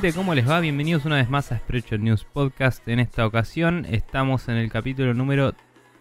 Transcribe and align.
gente? 0.00 0.12
¿Cómo 0.16 0.34
les 0.34 0.48
va? 0.48 0.60
Bienvenidos 0.60 1.04
una 1.04 1.16
vez 1.16 1.28
más 1.28 1.52
a 1.52 1.58
Spreadshot 1.58 2.00
News 2.00 2.24
Podcast. 2.24 2.86
En 2.88 3.00
esta 3.00 3.26
ocasión 3.26 3.86
estamos 3.90 4.48
en 4.48 4.56
el 4.56 4.70
capítulo 4.70 5.12
número... 5.14 5.54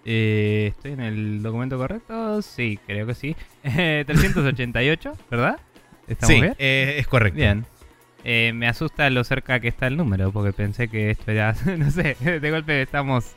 eh, 0.06 0.72
¿Estoy 0.76 0.94
en 0.94 1.02
el 1.02 1.42
documento 1.44 1.78
correcto? 1.78 2.42
Sí, 2.42 2.80
creo 2.86 3.06
que 3.08 3.14
sí. 3.16 3.36
Eh, 3.64 4.04
388, 4.08 5.14
¿verdad? 5.30 5.60
¿Estamos 6.08 6.34
Sí, 6.36 6.42
bien? 6.42 6.56
eh, 6.60 6.96
es 7.00 7.08
correcto. 7.08 7.38
Bien. 7.38 7.66
Eh, 8.24 8.52
me 8.54 8.68
asusta 8.68 9.10
lo 9.10 9.24
cerca 9.24 9.60
que 9.60 9.68
está 9.68 9.88
el 9.88 9.98
número, 9.98 10.32
porque 10.32 10.54
pensé 10.54 10.88
que 10.88 11.12
esto 11.12 11.32
era... 11.32 11.54
No 11.78 11.92
sé, 11.92 12.16
de 12.16 12.52
golpe 12.52 12.82
estamos 12.82 13.34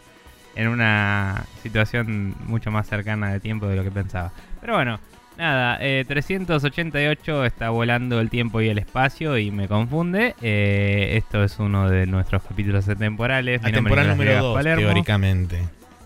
en 0.54 0.68
una 0.68 1.44
situación 1.62 2.34
mucho 2.46 2.70
más 2.70 2.86
cercana 2.88 3.32
de 3.32 3.40
tiempo 3.40 3.66
de 3.66 3.76
lo 3.76 3.82
que 3.84 3.90
pensaba. 3.90 4.32
Pero 4.60 4.74
bueno, 4.74 5.00
nada, 5.38 5.78
eh, 5.80 6.04
388 6.06 7.44
está 7.44 7.70
volando 7.70 8.20
el 8.20 8.30
tiempo 8.30 8.60
y 8.60 8.68
el 8.68 8.78
espacio 8.78 9.38
y 9.38 9.50
me 9.50 9.68
confunde. 9.68 10.34
Eh, 10.42 11.14
esto 11.16 11.42
es 11.44 11.58
uno 11.58 11.88
de 11.90 12.06
nuestros 12.06 12.42
capítulos 12.42 12.88
atemporales. 12.88 13.62
Mi 13.62 13.72
nombre 13.72 13.94
es 13.94 13.98
Atemporal 13.98 14.04
Nicolás 14.04 14.16
número 14.16 14.30
Viegas 14.30 14.42
2, 14.42 14.54
Palermo. 14.54 14.84
teóricamente. 14.86 15.62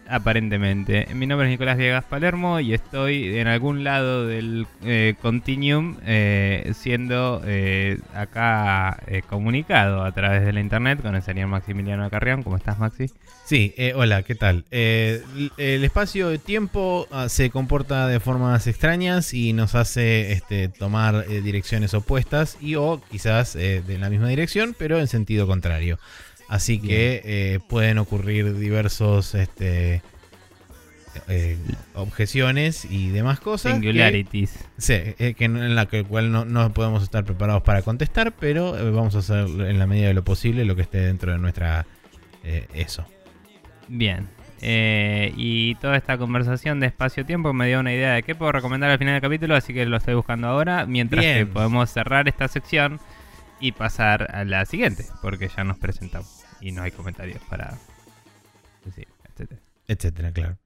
Aparentemente. 0.09 1.09
Mi 1.15 1.27
nombre 1.27 1.49
es 1.49 1.51
Nicolás 1.51 1.77
Viegas 1.77 2.05
Palermo 2.05 2.61
y 2.61 2.75
estoy 2.75 3.39
en 3.39 3.49
algún 3.49 3.83
lado 3.83 4.27
del 4.27 4.67
eh, 4.85 5.15
continuum 5.21 5.97
eh, 6.07 6.73
siendo 6.77 7.43
eh, 7.45 7.99
acá 8.15 8.99
eh, 9.09 9.23
comunicado 9.29 10.05
a 10.05 10.13
través 10.13 10.45
de 10.45 10.53
la 10.53 10.61
internet 10.61 11.03
con 11.03 11.17
el 11.17 11.23
señor 11.23 11.49
Maximiliano 11.49 12.09
Carrión. 12.09 12.45
¿Cómo 12.45 12.57
estás, 12.57 12.79
Maxi? 12.79 13.07
Sí, 13.45 13.75
eh, 13.77 13.95
hola, 13.97 14.23
¿qué 14.23 14.35
tal? 14.35 14.65
El 14.71 15.23
espacio 15.57 16.29
de 16.29 16.39
tiempo 16.39 17.09
ah, 17.11 17.29
se 17.29 17.51
comporta 17.51 18.07
de 18.07 18.21
formas 18.21 18.67
extrañas 18.67 19.35
y 19.35 19.53
nos 19.53 19.75
hace 19.75 20.33
este, 20.33 20.69
tomar 20.69 21.27
direcciones 21.27 21.95
opuestas 21.95 22.59
y 22.61 22.77
o 22.77 23.01
quizás 23.11 23.55
de 23.55 23.99
la 23.99 24.11
misma 24.11 24.29
dirección, 24.29 24.75
pero 24.77 24.99
en 24.99 25.07
sentido 25.09 25.47
contrario. 25.47 25.99
Así 26.49 26.79
que 26.81 27.23
eh, 27.25 27.59
pueden 27.69 27.99
ocurrir 27.99 28.57
diversos 28.57 29.35
este, 29.35 30.01
eh, 31.29 31.57
objeciones 31.95 32.85
y 32.85 33.09
demás 33.09 33.41
cosas. 33.41 33.75
que- 33.75 33.81
Singularities. 33.81 34.59
Sí, 34.79 34.95
eh, 34.95 35.35
que 35.37 35.45
en 35.47 35.75
la 35.75 35.87
que 35.87 36.05
cual 36.05 36.31
no, 36.31 36.45
no 36.45 36.73
podemos 36.73 37.03
estar 37.03 37.25
preparados 37.25 37.63
para 37.63 37.83
contestar, 37.83 38.33
pero 38.39 38.73
vamos 38.93 39.15
a 39.17 39.19
hacer 39.19 39.47
en 39.49 39.79
la 39.79 39.87
medida 39.87 40.09
de 40.09 40.15
lo 40.15 40.25
posible 40.25 40.65
lo 40.65 40.77
que 40.77 40.83
esté 40.83 40.99
dentro 40.99 41.33
de 41.33 41.39
nuestra 41.39 41.87
eh, 42.45 42.67
eso. 42.75 43.05
Bien. 43.89 44.29
Eh, 44.63 45.33
y 45.37 45.75
toda 45.77 45.97
esta 45.97 46.17
conversación 46.17 46.81
de 46.81 46.87
espacio-tiempo 46.87 47.53
me 47.53 47.67
dio 47.67 47.81
una 47.81 47.93
idea 47.93 48.15
de 48.15 48.23
qué 48.23 48.35
puedo 48.35 48.53
recomendar 48.53 48.91
al 48.91 48.99
final 48.99 49.15
del 49.15 49.21
capítulo, 49.21 49.55
así 49.55 49.75
que 49.75 49.85
lo 49.85 49.97
estoy 49.97 50.15
buscando 50.15 50.49
ahora, 50.49 50.87
mientras 50.87 51.23
Bien. 51.25 51.39
que 51.39 51.47
podemos 51.47 51.91
cerrar 51.91 52.27
esta 52.29 52.49
sección 52.49 52.99
y 53.61 53.73
pasar 53.73 54.35
a 54.35 54.45
la 54.45 54.65
siguiente, 54.65 55.05
porque 55.23 55.49
ya 55.55 55.65
nos 55.65 55.79
presentamos 55.79 56.36
y 56.61 56.73
no 56.73 56.83
hay 56.83 56.91
comentarios 56.91 57.43
para 57.49 57.79
decir, 58.85 59.09
etcétera. 59.25 59.61
Etcétera, 59.89 60.33
claro. 60.33 60.59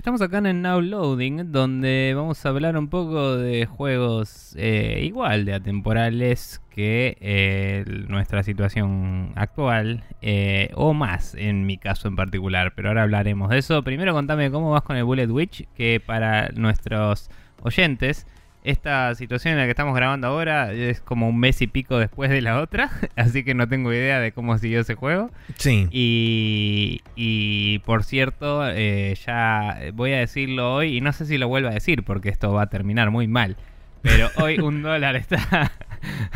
Estamos 0.00 0.22
acá 0.22 0.38
en 0.38 0.46
el 0.46 0.62
Now 0.62 0.80
Loading, 0.80 1.52
donde 1.52 2.14
vamos 2.16 2.46
a 2.46 2.48
hablar 2.48 2.74
un 2.78 2.88
poco 2.88 3.36
de 3.36 3.66
juegos 3.66 4.54
eh, 4.56 5.02
igual 5.02 5.44
de 5.44 5.52
atemporales 5.52 6.62
que 6.70 7.18
eh, 7.20 7.84
nuestra 8.08 8.42
situación 8.42 9.34
actual, 9.36 10.04
eh, 10.22 10.70
o 10.74 10.94
más 10.94 11.34
en 11.34 11.66
mi 11.66 11.76
caso 11.76 12.08
en 12.08 12.16
particular, 12.16 12.72
pero 12.74 12.88
ahora 12.88 13.02
hablaremos 13.02 13.50
de 13.50 13.58
eso. 13.58 13.82
Primero 13.82 14.14
contame 14.14 14.50
cómo 14.50 14.70
vas 14.70 14.84
con 14.84 14.96
el 14.96 15.04
Bullet 15.04 15.28
Witch, 15.28 15.68
que 15.74 16.00
para 16.04 16.48
nuestros 16.54 17.28
oyentes, 17.62 18.26
esta 18.62 19.14
situación 19.14 19.52
en 19.52 19.58
la 19.58 19.64
que 19.64 19.70
estamos 19.70 19.94
grabando 19.94 20.26
ahora 20.26 20.72
es 20.72 21.00
como 21.00 21.28
un 21.28 21.38
mes 21.38 21.62
y 21.62 21.66
pico 21.66 21.98
después 21.98 22.30
de 22.30 22.42
la 22.42 22.60
otra, 22.60 22.90
así 23.16 23.44
que 23.44 23.54
no 23.54 23.68
tengo 23.68 23.92
idea 23.92 24.20
de 24.20 24.32
cómo 24.32 24.58
siguió 24.58 24.80
ese 24.80 24.94
juego. 24.94 25.30
Sí. 25.56 25.88
Y, 25.90 27.00
y 27.16 27.78
por 27.80 28.04
cierto, 28.04 28.68
eh, 28.68 29.16
ya 29.26 29.78
voy 29.94 30.12
a 30.12 30.18
decirlo 30.18 30.74
hoy, 30.74 30.96
y 30.96 31.00
no 31.00 31.12
sé 31.12 31.26
si 31.26 31.38
lo 31.38 31.48
vuelvo 31.48 31.68
a 31.68 31.72
decir 31.74 32.04
porque 32.04 32.28
esto 32.28 32.52
va 32.52 32.62
a 32.62 32.68
terminar 32.68 33.10
muy 33.10 33.26
mal. 33.28 33.56
Pero 34.02 34.28
hoy 34.36 34.58
un 34.58 34.82
dólar 34.82 35.16
está. 35.16 35.72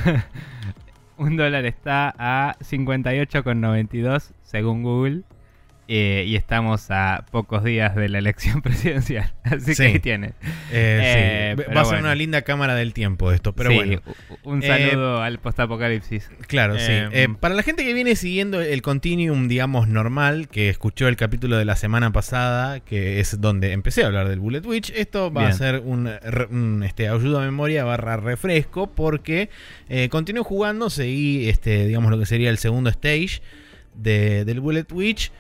un 1.17 1.37
dólar 1.37 1.65
está 1.67 2.15
a 2.19 2.57
58,92 2.61 4.33
según 4.43 4.83
Google. 4.83 5.23
Eh, 5.87 6.25
y 6.27 6.37
estamos 6.37 6.91
a 6.91 7.27
pocos 7.31 7.63
días 7.63 7.95
de 7.95 8.09
la 8.09 8.19
elección 8.19 8.63
presidencial. 8.63 9.33
Así 9.43 9.75
Sí. 9.75 9.83
que 9.83 9.89
ahí 9.89 9.99
tienes. 10.01 10.31
Eh, 10.73 11.01
Eh, 11.53 11.55
sí. 11.59 11.63
Va 11.75 11.83
a 11.83 11.85
ser 11.85 11.95
bueno. 11.97 12.07
una 12.07 12.15
linda 12.15 12.43
cámara 12.43 12.75
del 12.75 12.93
tiempo 12.95 13.33
esto, 13.33 13.53
pero 13.55 13.71
Sí, 13.71 13.77
bueno. 13.77 14.03
un 14.45 14.63
saludo 14.63 15.23
al 15.23 15.39
postapocalipsis. 15.39 16.31
Claro, 16.47 16.79
sí. 16.79 16.93
Para 17.41 17.55
la 17.55 17.63
gente 17.63 17.85
que 17.85 17.93
viene 17.93 18.17
siguiendo 18.17 18.61
el 18.61 18.81
continuum, 18.83 19.47
digamos, 19.49 19.87
normal, 19.89 20.49
que 20.49 20.69
escuchó 20.71 21.07
el 21.09 21.17
capítulo 21.17 21.57
de 21.59 21.65
la 21.67 21.77
semana 21.77 22.13
pasada, 22.13 22.81
que 22.81 23.21
es 23.21 23.41
donde 23.41 23.73
empecé 23.73 24.03
a 24.05 24.07
hablar 24.07 24.29
del 24.29 24.41
Bullet 24.41 24.65
Witch, 24.65 24.91
esto 24.97 25.33
va 25.33 25.43
Bien. 25.43 25.53
a 25.53 25.57
ser 25.57 25.81
un, 25.85 26.11
un, 26.51 26.83
este, 26.83 27.09
ayuda 27.09 27.43
a 27.43 27.45
memoria 27.45 27.85
barra 27.85 28.17
refresco, 28.17 28.87
porque 28.87 29.51
continué 30.11 30.43
jugando, 30.43 30.89
seguí, 30.91 31.49
este, 31.49 31.87
digamos, 31.87 32.11
lo 32.11 32.19
que 32.19 32.27
sería 32.27 32.49
el 32.51 32.59
segundo 32.59 32.89
stage 32.91 33.43
de- 33.95 34.45
del 34.45 34.61
Bullet 34.61 34.87
Witch, 34.93 35.31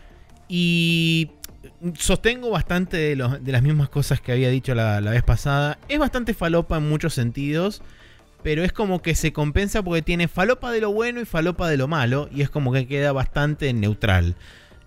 y 0.48 1.30
sostengo 1.98 2.50
bastante 2.50 2.96
de, 2.96 3.16
de 3.40 3.52
las 3.52 3.62
mismas 3.62 3.88
cosas 3.88 4.20
que 4.20 4.32
había 4.32 4.50
dicho 4.50 4.74
la, 4.74 5.00
la 5.00 5.10
vez 5.10 5.22
pasada. 5.22 5.78
Es 5.88 5.98
bastante 5.98 6.34
falopa 6.34 6.76
en 6.76 6.88
muchos 6.88 7.14
sentidos 7.14 7.82
pero 8.44 8.62
es 8.62 8.74
como 8.74 9.00
que 9.00 9.14
se 9.14 9.32
compensa 9.32 9.82
porque 9.82 10.02
tiene 10.02 10.28
falopa 10.28 10.70
de 10.70 10.82
lo 10.82 10.92
bueno 10.92 11.18
y 11.18 11.24
falopa 11.24 11.66
de 11.66 11.78
lo 11.78 11.88
malo, 11.88 12.28
y 12.30 12.42
es 12.42 12.50
como 12.50 12.72
que 12.72 12.86
queda 12.86 13.10
bastante 13.10 13.72
neutral. 13.72 14.36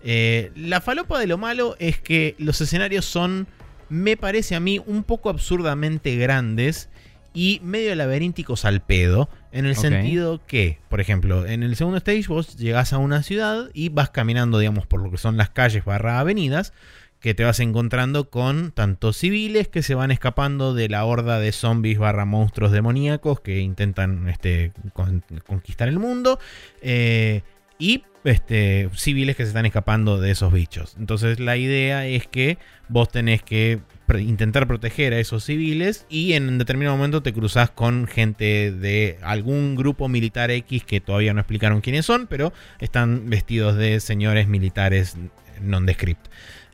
Eh, 0.04 0.52
la 0.54 0.80
falopa 0.80 1.18
de 1.18 1.26
lo 1.26 1.38
malo 1.38 1.74
es 1.80 1.98
que 1.98 2.36
los 2.38 2.60
escenarios 2.60 3.04
son, 3.04 3.48
me 3.88 4.16
parece 4.16 4.54
a 4.54 4.60
mí, 4.60 4.80
un 4.86 5.02
poco 5.02 5.28
absurdamente 5.28 6.14
grandes 6.14 6.88
y 7.34 7.60
medio 7.64 7.96
laberínticos 7.96 8.64
al 8.64 8.80
pedo, 8.80 9.28
en 9.52 9.66
el 9.66 9.74
sentido 9.76 10.40
que, 10.46 10.78
por 10.88 11.00
ejemplo, 11.00 11.46
en 11.46 11.62
el 11.62 11.74
segundo 11.76 11.98
stage 11.98 12.26
vos 12.28 12.56
llegás 12.56 12.92
a 12.92 12.98
una 12.98 13.22
ciudad 13.22 13.70
y 13.74 13.88
vas 13.88 14.10
caminando, 14.10 14.58
digamos, 14.58 14.86
por 14.86 15.00
lo 15.02 15.10
que 15.10 15.16
son 15.18 15.36
las 15.36 15.50
calles 15.50 15.84
barra 15.84 16.20
avenidas, 16.20 16.72
que 17.20 17.34
te 17.34 17.42
vas 17.44 17.58
encontrando 17.58 18.30
con 18.30 18.70
tanto 18.70 19.12
civiles 19.12 19.66
que 19.66 19.82
se 19.82 19.94
van 19.96 20.10
escapando 20.12 20.72
de 20.74 20.88
la 20.88 21.04
horda 21.04 21.40
de 21.40 21.50
zombies 21.50 21.98
barra 21.98 22.24
monstruos 22.24 22.70
demoníacos 22.70 23.40
que 23.40 23.58
intentan 23.58 24.28
este, 24.28 24.72
con- 24.92 25.24
conquistar 25.46 25.88
el 25.88 25.98
mundo 25.98 26.38
eh, 26.80 27.42
y 27.78 28.04
este, 28.28 28.88
civiles 28.94 29.36
que 29.36 29.42
se 29.42 29.48
están 29.48 29.66
escapando 29.66 30.20
de 30.20 30.30
esos 30.30 30.52
bichos. 30.52 30.96
Entonces 30.98 31.40
la 31.40 31.56
idea 31.56 32.06
es 32.06 32.26
que 32.26 32.58
vos 32.88 33.08
tenés 33.08 33.42
que 33.42 33.80
intentar 34.16 34.66
proteger 34.66 35.12
a 35.12 35.18
esos 35.18 35.44
civiles 35.44 36.06
y 36.08 36.32
en 36.32 36.58
determinado 36.58 36.96
momento 36.96 37.22
te 37.22 37.32
cruzas 37.32 37.70
con 37.70 38.06
gente 38.06 38.72
de 38.72 39.18
algún 39.22 39.76
grupo 39.76 40.08
militar 40.08 40.50
X 40.50 40.84
que 40.84 41.00
todavía 41.00 41.34
no 41.34 41.40
explicaron 41.40 41.80
quiénes 41.80 42.06
son, 42.06 42.26
pero 42.26 42.52
están 42.78 43.28
vestidos 43.28 43.76
de 43.76 44.00
señores 44.00 44.48
militares 44.48 45.16
nondescript. 45.60 46.26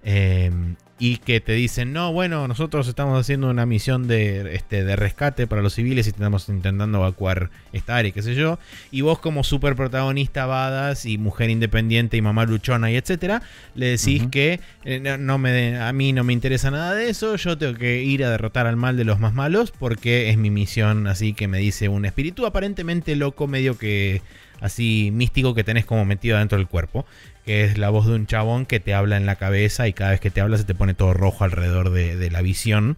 Eh, 0.05 0.51
y 0.99 1.17
que 1.17 1.41
te 1.41 1.52
dicen, 1.52 1.93
no, 1.93 2.12
bueno, 2.12 2.46
nosotros 2.46 2.87
estamos 2.87 3.20
haciendo 3.20 3.50
una 3.50 3.67
misión 3.67 4.06
de, 4.06 4.55
este, 4.55 4.85
de 4.85 4.94
rescate 4.94 5.49
para 5.49 5.61
los 5.61 5.75
civiles 5.75 6.06
y 6.06 6.11
estamos 6.11 6.49
intentando 6.49 6.99
evacuar 6.99 7.50
esta 7.73 7.96
área, 7.96 8.12
qué 8.12 8.23
sé 8.23 8.37
yo. 8.37 8.58
Y 8.93 9.00
vos 9.00 9.19
como 9.19 9.43
super 9.43 9.75
protagonista, 9.75 10.46
badass 10.46 11.06
y 11.06 11.19
mujer 11.19 11.50
independiente 11.50 12.17
y 12.17 12.23
mamá 12.23 12.44
luchona 12.44 12.93
y 12.93 12.96
etcétera, 12.96 13.43
le 13.75 13.87
decís 13.87 14.25
que 14.31 14.61
eh, 14.85 15.00
no, 15.00 15.19
no 15.19 15.38
me 15.38 15.79
a 15.79 15.93
mí 15.93 16.12
no 16.12 16.23
me 16.23 16.32
interesa 16.32 16.70
nada 16.70 16.94
de 16.94 17.11
eso, 17.11 17.35
yo 17.37 17.58
tengo 17.58 17.75
que 17.75 18.02
ir 18.02 18.25
a 18.25 18.31
derrotar 18.31 18.67
al 18.67 18.76
mal 18.76 18.96
de 18.96 19.05
los 19.05 19.19
más 19.19 19.35
malos 19.35 19.73
porque 19.73 20.31
es 20.31 20.38
mi 20.38 20.50
misión, 20.50 21.08
así 21.08 21.35
que 21.35 21.49
me 21.49 21.58
dice 21.58 21.88
un 21.88 22.05
espíritu 22.05 22.46
aparentemente 22.46 23.17
loco, 23.17 23.49
medio 23.49 23.76
que 23.76 24.23
así 24.61 25.11
místico 25.12 25.55
que 25.55 25.64
tenés 25.64 25.85
como 25.85 26.05
metido 26.05 26.38
dentro 26.38 26.56
del 26.56 26.69
cuerpo, 26.69 27.05
que 27.44 27.64
es 27.64 27.79
la 27.79 27.91
voz 27.91 28.06
de 28.06 28.14
un 28.14 28.26
chabón 28.26 28.67
que 28.67 28.81
te 28.81 28.94
habla 28.94 29.17
en 29.17 29.26
la 29.26 29.37
cabeza 29.37 29.87
y 29.88 29.93
cada 29.93 30.12
vez 30.12 30.20
que 30.20 30.31
te 30.31 30.41
habla 30.41 30.56
se 30.58 30.64
te 30.64 30.75
pone 30.75 30.94
todo 30.94 31.14
rojo 31.14 31.44
alrededor 31.44 31.91
de, 31.91 32.31
la 32.31 32.43
visión. 32.43 32.96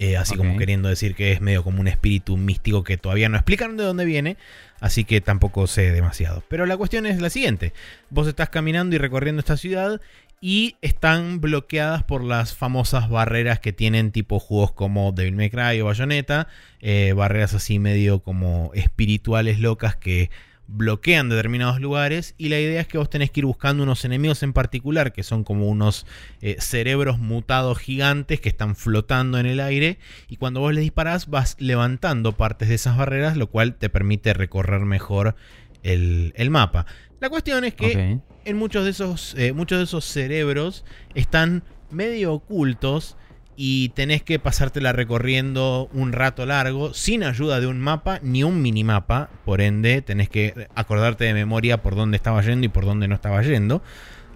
Eh, 0.00 0.16
así 0.16 0.36
como 0.36 0.58
queriendo 0.58 0.88
decir 0.88 1.14
que 1.14 1.30
es 1.30 1.40
medio 1.40 1.62
como 1.62 1.80
un 1.80 1.86
espíritu 1.86 2.36
místico 2.36 2.82
que 2.82 2.96
todavía 2.96 3.28
no 3.28 3.36
explican 3.36 3.76
de 3.76 3.84
dónde 3.84 4.04
viene, 4.04 4.36
así 4.80 5.04
que 5.04 5.20
tampoco 5.20 5.66
sé 5.66 5.92
demasiado. 5.92 6.42
Pero 6.48 6.66
la 6.66 6.76
cuestión 6.76 7.06
es 7.06 7.22
la 7.22 7.30
siguiente, 7.30 7.72
vos 8.10 8.26
estás 8.26 8.50
caminando 8.50 8.96
y 8.96 8.98
recorriendo 8.98 9.40
esta 9.40 9.56
ciudad 9.56 10.00
y 10.40 10.76
están 10.82 11.40
bloqueadas 11.40 12.02
por 12.02 12.22
las 12.22 12.54
famosas 12.54 13.08
barreras 13.08 13.60
que 13.60 13.72
tienen 13.72 14.10
tipo 14.10 14.40
juegos 14.40 14.72
como 14.72 15.12
Devil 15.12 15.36
May 15.36 15.48
Cry 15.48 15.80
o 15.80 15.86
Bayonetta, 15.86 16.48
eh, 16.80 17.14
barreras 17.16 17.54
así 17.54 17.78
medio 17.78 18.18
como 18.18 18.72
espirituales 18.74 19.58
locas 19.60 19.96
que 19.96 20.28
bloquean 20.66 21.28
determinados 21.28 21.80
lugares 21.80 22.34
y 22.38 22.48
la 22.48 22.58
idea 22.58 22.80
es 22.80 22.88
que 22.88 22.98
vos 22.98 23.10
tenés 23.10 23.30
que 23.30 23.40
ir 23.40 23.46
buscando 23.46 23.82
unos 23.82 24.04
enemigos 24.04 24.42
en 24.42 24.52
particular 24.52 25.12
que 25.12 25.22
son 25.22 25.44
como 25.44 25.68
unos 25.68 26.06
eh, 26.40 26.56
cerebros 26.58 27.18
mutados 27.18 27.78
gigantes 27.78 28.40
que 28.40 28.48
están 28.48 28.74
flotando 28.74 29.38
en 29.38 29.46
el 29.46 29.60
aire 29.60 29.98
y 30.28 30.36
cuando 30.36 30.60
vos 30.60 30.72
les 30.72 30.82
disparás 30.82 31.28
vas 31.28 31.56
levantando 31.58 32.32
partes 32.32 32.68
de 32.68 32.76
esas 32.76 32.96
barreras 32.96 33.36
lo 33.36 33.48
cual 33.48 33.74
te 33.74 33.90
permite 33.90 34.32
recorrer 34.32 34.80
mejor 34.80 35.36
el, 35.82 36.32
mapa. 36.50 36.86
La 37.20 37.28
cuestión 37.28 37.64
es 37.64 37.74
que 37.74 38.20
en 38.44 38.56
muchos 38.56 38.84
de 38.84 38.90
esos, 38.90 39.34
eh, 39.36 39.52
muchos 39.52 39.78
de 39.78 39.84
esos 39.84 40.04
cerebros 40.06 40.84
están 41.14 41.62
medio 41.90 42.32
ocultos 42.32 43.16
y 43.56 43.90
tenés 43.90 44.22
que 44.22 44.38
pasártela 44.38 44.92
recorriendo 44.92 45.88
un 45.92 46.12
rato 46.12 46.46
largo 46.46 46.94
sin 46.94 47.22
ayuda 47.22 47.60
de 47.60 47.66
un 47.66 47.80
mapa 47.80 48.18
ni 48.22 48.42
un 48.44 48.62
minimapa. 48.62 49.30
Por 49.44 49.60
ende, 49.60 50.02
tenés 50.02 50.28
que 50.28 50.68
acordarte 50.74 51.24
de 51.24 51.34
memoria 51.34 51.82
por 51.82 51.94
dónde 51.94 52.16
estaba 52.16 52.42
yendo 52.42 52.66
y 52.66 52.68
por 52.68 52.84
dónde 52.84 53.08
no 53.08 53.14
estaba 53.14 53.42
yendo. 53.42 53.82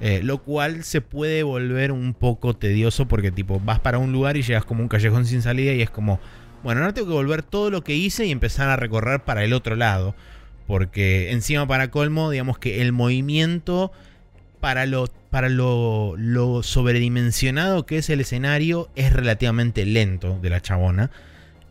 Eh, 0.00 0.20
lo 0.22 0.38
cual 0.38 0.84
se 0.84 1.00
puede 1.00 1.42
volver 1.42 1.90
un 1.90 2.14
poco 2.14 2.54
tedioso 2.54 3.08
porque 3.08 3.32
tipo 3.32 3.60
vas 3.64 3.80
para 3.80 3.98
un 3.98 4.12
lugar 4.12 4.36
y 4.36 4.42
llegas 4.42 4.64
como 4.64 4.82
un 4.82 4.88
callejón 4.88 5.26
sin 5.26 5.42
salida 5.42 5.72
y 5.72 5.82
es 5.82 5.90
como, 5.90 6.20
bueno, 6.62 6.80
ahora 6.82 6.94
tengo 6.94 7.08
que 7.08 7.14
volver 7.14 7.42
todo 7.42 7.70
lo 7.70 7.82
que 7.82 7.96
hice 7.96 8.24
y 8.24 8.30
empezar 8.30 8.68
a 8.68 8.76
recorrer 8.76 9.24
para 9.24 9.42
el 9.42 9.52
otro 9.52 9.74
lado. 9.74 10.14
Porque 10.68 11.32
encima 11.32 11.66
para 11.66 11.90
colmo, 11.90 12.30
digamos 12.30 12.58
que 12.58 12.82
el 12.82 12.92
movimiento 12.92 13.90
para 14.60 14.86
lo, 14.86 15.08
para 15.30 15.48
lo, 15.48 16.16
sobredimensionado 16.62 17.86
que 17.86 17.98
es 17.98 18.10
el 18.10 18.20
escenario 18.20 18.88
es 18.94 19.12
relativamente 19.12 19.84
lento 19.84 20.38
de 20.40 20.50
la 20.50 20.60
chabona. 20.60 21.10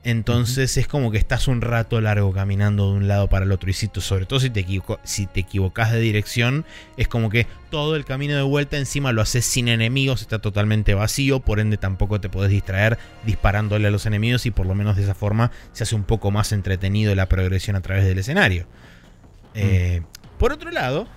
Entonces 0.03 0.77
es 0.77 0.87
como 0.87 1.11
que 1.11 1.17
estás 1.17 1.49
un 1.49 1.59
rato 1.59 1.99
largo 1.99 2.31
caminando 2.31 2.91
de 2.91 2.97
un 2.97 3.07
lado 3.09 3.27
para 3.27 3.43
el 3.43 3.51
otro. 3.51 3.69
Y 3.69 3.73
si 3.73 3.89
sobre 3.95 4.25
todo 4.25 4.39
si 4.39 4.49
te, 4.49 4.65
si 5.03 5.25
te 5.25 5.41
equivocas 5.41 5.91
de 5.91 5.99
dirección, 5.99 6.63
es 6.95 7.09
como 7.09 7.29
que 7.29 7.45
todo 7.71 7.97
el 7.97 8.05
camino 8.05 8.33
de 8.35 8.43
vuelta 8.43 8.77
encima 8.77 9.11
lo 9.11 9.21
haces 9.21 9.45
sin 9.45 9.67
enemigos, 9.67 10.21
está 10.21 10.39
totalmente 10.39 10.93
vacío. 10.93 11.41
Por 11.41 11.59
ende, 11.59 11.75
tampoco 11.75 12.21
te 12.21 12.29
podés 12.29 12.51
distraer 12.51 12.97
disparándole 13.25 13.89
a 13.89 13.91
los 13.91 14.05
enemigos. 14.05 14.45
Y 14.45 14.51
por 14.51 14.65
lo 14.65 14.75
menos 14.75 14.95
de 14.95 15.03
esa 15.03 15.13
forma 15.13 15.51
se 15.73 15.83
hace 15.83 15.95
un 15.95 16.03
poco 16.03 16.31
más 16.31 16.53
entretenido 16.53 17.13
la 17.13 17.27
progresión 17.27 17.75
a 17.75 17.81
través 17.81 18.05
del 18.05 18.19
escenario. 18.19 18.65
Eh, 19.55 20.03
por 20.37 20.53
otro 20.53 20.71
lado, 20.71 21.07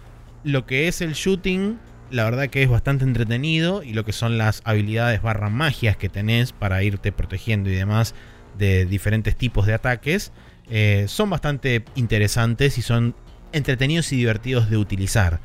lo 0.44 0.66
que 0.66 0.88
es 0.88 1.00
el 1.00 1.12
shooting, 1.12 1.78
la 2.10 2.24
verdad 2.24 2.48
que 2.48 2.62
es 2.62 2.68
bastante 2.68 3.04
entretenido. 3.04 3.82
Y 3.82 3.92
lo 3.92 4.04
que 4.04 4.12
son 4.12 4.38
las 4.38 4.62
habilidades 4.64 5.22
barra 5.22 5.50
magias 5.50 5.96
que 5.96 6.08
tenés 6.08 6.52
para 6.52 6.82
irte 6.82 7.12
protegiendo 7.12 7.70
y 7.70 7.74
demás 7.74 8.14
de 8.58 8.84
diferentes 8.84 9.36
tipos 9.36 9.66
de 9.66 9.74
ataques, 9.74 10.32
eh, 10.68 11.06
son 11.08 11.30
bastante 11.30 11.84
interesantes 11.94 12.78
y 12.78 12.82
son 12.82 13.14
entretenidos 13.52 14.12
y 14.12 14.16
divertidos 14.16 14.70
de 14.70 14.76
utilizar. 14.76 15.40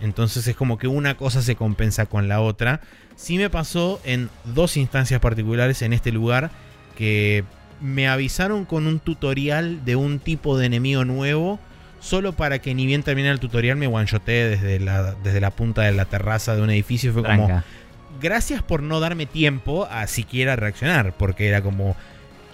Entonces 0.00 0.46
es 0.46 0.56
como 0.56 0.78
que 0.78 0.88
una 0.88 1.16
cosa 1.16 1.42
se 1.42 1.56
compensa 1.56 2.06
con 2.06 2.28
la 2.28 2.40
otra. 2.40 2.80
Sí 3.16 3.38
me 3.38 3.50
pasó 3.50 4.00
en 4.04 4.28
dos 4.44 4.76
instancias 4.76 5.20
particulares 5.20 5.82
en 5.82 5.92
este 5.92 6.12
lugar 6.12 6.50
que 6.96 7.44
me 7.80 8.08
avisaron 8.08 8.64
con 8.64 8.86
un 8.86 8.98
tutorial 8.98 9.84
de 9.84 9.96
un 9.96 10.18
tipo 10.18 10.58
de 10.58 10.66
enemigo 10.66 11.04
nuevo 11.04 11.58
solo 12.04 12.34
para 12.34 12.58
que 12.58 12.74
ni 12.74 12.84
bien 12.84 13.02
termine 13.02 13.30
el 13.30 13.40
tutorial 13.40 13.76
me 13.76 13.86
one 13.86 14.06
desde 14.24 14.78
la, 14.78 15.14
desde 15.24 15.40
la 15.40 15.50
punta 15.50 15.82
de 15.82 15.92
la 15.92 16.04
terraza 16.04 16.54
de 16.54 16.60
un 16.60 16.68
edificio. 16.70 17.12
Fue 17.12 17.22
como, 17.22 17.62
gracias 18.20 18.62
por 18.62 18.82
no 18.82 19.00
darme 19.00 19.24
tiempo 19.24 19.88
a 19.90 20.06
siquiera 20.06 20.54
reaccionar, 20.54 21.14
porque 21.16 21.48
era 21.48 21.62
como, 21.62 21.96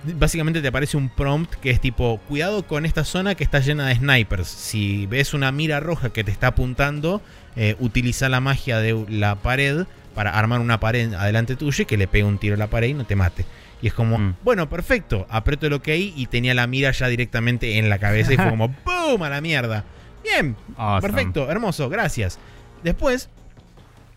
básicamente 0.05 0.62
te 0.62 0.69
aparece 0.69 0.97
un 0.97 1.08
prompt 1.08 1.52
que 1.55 1.70
es 1.70 1.81
tipo, 1.81 2.20
cuidado 2.29 2.64
con 2.64 2.87
esta 2.87 3.02
zona 3.02 3.35
que 3.35 3.43
está 3.43 3.58
llena 3.58 3.88
de 3.88 3.97
snipers. 3.97 4.47
Si 4.47 5.06
ves 5.06 5.35
una 5.35 5.50
mira 5.50 5.81
roja 5.81 6.11
que 6.11 6.23
te 6.23 6.31
está 6.31 6.49
apuntando, 6.49 7.20
eh, 7.56 7.75
utiliza 7.81 8.29
la 8.29 8.41
magia 8.41 8.79
de 8.79 9.05
la 9.08 9.35
pared 9.35 9.85
para 10.14 10.31
armar 10.31 10.61
una 10.61 10.79
pared 10.79 11.12
adelante 11.14 11.56
tuyo 11.56 11.82
y 11.82 11.87
que 11.87 11.97
le 11.97 12.06
pegue 12.06 12.25
un 12.25 12.38
tiro 12.38 12.55
a 12.55 12.58
la 12.58 12.69
pared 12.69 12.88
y 12.88 12.94
no 12.94 13.05
te 13.05 13.17
mate. 13.17 13.44
Y 13.82 13.88
es 13.88 13.94
como, 13.94 14.19
mm. 14.19 14.37
bueno, 14.43 14.69
perfecto. 14.69 15.27
Aprieto 15.31 15.67
el 15.67 15.73
OK 15.73 15.88
y 15.88 16.27
tenía 16.27 16.55
la 16.55 16.67
mira 16.67 16.91
ya 16.91 17.09
directamente 17.09 17.79
en 17.79 17.88
la 17.88 17.99
cabeza 17.99 18.32
y 18.32 18.37
fue 18.37 18.50
como, 18.50 18.69
¡boom! 18.85 19.23
A 19.23 19.31
la 19.31 19.41
mierda. 19.41 19.85
Bien, 20.23 20.56
perfecto, 21.00 21.50
hermoso, 21.50 21.88
gracias. 21.88 22.38
Después, 22.82 23.31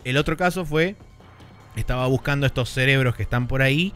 el 0.03 0.17
otro 0.17 0.35
caso 0.35 0.65
fue, 0.65 0.95
estaba 1.75 2.07
buscando 2.07 2.45
estos 2.45 2.69
cerebros 2.69 3.15
que 3.15 3.23
están 3.23 3.47
por 3.47 3.61
ahí 3.61 3.93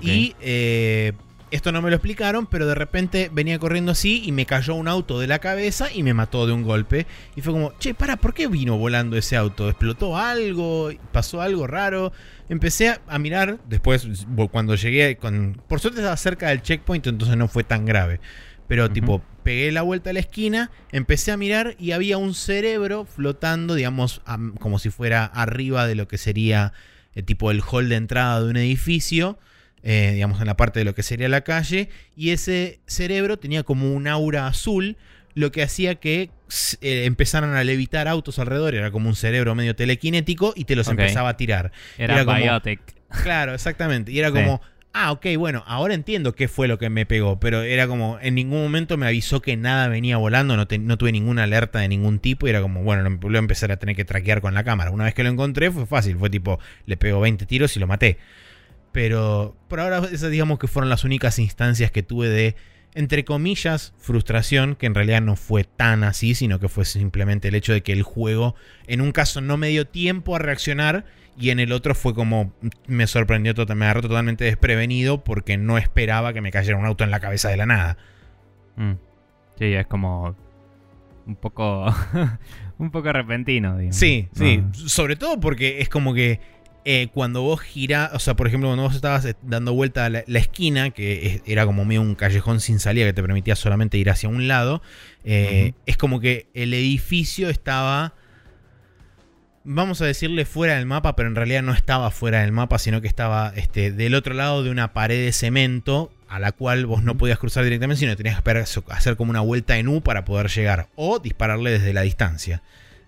y 0.00 0.34
eh, 0.40 1.12
esto 1.52 1.70
no 1.70 1.82
me 1.82 1.90
lo 1.90 1.96
explicaron, 1.96 2.46
pero 2.46 2.66
de 2.66 2.74
repente 2.74 3.30
venía 3.32 3.58
corriendo 3.58 3.92
así 3.92 4.22
y 4.24 4.32
me 4.32 4.46
cayó 4.46 4.74
un 4.74 4.88
auto 4.88 5.20
de 5.20 5.26
la 5.26 5.38
cabeza 5.38 5.92
y 5.92 6.02
me 6.02 6.14
mató 6.14 6.46
de 6.46 6.52
un 6.52 6.62
golpe. 6.62 7.06
Y 7.36 7.42
fue 7.42 7.52
como, 7.52 7.72
che, 7.78 7.94
para, 7.94 8.16
¿por 8.16 8.32
qué 8.32 8.48
vino 8.48 8.78
volando 8.78 9.16
ese 9.16 9.36
auto? 9.36 9.68
¿Explotó 9.68 10.16
algo? 10.16 10.90
¿Pasó 11.12 11.42
algo 11.42 11.66
raro? 11.66 12.12
Empecé 12.48 12.98
a 13.06 13.18
mirar, 13.18 13.58
después 13.68 14.08
cuando 14.50 14.74
llegué, 14.74 15.16
con, 15.16 15.60
por 15.68 15.80
suerte 15.80 16.00
estaba 16.00 16.16
cerca 16.16 16.48
del 16.48 16.62
checkpoint, 16.62 17.06
entonces 17.06 17.36
no 17.36 17.48
fue 17.48 17.64
tan 17.64 17.84
grave. 17.84 18.20
Pero 18.66 18.90
tipo, 18.90 19.22
pegué 19.42 19.70
la 19.72 19.82
vuelta 19.82 20.10
a 20.10 20.12
la 20.14 20.20
esquina, 20.20 20.70
empecé 20.90 21.32
a 21.32 21.36
mirar 21.36 21.76
y 21.78 21.92
había 21.92 22.16
un 22.16 22.34
cerebro 22.34 23.04
flotando, 23.04 23.74
digamos, 23.74 24.22
como 24.58 24.78
si 24.78 24.88
fuera 24.88 25.26
arriba 25.26 25.86
de 25.86 25.94
lo 25.96 26.08
que 26.08 26.16
sería 26.16 26.72
eh, 27.14 27.22
tipo 27.22 27.50
el 27.50 27.60
hall 27.60 27.90
de 27.90 27.96
entrada 27.96 28.40
de 28.40 28.48
un 28.48 28.56
edificio 28.56 29.38
eh, 29.82 30.12
digamos, 30.14 30.40
en 30.40 30.46
la 30.46 30.56
parte 30.56 30.78
de 30.78 30.84
lo 30.84 30.94
que 30.94 31.02
sería 31.02 31.28
la 31.28 31.42
calle, 31.42 31.88
y 32.16 32.30
ese 32.30 32.80
cerebro 32.86 33.38
tenía 33.38 33.62
como 33.62 33.92
un 33.92 34.06
aura 34.06 34.46
azul, 34.46 34.96
lo 35.34 35.50
que 35.50 35.62
hacía 35.62 35.94
que 35.96 36.30
eh, 36.80 37.04
empezaran 37.04 37.54
a 37.54 37.64
levitar 37.64 38.08
autos 38.08 38.38
alrededor, 38.38 38.74
era 38.74 38.90
como 38.90 39.08
un 39.08 39.16
cerebro 39.16 39.54
medio 39.54 39.74
telequinético 39.74 40.52
y 40.54 40.64
te 40.64 40.76
los 40.76 40.88
empezaba 40.88 41.30
a 41.30 41.36
tirar. 41.36 41.72
Era, 41.98 42.24
biotic. 42.24 42.80
Claro, 43.22 43.54
exactamente. 43.54 44.12
Y 44.12 44.18
era 44.18 44.30
como, 44.30 44.60
ah, 44.92 45.12
ok, 45.12 45.26
bueno, 45.38 45.64
ahora 45.66 45.94
entiendo 45.94 46.34
qué 46.34 46.48
fue 46.48 46.68
lo 46.68 46.78
que 46.78 46.90
me 46.90 47.06
pegó, 47.06 47.40
pero 47.40 47.62
era 47.62 47.86
como, 47.86 48.18
en 48.20 48.34
ningún 48.34 48.62
momento 48.62 48.96
me 48.96 49.06
avisó 49.06 49.40
que 49.40 49.56
nada 49.56 49.88
venía 49.88 50.16
volando, 50.16 50.56
no, 50.56 50.66
no 50.80 50.98
tuve 50.98 51.12
ninguna 51.12 51.44
alerta 51.44 51.80
de 51.80 51.88
ningún 51.88 52.18
tipo 52.18 52.46
y 52.46 52.50
era 52.50 52.60
como, 52.60 52.82
bueno, 52.82 53.02
lo, 53.08 53.28
lo 53.28 53.38
empezar 53.38 53.72
a 53.72 53.78
tener 53.78 53.96
que 53.96 54.04
traquear 54.04 54.40
con 54.40 54.54
la 54.54 54.64
cámara. 54.64 54.90
Una 54.90 55.04
vez 55.04 55.14
que 55.14 55.22
lo 55.22 55.30
encontré 55.30 55.70
fue 55.70 55.86
fácil, 55.86 56.16
fue 56.16 56.30
tipo, 56.30 56.58
le 56.86 56.96
pegó 56.96 57.20
20 57.20 57.46
tiros 57.46 57.76
y 57.76 57.80
lo 57.80 57.86
maté. 57.86 58.18
Pero 58.92 59.56
por 59.68 59.80
ahora 59.80 60.06
esas 60.12 60.30
digamos 60.30 60.58
que 60.58 60.68
fueron 60.68 60.90
las 60.90 61.04
únicas 61.04 61.38
instancias 61.38 61.90
que 61.90 62.02
tuve 62.02 62.28
de, 62.28 62.56
entre 62.94 63.24
comillas, 63.24 63.94
frustración, 63.98 64.76
que 64.76 64.86
en 64.86 64.94
realidad 64.94 65.22
no 65.22 65.34
fue 65.36 65.64
tan 65.64 66.04
así, 66.04 66.34
sino 66.34 66.60
que 66.60 66.68
fue 66.68 66.84
simplemente 66.84 67.48
el 67.48 67.54
hecho 67.54 67.72
de 67.72 67.82
que 67.82 67.92
el 67.92 68.02
juego 68.02 68.54
en 68.86 69.00
un 69.00 69.12
caso 69.12 69.40
no 69.40 69.56
me 69.56 69.68
dio 69.68 69.86
tiempo 69.86 70.36
a 70.36 70.38
reaccionar 70.38 71.06
y 71.38 71.50
en 71.50 71.60
el 71.60 71.72
otro 71.72 71.94
fue 71.94 72.14
como 72.14 72.52
me 72.86 73.06
sorprendió, 73.06 73.54
me 73.74 73.84
agarró 73.86 74.02
totalmente 74.02 74.44
desprevenido 74.44 75.24
porque 75.24 75.56
no 75.56 75.78
esperaba 75.78 76.34
que 76.34 76.42
me 76.42 76.50
cayera 76.50 76.76
un 76.76 76.84
auto 76.84 77.04
en 77.04 77.10
la 77.10 77.20
cabeza 77.20 77.48
de 77.48 77.56
la 77.56 77.66
nada. 77.66 77.96
Mm. 78.76 78.92
Sí, 79.58 79.72
es 79.72 79.86
como 79.86 80.36
un 81.26 81.36
poco 81.36 81.86
un 82.78 82.90
poco 82.90 83.12
repentino, 83.12 83.78
digamos. 83.78 83.96
Sí, 83.96 84.28
sí, 84.34 84.62
sobre 84.74 85.16
todo 85.16 85.40
porque 85.40 85.80
es 85.80 85.88
como 85.88 86.12
que 86.12 86.40
eh, 86.84 87.08
cuando 87.14 87.42
vos 87.42 87.60
girás, 87.60 88.12
o 88.12 88.18
sea, 88.18 88.34
por 88.34 88.48
ejemplo, 88.48 88.68
cuando 88.68 88.82
vos 88.82 88.94
estabas 88.94 89.24
eh, 89.24 89.36
dando 89.42 89.72
vuelta 89.72 90.06
a 90.06 90.10
la, 90.10 90.24
esquina, 90.26 90.90
que 90.90 91.40
era 91.46 91.64
como 91.64 91.84
medio 91.84 92.02
un 92.02 92.16
callejón 92.16 92.60
sin 92.60 92.80
salida 92.80 93.06
que 93.06 93.12
te 93.12 93.22
permitía 93.22 93.54
solamente 93.54 93.98
ir 93.98 94.10
hacia 94.10 94.28
un 94.28 94.48
lado, 94.48 94.82
eh, 95.24 95.74
es 95.86 95.96
como 95.96 96.18
que 96.18 96.48
el 96.54 96.74
edificio 96.74 97.50
estaba, 97.50 98.14
vamos 99.62 100.00
a 100.02 100.06
decirle 100.06 100.44
fuera 100.44 100.74
del 100.74 100.86
mapa, 100.86 101.14
pero 101.14 101.28
en 101.28 101.36
realidad 101.36 101.62
no 101.62 101.72
estaba 101.72 102.10
fuera 102.10 102.40
del 102.40 102.50
mapa, 102.50 102.80
sino 102.80 103.00
que 103.00 103.08
estaba 103.08 103.52
este, 103.54 103.92
del 103.92 104.16
otro 104.16 104.34
lado 104.34 104.64
de 104.64 104.70
una 104.70 104.92
pared 104.92 105.24
de 105.24 105.32
cemento 105.32 106.10
a 106.28 106.40
la 106.40 106.50
cual 106.50 106.86
vos 106.86 107.04
no 107.04 107.16
podías 107.16 107.38
cruzar 107.38 107.62
directamente, 107.62 108.00
sino 108.00 108.16
tenías 108.16 108.42
que 108.42 108.64
hacer 108.88 109.16
como 109.16 109.30
una 109.30 109.40
vuelta 109.40 109.78
en 109.78 109.86
U 109.86 110.00
para 110.00 110.24
poder 110.24 110.48
llegar 110.48 110.88
o 110.96 111.20
dispararle 111.20 111.70
desde 111.70 111.92
la 111.92 112.02
distancia. 112.02 112.62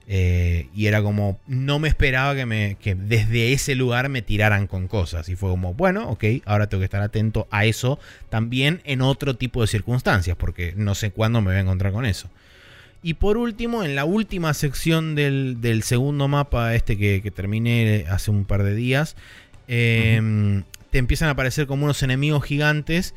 Eh, 0.06 0.68
y 0.74 0.86
era 0.86 1.02
como, 1.02 1.40
no 1.46 1.78
me 1.78 1.88
esperaba 1.88 2.34
que, 2.34 2.44
me, 2.44 2.76
que 2.80 2.94
desde 2.94 3.52
ese 3.52 3.74
lugar 3.74 4.08
me 4.08 4.22
tiraran 4.22 4.66
con 4.66 4.88
cosas. 4.88 5.28
Y 5.28 5.36
fue 5.36 5.50
como, 5.50 5.74
bueno, 5.74 6.10
ok, 6.10 6.24
ahora 6.44 6.68
tengo 6.68 6.80
que 6.80 6.86
estar 6.86 7.02
atento 7.02 7.46
a 7.50 7.64
eso 7.64 7.98
también 8.28 8.80
en 8.84 9.00
otro 9.00 9.36
tipo 9.36 9.60
de 9.62 9.66
circunstancias, 9.66 10.36
porque 10.36 10.74
no 10.76 10.94
sé 10.94 11.10
cuándo 11.10 11.40
me 11.40 11.48
voy 11.48 11.56
a 11.56 11.60
encontrar 11.60 11.92
con 11.92 12.06
eso. 12.06 12.28
Y 13.02 13.14
por 13.14 13.36
último, 13.36 13.82
en 13.84 13.94
la 13.94 14.04
última 14.04 14.54
sección 14.54 15.14
del, 15.14 15.60
del 15.60 15.82
segundo 15.82 16.26
mapa, 16.26 16.74
este 16.74 16.96
que, 16.96 17.20
que, 17.22 17.30
terminé 17.30 18.06
hace 18.08 18.30
un 18.30 18.46
par 18.46 18.62
de 18.62 18.74
días, 18.74 19.14
eh, 19.68 20.62
te 20.90 20.98
empiezan 20.98 21.28
a 21.28 21.32
aparecer 21.32 21.66
como 21.66 21.84
unos 21.84 22.02
enemigos 22.02 22.44
gigantes 22.44 23.14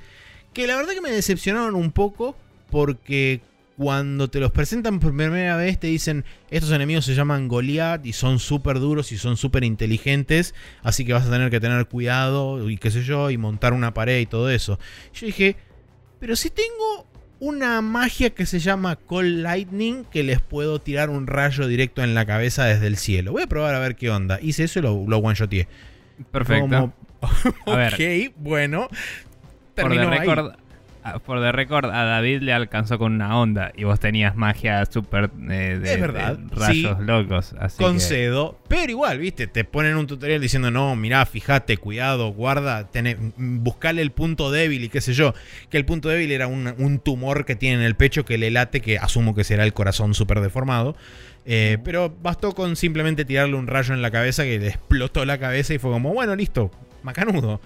que 0.53 0.65
la 0.65 0.75
verdad 0.75 0.93
que 0.93 1.01
me 1.01 1.11
decepcionaron 1.11 1.75
un 1.75 1.91
poco 1.91 2.35
porque 2.71 3.41
cuando 3.77 4.27
te 4.27 4.39
los 4.39 4.51
presentan 4.51 4.99
por 4.99 5.15
primera 5.15 5.55
vez 5.55 5.79
te 5.79 5.85
dicen 5.87 6.25
estos 6.49 6.71
enemigos 6.71 7.05
se 7.05 7.13
llaman 7.13 7.47
Goliath 7.47 8.03
y 8.05 8.13
son 8.13 8.39
súper 8.39 8.79
duros 8.79 9.11
y 9.11 9.17
son 9.17 9.37
súper 9.37 9.63
inteligentes, 9.63 10.55
así 10.81 11.05
que 11.05 11.13
vas 11.13 11.27
a 11.27 11.29
tener 11.29 11.51
que 11.51 11.59
tener 11.59 11.85
cuidado 11.85 12.69
y 12.69 12.77
qué 12.77 12.89
sé 12.89 13.03
yo, 13.03 13.29
y 13.29 13.37
montar 13.37 13.73
una 13.73 13.93
pared 13.93 14.19
y 14.19 14.25
todo 14.25 14.49
eso. 14.49 14.79
Yo 15.13 15.27
dije, 15.27 15.57
pero 16.19 16.35
si 16.35 16.49
tengo 16.49 17.05
una 17.39 17.81
magia 17.81 18.31
que 18.31 18.47
se 18.47 18.59
llama 18.59 18.95
Call 18.95 19.43
Lightning 19.43 20.05
que 20.05 20.23
les 20.23 20.41
puedo 20.41 20.79
tirar 20.79 21.11
un 21.11 21.27
rayo 21.27 21.67
directo 21.67 22.03
en 22.03 22.15
la 22.15 22.25
cabeza 22.25 22.65
desde 22.65 22.87
el 22.87 22.97
cielo. 22.97 23.31
Voy 23.31 23.43
a 23.43 23.47
probar 23.47 23.75
a 23.75 23.79
ver 23.79 23.95
qué 23.95 24.09
onda. 24.09 24.39
Hice 24.41 24.63
eso 24.63 24.79
y 24.79 24.81
lo, 24.81 25.05
lo 25.07 25.17
one-shoteé. 25.19 25.67
Perfecto. 26.31 26.67
Como, 26.67 26.93
ok, 27.65 28.33
bueno. 28.37 28.89
Por 29.75 29.91
record, 29.91 30.55
por 31.25 31.39
de 31.39 31.51
récord, 31.51 31.85
a 31.85 32.03
David 32.03 32.41
le 32.41 32.53
alcanzó 32.53 32.97
con 32.97 33.13
una 33.13 33.37
onda 33.39 33.71
y 33.75 33.83
vos 33.83 33.99
tenías 33.99 34.35
magia 34.35 34.85
súper 34.85 35.29
eh, 35.49 35.79
de, 35.81 35.93
es 35.93 36.01
verdad, 36.01 36.39
rayos 36.51 36.99
locos. 36.99 37.53
Así 37.59 37.81
concedo, 37.81 38.59
pero 38.67 38.91
igual, 38.91 39.19
viste, 39.19 39.47
te 39.47 39.63
ponen 39.63 39.95
un 39.97 40.07
tutorial 40.07 40.41
diciendo, 40.41 40.71
no, 40.71 40.95
mirá, 40.95 41.25
fíjate, 41.25 41.77
cuidado, 41.77 42.29
guarda, 42.33 42.89
buscale 43.37 44.01
el 44.01 44.11
punto 44.11 44.51
débil 44.51 44.83
y 44.83 44.89
qué 44.89 45.01
sé 45.01 45.13
yo. 45.13 45.33
Que 45.69 45.77
el 45.77 45.85
punto 45.85 46.09
débil 46.09 46.31
era 46.31 46.47
un, 46.47 46.73
un 46.77 46.99
tumor 46.99 47.45
que 47.45 47.55
tiene 47.55 47.77
en 47.77 47.81
el 47.83 47.95
pecho 47.95 48.25
que 48.25 48.37
le 48.37 48.51
late, 48.51 48.81
que 48.81 48.97
asumo 48.97 49.35
que 49.35 49.43
será 49.43 49.63
el 49.63 49.73
corazón 49.73 50.13
súper 50.13 50.41
deformado. 50.41 50.95
Eh, 51.49 51.77
pero 51.83 52.13
bastó 52.21 52.53
con 52.53 52.75
simplemente 52.75 53.23
tirarle 53.23 53.55
un 53.55 53.67
rayo 53.67 53.93
en 53.93 54.01
la 54.01 54.11
cabeza 54.11 54.43
que 54.43 54.59
le 54.59 54.67
explotó 54.67 55.23
la 55.23 55.37
cabeza 55.37 55.73
y 55.73 55.77
fue 55.77 55.91
como, 55.91 56.13
bueno, 56.13 56.35
listo, 56.35 56.71
macanudo. 57.03 57.61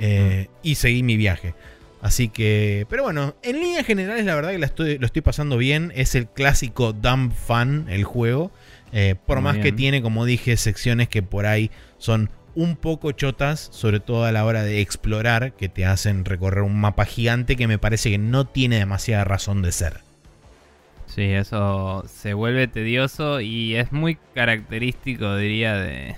Eh, 0.00 0.48
y 0.62 0.74
seguí 0.74 1.02
mi 1.04 1.16
viaje. 1.16 1.54
Así 2.02 2.28
que, 2.28 2.86
pero 2.88 3.02
bueno, 3.02 3.34
en 3.42 3.60
líneas 3.60 3.84
generales 3.84 4.24
la 4.24 4.34
verdad 4.34 4.50
que 4.50 4.64
estoy, 4.64 4.98
lo 4.98 5.06
estoy 5.06 5.22
pasando 5.22 5.58
bien. 5.58 5.92
Es 5.94 6.14
el 6.14 6.28
clásico 6.28 6.92
dumb 6.92 7.32
fun 7.32 7.86
el 7.88 8.04
juego. 8.04 8.50
Eh, 8.92 9.14
por 9.26 9.40
más 9.40 9.58
que 9.58 9.70
tiene, 9.70 10.02
como 10.02 10.24
dije, 10.24 10.56
secciones 10.56 11.08
que 11.08 11.22
por 11.22 11.46
ahí 11.46 11.70
son 11.98 12.30
un 12.54 12.76
poco 12.76 13.12
chotas, 13.12 13.68
sobre 13.72 14.00
todo 14.00 14.24
a 14.24 14.32
la 14.32 14.44
hora 14.44 14.62
de 14.62 14.80
explorar, 14.80 15.52
que 15.52 15.68
te 15.68 15.84
hacen 15.84 16.24
recorrer 16.24 16.62
un 16.62 16.80
mapa 16.80 17.04
gigante 17.04 17.54
que 17.54 17.68
me 17.68 17.78
parece 17.78 18.10
que 18.10 18.18
no 18.18 18.46
tiene 18.46 18.78
demasiada 18.78 19.24
razón 19.24 19.62
de 19.62 19.70
ser. 19.72 20.00
Sí, 21.06 21.22
eso 21.22 22.04
se 22.08 22.34
vuelve 22.34 22.68
tedioso 22.68 23.40
y 23.40 23.76
es 23.76 23.92
muy 23.92 24.18
característico, 24.34 25.36
diría, 25.36 25.74
de, 25.74 26.14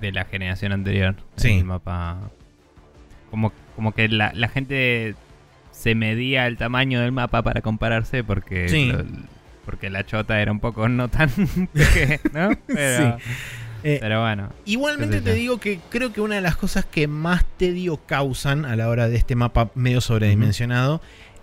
de 0.00 0.12
la 0.12 0.24
generación 0.24 0.72
anterior. 0.72 1.16
Sí. 1.36 1.58
El 1.58 1.64
mapa. 1.64 2.30
Como, 3.30 3.52
como 3.74 3.92
que 3.92 4.08
la, 4.08 4.32
la, 4.34 4.48
gente 4.48 5.14
se 5.70 5.94
medía 5.94 6.46
el 6.46 6.56
tamaño 6.56 7.00
del 7.00 7.12
mapa 7.12 7.42
para 7.42 7.60
compararse 7.60 8.24
porque, 8.24 9.04
porque 9.64 9.90
la 9.90 10.04
chota 10.04 10.40
era 10.40 10.52
un 10.52 10.60
poco 10.60 10.88
no 10.88 11.08
tan 11.08 11.30
¿no? 12.32 12.50
Pero, 12.66 13.18
sí. 13.18 13.24
Eh, 13.84 13.98
pero 14.00 14.20
bueno. 14.20 14.50
Igualmente 14.64 15.20
te 15.20 15.34
digo 15.34 15.58
que 15.58 15.80
creo 15.90 16.12
que 16.12 16.20
una 16.20 16.36
de 16.36 16.40
las 16.40 16.56
cosas 16.56 16.84
que 16.84 17.08
más 17.08 17.44
tedio 17.56 17.96
causan 18.06 18.64
a 18.64 18.76
la 18.76 18.88
hora 18.88 19.08
de 19.08 19.16
este 19.16 19.34
mapa 19.34 19.70
medio 19.74 20.00
sobredimensionado 20.00 21.00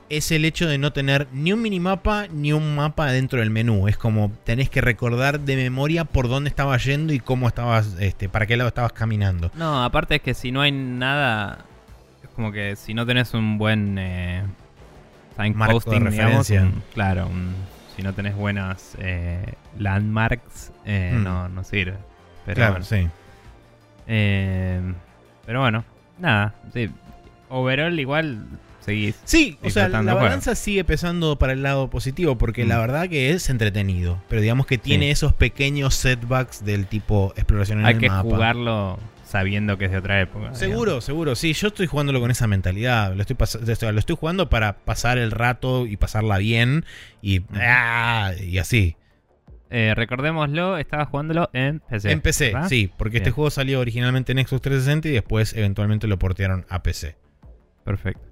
es 0.09 0.31
el 0.31 0.43
hecho 0.43 0.67
de 0.67 0.77
no 0.77 0.91
tener 0.91 1.27
ni 1.31 1.53
un 1.53 1.61
minimapa 1.61 2.27
ni 2.27 2.51
un 2.51 2.75
mapa 2.75 3.11
dentro 3.11 3.39
del 3.39 3.51
menú. 3.51 3.87
Es 3.87 3.97
como 3.97 4.31
tenés 4.43 4.69
que 4.69 4.81
recordar 4.81 5.39
de 5.39 5.55
memoria 5.55 6.05
por 6.05 6.27
dónde 6.27 6.49
estabas 6.49 6.83
yendo 6.83 7.13
y 7.13 7.19
cómo 7.19 7.47
estabas, 7.47 7.95
este, 7.99 8.27
para 8.27 8.47
qué 8.47 8.57
lado 8.57 8.69
estabas 8.69 8.93
caminando. 8.93 9.51
No, 9.55 9.83
aparte 9.83 10.15
es 10.15 10.21
que 10.21 10.33
si 10.33 10.51
no 10.51 10.61
hay 10.61 10.71
nada, 10.71 11.65
como 12.39 12.53
que 12.53 12.77
si 12.77 12.93
no 12.93 13.05
tenés 13.05 13.33
un 13.33 13.57
buen 13.57 13.97
eh, 13.99 14.43
signposting, 15.37 16.05
de 16.05 16.09
referencia. 16.09 16.71
claro, 16.93 17.29
si 17.97 18.01
no 18.01 18.13
tenés 18.13 18.33
buenas 18.33 18.95
eh, 18.97 19.55
landmarks, 19.77 20.71
eh, 20.85 21.15
mm. 21.17 21.21
no, 21.25 21.49
no 21.49 21.65
sirve. 21.65 21.97
Pero 22.45 22.55
claro, 22.55 22.71
bueno. 22.75 22.85
sí. 22.85 23.09
Eh, 24.07 24.79
pero 25.45 25.59
bueno, 25.59 25.83
nada, 26.17 26.55
sí. 26.73 26.89
Overall 27.49 27.99
igual 27.99 28.45
Sí, 29.25 29.57
o 29.61 29.69
sea, 29.69 29.89
la 29.89 30.13
balanza 30.13 30.55
sigue 30.55 30.85
pesando 30.85 31.35
para 31.35 31.51
el 31.51 31.61
lado 31.61 31.89
positivo 31.89 32.37
porque 32.37 32.65
la 32.65 32.77
mm. 32.77 32.81
verdad 32.81 33.09
que 33.09 33.31
es 33.31 33.49
entretenido, 33.49 34.17
pero 34.29 34.41
digamos 34.41 34.65
que 34.65 34.77
tiene 34.77 35.11
esos 35.11 35.33
pequeños 35.33 35.93
setbacks 35.93 36.63
del 36.63 36.87
tipo 36.87 37.33
exploración 37.35 37.81
en 37.81 37.85
Hay 37.85 37.95
el 37.95 38.01
mapa. 38.03 38.15
Hay 38.15 38.23
que 38.23 38.29
jugarlo 38.29 38.99
sabiendo 39.29 39.77
que 39.77 39.85
es 39.85 39.91
de 39.91 39.97
otra 39.97 40.19
época. 40.19 40.55
Seguro, 40.55 41.01
seguro. 41.01 41.35
Sí, 41.35 41.53
yo 41.53 41.67
estoy 41.67 41.85
jugándolo 41.85 42.19
con 42.19 42.31
esa 42.31 42.47
mentalidad. 42.47 43.13
Lo 43.13 43.21
estoy, 43.21 43.37
lo 43.91 43.99
estoy 43.99 44.15
jugando 44.19 44.49
para 44.49 44.77
pasar 44.77 45.19
el 45.19 45.29
rato 45.29 45.85
y 45.85 45.97
pasarla 45.97 46.39
bien 46.39 46.83
y, 47.21 47.41
ah, 47.53 48.31
y 48.41 48.57
así. 48.57 48.95
Eh, 49.69 49.93
recordémoslo, 49.95 50.79
estaba 50.79 51.05
jugándolo 51.05 51.51
en 51.53 51.79
PC. 51.79 52.11
En 52.11 52.21
PC, 52.21 52.53
sí, 52.67 52.91
porque 52.97 53.17
este 53.17 53.29
juego 53.29 53.51
salió 53.51 53.79
originalmente 53.79 54.31
en 54.31 54.39
Xbox 54.39 54.63
360 54.63 55.09
y 55.09 55.11
después 55.11 55.53
eventualmente 55.55 56.07
lo 56.07 56.17
portearon 56.17 56.65
a 56.67 56.81
PC. 56.81 57.15
Perfecto. 57.83 58.23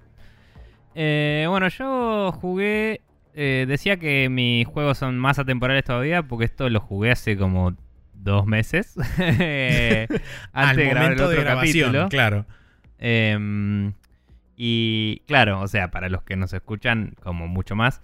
Eh, 0.96 1.46
bueno, 1.48 1.68
yo 1.68 2.32
jugué. 2.32 3.01
Eh, 3.36 3.66
decía 3.68 3.98
que 3.98 4.30
mis 4.30 4.66
juegos 4.66 4.98
son 4.98 5.20
más 5.20 5.38
atemporales 5.38 5.84
todavía 5.84 6.24
porque 6.24 6.46
esto 6.46 6.72
lo 6.72 6.80
jugué 6.80 7.12
hace 7.12 7.38
como 7.38 7.75
dos 8.27 8.46
meses. 8.46 8.96
antes 9.17 10.77
de 10.77 10.89
grabar 10.89 11.13
el 11.13 11.22
otro 11.22 11.43
capítulo. 11.43 12.10
Claro. 12.10 12.46
Em, 13.00 13.93
y 14.55 15.22
claro, 15.27 15.62
o 15.62 15.67
sea, 15.67 15.89
para 15.91 16.10
los 16.10 16.24
que 16.24 16.36
nos 16.36 16.53
escuchan, 16.53 17.15
como 17.22 17.48
mucho 17.48 17.75
más. 17.75 18.01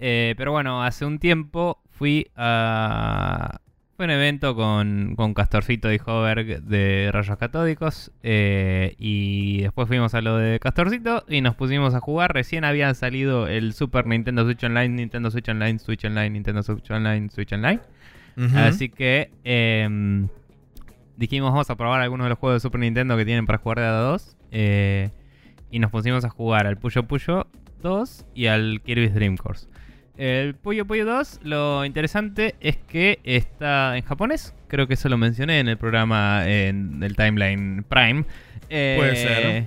Eh, 0.00 0.34
pero 0.36 0.52
bueno, 0.52 0.82
hace 0.82 1.04
un 1.04 1.18
tiempo 1.18 1.82
fui 1.90 2.30
a, 2.36 3.60
fue 3.96 4.06
un 4.06 4.10
evento 4.10 4.56
con, 4.56 5.14
con 5.14 5.34
Castorcito 5.34 5.92
y 5.92 6.00
Hover 6.04 6.62
de 6.62 7.10
Rayos 7.12 7.38
Catódicos. 7.38 8.10
Eh, 8.24 8.96
y 8.98 9.62
después 9.62 9.86
fuimos 9.86 10.14
a 10.14 10.20
lo 10.20 10.36
de 10.36 10.58
Castorcito 10.58 11.24
y 11.28 11.40
nos 11.42 11.54
pusimos 11.54 11.94
a 11.94 12.00
jugar. 12.00 12.34
Recién 12.34 12.64
había 12.64 12.92
salido 12.94 13.46
el 13.46 13.72
Super 13.72 14.06
Nintendo 14.06 14.44
Switch 14.44 14.64
Online, 14.64 14.88
Nintendo 14.88 15.30
Switch 15.30 15.48
Online, 15.48 15.78
Switch 15.78 16.04
Online, 16.04 16.30
Nintendo 16.30 16.62
Switch 16.64 16.90
Online, 16.90 17.30
Switch 17.30 17.52
Online. 17.52 17.80
Así 18.54 18.88
que 18.88 19.30
em, 19.44 20.28
dijimos 21.16 21.52
vamos 21.52 21.70
a 21.70 21.76
probar 21.76 22.00
algunos 22.00 22.24
de 22.24 22.30
los 22.30 22.38
juegos 22.38 22.56
de 22.56 22.66
Super 22.66 22.80
Nintendo 22.80 23.16
que 23.16 23.24
tienen 23.24 23.46
para 23.46 23.58
jugar 23.58 23.78
de 23.78 23.86
a 23.86 23.92
2. 23.92 24.36
Eh, 24.50 25.10
y 25.70 25.78
nos 25.78 25.90
pusimos 25.90 26.24
a 26.24 26.28
jugar 26.28 26.66
al 26.66 26.76
Puyo 26.76 27.02
Puyo 27.04 27.46
2 27.82 28.26
y 28.34 28.46
al 28.46 28.80
Kirby's 28.84 29.14
Dream 29.14 29.36
Course. 29.36 29.66
El 30.16 30.54
Puyo 30.54 30.86
Puyo 30.86 31.04
2, 31.04 31.40
lo 31.42 31.84
interesante 31.84 32.54
es 32.60 32.76
que 32.76 33.18
está 33.24 33.96
en 33.96 34.04
japonés. 34.04 34.54
Creo 34.68 34.86
que 34.86 34.94
eso 34.94 35.08
lo 35.08 35.18
mencioné 35.18 35.58
en 35.58 35.68
el 35.68 35.76
programa 35.76 36.48
en 36.48 37.02
el 37.02 37.16
Timeline 37.16 37.84
Prime. 37.88 38.24
Puede 38.68 39.16
ser. 39.16 39.46
Eh, 39.46 39.64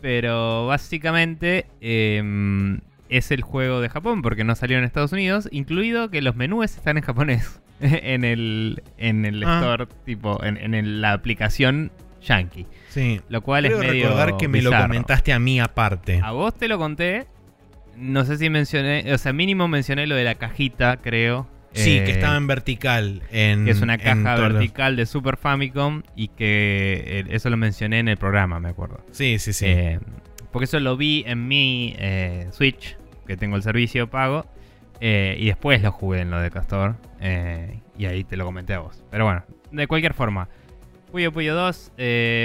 pero 0.00 0.66
básicamente 0.66 1.66
em, 1.80 2.78
es 3.08 3.30
el 3.30 3.42
juego 3.42 3.80
de 3.80 3.88
Japón 3.88 4.22
porque 4.22 4.44
no 4.44 4.54
salió 4.54 4.78
en 4.78 4.84
Estados 4.84 5.12
Unidos, 5.12 5.48
incluido 5.52 6.10
que 6.10 6.22
los 6.22 6.36
menús 6.36 6.64
están 6.76 6.96
en 6.96 7.02
japonés 7.02 7.60
en 7.80 8.24
el, 8.24 8.82
en 8.98 9.24
el 9.24 9.42
ah. 9.44 9.60
store, 9.60 9.86
tipo, 10.04 10.42
en, 10.44 11.00
la 11.00 11.12
aplicación 11.12 11.92
Yankee. 12.22 12.66
Sí. 12.88 13.20
Lo 13.28 13.42
cual 13.42 13.66
es 13.66 13.78
medio 13.78 14.04
recordar 14.04 14.36
que 14.36 14.48
me 14.48 14.62
lo 14.62 14.70
comentaste 14.70 15.32
a 15.32 15.38
mí 15.38 15.60
aparte. 15.60 16.20
A 16.22 16.32
vos 16.32 16.56
te 16.56 16.68
lo 16.68 16.78
conté, 16.78 17.26
no 17.96 18.24
sé 18.24 18.38
si 18.38 18.50
mencioné, 18.50 19.12
o 19.12 19.18
sea, 19.18 19.32
mínimo 19.32 19.68
mencioné 19.68 20.06
lo 20.06 20.14
de 20.14 20.24
la 20.24 20.36
cajita, 20.36 20.98
creo. 20.98 21.48
Sí, 21.72 21.98
que 22.04 22.10
eh, 22.10 22.12
estaba 22.12 22.36
en 22.36 22.46
vertical. 22.46 23.22
En, 23.32 23.64
que 23.64 23.72
es 23.72 23.80
una 23.80 23.98
caja 23.98 24.36
vertical 24.36 24.94
de 24.94 25.06
Super 25.06 25.36
Famicom 25.36 26.02
y 26.14 26.28
que 26.28 27.02
eh, 27.04 27.24
eso 27.30 27.50
lo 27.50 27.56
mencioné 27.56 27.98
en 27.98 28.08
el 28.08 28.16
programa, 28.16 28.60
me 28.60 28.68
acuerdo. 28.68 29.04
Sí, 29.10 29.40
sí, 29.40 29.52
sí. 29.52 29.66
Eh, 29.66 29.98
porque 30.54 30.64
eso 30.64 30.80
lo 30.80 30.96
vi 30.96 31.22
en 31.26 31.46
mi 31.46 31.94
Switch, 32.52 32.96
que 33.26 33.36
tengo 33.36 33.56
el 33.56 33.62
servicio 33.62 34.08
pago, 34.08 34.46
y 35.00 35.44
después 35.44 35.82
lo 35.82 35.92
jugué 35.92 36.20
en 36.20 36.30
lo 36.30 36.40
de 36.40 36.50
Castor, 36.50 36.94
y 37.98 38.06
ahí 38.06 38.24
te 38.24 38.38
lo 38.38 38.46
comenté 38.46 38.72
a 38.72 38.78
vos. 38.78 39.04
Pero 39.10 39.26
bueno, 39.26 39.42
de 39.70 39.86
cualquier 39.86 40.14
forma. 40.14 40.48
Puyo 41.10 41.32
Puyo 41.32 41.54
2 41.54 41.92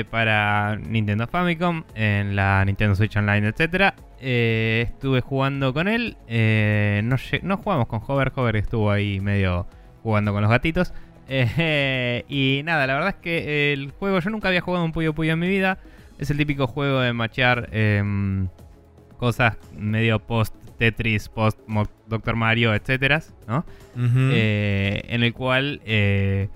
para 0.10 0.76
Nintendo 0.76 1.28
Famicom, 1.28 1.86
en 1.96 2.36
la 2.36 2.66
Nintendo 2.66 2.96
Switch 2.96 3.16
Online, 3.16 3.54
eh, 4.22 4.86
estuve 4.88 5.22
jugando 5.22 5.74
con 5.74 5.88
él. 5.88 6.18
Eh, 6.28 7.02
no, 7.04 7.58
jugamos 7.58 7.88
con 7.88 8.02
Hover. 8.06 8.32
Hover 8.36 8.56
estuvo 8.58 8.92
ahí 8.92 9.20
medio 9.20 9.68
jugando 10.04 10.34
con 10.34 10.42
los 10.42 10.52
gatitos. 10.52 10.94
Eh, 11.32 12.26
y 12.28 12.64
nada, 12.66 12.88
la 12.88 12.96
verdad 12.96 13.10
es 13.10 13.16
que 13.18 13.72
el 13.72 13.92
juego, 13.92 14.20
yo 14.20 14.32
nunca 14.32 14.48
había 14.48 14.62
jugado 14.62 14.84
un 14.84 14.92
Puyo 14.92 15.14
Puyo 15.14 15.34
en 15.34 15.38
mi 15.40 15.48
vida. 15.48 15.78
Es 16.20 16.30
el 16.30 16.38
típico 16.38 16.68
juego 16.68 17.00
de 17.00 17.14
machear 17.14 17.70
em, 17.72 18.48
cosas 19.18 19.58
medio 19.78 20.20
post 20.20 20.54
Tetris, 20.78 21.30
post 21.30 21.60
Doctor 22.08 22.36
Mario, 22.36 22.74
etcétera, 22.74 23.22
¿no? 23.48 23.66
Eh, 23.98 25.02
en 25.08 25.24
el 25.24 25.34
cual 25.34 25.82
eh, 25.86 26.50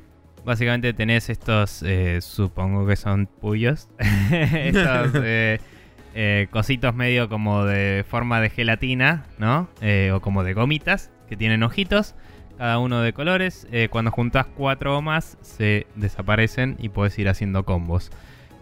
básicamente 0.45 0.93
tenés 0.93 1.29
estos, 1.29 1.83
eh, 1.83 2.19
supongo 2.21 2.85
que 2.85 2.95
son 2.95 3.27
puyos, 3.27 3.89
estos 4.31 5.11
cositos 6.51 6.93
medio 6.95 7.27
como 7.27 7.65
de 7.65 8.05
forma 8.07 8.39
de 8.39 8.49
gelatina, 8.49 9.25
¿no? 9.39 9.67
O 10.13 10.21
como 10.21 10.43
de 10.43 10.53
gomitas 10.53 11.11
que 11.27 11.35
tienen 11.35 11.63
ojitos, 11.63 12.15
cada 12.57 12.79
uno 12.79 13.01
de 13.01 13.13
colores. 13.13 13.67
Eh, 13.71 13.87
cuando 13.89 14.11
juntas 14.11 14.45
cuatro 14.55 14.97
o 14.97 15.01
más 15.01 15.37
se 15.41 15.87
desaparecen 15.95 16.77
y 16.79 16.89
puedes 16.89 17.17
ir 17.19 17.29
haciendo 17.29 17.65
combos. 17.65 18.11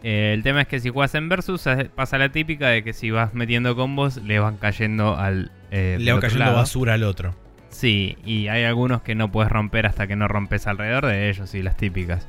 Eh, 0.03 0.33
el 0.33 0.41
tema 0.43 0.61
es 0.61 0.67
que 0.67 0.79
si 0.79 0.89
juegas 0.89 1.13
en 1.15 1.29
versus 1.29 1.65
pasa 1.95 2.17
la 2.17 2.29
típica 2.31 2.69
de 2.69 2.83
que 2.83 2.93
si 2.93 3.11
vas 3.11 3.33
metiendo 3.33 3.75
combos 3.75 4.17
le 4.17 4.39
van 4.39 4.57
cayendo 4.57 5.15
al... 5.17 5.51
eh, 5.69 5.97
Le 5.99 6.05
del 6.05 6.13
va 6.13 6.17
otro 6.17 6.21
cayendo 6.29 6.45
lado. 6.45 6.57
basura 6.57 6.93
al 6.95 7.03
otro. 7.03 7.35
Sí, 7.69 8.17
y 8.25 8.47
hay 8.47 8.63
algunos 8.63 9.01
que 9.01 9.15
no 9.15 9.31
puedes 9.31 9.51
romper 9.51 9.85
hasta 9.85 10.07
que 10.07 10.15
no 10.15 10.27
rompes 10.27 10.67
alrededor 10.67 11.05
de 11.05 11.29
ellos, 11.29 11.53
y 11.55 11.61
las 11.61 11.77
típicas. 11.77 12.27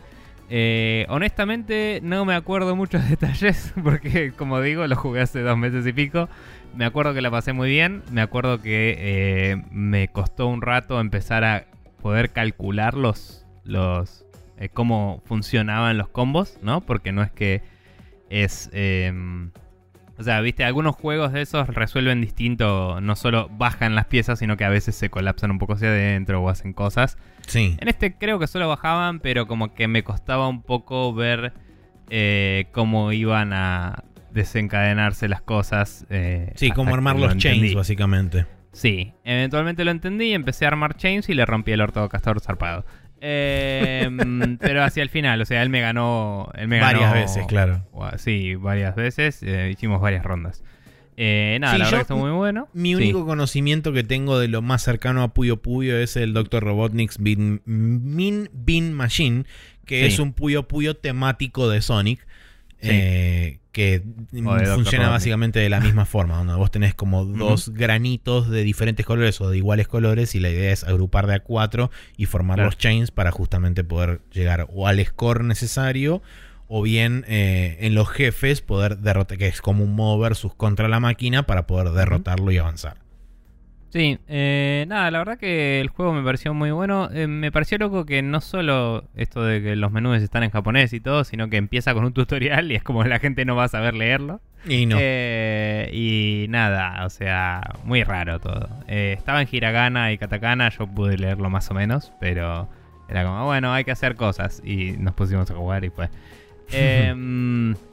Eh, 0.50 1.06
honestamente, 1.08 2.00
no 2.02 2.24
me 2.24 2.34
acuerdo 2.34 2.76
muchos 2.76 3.08
detalles, 3.08 3.72
porque 3.82 4.32
como 4.32 4.60
digo, 4.60 4.86
lo 4.86 4.94
jugué 4.96 5.22
hace 5.22 5.40
dos 5.40 5.56
meses 5.56 5.86
y 5.86 5.92
pico. 5.92 6.28
Me 6.76 6.84
acuerdo 6.84 7.12
que 7.14 7.22
la 7.22 7.30
pasé 7.30 7.52
muy 7.52 7.68
bien, 7.70 8.02
me 8.12 8.20
acuerdo 8.20 8.60
que 8.62 9.62
me 9.70 10.08
costó 10.08 10.46
un 10.46 10.62
rato 10.62 11.00
empezar 11.00 11.44
a 11.44 11.64
poder 12.00 12.30
calcular 12.30 12.94
los, 12.94 13.46
los 13.64 14.21
eh, 14.62 14.68
cómo 14.68 15.20
funcionaban 15.24 15.98
los 15.98 16.08
combos, 16.08 16.58
¿no? 16.62 16.80
Porque 16.82 17.12
no 17.12 17.22
es 17.22 17.30
que 17.32 17.62
es... 18.30 18.70
em, 18.72 19.50
o 20.18 20.22
sea, 20.22 20.40
viste, 20.40 20.62
algunos 20.62 20.94
juegos 20.94 21.32
de 21.32 21.42
esos 21.42 21.66
resuelven 21.68 22.20
distinto, 22.20 23.00
no 23.00 23.16
solo 23.16 23.48
bajan 23.50 23.96
las 23.96 24.06
piezas, 24.06 24.38
sino 24.38 24.56
que 24.56 24.64
a 24.64 24.68
veces 24.68 24.94
se 24.94 25.10
colapsan 25.10 25.50
un 25.50 25.58
poco 25.58 25.72
hacia 25.72 25.88
adentro 25.88 26.40
o 26.40 26.48
hacen 26.48 26.74
cosas. 26.74 27.18
Sí. 27.46 27.76
En 27.80 27.88
este 27.88 28.14
creo 28.16 28.38
que 28.38 28.46
solo 28.46 28.68
bajaban, 28.68 29.18
pero 29.18 29.48
como 29.48 29.74
que 29.74 29.88
me 29.88 30.04
costaba 30.04 30.46
un 30.48 30.62
poco 30.62 31.12
ver 31.12 31.54
eh, 32.10 32.66
cómo 32.70 33.10
iban 33.10 33.52
a 33.52 34.04
desencadenarse 34.30 35.28
las 35.28 35.42
cosas. 35.42 36.06
eh, 36.10 36.52
Sí, 36.54 36.70
como 36.70 36.94
armar 36.94 37.16
lo 37.16 37.26
los 37.26 37.36
chains, 37.38 37.74
básicamente. 37.74 38.46
Sí, 38.72 39.12
eventualmente 39.24 39.84
lo 39.84 39.90
entendí, 39.90 40.32
empecé 40.32 40.64
a 40.64 40.68
armar 40.68 40.96
chains 40.96 41.28
y 41.28 41.34
le 41.34 41.44
rompí 41.44 41.72
el 41.72 41.80
orto 41.80 42.08
castor 42.08 42.40
zarpado. 42.40 42.84
Eh, 43.24 44.10
pero 44.60 44.82
hacia 44.82 45.02
el 45.02 45.08
final, 45.08 45.40
o 45.40 45.44
sea, 45.44 45.62
él 45.62 45.68
me 45.70 45.80
ganó. 45.80 46.50
Él 46.54 46.68
me 46.68 46.80
Varias 46.80 47.10
ganó- 47.12 47.14
veces, 47.22 47.46
claro. 47.46 47.86
Sí, 48.18 48.54
varias 48.56 48.94
veces. 48.96 49.42
eh, 49.42 49.70
hicimos 49.72 50.00
varias 50.00 50.24
rondas. 50.24 50.62
Eh, 51.16 51.58
nada, 51.60 51.74
Sí, 51.74 51.78
la 51.78 51.84
yo- 51.84 51.90
verdad 51.90 52.00
estuvo 52.02 52.18
muy 52.26 52.30
bueno. 52.36 52.68
Mi 52.72 52.90
Sí. 52.90 52.94
único 52.96 53.24
conocimiento 53.26 53.92
que 53.92 54.02
tengo 54.02 54.38
de 54.38 54.48
lo 54.48 54.60
más 54.62 54.82
cercano 54.82 55.22
a 55.22 55.28
Puyo 55.34 55.62
Puyo 55.62 55.96
es 55.98 56.16
el 56.16 56.32
Dr. 56.32 56.62
Robotnik's 56.64 57.18
Bin, 57.18 57.60
Min 57.64 58.48
Bin 58.52 58.92
Machine, 58.92 59.44
que 59.84 60.00
Sí. 60.00 60.06
es 60.06 60.18
un 60.18 60.32
Puyo 60.32 60.66
Puyo 60.68 60.96
temático 60.96 61.68
de 61.70 61.80
Sonic. 61.82 62.26
Sí. 62.80 62.88
eh, 62.90 63.58
que 63.72 64.02
funciona 64.74 65.08
básicamente 65.08 65.58
de 65.58 65.68
la 65.70 65.80
misma 65.80 66.04
forma, 66.04 66.36
donde 66.36 66.54
vos 66.54 66.70
tenés 66.70 66.94
como 66.94 67.24
dos 67.24 67.70
granitos 67.70 68.50
de 68.50 68.62
diferentes 68.62 69.04
colores 69.06 69.40
o 69.40 69.48
de 69.50 69.56
iguales 69.56 69.88
colores 69.88 70.34
y 70.34 70.40
la 70.40 70.50
idea 70.50 70.72
es 70.72 70.84
agrupar 70.84 71.26
de 71.26 71.34
a 71.34 71.40
cuatro 71.40 71.90
y 72.16 72.26
formar 72.26 72.56
Claro. 72.56 72.68
los 72.68 72.78
chains 72.78 73.10
para 73.10 73.30
justamente 73.32 73.82
poder 73.82 74.20
llegar 74.32 74.66
o 74.72 74.86
al 74.86 75.04
score 75.04 75.42
necesario 75.44 76.22
o 76.68 76.82
bien 76.82 77.24
eh, 77.28 77.78
en 77.80 77.94
los 77.94 78.08
jefes 78.08 78.60
poder 78.62 78.98
derrotar, 78.98 79.36
que 79.38 79.46
es 79.48 79.60
como 79.60 79.84
un 79.84 79.94
modo 79.94 80.18
versus 80.18 80.54
contra 80.54 80.88
la 80.88 81.00
máquina 81.00 81.44
para 81.44 81.66
poder 81.66 81.90
derrotarlo 81.90 82.50
y 82.52 82.58
avanzar. 82.58 82.96
Sí, 83.92 84.18
eh, 84.26 84.86
nada, 84.88 85.10
la 85.10 85.18
verdad 85.18 85.36
que 85.36 85.78
el 85.78 85.88
juego 85.90 86.14
me 86.14 86.24
pareció 86.24 86.54
muy 86.54 86.70
bueno. 86.70 87.10
Eh, 87.12 87.26
me 87.26 87.52
pareció 87.52 87.76
loco 87.76 88.06
que 88.06 88.22
no 88.22 88.40
solo 88.40 89.04
esto 89.14 89.44
de 89.44 89.62
que 89.62 89.76
los 89.76 89.92
menús 89.92 90.22
están 90.22 90.44
en 90.44 90.50
japonés 90.50 90.94
y 90.94 91.00
todo, 91.00 91.24
sino 91.24 91.50
que 91.50 91.58
empieza 91.58 91.92
con 91.92 92.06
un 92.06 92.14
tutorial 92.14 92.72
y 92.72 92.76
es 92.76 92.82
como 92.82 93.04
la 93.04 93.18
gente 93.18 93.44
no 93.44 93.54
va 93.54 93.64
a 93.64 93.68
saber 93.68 93.92
leerlo. 93.92 94.40
Y 94.66 94.86
no. 94.86 94.96
Eh, 94.98 95.90
y 95.92 96.46
nada, 96.48 97.04
o 97.04 97.10
sea, 97.10 97.60
muy 97.84 98.02
raro 98.02 98.40
todo. 98.40 98.66
Eh, 98.88 99.14
estaba 99.18 99.42
en 99.42 99.48
hiragana 99.52 100.10
y 100.10 100.16
katakana, 100.16 100.70
yo 100.70 100.86
pude 100.86 101.18
leerlo 101.18 101.50
más 101.50 101.70
o 101.70 101.74
menos, 101.74 102.12
pero 102.18 102.70
era 103.10 103.24
como, 103.24 103.44
bueno, 103.44 103.74
hay 103.74 103.84
que 103.84 103.90
hacer 103.90 104.16
cosas. 104.16 104.62
Y 104.64 104.92
nos 104.92 105.12
pusimos 105.14 105.50
a 105.50 105.54
jugar 105.54 105.84
y 105.84 105.90
fue. 105.90 106.08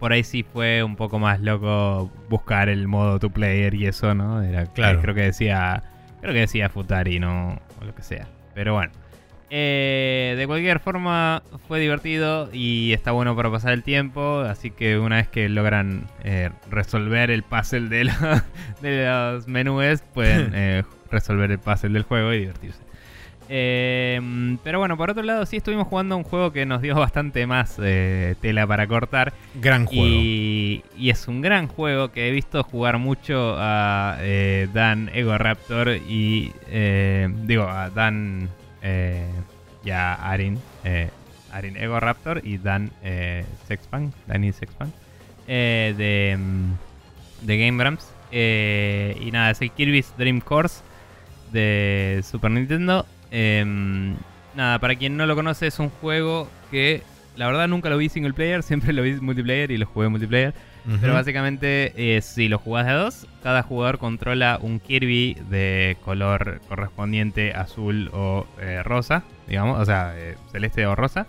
Por 0.00 0.12
ahí 0.12 0.24
sí 0.24 0.42
fue 0.42 0.82
un 0.82 0.96
poco 0.96 1.18
más 1.20 1.40
loco 1.40 2.10
buscar 2.28 2.68
el 2.68 2.88
modo 2.88 3.18
two 3.20 3.30
player 3.30 3.74
y 3.74 3.86
eso, 3.86 4.14
¿no? 4.14 4.42
Era, 4.42 4.66
Claro. 4.66 5.00
Creo 5.00 5.14
que 5.14 5.22
decía. 5.22 5.82
Creo 6.20 6.32
que 6.32 6.40
decía 6.40 6.68
Futari, 6.68 7.20
no. 7.20 7.60
O 7.80 7.84
lo 7.84 7.94
que 7.94 8.02
sea. 8.02 8.26
Pero 8.54 8.74
bueno. 8.74 8.90
Eh, 9.52 10.36
de 10.38 10.46
cualquier 10.46 10.78
forma, 10.78 11.42
fue 11.66 11.80
divertido 11.80 12.48
y 12.52 12.92
está 12.92 13.10
bueno 13.10 13.34
para 13.34 13.50
pasar 13.50 13.72
el 13.72 13.82
tiempo. 13.82 14.40
Así 14.40 14.70
que 14.70 14.98
una 14.98 15.16
vez 15.16 15.28
que 15.28 15.48
logran 15.48 16.06
eh, 16.22 16.50
resolver 16.70 17.30
el 17.30 17.42
puzzle 17.42 17.88
de, 17.88 18.04
lo- 18.04 18.12
de 18.80 19.06
los 19.06 19.48
menúes, 19.48 20.02
pueden 20.14 20.52
eh, 20.54 20.84
resolver 21.10 21.50
el 21.50 21.58
puzzle 21.58 21.90
del 21.90 22.04
juego 22.04 22.32
y 22.32 22.40
divertirse. 22.40 22.80
Eh, 23.52 24.56
pero 24.62 24.78
bueno, 24.78 24.96
por 24.96 25.10
otro 25.10 25.24
lado, 25.24 25.44
sí 25.44 25.56
estuvimos 25.56 25.88
jugando 25.88 26.16
un 26.16 26.22
juego 26.22 26.52
que 26.52 26.64
nos 26.66 26.82
dio 26.82 26.94
bastante 26.94 27.46
más 27.48 27.76
eh, 27.82 28.36
tela 28.40 28.64
para 28.64 28.86
cortar. 28.86 29.32
Gran 29.54 29.86
juego. 29.86 30.06
Y, 30.06 30.84
y 30.96 31.10
es 31.10 31.26
un 31.26 31.40
gran 31.40 31.66
juego 31.66 32.12
que 32.12 32.28
he 32.28 32.30
visto 32.30 32.62
jugar 32.62 32.98
mucho 32.98 33.56
a 33.58 34.18
eh, 34.20 34.68
Dan 34.72 35.10
Ego 35.12 35.36
Raptor 35.36 35.88
y. 35.96 36.52
eh, 36.68 37.28
digo, 37.42 37.64
a 37.64 37.90
Dan 37.90 38.48
eh, 38.82 39.26
y 39.84 39.90
a 39.90 40.14
Arin. 40.14 40.58
Arin 41.52 41.76
Ego 41.76 41.98
Raptor 41.98 42.42
y 42.44 42.58
Dan 42.58 42.92
eh, 43.02 43.44
Sexpan. 43.66 44.12
Danny 44.28 44.52
Sexpan. 44.52 44.92
eh, 45.48 45.92
de, 45.98 46.36
mm, 46.36 47.46
de 47.46 47.58
Game 47.66 47.82
Grumps. 47.82 48.12
Eh, 48.30 49.16
y 49.20 49.32
nada, 49.32 49.50
es 49.50 49.60
el 49.60 49.72
Kirby's 49.72 50.14
Dream 50.16 50.40
Course 50.40 50.82
de 51.50 52.22
Super 52.22 52.52
Nintendo. 52.52 53.04
Em, 53.30 54.16
nada, 54.54 54.78
para 54.78 54.96
quien 54.96 55.16
no 55.16 55.26
lo 55.26 55.34
conoce, 55.36 55.66
es 55.66 55.78
un 55.78 55.90
juego 55.90 56.48
que 56.70 57.02
la 57.36 57.46
verdad 57.46 57.68
nunca 57.68 57.88
lo 57.88 57.96
vi 57.96 58.08
single 58.08 58.32
player, 58.32 58.62
siempre 58.64 58.92
lo 58.92 59.02
vi 59.02 59.14
multiplayer 59.14 59.70
y 59.70 59.78
lo 59.78 59.86
jugué 59.86 60.08
multiplayer. 60.08 60.54
Pero 61.00 61.12
básicamente, 61.12 61.92
eh, 61.94 62.22
si 62.22 62.48
lo 62.48 62.58
jugás 62.58 62.86
de 62.86 62.92
a 62.92 62.96
dos, 62.96 63.26
cada 63.42 63.62
jugador 63.62 63.98
controla 63.98 64.58
un 64.60 64.80
Kirby 64.80 65.36
de 65.48 65.98
color 66.02 66.60
correspondiente 66.68 67.52
azul 67.52 68.10
o 68.14 68.46
eh, 68.58 68.82
rosa, 68.82 69.22
digamos, 69.46 69.78
o 69.78 69.84
sea, 69.84 70.14
eh, 70.16 70.36
celeste 70.50 70.86
o 70.86 70.94
rosa. 70.94 71.26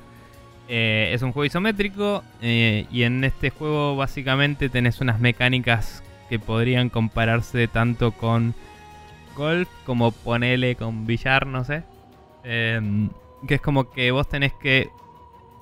Es 0.69 1.21
un 1.21 1.33
juego 1.33 1.45
isométrico 1.45 2.23
y 2.41 3.03
en 3.03 3.25
este 3.25 3.49
juego 3.49 3.97
básicamente 3.97 4.69
tenés 4.69 5.01
unas 5.01 5.19
mecánicas 5.19 6.01
que 6.29 6.39
podrían 6.39 6.87
compararse 6.87 7.67
tanto 7.67 8.13
con 8.13 8.55
golf 9.35 9.69
como 9.85 10.11
ponele 10.11 10.75
con 10.75 11.05
billar, 11.05 11.47
no 11.47 11.63
sé. 11.63 11.83
Em, 12.43 13.09
que 13.47 13.55
es 13.55 13.61
como 13.61 13.91
que 13.91 14.11
vos 14.11 14.27
tenés 14.27 14.53
que 14.53 14.89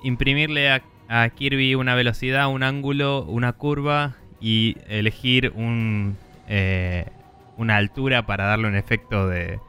imprimirle 0.02 0.70
a, 0.70 0.82
a 1.08 1.28
Kirby 1.30 1.74
una 1.74 1.94
velocidad, 1.94 2.48
un 2.48 2.62
ángulo, 2.62 3.22
una 3.22 3.52
curva 3.52 4.16
y 4.40 4.76
elegir 4.88 5.52
un, 5.54 6.16
eh, 6.48 7.06
una 7.56 7.76
altura 7.76 8.26
para 8.26 8.46
darle 8.46 8.68
un 8.68 8.76
efecto 8.76 9.28
de, 9.28 9.60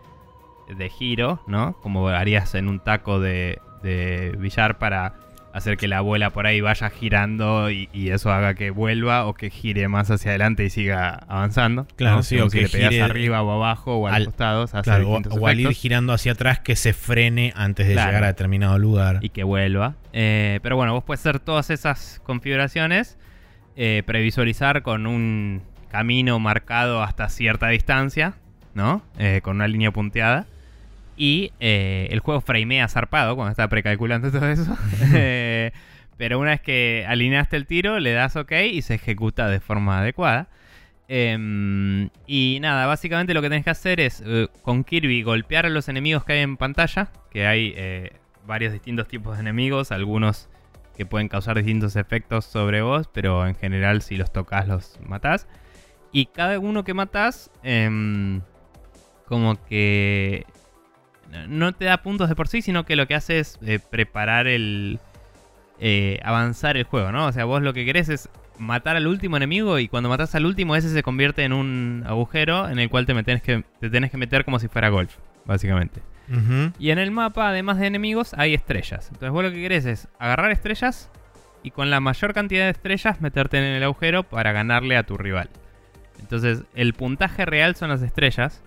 de 0.67 0.89
giro, 0.89 1.41
¿no? 1.47 1.73
Como 1.81 2.07
harías 2.07 2.55
en 2.55 2.67
un 2.67 2.79
taco 2.79 3.19
de, 3.19 3.59
de 3.83 4.35
billar 4.37 4.77
para 4.77 5.13
hacer 5.53 5.77
que 5.77 5.87
la 5.87 6.01
bola 6.01 6.29
por 6.29 6.47
ahí 6.47 6.61
vaya 6.61 6.89
girando 6.89 7.69
y, 7.69 7.89
y 7.93 8.09
eso 8.09 8.31
haga 8.31 8.53
que 8.53 8.69
vuelva 8.71 9.25
o 9.25 9.33
que 9.33 9.49
gire 9.49 9.87
más 9.87 10.09
hacia 10.09 10.31
adelante 10.31 10.63
y 10.65 10.69
siga 10.69 11.15
avanzando. 11.27 11.85
Claro, 11.95 12.17
¿no? 12.17 12.23
sí, 12.23 12.39
o 12.39 12.49
si 12.49 12.57
que 12.57 12.63
le 12.63 12.69
pegas 12.69 12.89
gire 12.91 13.01
arriba 13.03 13.41
o 13.41 13.51
abajo 13.51 13.95
o 13.97 14.07
a 14.07 14.13
al- 14.15 14.23
los 14.23 14.27
costados, 14.33 14.73
hace 14.73 14.83
Claro, 14.83 15.09
o, 15.09 15.19
o 15.39 15.47
al 15.47 15.59
ir 15.59 15.71
girando 15.73 16.13
hacia 16.13 16.31
atrás 16.33 16.59
que 16.59 16.75
se 16.75 16.93
frene 16.93 17.53
antes 17.55 17.87
de 17.87 17.93
Claro. 17.93 18.09
llegar 18.11 18.23
a 18.23 18.27
determinado 18.27 18.77
lugar. 18.79 19.19
y 19.21 19.29
que 19.29 19.43
vuelva. 19.43 19.95
Eh, 20.13 20.59
pero 20.63 20.75
bueno, 20.75 20.93
vos 20.93 21.03
puedes 21.03 21.19
hacer 21.21 21.39
todas 21.39 21.69
esas 21.69 22.21
configuraciones, 22.23 23.17
eh, 23.75 24.03
previsualizar 24.05 24.81
con 24.83 25.07
un 25.07 25.61
camino 25.89 26.39
marcado 26.39 27.01
hasta 27.03 27.27
cierta 27.29 27.67
distancia, 27.67 28.35
¿no? 28.73 29.01
Eh, 29.17 29.41
con 29.43 29.57
una 29.57 29.67
línea 29.67 29.91
punteada. 29.91 30.45
Y 31.21 31.53
eh, 31.59 32.07
el 32.09 32.19
juego 32.19 32.41
framea 32.41 32.87
zarpado 32.87 33.35
cuando 33.35 33.51
está 33.51 33.67
precalculando 33.67 34.31
todo 34.31 34.49
eso. 34.49 34.75
Eh, 35.13 35.71
pero 36.17 36.39
una 36.39 36.49
vez 36.49 36.61
que 36.61 37.05
alineaste 37.07 37.57
el 37.57 37.67
tiro, 37.67 37.99
le 37.99 38.11
das 38.11 38.35
OK 38.35 38.51
y 38.71 38.81
se 38.81 38.95
ejecuta 38.95 39.47
de 39.47 39.59
forma 39.59 39.99
adecuada. 39.99 40.49
Em, 41.07 42.09
y 42.25 42.57
nada, 42.59 42.87
básicamente 42.87 43.35
lo 43.35 43.43
que 43.43 43.49
tenés 43.49 43.63
que 43.63 43.69
hacer 43.69 43.99
es 43.99 44.23
eh, 44.25 44.47
con 44.63 44.83
Kirby 44.83 45.21
golpear 45.21 45.67
a 45.67 45.69
los 45.69 45.89
enemigos 45.89 46.23
que 46.23 46.33
hay 46.33 46.39
en 46.39 46.57
pantalla. 46.57 47.11
Que 47.29 47.45
hay 47.45 47.75
eh, 47.77 48.13
varios 48.47 48.73
distintos 48.73 49.07
tipos 49.07 49.35
de 49.35 49.41
enemigos, 49.41 49.91
algunos 49.91 50.49
que 50.97 51.05
pueden 51.05 51.27
causar 51.27 51.55
distintos 51.55 51.97
efectos 51.97 52.45
sobre 52.45 52.81
vos, 52.81 53.07
pero 53.13 53.45
en 53.45 53.53
general 53.53 54.01
si 54.01 54.17
los 54.17 54.33
tocas 54.33 54.67
los 54.67 54.99
matás. 55.05 55.47
Y 56.11 56.25
cada 56.25 56.57
uno 56.57 56.83
que 56.83 56.95
matas, 56.95 57.51
em, 57.61 58.41
como 59.27 59.63
que 59.65 60.47
no 61.47 61.73
te 61.73 61.85
da 61.85 62.01
puntos 62.01 62.29
de 62.29 62.35
por 62.35 62.47
sí, 62.47 62.61
sino 62.61 62.85
que 62.85 62.95
lo 62.95 63.07
que 63.07 63.15
hace 63.15 63.39
es 63.39 63.59
eh, 63.61 63.79
preparar 63.79 64.47
el... 64.47 64.99
Eh, 65.83 66.19
avanzar 66.23 66.77
el 66.77 66.83
juego, 66.83 67.11
¿no? 67.11 67.25
O 67.25 67.31
sea, 67.31 67.45
vos 67.45 67.63
lo 67.63 67.73
que 67.73 67.85
querés 67.85 68.07
es 68.09 68.29
matar 68.59 68.95
al 68.95 69.07
último 69.07 69.37
enemigo 69.37 69.79
y 69.79 69.87
cuando 69.87 70.09
matas 70.09 70.35
al 70.35 70.45
último 70.45 70.75
ese 70.75 70.89
se 70.89 71.01
convierte 71.01 71.43
en 71.43 71.53
un 71.53 72.03
agujero 72.05 72.69
en 72.69 72.77
el 72.77 72.89
cual 72.89 73.07
te, 73.07 73.15
tenés 73.23 73.41
que, 73.41 73.63
te 73.79 73.89
tenés 73.89 74.11
que 74.11 74.17
meter 74.17 74.45
como 74.45 74.59
si 74.59 74.67
fuera 74.67 74.89
golf, 74.89 75.17
básicamente. 75.45 76.01
Y 76.79 76.91
en 76.91 76.99
el 76.99 77.11
mapa, 77.11 77.49
además 77.49 77.77
de 77.77 77.87
enemigos, 77.87 78.33
hay 78.37 78.53
estrellas. 78.53 79.07
Entonces 79.07 79.31
vos 79.31 79.43
lo 79.43 79.51
que 79.51 79.61
querés 79.61 79.85
es 79.85 80.07
agarrar 80.17 80.51
estrellas 80.51 81.09
y 81.61 81.71
con 81.71 81.89
la 81.89 81.99
mayor 81.99 82.33
cantidad 82.33 82.65
de 82.65 82.71
estrellas 82.71 83.19
meterte 83.19 83.57
en 83.57 83.65
el 83.65 83.83
agujero 83.83 84.23
para 84.23 84.53
ganarle 84.53 84.95
a 84.95 85.03
tu 85.03 85.17
rival. 85.17 85.49
Entonces 86.19 86.63
el 86.73 86.93
puntaje 86.93 87.45
real 87.45 87.75
son 87.75 87.89
las 87.89 88.01
estrellas 88.01 88.63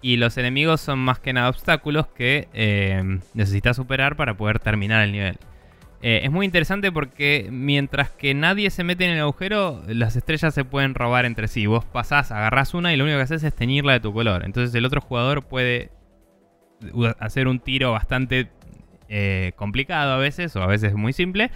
y 0.00 0.16
los 0.16 0.36
enemigos 0.38 0.80
son 0.80 0.98
más 0.98 1.18
que 1.18 1.32
nada 1.32 1.48
obstáculos 1.48 2.06
que 2.08 2.48
eh, 2.52 3.20
necesitas 3.34 3.76
superar 3.76 4.16
para 4.16 4.36
poder 4.36 4.58
terminar 4.58 5.02
el 5.02 5.12
nivel. 5.12 5.38
Eh, 6.00 6.20
es 6.22 6.30
muy 6.30 6.46
interesante 6.46 6.92
porque 6.92 7.48
mientras 7.50 8.10
que 8.10 8.32
nadie 8.32 8.70
se 8.70 8.84
mete 8.84 9.04
en 9.04 9.12
el 9.12 9.20
agujero, 9.20 9.82
las 9.88 10.14
estrellas 10.14 10.54
se 10.54 10.64
pueden 10.64 10.94
robar 10.94 11.24
entre 11.24 11.48
sí. 11.48 11.66
Vos 11.66 11.84
pasás, 11.84 12.30
agarrás 12.30 12.74
una 12.74 12.92
y 12.92 12.96
lo 12.96 13.04
único 13.04 13.18
que 13.18 13.24
haces 13.24 13.42
es 13.42 13.54
teñirla 13.54 13.94
de 13.94 14.00
tu 14.00 14.12
color. 14.12 14.44
Entonces 14.44 14.74
el 14.74 14.84
otro 14.84 15.00
jugador 15.00 15.44
puede 15.44 15.90
hacer 17.18 17.48
un 17.48 17.58
tiro 17.58 17.90
bastante 17.90 18.48
eh, 19.08 19.52
complicado 19.56 20.12
a 20.12 20.18
veces, 20.18 20.54
o 20.54 20.62
a 20.62 20.66
veces 20.66 20.94
muy 20.94 21.12
simple, 21.12 21.50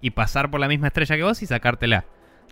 y 0.00 0.10
pasar 0.10 0.50
por 0.50 0.60
la 0.60 0.68
misma 0.68 0.88
estrella 0.88 1.16
que 1.16 1.22
vos 1.24 1.42
y 1.42 1.46
sacártela. 1.46 2.04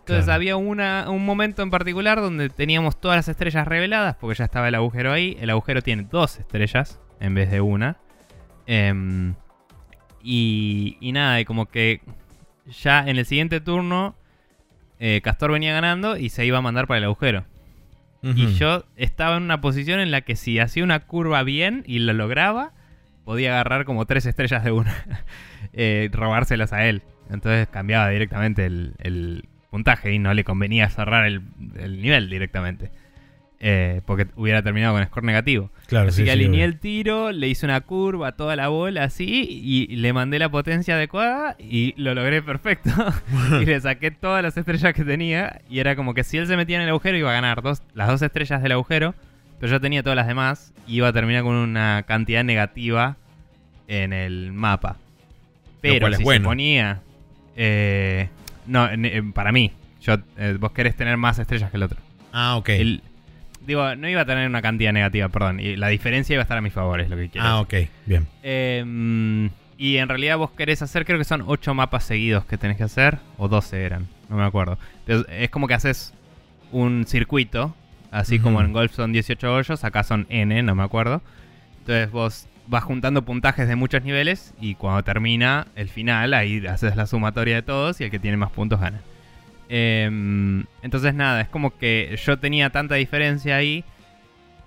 Entonces 0.09 0.29
había 0.29 0.57
una, 0.57 1.11
un 1.11 1.27
momento 1.27 1.63
en 1.63 1.71
particular 1.71 2.21
donde 2.21 2.49
teníamos 2.49 3.01
todas 3.01 3.17
las 3.17 3.29
estrellas 3.29 3.67
reveladas, 3.67 4.15
porque 4.15 4.39
ya 4.39 4.45
estaba 4.45 4.69
el 4.69 4.75
agujero 4.77 5.13
ahí. 5.13 5.37
El 5.41 5.51
agujero 5.51 5.83
tiene 5.83 6.07
dos 6.09 6.39
estrellas 6.39 7.01
en 7.19 7.35
vez 7.35 7.51
de 7.51 7.61
una. 7.61 7.97
Em, 8.67 9.35
y, 10.23 10.97
y, 11.01 11.11
nada, 11.11 11.41
y 11.41 11.45
como 11.45 11.67
que 11.67 12.03
ya 12.67 13.01
en 13.01 13.17
el 13.17 13.27
siguiente 13.27 13.61
turno 13.61 14.15
eh, 14.99 15.21
Castor 15.23 15.53
venía 15.53 15.73
ganando 15.73 16.17
y 16.17 16.29
se 16.29 16.47
iba 16.47 16.59
a 16.59 16.63
mandar 16.63 16.87
para 16.87 16.99
el 16.99 17.05
agujero. 17.05 17.45
Y 18.23 18.55
yo 18.55 18.85
estaba 18.97 19.37
en 19.37 19.45
una 19.45 19.61
posición 19.61 20.01
en 20.01 20.11
la 20.11 20.23
que 20.23 20.35
si 20.35 20.59
hacía 20.59 20.83
una 20.83 20.99
curva 20.99 21.45
bien 21.45 21.85
y 21.87 22.01
lo 22.01 22.13
lograba, 22.13 22.73
podía 23.25 23.53
agarrar 23.53 23.85
como 23.85 24.05
tres 24.05 24.27
estrellas 24.27 24.65
de 24.65 24.73
una, 24.73 24.93
eh, 25.73 26.09
robárselas 26.13 26.73
a 26.73 26.87
él. 26.87 27.03
Entonces 27.31 27.69
cambiaba 27.69 28.09
directamente 28.09 28.67
el, 28.67 29.49
puntaje 29.77 30.11
y 30.11 30.19
no 30.19 30.33
le 30.33 30.43
convenía 30.43 30.89
cerrar 30.89 31.27
el, 31.27 31.43
nivel 32.01 32.31
directamente. 32.31 32.91
Eh, 33.59 34.01
porque 34.05 34.27
hubiera 34.37 34.63
terminado 34.63 34.95
con 34.95 35.05
score 35.05 35.25
negativo. 35.25 35.71
Claro, 35.87 36.09
así 36.09 36.25
que 36.25 36.31
alineé 36.31 36.65
el 36.65 36.79
tiro, 36.79 37.33
le 37.33 37.49
hice 37.49 37.65
una 37.67 37.81
curva 37.81 38.29
a 38.29 38.33
toda 38.33 38.55
la 38.55 38.69
bola 38.69 39.05
así 39.05 39.47
y 39.51 39.97
le 39.97 40.13
mandé 40.13 40.39
la 40.39 40.51
potencia 40.51 40.95
adecuada 40.95 41.57
y 41.59 41.95
lo 41.97 42.15
logré 42.15 42.43
perfecto. 42.43 42.91
y 43.61 43.65
le 43.65 43.81
saqué 43.81 44.11
todas 44.11 44.43
las 44.43 44.57
estrellas 44.57 44.95
que 44.95 45.05
tenía 45.05 45.61
y 45.71 45.79
era 45.79 45.97
como 45.97 46.15
que 46.15 46.25
si 46.25 46.39
él 46.39 46.47
se 46.47 46.57
metía 46.57 46.77
en 46.77 46.83
el 46.83 46.89
agujero 46.91 47.17
iba 47.17 47.31
a 47.31 47.35
ganar 47.35 47.63
dos, 47.63 47.83
las 47.95 48.09
dos 48.09 48.21
estrellas 48.23 48.63
del 48.63 48.73
agujero, 48.73 49.15
pero 49.59 49.73
yo 49.73 49.81
tenía 49.81 50.03
todas 50.03 50.17
las 50.17 50.27
demás 50.27 50.73
y 50.87 50.97
iba 50.97 51.09
a 51.09 51.13
terminar 51.13 51.43
con 51.43 51.55
una 51.55 52.05
cantidad 52.07 52.45
negativa 52.45 53.17
en 53.89 54.13
el 54.13 54.53
mapa. 54.53 54.97
Pero 55.81 56.13
si 56.13 56.25
se 56.25 56.41
ponía 56.41 57.01
eh, 57.57 58.29
no, 58.67 58.89
para 59.35 59.53
mí. 59.53 59.73
Yo, 60.01 60.15
eh, 60.37 60.57
vos 60.59 60.73
querés 60.73 60.97
tener 60.97 61.17
más 61.17 61.39
estrellas 61.39 61.71
que 61.71 61.77
el 61.77 61.83
otro. 61.83 61.99
Ah, 62.33 62.57
ok. 62.57 62.71
digo, 63.67 63.97
no 63.97 64.09
iba 64.09 64.21
a 64.21 64.25
tener 64.25 64.49
una 64.49 64.63
cantidad 64.63 64.93
negativa, 64.93 65.29
perdón. 65.29 65.61
Y 65.61 65.77
la 65.77 65.89
diferencia 65.89 66.35
iba 66.35 66.43
a 66.43 66.45
estar 66.45 66.59
a 66.59 66.61
mi 66.61 66.71
favor, 66.71 67.01
es 67.01 67.11
lo 67.11 67.17
que 67.17 67.29
quiero. 67.29 67.47
Ah, 67.47 67.61
ok, 67.61 67.75
bien. 68.05 68.27
Em, 68.43 69.51
y 69.79 69.97
en 69.97 70.09
realidad 70.09 70.39
vos 70.39 70.51
querés 70.53 70.83
hacer, 70.83 71.05
creo 71.05 71.19
que 71.19 71.25
son 71.25 71.43
8 71.47 71.75
mapas 71.75 72.05
seguidos 72.05 72.45
que 72.45 72.59
tenés 72.59 72.77
que 72.77 72.85
hacer. 72.85 73.19
O 73.39 73.49
12 73.49 73.83
eran, 73.83 74.07
no 74.29 74.37
me 74.37 74.45
acuerdo. 74.45 74.79
es 75.07 75.51
como 75.51 75.67
que 75.67 75.75
haces 75.75 76.15
un 76.73 77.07
circuito. 77.07 77.75
Así 78.11 78.39
como 78.39 78.61
en 78.63 78.73
golf 78.73 78.95
son 78.95 79.13
18 79.13 79.53
hoyos, 79.53 79.85
acá 79.85 80.03
son 80.03 80.27
N, 80.31 80.63
no 80.63 80.75
me 80.75 80.83
acuerdo. 80.83 81.21
Entonces 81.81 82.11
vos 82.11 82.49
vas 82.67 82.85
juntando 82.85 83.23
puntajes 83.23 83.69
de 83.69 83.77
muchos 83.77 84.03
niveles 84.03 84.55
y 84.61 84.75
cuando 84.75 85.03
termina 85.03 85.69
el 85.75 85.89
final, 85.89 86.35
ahí 86.35 86.67
haces 86.67 86.97
la 86.97 87.07
sumatoria 87.07 87.57
de 87.57 87.63
todos 87.63 88.01
y 88.01 88.05
el 88.05 88.11
que 88.11 88.19
tiene 88.19 88.37
más 88.37 88.51
puntos 88.51 88.81
gana. 88.81 89.01
Em, 89.69 90.65
entonces 90.83 91.15
nada, 91.15 91.41
es 91.41 91.49
como 91.49 91.77
que 91.77 92.17
yo 92.25 92.39
tenía 92.39 92.71
tanta 92.71 92.95
diferencia 92.95 93.57
ahí 93.57 93.85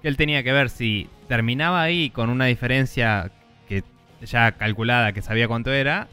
que 0.01 0.07
él 0.07 0.17
tenía 0.17 0.43
que 0.43 0.51
ver 0.51 0.69
si 0.69 1.09
terminaba 1.27 1.81
ahí 1.81 2.09
con 2.09 2.29
una 2.29 2.45
diferencia 2.45 3.31
que 3.67 3.83
ya 4.25 4.51
calculada, 4.53 5.13
que 5.13 5.21
sabía 5.21 5.47
cuánto 5.47 5.71
era, 5.71 6.07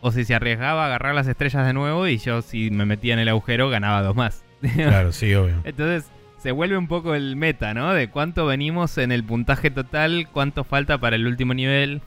o 0.00 0.12
si 0.12 0.24
se 0.24 0.34
arriesgaba 0.34 0.84
a 0.84 0.86
agarrar 0.86 1.14
las 1.14 1.26
estrellas 1.26 1.66
de 1.66 1.72
nuevo 1.72 2.06
y 2.06 2.18
yo 2.18 2.42
si 2.42 2.70
me 2.70 2.86
metía 2.86 3.14
en 3.14 3.20
el 3.20 3.28
agujero 3.28 3.68
ganaba 3.68 4.02
dos 4.02 4.16
más. 4.16 4.44
Claro, 4.74 5.12
sí, 5.12 5.34
obvio. 5.34 5.60
Entonces 5.64 6.10
se 6.38 6.52
vuelve 6.52 6.78
un 6.78 6.86
poco 6.86 7.14
el 7.14 7.36
meta, 7.36 7.74
¿no? 7.74 7.92
De 7.92 8.08
cuánto 8.08 8.46
venimos 8.46 8.96
en 8.98 9.12
el 9.12 9.24
puntaje 9.24 9.70
total, 9.70 10.28
cuánto 10.32 10.64
falta 10.64 10.98
para 10.98 11.16
el 11.16 11.26
último 11.26 11.52
nivel 11.52 12.00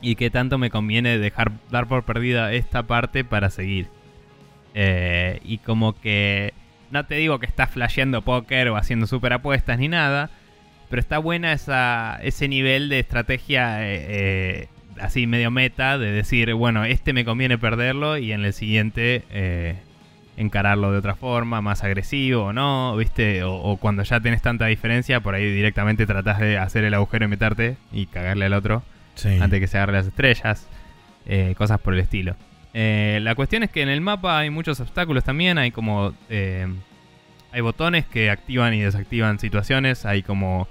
y 0.00 0.16
qué 0.16 0.28
tanto 0.28 0.58
me 0.58 0.70
conviene 0.70 1.18
dejar 1.18 1.52
dar 1.70 1.86
por 1.86 2.04
perdida 2.04 2.52
esta 2.52 2.82
parte 2.82 3.24
para 3.24 3.50
seguir. 3.50 3.88
Eh, 4.74 5.40
y 5.44 5.58
como 5.58 5.98
que 5.98 6.52
no 6.90 7.06
te 7.06 7.14
digo 7.14 7.38
que 7.38 7.46
estás 7.46 7.70
flasheando 7.70 8.22
póker 8.22 8.68
o 8.68 8.76
haciendo 8.76 9.06
super 9.06 9.32
apuestas 9.32 9.78
ni 9.78 9.88
nada, 9.88 10.30
pero 10.90 11.00
está 11.00 11.18
buena 11.18 11.52
esa, 11.52 12.18
ese 12.22 12.48
nivel 12.48 12.88
de 12.88 12.98
estrategia 12.98 13.88
eh, 13.88 14.06
eh, 14.08 14.68
así 15.00 15.28
medio 15.28 15.52
meta 15.52 15.96
de 15.96 16.10
decir, 16.10 16.52
bueno, 16.54 16.84
este 16.84 17.12
me 17.12 17.24
conviene 17.24 17.56
perderlo 17.56 18.18
y 18.18 18.32
en 18.32 18.44
el 18.44 18.52
siguiente 18.52 19.24
encararlo 20.36 20.90
de 20.92 20.98
otra 20.98 21.14
forma, 21.14 21.60
más 21.60 21.84
agresivo 21.84 22.44
o 22.44 22.52
no, 22.52 22.96
¿viste? 22.96 23.42
O, 23.44 23.76
cuando 23.76 24.02
ya 24.02 24.20
tenés 24.20 24.42
tanta 24.42 24.66
diferencia, 24.66 25.20
por 25.20 25.34
ahí 25.34 25.50
directamente 25.50 26.06
tratás 26.06 26.40
de 26.40 26.58
hacer 26.58 26.84
el 26.84 26.94
agujero 26.94 27.24
y 27.24 27.28
meterte 27.28 27.76
y 27.92 28.06
cagarle 28.06 28.46
al 28.46 28.54
otro 28.54 28.82
antes 29.24 29.50
de 29.50 29.60
que 29.60 29.66
se 29.68 29.76
agarre 29.78 29.92
las 29.92 30.06
estrellas, 30.06 30.66
eh, 31.26 31.54
cosas 31.56 31.78
por 31.80 31.94
el 31.94 32.00
estilo. 32.00 32.34
Eh, 32.72 33.20
la 33.22 33.36
cuestión 33.36 33.62
es 33.62 33.70
que 33.70 33.82
en 33.82 33.88
el 33.88 34.00
mapa 34.00 34.38
hay 34.38 34.50
muchos 34.50 34.80
obstáculos 34.80 35.24
también, 35.24 35.58
hay 35.58 35.70
como... 35.70 36.14
Eh, 36.28 36.66
hay 37.52 37.60
botones 37.60 38.04
que 38.04 38.30
activan 38.30 38.74
y 38.74 38.80
desactivan 38.80 39.38
situaciones, 39.38 40.04
hay 40.06 40.24
como 40.24 40.66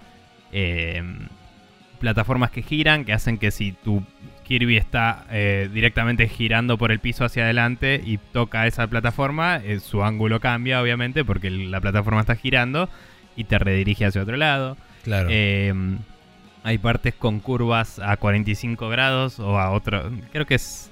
plataformas 2.00 2.52
que 2.52 2.62
giran, 2.62 3.06
que 3.06 3.14
hacen 3.14 3.38
que 3.38 3.52
si 3.52 3.72
tu 3.72 4.04
Kirby 4.44 4.78
está 4.78 5.26
eh, 5.32 5.70
directamente 5.74 6.28
girando 6.28 6.78
por 6.78 6.92
el 6.92 7.00
piso 7.00 7.26
hacia 7.26 7.44
adelante 7.44 8.02
y 8.04 8.18
toca 8.18 8.68
esa 8.68 8.88
plataforma, 8.88 9.58
eh, 9.58 9.80
su 9.80 10.04
ángulo 10.04 10.40
cambia, 10.40 10.82
obviamente, 10.82 11.26
porque 11.26 11.50
la 11.50 11.82
plataforma 11.82 12.22
está 12.22 12.36
girando 12.36 12.90
y 13.36 13.46
te 13.46 13.58
redirige 13.58 14.06
hacia 14.06 14.22
otro 14.22 14.38
lado. 14.38 14.78
Claro. 15.04 15.30
Em, 15.32 16.00
hay 16.64 16.78
partes 16.78 17.14
con 17.14 17.40
curvas 17.40 18.00
a 18.00 18.16
45 18.18 18.90
grados 18.90 19.40
o 19.40 19.60
a 19.60 19.72
otro. 19.72 20.12
Creo 20.32 20.46
que 20.46 20.56
es. 20.56 20.90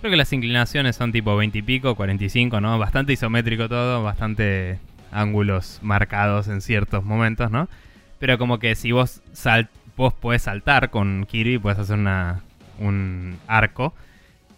Creo 0.00 0.10
que 0.10 0.16
las 0.16 0.32
inclinaciones 0.32 0.94
son 0.94 1.10
tipo 1.10 1.36
20 1.36 1.58
y 1.58 1.62
pico, 1.62 1.94
45, 1.94 2.60
¿no? 2.60 2.78
Bastante 2.78 3.14
isométrico 3.14 3.68
todo, 3.68 4.02
bastante 4.02 4.78
ángulos 5.10 5.78
marcados 5.82 6.48
en 6.48 6.60
ciertos 6.60 7.02
momentos, 7.02 7.50
¿no? 7.50 7.68
Pero 8.18 8.36
como 8.36 8.58
que 8.58 8.74
si 8.74 8.92
vos, 8.92 9.22
sal 9.32 9.68
vos 9.96 10.12
podés 10.12 10.42
saltar 10.42 10.90
con 10.90 11.24
Kirby, 11.24 11.58
puedes 11.58 11.78
hacer 11.78 11.98
una, 11.98 12.42
un 12.78 13.38
arco. 13.46 13.94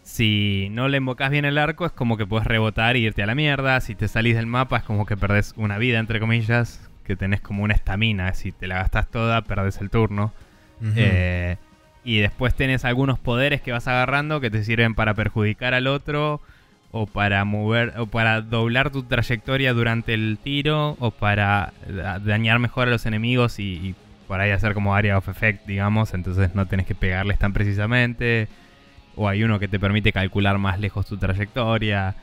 Si 0.09 0.68
no 0.70 0.88
le 0.88 0.96
invocas 0.96 1.31
bien 1.31 1.44
el 1.44 1.59
arco, 1.59 1.85
es 1.85 1.92
como 1.92 2.16
que 2.16 2.26
puedes 2.26 2.46
rebotar 2.46 2.96
y 2.96 3.04
irte 3.04 3.22
a 3.22 3.26
la 3.26 3.35
mierda. 3.35 3.78
Si 3.83 3.94
te 3.94 4.09
salís 4.09 4.37
del 4.37 4.46
mapa, 4.46 4.78
es 4.78 4.83
como 4.83 5.04
que 5.04 5.18
perdés 5.18 5.52
una 5.57 5.76
vida, 5.76 5.98
entre 5.98 6.18
comillas. 6.18 6.81
Que 7.04 7.14
tenés 7.14 7.42
como 7.42 7.62
una 7.62 7.74
estamina. 7.74 8.33
Si 8.33 8.50
te 8.50 8.66
la 8.66 8.76
gastas 8.76 9.11
toda, 9.11 9.42
perdés 9.42 9.81
el 9.83 9.90
turno. 9.90 10.33
Eh, 10.96 11.57
y 12.04 12.18
después 12.20 12.54
tenés 12.54 12.87
algunos 12.87 13.18
poderes 13.18 13.61
que 13.61 13.72
vas 13.72 13.87
agarrando 13.87 14.40
que 14.40 14.50
te 14.50 14.64
sirven 14.64 14.94
para 14.94 15.12
perjudicar 15.12 15.74
al 15.74 15.87
otro. 15.87 16.40
O 16.90 17.07
para 17.07 17.44
mover. 17.44 17.92
O 17.98 18.07
para 18.07 18.40
doblar 18.40 18.90
tu 18.90 19.02
trayectoria 19.02 19.74
durante 19.74 20.14
el 20.14 20.38
tiro. 20.42 20.96
O 21.00 21.11
para 21.11 21.74
dañar 22.24 22.59
mejor 22.61 22.88
a 22.88 22.92
los 22.92 23.04
enemigos 23.04 23.59
y 23.59 23.94
por 24.29 24.41
ahí 24.41 24.51
hacer 24.51 24.75
como 24.75 24.95
area 24.95 25.17
of 25.17 25.27
effect, 25.29 25.67
digamos, 25.67 26.12
entonces 26.12 26.55
no 26.55 26.67
tenés 26.67 26.87
que 26.87 26.95
pegarles 26.95 27.38
tan 27.38 27.55
precisamente. 27.55 28.47
O 29.17 29.27
hay 29.27 29.43
uno 29.43 29.59
que 29.59 29.67
te 29.67 29.81
permite 29.81 30.12
calcular 30.12 30.59
más 30.59 30.79
lejos 30.79 31.07
tu 31.07 31.17
trayectoria. 31.17 32.14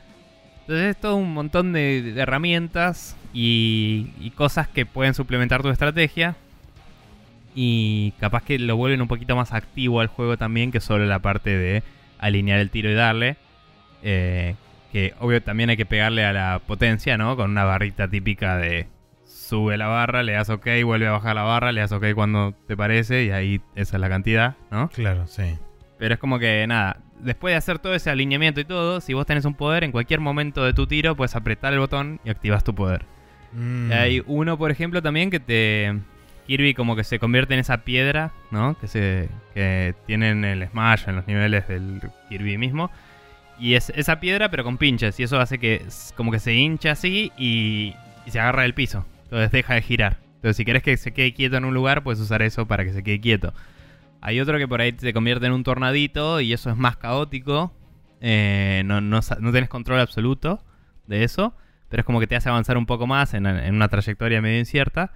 Entonces 0.60 0.90
es 0.90 0.96
todo 0.96 1.16
un 1.16 1.34
montón 1.34 1.72
de, 1.72 2.14
herramientas 2.16 3.16
y, 3.34 4.32
cosas 4.36 4.68
que 4.68 4.86
pueden 4.86 5.14
suplementar 5.14 5.62
tu 5.62 5.68
estrategia. 5.68 6.36
Y 7.54 8.12
capaz 8.20 8.44
que 8.44 8.58
lo 8.58 8.76
vuelven 8.76 9.02
un 9.02 9.08
poquito 9.08 9.34
más 9.34 9.52
activo 9.52 10.00
al 10.00 10.06
juego 10.06 10.36
también 10.36 10.70
que 10.70 10.80
solo 10.80 11.06
la 11.06 11.18
parte 11.18 11.50
de 11.50 11.82
alinear 12.18 12.60
el 12.60 12.70
tiro 12.70 12.88
y 12.88 12.94
darle. 12.94 13.36
Eh, 14.02 14.54
que 14.92 15.14
obvio 15.18 15.42
también 15.42 15.70
hay 15.70 15.76
que 15.76 15.86
pegarle 15.86 16.24
a 16.24 16.32
la 16.32 16.60
potencia, 16.64 17.18
¿no? 17.18 17.36
Con 17.36 17.50
una 17.50 17.64
barrita 17.64 18.08
típica 18.08 18.56
de 18.58 18.86
sube 19.46 19.76
la 19.76 19.86
barra, 19.86 20.22
le 20.22 20.32
das 20.32 20.50
ok, 20.50 20.66
vuelve 20.84 21.06
a 21.06 21.12
bajar 21.12 21.36
la 21.36 21.42
barra, 21.42 21.72
le 21.72 21.80
das 21.80 21.92
ok 21.92 22.06
cuando 22.14 22.54
te 22.66 22.76
parece 22.76 23.24
y 23.24 23.30
ahí 23.30 23.60
esa 23.74 23.96
es 23.96 24.00
la 24.00 24.08
cantidad, 24.08 24.56
¿no? 24.70 24.88
Claro, 24.88 25.26
sí. 25.26 25.56
Pero 25.98 26.14
es 26.14 26.20
como 26.20 26.38
que 26.38 26.66
nada, 26.66 26.98
después 27.20 27.52
de 27.52 27.56
hacer 27.56 27.78
todo 27.78 27.94
ese 27.94 28.10
alineamiento 28.10 28.60
y 28.60 28.64
todo, 28.64 29.00
si 29.00 29.14
vos 29.14 29.26
tenés 29.26 29.44
un 29.44 29.54
poder, 29.54 29.84
en 29.84 29.92
cualquier 29.92 30.20
momento 30.20 30.64
de 30.64 30.72
tu 30.72 30.86
tiro 30.86 31.16
puedes 31.16 31.36
apretar 31.36 31.72
el 31.72 31.78
botón 31.78 32.20
y 32.24 32.30
activas 32.30 32.64
tu 32.64 32.74
poder. 32.74 33.04
Mm. 33.52 33.90
Y 33.90 33.94
Hay 33.94 34.22
uno, 34.26 34.58
por 34.58 34.70
ejemplo, 34.70 35.02
también 35.02 35.30
que 35.30 35.40
te... 35.40 35.94
Kirby 36.46 36.74
como 36.74 36.94
que 36.94 37.02
se 37.02 37.18
convierte 37.18 37.54
en 37.54 37.60
esa 37.60 37.78
piedra, 37.78 38.30
¿no? 38.52 38.78
Que 38.78 38.86
se 38.86 39.28
que 39.52 39.96
tienen 40.06 40.44
el 40.44 40.68
Smash 40.68 41.08
en 41.08 41.16
los 41.16 41.26
niveles 41.26 41.66
del 41.66 42.00
Kirby 42.28 42.56
mismo. 42.56 42.88
Y 43.58 43.74
es 43.74 43.90
esa 43.96 44.20
piedra 44.20 44.48
pero 44.48 44.62
con 44.62 44.78
pinches. 44.78 45.18
Y 45.18 45.24
eso 45.24 45.40
hace 45.40 45.58
que 45.58 45.84
como 46.14 46.30
que 46.30 46.38
se 46.38 46.54
hincha 46.54 46.92
así 46.92 47.32
y, 47.36 47.94
y 48.26 48.30
se 48.30 48.38
agarra 48.38 48.62
del 48.62 48.74
piso. 48.74 49.04
Entonces 49.26 49.50
deja 49.50 49.74
de 49.74 49.82
girar. 49.82 50.18
Entonces 50.36 50.56
si 50.56 50.64
querés 50.64 50.82
que 50.82 50.96
se 50.96 51.12
quede 51.12 51.34
quieto 51.34 51.56
en 51.56 51.64
un 51.64 51.74
lugar, 51.74 52.02
puedes 52.02 52.20
usar 52.20 52.42
eso 52.42 52.66
para 52.66 52.84
que 52.84 52.92
se 52.92 53.02
quede 53.02 53.20
quieto. 53.20 53.52
Hay 54.20 54.40
otro 54.40 54.58
que 54.58 54.66
por 54.66 54.80
ahí 54.80 54.94
se 54.96 55.12
convierte 55.12 55.46
en 55.46 55.52
un 55.52 55.64
tornadito 55.64 56.40
y 56.40 56.52
eso 56.52 56.70
es 56.70 56.76
más 56.76 56.96
caótico. 56.96 57.72
Eh, 58.20 58.82
no, 58.84 59.00
no, 59.00 59.20
no 59.40 59.52
tenés 59.52 59.68
control 59.68 60.00
absoluto 60.00 60.64
de 61.06 61.24
eso. 61.24 61.54
Pero 61.88 62.00
es 62.00 62.06
como 62.06 62.18
que 62.20 62.26
te 62.26 62.34
hace 62.34 62.48
avanzar 62.48 62.76
un 62.76 62.86
poco 62.86 63.06
más 63.06 63.34
en, 63.34 63.46
en 63.46 63.74
una 63.74 63.88
trayectoria 63.88 64.40
medio 64.42 64.58
incierta. 64.58 65.12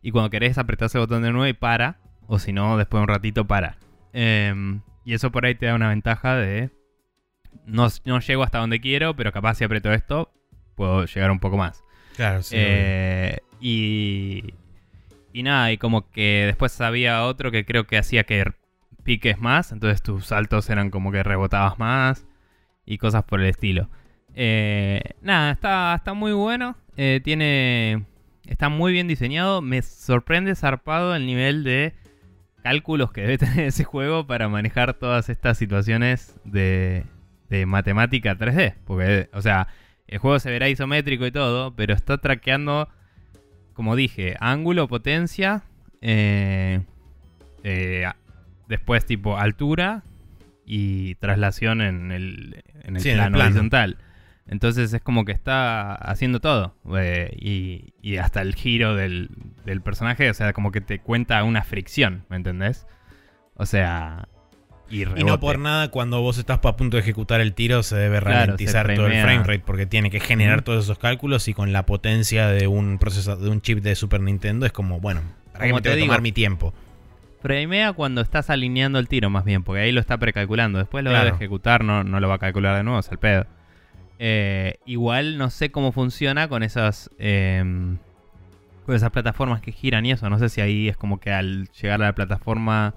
Y 0.00 0.10
cuando 0.10 0.30
querés 0.30 0.58
apretás 0.58 0.94
el 0.94 1.00
botón 1.02 1.22
de 1.22 1.32
nuevo 1.32 1.46
y 1.46 1.52
para. 1.52 1.98
O 2.26 2.38
si 2.38 2.52
no, 2.52 2.76
después 2.76 3.00
de 3.00 3.02
un 3.02 3.08
ratito 3.08 3.46
para. 3.46 3.78
Em, 4.12 4.80
y 5.04 5.12
eso 5.14 5.30
por 5.30 5.44
ahí 5.44 5.54
te 5.54 5.66
da 5.66 5.74
una 5.74 5.88
ventaja 5.88 6.36
de... 6.36 6.70
No, 7.66 7.88
no 8.04 8.20
llego 8.20 8.42
hasta 8.42 8.58
donde 8.58 8.80
quiero, 8.80 9.14
pero 9.16 9.32
capaz 9.32 9.54
si 9.54 9.64
aprieto 9.64 9.92
esto, 9.92 10.32
puedo 10.74 11.04
llegar 11.04 11.30
un 11.30 11.40
poco 11.40 11.56
más. 11.56 11.84
Claro, 12.16 12.42
sí. 12.42 12.54
Eh, 12.58 13.38
y, 13.66 14.52
y 15.32 15.42
nada, 15.42 15.72
y 15.72 15.78
como 15.78 16.10
que 16.10 16.44
después 16.44 16.78
había 16.82 17.24
otro 17.24 17.50
que 17.50 17.64
creo 17.64 17.86
que 17.86 17.96
hacía 17.96 18.24
que 18.24 18.44
piques 19.04 19.40
más, 19.40 19.72
entonces 19.72 20.02
tus 20.02 20.26
saltos 20.26 20.68
eran 20.68 20.90
como 20.90 21.10
que 21.10 21.22
rebotabas 21.22 21.78
más 21.78 22.26
y 22.84 22.98
cosas 22.98 23.24
por 23.24 23.40
el 23.40 23.46
estilo. 23.46 23.88
Eh, 24.34 25.00
nada, 25.22 25.52
está, 25.52 25.94
está 25.94 26.12
muy 26.12 26.32
bueno, 26.32 26.76
eh, 26.98 27.22
tiene, 27.24 28.04
está 28.46 28.68
muy 28.68 28.92
bien 28.92 29.08
diseñado, 29.08 29.62
me 29.62 29.80
sorprende 29.80 30.54
zarpado 30.56 31.16
el 31.16 31.24
nivel 31.24 31.64
de 31.64 31.94
cálculos 32.62 33.12
que 33.12 33.22
debe 33.22 33.38
tener 33.38 33.60
ese 33.60 33.84
juego 33.84 34.26
para 34.26 34.50
manejar 34.50 34.92
todas 34.92 35.30
estas 35.30 35.56
situaciones 35.56 36.38
de, 36.44 37.04
de 37.48 37.64
matemática 37.64 38.36
3D, 38.36 38.74
porque, 38.84 39.30
o 39.32 39.40
sea, 39.40 39.68
el 40.06 40.18
juego 40.18 40.38
se 40.38 40.50
verá 40.50 40.68
isométrico 40.68 41.24
y 41.24 41.32
todo, 41.32 41.74
pero 41.74 41.94
está 41.94 42.18
traqueando, 42.18 42.90
como 43.74 43.96
dije, 43.96 44.36
ángulo, 44.40 44.88
potencia, 44.88 45.62
eh, 46.00 46.80
eh, 47.62 48.06
después 48.68 49.04
tipo 49.06 49.36
altura 49.38 50.02
y 50.66 51.14
traslación 51.16 51.80
en 51.82 52.10
el, 52.12 52.64
en 52.82 52.96
el 52.96 53.02
Sí, 53.02 53.10
en 53.10 53.16
el 53.16 53.20
plano 53.20 53.36
plano. 53.36 53.50
horizontal. 53.50 53.98
Entonces 54.46 54.92
es 54.92 55.00
como 55.02 55.24
que 55.24 55.32
está 55.32 55.94
haciendo 55.94 56.40
todo. 56.40 56.74
eh, 56.98 57.34
y, 57.38 57.94
y 58.02 58.16
hasta 58.18 58.42
el 58.42 58.54
giro 58.54 58.94
del, 58.94 59.30
del 59.64 59.80
personaje, 59.80 60.28
o 60.30 60.34
sea, 60.34 60.52
como 60.52 60.70
que 60.70 60.80
te 60.80 60.98
cuenta 61.00 61.42
una 61.44 61.62
fricción, 61.64 62.24
¿me 62.28 62.36
entendés? 62.36 62.86
O 63.54 63.66
sea... 63.66 64.28
Y, 64.94 65.02
Y 65.20 65.24
no 65.24 65.40
por 65.40 65.58
nada, 65.58 65.88
cuando 65.90 66.20
vos 66.20 66.38
estás 66.38 66.60
a 66.62 66.76
punto 66.76 66.96
de 66.96 67.02
ejecutar 67.02 67.40
el 67.40 67.52
tiro, 67.54 67.82
se 67.82 67.96
debe 67.96 68.20
Claro, 68.20 68.36
ralentizar 68.40 68.86
se 68.86 68.94
todo 68.94 69.06
el 69.06 69.12
frame 69.20 69.38
rate, 69.44 69.62
porque 69.66 69.86
tiene 69.86 70.10
que 70.10 70.20
generar 70.20 70.62
todos 70.62 70.84
esos 70.84 70.98
cálculos 70.98 71.48
y 71.48 71.54
con 71.54 71.72
la 71.72 71.84
potencia 71.86 72.48
de 72.48 72.66
un 72.68 72.98
procesador, 72.98 73.42
de 73.42 73.50
un 73.50 73.60
chip 73.60 73.80
de 73.80 73.94
Super 73.96 74.20
Nintendo, 74.20 74.66
es 74.66 74.72
como, 74.72 75.00
bueno, 75.00 75.22
para 75.52 75.64
que 75.64 75.70
Como 75.70 75.78
me 75.78 75.82
te 75.82 75.88
tengo 75.90 75.96
que 75.96 76.00
tomar 76.02 76.16
digo. 76.18 76.22
mi 76.22 76.32
tiempo. 76.32 76.74
Framea 77.42 77.92
cuando 77.92 78.20
estás 78.22 78.48
alineando 78.50 78.98
el 78.98 79.08
tiro, 79.08 79.28
más 79.30 79.44
bien, 79.44 79.64
porque 79.64 79.82
ahí 79.82 79.92
lo 79.92 80.00
está 80.00 80.16
precalculando. 80.16 80.78
Después 80.78 81.04
lo 81.04 81.10
Claro. 81.10 81.24
debe 81.26 81.36
ejecutar, 81.36 81.84
no, 81.84 82.02
no 82.04 82.18
lo 82.20 82.28
va 82.28 82.36
a 82.36 82.38
calcular 82.38 82.76
de 82.76 82.82
nuevo, 82.84 83.00
es 83.00 83.10
el 83.10 83.18
pedo. 83.18 83.46
Eh, 84.18 84.76
igual 84.86 85.36
no 85.38 85.50
sé 85.50 85.70
cómo 85.70 85.92
funciona 85.92 86.48
con 86.48 86.62
esas. 86.62 87.10
em, 87.18 87.98
con 88.86 88.94
esas 88.94 89.10
plataformas 89.10 89.60
que 89.62 89.72
giran 89.72 90.04
y 90.06 90.12
eso. 90.12 90.28
No 90.30 90.38
sé 90.38 90.48
si 90.50 90.60
ahí 90.60 90.88
es 90.88 90.96
como 90.96 91.18
que 91.18 91.32
al 91.32 91.68
llegar 91.80 92.00
a 92.02 92.06
la 92.06 92.14
plataforma 92.14 92.94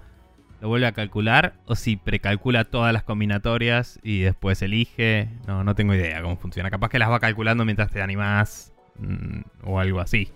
lo 0.62 0.68
vuelve 0.70 0.88
a 0.88 0.92
calcular 0.92 1.54
o 1.66 1.76
si 1.76 1.98
precalcula 1.98 2.64
todas 2.64 2.92
las 2.94 3.04
combinatorias 3.04 4.00
y 4.04 4.22
después 4.22 4.62
elige. 4.62 5.28
No, 5.48 5.64
no 5.64 5.76
tengo 5.76 5.94
idea 5.94 6.22
cómo 6.22 6.38
funciona. 6.38 6.70
Capaz 6.72 6.90
que 6.90 7.00
las 7.00 7.10
va 7.10 7.20
calculando 7.20 7.64
mientras 7.66 7.92
te 7.92 8.02
animás 8.02 8.74
mm, 9.00 9.42
o 9.64 9.80
algo 9.80 10.00
así. 10.00 10.30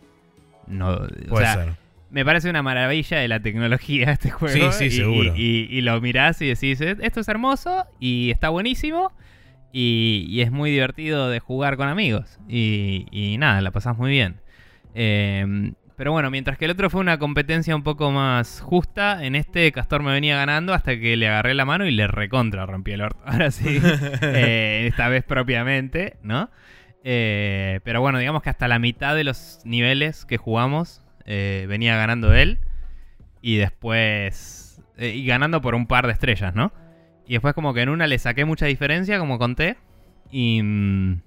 No, 0.67 0.99
o 1.29 1.37
sea, 1.37 1.53
ser. 1.55 1.73
me 2.11 2.23
parece 2.23 2.49
una 2.49 2.61
maravilla 2.61 3.17
de 3.17 3.27
la 3.27 3.39
tecnología 3.39 4.11
este 4.11 4.29
juego. 4.29 4.71
Sí, 4.71 4.77
sí, 4.77 4.85
y, 4.85 4.91
seguro. 4.91 5.33
Y, 5.35 5.67
y- 5.71 5.77
y 5.77 5.81
lo 5.81 5.99
mirás 6.01 6.41
y 6.41 6.47
decís, 6.47 6.79
"Eh, 6.81 6.95
esto 7.01 7.19
es 7.19 7.27
hermoso 7.27 7.85
y 7.99 8.29
está 8.31 8.49
buenísimo. 8.49 9.11
Y, 9.73 10.41
es 10.41 10.51
muy 10.51 10.69
divertido 10.69 11.29
de 11.29 11.39
jugar 11.39 11.77
con 11.77 11.87
amigos. 11.87 12.39
Y, 12.49 13.05
y 13.09 13.37
nada, 13.37 13.61
la 13.61 13.71
pasás 13.71 13.97
muy 13.97 14.11
bien. 14.11 14.35
Eh, 14.95 15.71
pero 15.95 16.11
bueno, 16.11 16.31
mientras 16.31 16.57
que 16.57 16.65
el 16.65 16.71
otro 16.71 16.89
fue 16.89 17.01
una 17.01 17.17
competencia 17.19 17.75
un 17.75 17.83
poco 17.83 18.11
más 18.11 18.61
justa, 18.61 19.23
en 19.23 19.35
este 19.35 19.71
Castor 19.71 20.03
me 20.03 20.11
venía 20.11 20.35
ganando 20.35 20.73
hasta 20.73 20.99
que 20.99 21.15
le 21.17 21.27
agarré 21.27 21.53
la 21.53 21.65
mano 21.65 21.85
y 21.85 21.91
le 21.91 22.07
recontra 22.07 22.65
rompí 22.65 22.91
el 22.91 23.01
orto. 23.01 23.19
Ahora 23.25 23.51
sí, 23.51 23.79
eh, 24.21 24.85
esta 24.87 25.09
vez 25.09 25.23
propiamente, 25.23 26.17
¿no? 26.23 26.49
Eh, 27.03 27.79
pero 27.83 28.01
bueno, 28.01 28.19
digamos 28.19 28.43
que 28.43 28.49
hasta 28.49 28.67
la 28.67 28.79
mitad 28.79 29.15
de 29.15 29.23
los 29.23 29.59
niveles 29.65 30.25
que 30.25 30.37
jugamos 30.37 31.03
eh, 31.25 31.65
venía 31.67 31.95
ganando 31.95 32.33
él. 32.33 32.59
Y 33.41 33.57
después. 33.57 34.81
y 34.99 35.25
ganando 35.25 35.61
por 35.61 35.73
un 35.73 35.87
par 35.87 36.05
de 36.05 36.13
estrellas, 36.13 36.53
¿no? 36.53 36.71
Y 37.25 37.33
después, 37.33 37.53
como 37.53 37.73
que 37.73 37.81
en 37.81 37.89
una 37.89 38.05
le 38.07 38.19
saqué 38.19 38.45
mucha 38.45 38.67
diferencia, 38.67 39.17
como 39.19 39.39
conté. 39.39 39.77
Y. 40.31 40.61
mm, 40.61 41.21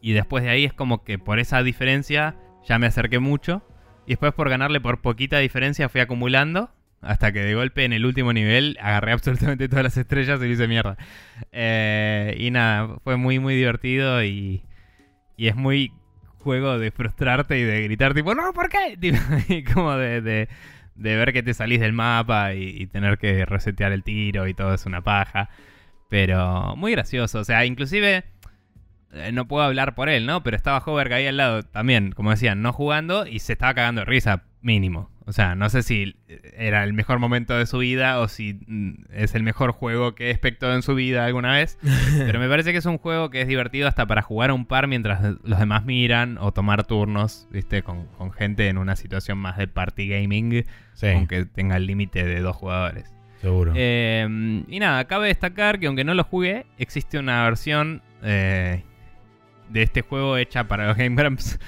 Y 0.00 0.12
después 0.12 0.44
de 0.44 0.50
ahí 0.50 0.64
es 0.64 0.72
como 0.72 1.04
que 1.04 1.18
por 1.18 1.38
esa 1.38 1.62
diferencia 1.62 2.36
ya 2.66 2.78
me 2.78 2.86
acerqué 2.86 3.18
mucho. 3.18 3.62
Y 4.06 4.10
después 4.10 4.32
por 4.32 4.48
ganarle 4.48 4.80
por 4.80 5.00
poquita 5.00 5.38
diferencia 5.38 5.88
fui 5.88 6.00
acumulando. 6.00 6.70
Hasta 7.02 7.32
que 7.32 7.40
de 7.40 7.54
golpe 7.54 7.84
en 7.86 7.94
el 7.94 8.04
último 8.04 8.32
nivel 8.34 8.76
agarré 8.80 9.12
absolutamente 9.14 9.68
todas 9.68 9.84
las 9.84 9.96
estrellas 9.96 10.40
y 10.42 10.46
hice 10.46 10.68
mierda. 10.68 10.96
Eh, 11.52 12.36
y 12.38 12.50
nada, 12.50 12.96
fue 13.04 13.16
muy 13.16 13.38
muy 13.38 13.54
divertido 13.54 14.22
y, 14.22 14.62
y 15.36 15.48
es 15.48 15.56
muy 15.56 15.92
juego 16.40 16.78
de 16.78 16.90
frustrarte 16.90 17.58
y 17.58 17.62
de 17.62 17.82
gritar 17.84 18.14
tipo, 18.14 18.34
no, 18.34 18.52
¿por 18.52 18.68
qué? 18.68 18.98
Y 19.48 19.64
como 19.64 19.96
de, 19.96 20.20
de- 20.20 20.48
de 20.96 21.16
ver 21.16 21.32
que 21.32 21.42
te 21.42 21.54
salís 21.54 21.80
del 21.80 21.94
mapa 21.94 22.52
y, 22.52 22.64
y 22.82 22.86
tener 22.86 23.16
que 23.16 23.46
resetear 23.46 23.92
el 23.92 24.02
tiro 24.02 24.46
y 24.46 24.52
todo 24.52 24.74
es 24.74 24.84
una 24.84 25.00
paja. 25.00 25.48
Pero 26.10 26.74
muy 26.76 26.92
gracioso, 26.92 27.38
o 27.40 27.44
sea, 27.44 27.64
inclusive 27.64 28.24
no 29.32 29.46
puedo 29.48 29.64
hablar 29.64 29.94
por 29.94 30.08
él, 30.08 30.26
¿no? 30.26 30.42
Pero 30.42 30.56
estaba 30.56 30.78
Hover 30.84 31.12
ahí 31.12 31.26
al 31.26 31.36
lado 31.36 31.62
también, 31.62 32.12
como 32.12 32.30
decían, 32.30 32.62
no 32.62 32.72
jugando 32.72 33.26
y 33.26 33.38
se 33.40 33.52
estaba 33.54 33.74
cagando 33.74 34.02
de 34.02 34.04
risa, 34.06 34.44
mínimo. 34.62 35.10
O 35.26 35.32
sea, 35.32 35.54
no 35.54 35.68
sé 35.70 35.84
si 35.84 36.16
era 36.56 36.82
el 36.82 36.92
mejor 36.92 37.20
momento 37.20 37.56
de 37.56 37.64
su 37.66 37.78
vida 37.78 38.18
o 38.18 38.26
si 38.26 38.58
mm, 38.66 39.04
es 39.12 39.36
el 39.36 39.44
mejor 39.44 39.70
juego 39.70 40.16
que 40.16 40.26
he 40.26 40.30
espectado 40.30 40.74
en 40.74 40.82
su 40.82 40.96
vida 40.96 41.24
alguna 41.24 41.52
vez. 41.52 41.78
Pero 42.18 42.40
me 42.40 42.48
parece 42.48 42.72
que 42.72 42.78
es 42.78 42.86
un 42.86 42.98
juego 42.98 43.30
que 43.30 43.40
es 43.42 43.46
divertido 43.46 43.86
hasta 43.86 44.06
para 44.06 44.22
jugar 44.22 44.50
a 44.50 44.54
un 44.54 44.66
par 44.66 44.88
mientras 44.88 45.22
los 45.44 45.58
demás 45.58 45.84
miran 45.84 46.36
o 46.40 46.52
tomar 46.52 46.84
turnos, 46.84 47.46
¿viste? 47.52 47.82
Con, 47.82 48.06
con 48.18 48.32
gente 48.32 48.66
en 48.68 48.76
una 48.78 48.96
situación 48.96 49.38
más 49.38 49.56
de 49.56 49.68
party 49.68 50.08
gaming, 50.08 50.64
Sí, 50.94 51.06
aunque 51.08 51.44
tenga 51.44 51.76
el 51.76 51.86
límite 51.86 52.24
de 52.24 52.40
dos 52.40 52.56
jugadores. 52.56 53.14
seguro. 53.40 53.72
Eh, 53.76 54.64
y 54.66 54.78
nada, 54.80 55.04
cabe 55.04 55.28
destacar 55.28 55.78
que 55.78 55.86
aunque 55.86 56.02
no 56.04 56.14
lo 56.14 56.24
jugué, 56.24 56.66
existe 56.76 57.18
una 57.20 57.44
versión 57.44 58.02
eh, 58.24 58.82
de 59.70 59.82
este 59.82 60.02
juego 60.02 60.36
hecha 60.36 60.68
para 60.68 60.86
los 60.88 60.96
Game 60.96 61.16
Grumps. 61.16 61.58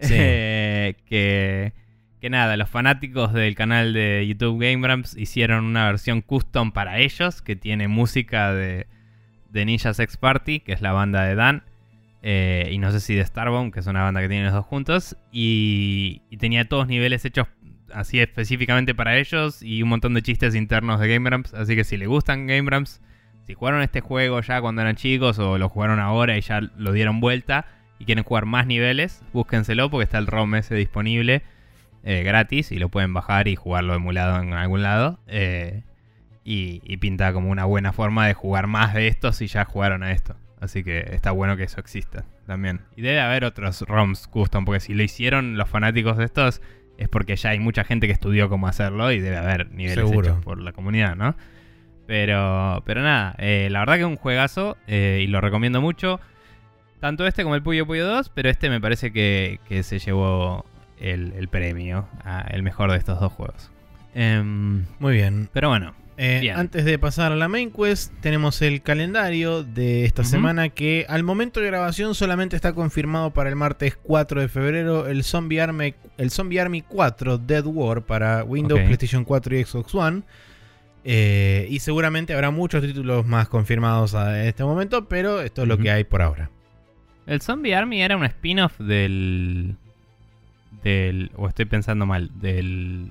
Sí. 0.00 0.14
eh, 0.16 0.94
que, 1.06 1.72
que 2.20 2.30
nada, 2.30 2.56
los 2.56 2.68
fanáticos 2.68 3.32
del 3.32 3.54
canal 3.54 3.92
de 3.92 4.26
YouTube 4.26 4.60
Game 4.60 4.86
Grumps 4.86 5.16
hicieron 5.16 5.64
una 5.64 5.86
versión 5.86 6.22
custom 6.22 6.72
para 6.72 6.98
ellos 6.98 7.42
que 7.42 7.56
tiene 7.56 7.88
música 7.88 8.52
de, 8.52 8.86
de 9.50 9.64
Ninja 9.64 9.94
Sex 9.94 10.16
Party, 10.16 10.60
que 10.60 10.72
es 10.72 10.80
la 10.82 10.92
banda 10.92 11.24
de 11.24 11.34
Dan. 11.34 11.62
eh, 12.22 12.68
y 12.72 12.78
no 12.78 12.90
sé 12.92 13.00
si 13.00 13.14
de 13.14 13.24
Starbomb, 13.24 13.72
que 13.72 13.80
es 13.80 13.86
una 13.86 14.02
banda 14.02 14.20
que 14.20 14.28
tienen 14.28 14.46
los 14.46 14.54
dos 14.54 14.66
juntos. 14.66 15.16
Y, 15.32 16.22
y 16.30 16.36
tenía 16.38 16.68
todos 16.68 16.86
niveles 16.86 17.24
hechos 17.24 17.48
así 17.92 18.18
específicamente 18.20 18.94
para 18.94 19.18
ellos 19.18 19.62
y 19.62 19.82
un 19.82 19.90
montón 19.90 20.14
de 20.14 20.22
chistes 20.22 20.54
internos 20.54 21.00
de 21.00 21.08
Game 21.08 21.28
Grumps. 21.28 21.52
Así 21.54 21.76
que 21.76 21.84
si 21.84 21.96
les 21.96 22.08
gustan 22.08 22.46
Game 22.46 22.62
Grumps, 22.62 23.00
si 23.46 23.54
jugaron 23.54 23.82
este 23.82 24.00
juego 24.00 24.40
ya 24.40 24.60
cuando 24.60 24.82
eran 24.82 24.96
chicos 24.96 25.38
o 25.38 25.58
lo 25.58 25.68
jugaron 25.68 25.98
ahora 26.00 26.36
y 26.36 26.40
ya 26.40 26.60
lo 26.60 26.92
dieron 26.92 27.20
vuelta 27.20 27.66
y 27.98 28.04
quieren 28.04 28.24
jugar 28.24 28.46
más 28.46 28.66
niveles, 28.66 29.22
búsquenselo 29.32 29.90
porque 29.90 30.04
está 30.04 30.18
el 30.18 30.26
ROM 30.26 30.54
ese 30.54 30.74
disponible 30.74 31.42
eh, 32.04 32.22
gratis 32.24 32.72
y 32.72 32.78
lo 32.78 32.88
pueden 32.88 33.14
bajar 33.14 33.48
y 33.48 33.56
jugarlo 33.56 33.94
emulado 33.94 34.40
en 34.42 34.52
algún 34.52 34.82
lado. 34.82 35.18
eh, 35.28 35.82
y, 36.44 36.80
y 36.84 36.96
pinta 36.96 37.32
como 37.32 37.50
una 37.50 37.64
buena 37.66 37.92
forma 37.92 38.26
de 38.26 38.34
jugar 38.34 38.66
más 38.66 38.94
de 38.94 39.06
esto 39.06 39.32
si 39.32 39.46
ya 39.46 39.64
jugaron 39.64 40.02
a 40.02 40.10
esto. 40.10 40.34
Así 40.60 40.82
que 40.84 40.98
está 41.12 41.30
bueno 41.30 41.56
que 41.56 41.64
eso 41.64 41.80
exista. 41.80 42.24
también. 42.46 42.80
Y 42.96 43.02
debe 43.02 43.20
haber 43.20 43.44
otros 43.44 43.82
ROMs 43.82 44.26
custom, 44.26 44.64
porque 44.64 44.80
si 44.80 44.94
lo 44.94 45.02
hicieron 45.02 45.56
los 45.56 45.68
fanáticos 45.68 46.16
de 46.16 46.24
estos, 46.24 46.60
es 46.98 47.08
porque 47.08 47.36
ya 47.36 47.50
hay 47.50 47.58
mucha 47.60 47.84
gente 47.84 48.06
que 48.06 48.12
estudió 48.12 48.48
cómo 48.48 48.66
hacerlo 48.68 49.10
y 49.12 49.20
debe 49.20 49.36
haber 49.36 49.70
niveles 49.70 50.08
Seguro. 50.08 50.30
hechos 50.30 50.44
por 50.44 50.60
la 50.60 50.72
comunidad, 50.72 51.16
¿no? 51.16 51.36
Pero, 52.06 52.82
pero 52.84 53.02
nada, 53.02 53.34
eh, 53.38 53.68
la 53.70 53.80
verdad 53.80 53.94
que 53.94 54.00
es 54.00 54.06
un 54.06 54.16
juegazo 54.16 54.76
eh, 54.86 55.20
y 55.22 55.26
lo 55.28 55.40
recomiendo 55.40 55.80
mucho. 55.80 56.20
Tanto 57.00 57.26
este 57.26 57.42
como 57.42 57.54
el 57.54 57.62
Puyo 57.62 57.86
Puyo 57.86 58.06
2, 58.06 58.28
pero 58.30 58.48
este 58.50 58.68
me 58.70 58.80
parece 58.80 59.12
que, 59.12 59.60
que 59.68 59.82
se 59.82 59.98
llevó 59.98 60.64
el, 61.00 61.32
el 61.36 61.48
premio, 61.48 62.06
a 62.24 62.42
el 62.42 62.62
mejor 62.62 62.90
de 62.92 62.98
estos 62.98 63.18
dos 63.20 63.32
juegos. 63.32 63.70
Em, 64.14 64.84
Muy 64.98 65.14
bien. 65.14 65.48
pero 65.52 65.68
bueno, 65.70 65.94
Eh, 66.18 66.52
antes 66.54 66.84
de 66.84 66.98
pasar 66.98 67.32
a 67.32 67.36
la 67.36 67.48
main 67.48 67.72
quest, 67.72 68.12
tenemos 68.20 68.60
el 68.62 68.82
calendario 68.82 69.64
de 69.64 70.04
esta 70.04 70.22
semana 70.22 70.68
que 70.68 71.06
al 71.08 71.22
momento 71.24 71.58
de 71.60 71.66
grabación 71.66 72.14
solamente 72.14 72.54
está 72.54 72.74
confirmado 72.74 73.30
para 73.30 73.48
el 73.48 73.56
martes 73.56 73.96
4 74.02 74.40
de 74.42 74.48
febrero 74.48 75.08
el 75.08 75.24
Zombie 75.24 75.60
Army, 75.60 75.94
el 76.18 76.30
Zombie 76.30 76.60
Army 76.60 76.82
4 76.82 77.38
Dead 77.38 77.64
War 77.64 78.02
para 78.02 78.44
Windows. 78.44 78.80
PlayStation 78.82 79.24
4 79.24 79.56
y 79.56 79.64
Xbox 79.64 79.94
One. 79.94 80.22
Eh, 81.04 81.66
y 81.70 81.80
seguramente 81.80 82.32
habrá 82.32 82.50
muchos 82.50 82.82
títulos 82.82 83.26
más 83.26 83.48
confirmados 83.48 84.14
a 84.14 84.44
este 84.46 84.62
momento, 84.64 85.08
pero 85.08 85.40
esto 85.40 85.62
es 85.62 85.68
lo 85.68 85.78
que 85.78 85.90
hay 85.90 86.04
por 86.04 86.22
ahora. 86.22 86.50
el 87.26 87.40
Zombie 87.40 87.74
Army 87.74 88.02
era 88.02 88.16
un 88.16 88.24
spin-off 88.24 88.78
del. 88.78 89.76
del. 90.82 91.30
o 91.36 91.48
estoy 91.48 91.64
pensando 91.66 92.06
mal, 92.06 92.30
del. 92.40 93.06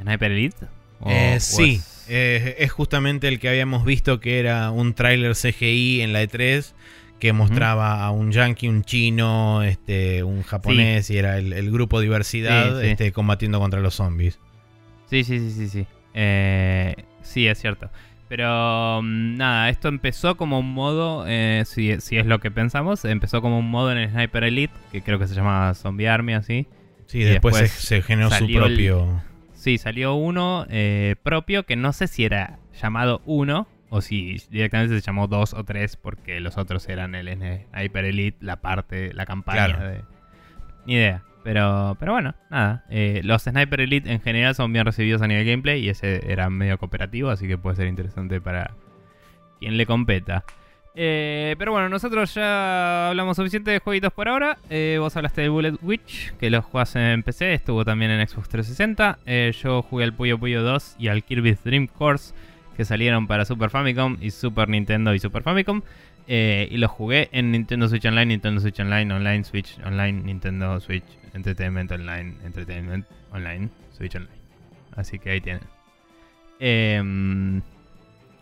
Sniper 0.00 0.32
Elite. 0.32 0.66
¿O- 1.00 1.10
Eh, 1.10 1.36
o 1.36 1.40
sí, 1.40 1.74
es- 1.74 2.06
eh, 2.08 2.56
es 2.58 2.72
justamente 2.72 3.28
el 3.28 3.38
que 3.38 3.48
habíamos 3.48 3.84
visto 3.84 4.20
que 4.20 4.38
era 4.40 4.70
un 4.70 4.94
tráiler 4.94 5.34
CGI 5.34 6.02
en 6.02 6.12
la 6.12 6.22
E3 6.22 6.72
que 7.18 7.32
mostraba 7.32 8.04
a 8.04 8.10
un 8.10 8.32
yankee, 8.32 8.68
un 8.68 8.82
chino, 8.84 9.62
este, 9.62 10.22
un 10.24 10.42
japonés 10.42 11.08
y 11.10 11.16
era 11.16 11.38
el, 11.38 11.52
el 11.54 11.70
grupo 11.70 12.00
diversidad 12.00 12.74
Sí, 12.80 12.84
sí. 12.84 12.90
Este, 12.90 13.12
combatiendo 13.12 13.58
contra 13.60 13.80
los 13.80 13.94
zombies. 13.94 14.38
Sí, 15.08 15.24
sí, 15.24 15.38
sí, 15.38 15.50
sí, 15.52 15.68
sí. 15.68 15.86
Eh, 16.12 16.94
sí, 17.24 17.48
es 17.48 17.58
cierto. 17.60 17.90
Pero 18.28 19.00
mm, 19.02 19.36
nada, 19.36 19.68
esto 19.68 19.88
empezó 19.88 20.36
como 20.36 20.58
un 20.60 20.72
modo, 20.72 21.24
eh, 21.26 21.64
si, 21.66 22.00
si 22.00 22.16
es 22.16 22.26
lo 22.26 22.38
que 22.38 22.50
pensamos, 22.50 23.04
empezó 23.04 23.42
como 23.42 23.58
un 23.58 23.68
modo 23.70 23.90
en 23.92 23.98
el 23.98 24.10
Sniper 24.10 24.44
Elite, 24.44 24.72
que 24.92 25.02
creo 25.02 25.18
que 25.18 25.26
se 25.26 25.34
llama 25.34 25.74
Zombie 25.74 26.08
Army 26.08 26.34
así. 26.34 26.66
Sí, 27.06 27.18
Y 27.18 27.24
después, 27.24 27.54
después 27.54 27.70
se, 27.72 27.86
se 27.96 28.02
generó 28.02 28.30
su 28.30 28.36
salió 28.36 28.64
el- 28.64 28.72
propio... 28.74 29.22
Sí, 29.52 29.78
salió 29.78 30.14
uno 30.14 30.66
eh, 30.68 31.16
propio 31.22 31.64
que 31.64 31.74
no 31.76 31.92
sé 31.94 32.06
si 32.06 32.24
era 32.24 32.58
llamado 32.80 33.22
1 33.24 33.66
o 33.88 34.00
si 34.02 34.36
directamente 34.50 34.94
se 34.94 35.00
llamó 35.00 35.26
2 35.26 35.54
o 35.54 35.64
3 35.64 35.96
porque 35.96 36.40
los 36.40 36.58
otros 36.58 36.86
eran 36.88 37.14
el 37.14 37.28
Sniper 37.72 38.04
Elite, 38.04 38.36
la 38.40 38.56
parte, 38.56 39.12
la 39.14 39.24
campaña 39.26 39.66
Claro. 39.66 39.88
de... 39.88 40.00
Ni 40.86 40.94
idea. 40.94 41.22
Pero, 41.44 41.96
pero 42.00 42.12
bueno, 42.12 42.34
nada. 42.50 42.84
Eh, 42.88 43.20
los 43.22 43.42
Sniper 43.42 43.82
Elite 43.82 44.10
en 44.10 44.20
general 44.20 44.54
son 44.54 44.72
bien 44.72 44.86
recibidos 44.86 45.20
a 45.22 45.28
nivel 45.28 45.44
gameplay 45.44 45.84
y 45.84 45.90
ese 45.90 46.32
era 46.32 46.48
medio 46.50 46.78
cooperativo, 46.78 47.30
así 47.30 47.46
que 47.46 47.58
puede 47.58 47.76
ser 47.76 47.86
interesante 47.86 48.40
para 48.40 48.72
quien 49.60 49.76
le 49.76 49.86
competa. 49.86 50.44
Eh, 50.96 51.56
pero 51.58 51.72
bueno, 51.72 51.88
nosotros 51.88 52.32
ya 52.34 53.08
hablamos 53.08 53.36
suficiente 53.36 53.70
de 53.72 53.80
jueguitos 53.80 54.12
por 54.12 54.28
ahora. 54.28 54.58
Eh, 54.70 54.96
vos 55.00 55.14
hablaste 55.16 55.42
del 55.42 55.50
Bullet 55.50 55.74
Witch, 55.82 56.32
que 56.38 56.50
lo 56.50 56.62
jugás 56.62 56.94
en 56.96 57.22
PC, 57.22 57.52
estuvo 57.54 57.84
también 57.84 58.10
en 58.10 58.26
Xbox 58.26 58.48
360. 58.48 59.18
Eh, 59.26 59.52
yo 59.62 59.82
jugué 59.82 60.04
al 60.04 60.14
Puyo 60.14 60.38
Puyo 60.38 60.62
2 60.62 60.96
y 60.98 61.08
al 61.08 61.24
Kirby's 61.24 61.62
Dream 61.64 61.88
Course, 61.88 62.32
que 62.76 62.84
salieron 62.84 63.26
para 63.26 63.44
Super 63.44 63.70
Famicom 63.70 64.16
y 64.20 64.30
Super 64.30 64.68
Nintendo 64.68 65.12
y 65.14 65.18
Super 65.18 65.42
Famicom. 65.42 65.82
Y 66.26 66.78
los 66.78 66.90
jugué 66.90 67.28
en 67.32 67.50
Nintendo 67.50 67.86
Switch 67.86 68.06
Online, 68.06 68.26
Nintendo 68.26 68.58
Switch 68.60 68.80
Online, 68.80 69.12
Online 69.12 69.44
Switch 69.44 69.78
Online, 69.84 70.22
Nintendo 70.22 70.80
Switch 70.80 71.04
Entertainment 71.34 71.90
Online, 71.92 72.36
Entertainment 72.44 73.06
Online, 73.32 73.68
Switch 73.92 74.16
Online. 74.16 74.32
Así 74.96 75.18
que 75.18 75.30
ahí 75.30 75.40
tienen. 75.40 75.62
Em, 76.60 77.60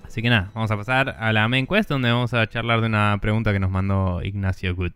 así 0.05 0.23
que 0.23 0.31
nada, 0.31 0.51
vamos 0.55 0.71
a 0.71 0.77
pasar 0.77 1.17
a 1.19 1.33
la 1.33 1.49
main 1.49 1.67
quest 1.67 1.89
donde 1.89 2.11
vamos 2.13 2.35
a 2.35 2.47
charlar 2.47 2.81
de 2.81 2.87
una 2.87 3.19
pregunta 3.21 3.53
que 3.53 3.59
nos 3.59 3.71
mandó 3.71 4.23
Ignacio 4.23 4.75
Good. 4.77 4.93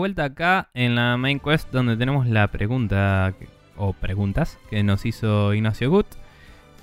Vuelta 0.00 0.24
acá 0.24 0.68
en 0.72 0.94
la 0.94 1.18
main 1.18 1.38
quest 1.38 1.70
donde 1.70 1.94
tenemos 1.94 2.26
la 2.26 2.48
pregunta 2.48 3.34
o 3.76 3.92
preguntas 3.92 4.58
que 4.70 4.82
nos 4.82 5.04
hizo 5.04 5.52
Ignacio 5.52 5.90
Gut. 5.90 6.06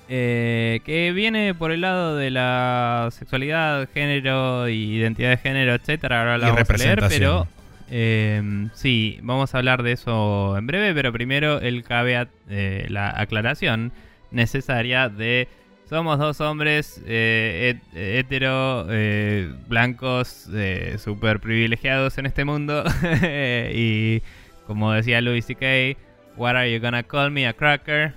eh, 0.08 0.80
que 0.84 1.12
viene 1.12 1.52
por 1.52 1.72
el 1.72 1.80
lado 1.80 2.16
de 2.16 2.30
la 2.30 3.08
sexualidad, 3.10 3.88
género, 3.92 4.68
identidad 4.68 5.30
de 5.30 5.36
género, 5.36 5.74
etcétera. 5.74 6.20
Ahora 6.20 6.38
la 6.38 6.46
Y 6.46 6.50
vamos 6.52 6.70
a 6.70 6.76
leer, 6.76 7.00
pero 7.08 7.48
eh, 7.90 8.68
sí, 8.72 9.18
vamos 9.22 9.52
a 9.54 9.58
hablar 9.58 9.82
de 9.82 9.92
eso 9.92 10.56
en 10.56 10.66
breve, 10.68 10.94
pero 10.94 11.12
primero 11.12 11.60
el 11.60 11.82
caveat, 11.82 12.28
eh, 12.48 12.86
la 12.88 13.10
aclaración 13.20 13.92
necesaria 14.30 15.08
de 15.08 15.48
somos 15.88 16.18
dos 16.18 16.40
hombres 16.40 17.02
eh, 17.06 17.74
het- 17.94 17.96
hetero, 17.96 18.86
eh, 18.90 19.50
blancos, 19.68 20.48
eh, 20.54 20.96
super 20.98 21.40
privilegiados 21.40 22.18
en 22.18 22.26
este 22.26 22.44
mundo. 22.44 22.84
y 23.72 24.22
como 24.66 24.92
decía 24.92 25.20
Louis 25.20 25.44
C.K., 25.44 25.98
What 26.36 26.54
are 26.54 26.72
you 26.72 26.78
gonna 26.80 27.02
call 27.02 27.32
me 27.32 27.48
a 27.48 27.52
cracker? 27.52 28.12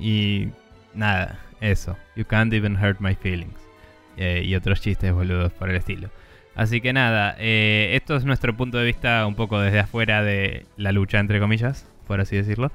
Y 0.00 0.48
nada, 0.94 1.38
eso. 1.60 1.94
You 2.16 2.24
can't 2.24 2.52
even 2.54 2.74
hurt 2.82 3.00
my 3.00 3.14
feelings. 3.14 3.58
Eh, 4.16 4.42
y 4.46 4.54
otros 4.54 4.80
chistes 4.80 5.12
boludos 5.12 5.52
por 5.52 5.68
el 5.68 5.76
estilo. 5.76 6.08
Así 6.54 6.80
que 6.80 6.94
nada, 6.94 7.36
eh, 7.38 7.90
esto 7.96 8.16
es 8.16 8.24
nuestro 8.24 8.56
punto 8.56 8.78
de 8.78 8.86
vista 8.86 9.26
un 9.26 9.34
poco 9.34 9.60
desde 9.60 9.80
afuera 9.80 10.22
de 10.22 10.64
la 10.78 10.92
lucha, 10.92 11.18
entre 11.18 11.38
comillas, 11.38 11.86
por 12.06 12.18
así 12.20 12.34
decirlo. 12.36 12.72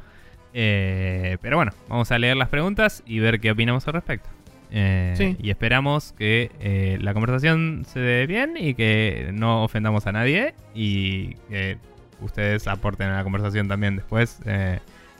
Eh, 0.53 1.37
pero 1.41 1.57
bueno, 1.57 1.71
vamos 1.87 2.11
a 2.11 2.17
leer 2.19 2.37
las 2.37 2.49
preguntas 2.49 3.03
y 3.05 3.19
ver 3.19 3.39
qué 3.39 3.51
opinamos 3.51 3.87
al 3.87 3.93
respecto. 3.93 4.29
Eh, 4.71 5.13
Sí. 5.17 5.35
Y 5.41 5.49
esperamos 5.49 6.13
que 6.17 6.51
eh, 6.59 6.97
la 7.01 7.13
conversación 7.13 7.85
se 7.87 7.99
dé 7.99 8.27
bien 8.27 8.55
y 8.57 8.73
que 8.75 9.31
no 9.33 9.63
ofendamos 9.63 10.05
a 10.07 10.11
nadie 10.11 10.53
y 10.75 11.35
que 11.49 11.77
ustedes 12.21 12.67
aporten 12.67 13.07
a 13.09 13.17
la 13.17 13.23
conversación 13.23 13.67
también 13.67 13.95
después 13.95 14.39
eh, 14.45 14.79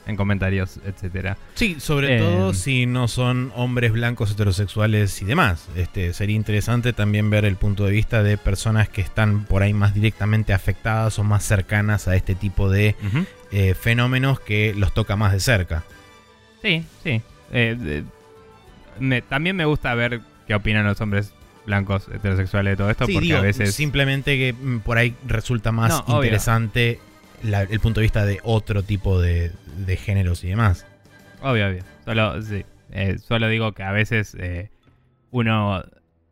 en 0.09 0.15
comentarios, 0.15 0.79
etcétera. 0.85 1.37
Sí, 1.55 1.77
sobre 1.79 2.15
Eh, 2.15 2.19
todo 2.19 2.53
si 2.53 2.85
no 2.85 3.07
son 3.07 3.51
hombres 3.55 3.91
blancos 3.91 4.31
heterosexuales 4.31 5.21
y 5.21 5.25
demás. 5.25 5.67
Este 5.75 6.13
sería 6.13 6.35
interesante 6.35 6.91
también 6.93 7.29
ver 7.29 7.45
el 7.45 7.55
punto 7.55 7.85
de 7.85 7.91
vista 7.91 8.23
de 8.23 8.37
personas 8.37 8.89
que 8.89 9.01
están 9.01 9.45
por 9.45 9.61
ahí 9.63 9.73
más 9.73 9.93
directamente 9.93 10.51
afectadas 10.53 11.17
o 11.19 11.23
más 11.23 11.43
cercanas 11.43 12.07
a 12.07 12.15
este 12.15 12.35
tipo 12.35 12.69
de 12.69 12.95
eh, 13.51 13.73
fenómenos 13.75 14.39
que 14.39 14.73
los 14.75 14.93
toca 14.93 15.15
más 15.15 15.31
de 15.33 15.39
cerca. 15.39 15.83
Sí, 16.61 16.83
sí. 17.03 17.21
Eh, 17.51 18.03
me- 18.99 19.21
también 19.21 19.55
me 19.55 19.65
gusta 19.65 19.93
ver 19.95 20.21
qué 20.47 20.55
opinan 20.55 20.85
los 20.85 20.99
hombres 21.01 21.33
blancos 21.65 22.07
heterosexuales 22.13 22.71
de 22.73 22.77
todo 22.77 22.89
esto, 22.89 23.05
Sí, 23.05 23.13
porque 23.13 23.25
digo, 23.27 23.37
a 23.37 23.41
veces... 23.41 23.75
simplemente 23.75 24.37
que 24.37 24.53
mm, 24.53 24.79
por 24.79 24.97
ahí 24.97 25.15
resulta 25.27 25.71
más 25.71 26.03
No, 26.07 26.15
interesante 26.15 26.99
el 27.43 27.79
punto 27.79 27.99
de 27.99 28.03
vista 28.03 28.25
de 28.25 28.39
otro 28.43 28.83
tipo 28.83 29.21
de, 29.21 29.51
géneros 29.97 30.43
y 30.43 30.49
demás. 30.49 30.85
Obvio, 31.41 31.67
obvio. 31.67 31.83
Solo. 32.05 32.35
Eh, 32.91 33.19
solo 33.19 33.47
digo 33.47 33.73
que 33.73 33.83
a 33.83 33.91
veces 33.91 34.35
eh, 34.39 34.71
uno 35.29 35.83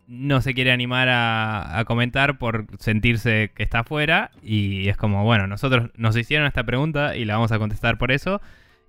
no 0.07 0.41
se 0.41 0.55
quiere 0.55 0.71
animar 0.71 1.07
a, 1.11 1.83
comentar 1.85 2.39
por 2.39 2.65
sentirse 2.79 3.51
que 3.53 3.61
está 3.61 3.79
afuera 3.79 4.31
y 4.41 4.87
es 4.89 4.97
como, 4.97 5.23
bueno, 5.23 5.45
nosotros 5.45 5.91
nos 5.95 6.17
hicieron 6.17 6.47
esta 6.47 6.63
pregunta 6.63 7.15
y 7.15 7.25
la 7.25 7.35
vamos 7.35 7.51
a 7.51 7.59
contestar 7.59 7.97
por 7.97 8.11
eso 8.11 8.41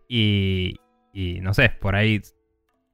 y 0.09 0.79
no 1.13 1.53
sé, 1.53 1.71
por 1.81 1.95
ahí 1.95 2.23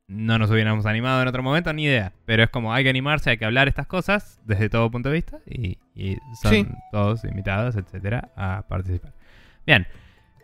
no 0.06 0.38
nos 0.38 0.50
hubiéramos 0.50 0.86
animado 0.86 1.22
en 1.22 1.28
otro 1.28 1.42
momento, 1.42 1.72
ni 1.72 1.84
idea. 1.84 2.12
Pero 2.26 2.42
es 2.42 2.50
como, 2.50 2.72
hay 2.74 2.84
que 2.84 2.90
animarse, 2.90 3.30
hay 3.30 3.38
que 3.38 3.44
hablar 3.44 3.68
estas 3.68 3.86
cosas 3.86 4.40
desde 4.44 4.68
todo 4.68 4.90
punto 4.90 5.08
de 5.08 5.14
vista 5.14 5.38
y, 5.46 5.78
y 5.94 6.16
son 6.42 6.50
Sí. 6.52 6.66
todos 6.92 7.24
invitados, 7.24 7.76
etcétera, 7.76 8.30
a 8.36 8.64
participar. 8.68 9.12
Bien. 9.66 9.86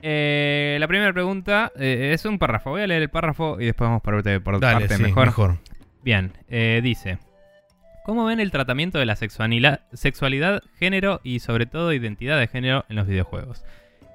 Eh, 0.02 0.78
la 0.80 0.88
primera 0.88 1.12
pregunta 1.12 1.72
eh, 1.76 2.12
es 2.14 2.24
un 2.24 2.38
párrafo. 2.38 2.70
Voy 2.70 2.80
a 2.82 2.86
leer 2.86 3.02
el 3.02 3.10
párrafo 3.10 3.60
y 3.60 3.66
después 3.66 3.86
vamos 3.88 4.02
por, 4.02 4.22
por 4.42 4.60
Dale, 4.60 4.80
parte 4.80 4.96
sí, 4.96 5.02
mejor. 5.02 5.26
mejor. 5.26 5.58
Bien, 6.02 6.32
eh, 6.48 6.80
dice. 6.82 7.18
¿Cómo 8.06 8.24
ven 8.24 8.40
el 8.40 8.50
tratamiento 8.50 8.98
de 8.98 9.04
la 9.04 9.14
sexualidad, 9.14 9.82
sexualidad, 9.92 10.62
género 10.78 11.20
y 11.22 11.40
sobre 11.40 11.66
todo 11.66 11.92
identidad 11.92 12.40
de 12.40 12.48
género 12.48 12.86
en 12.88 12.96
los 12.96 13.06
videojuegos? 13.06 13.62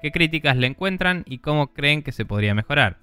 ¿Qué 0.02 0.10
críticas 0.10 0.56
le 0.56 0.66
encuentran 0.66 1.22
y 1.24 1.38
cómo 1.38 1.72
creen 1.72 2.02
que 2.02 2.10
se 2.12 2.24
podría 2.24 2.52
mejorar? 2.52 2.96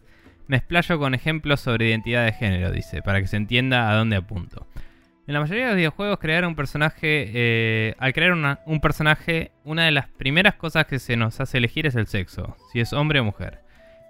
Me 0.47 0.57
explayo 0.57 0.99
con 0.99 1.13
ejemplos 1.13 1.61
sobre 1.61 1.89
identidad 1.89 2.25
de 2.25 2.33
género, 2.33 2.71
dice, 2.71 3.01
para 3.01 3.21
que 3.21 3.27
se 3.27 3.37
entienda 3.37 3.89
a 3.89 3.95
dónde 3.95 4.17
apunto. 4.17 4.67
En 5.25 5.33
la 5.33 5.39
mayoría 5.39 5.63
de 5.63 5.69
los 5.69 5.77
videojuegos, 5.77 6.19
crear 6.19 6.45
un 6.45 6.55
personaje. 6.55 7.31
Eh, 7.33 7.95
al 7.97 8.11
crear 8.11 8.59
un 8.65 8.81
personaje, 8.81 9.51
una 9.63 9.85
de 9.85 9.91
las 9.91 10.09
primeras 10.09 10.55
cosas 10.55 10.85
que 10.85 10.99
se 10.99 11.15
nos 11.15 11.39
hace 11.39 11.59
elegir 11.59 11.87
es 11.87 11.95
el 11.95 12.07
sexo, 12.07 12.57
si 12.71 12.81
es 12.81 12.91
hombre 12.91 13.21
o 13.21 13.23
mujer. 13.23 13.61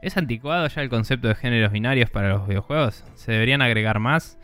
¿Es 0.01 0.17
anticuado 0.17 0.67
ya 0.67 0.81
el 0.81 0.89
concepto 0.89 1.27
de 1.27 1.35
géneros 1.35 1.71
binarios 1.71 2.09
para 2.09 2.29
los 2.29 2.47
videojuegos? 2.47 3.05
¿Se 3.13 3.31
deberían 3.31 3.61
agregar 3.61 3.99
más? 3.99 4.39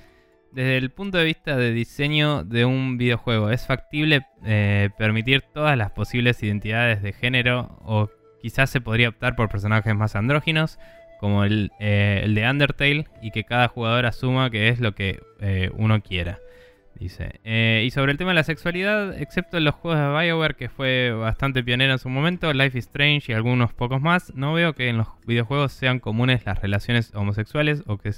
Desde 0.51 0.77
el 0.77 0.91
punto 0.91 1.17
de 1.17 1.25
vista 1.25 1.57
de 1.57 1.73
diseño 1.73 2.43
de 2.43 2.65
un 2.65 2.97
videojuego, 2.97 3.49
¿es 3.49 3.65
factible 3.65 4.25
eh, 4.45 4.89
permitir 4.97 5.41
todas 5.53 5.77
las 5.77 5.91
posibles 5.91 6.41
identidades 6.43 7.01
de 7.01 7.13
género 7.13 7.79
o 7.81 8.09
quizás 8.41 8.69
se 8.69 8.79
podría 8.79 9.09
optar 9.09 9.35
por 9.35 9.49
personajes 9.49 9.95
más 9.95 10.15
andróginos? 10.15 10.79
Como 11.19 11.43
el, 11.43 11.71
eh, 11.79 12.21
el, 12.23 12.35
de 12.35 12.49
Undertale 12.49 13.07
y 13.21 13.31
que 13.31 13.43
cada 13.43 13.67
jugador 13.67 14.05
asuma 14.05 14.49
que 14.49 14.69
es 14.69 14.79
lo 14.79 14.93
que 14.93 15.19
uno 15.75 16.01
quiera. 16.01 16.39
Dice. 16.99 17.39
Eh, 17.45 17.83
y 17.85 17.91
sobre 17.91 18.11
el 18.11 18.17
tema 18.17 18.31
de 18.31 18.35
la 18.35 18.43
sexualidad, 18.43 19.17
excepto 19.21 19.55
en 19.55 19.63
los 19.63 19.75
juegos 19.75 20.01
de 20.01 20.09
Bioware, 20.09 20.55
que 20.55 20.67
fue 20.67 21.11
bastante 21.11 21.63
pionero 21.63 21.93
en 21.93 21.99
su 21.99 22.09
momento, 22.09 22.51
Life 22.51 22.77
is 22.77 22.87
Strange 22.87 23.31
y 23.31 23.35
algunos 23.35 23.73
pocos 23.73 24.01
más, 24.01 24.33
no 24.35 24.53
veo 24.53 24.73
que 24.73 24.89
en 24.89 24.97
los 24.97 25.07
videojuegos 25.25 25.71
sean 25.71 25.99
comunes 25.99 26.45
las 26.45 26.61
relaciones 26.61 27.15
homosexuales 27.15 27.83
o 27.87 27.97
que 27.97 28.11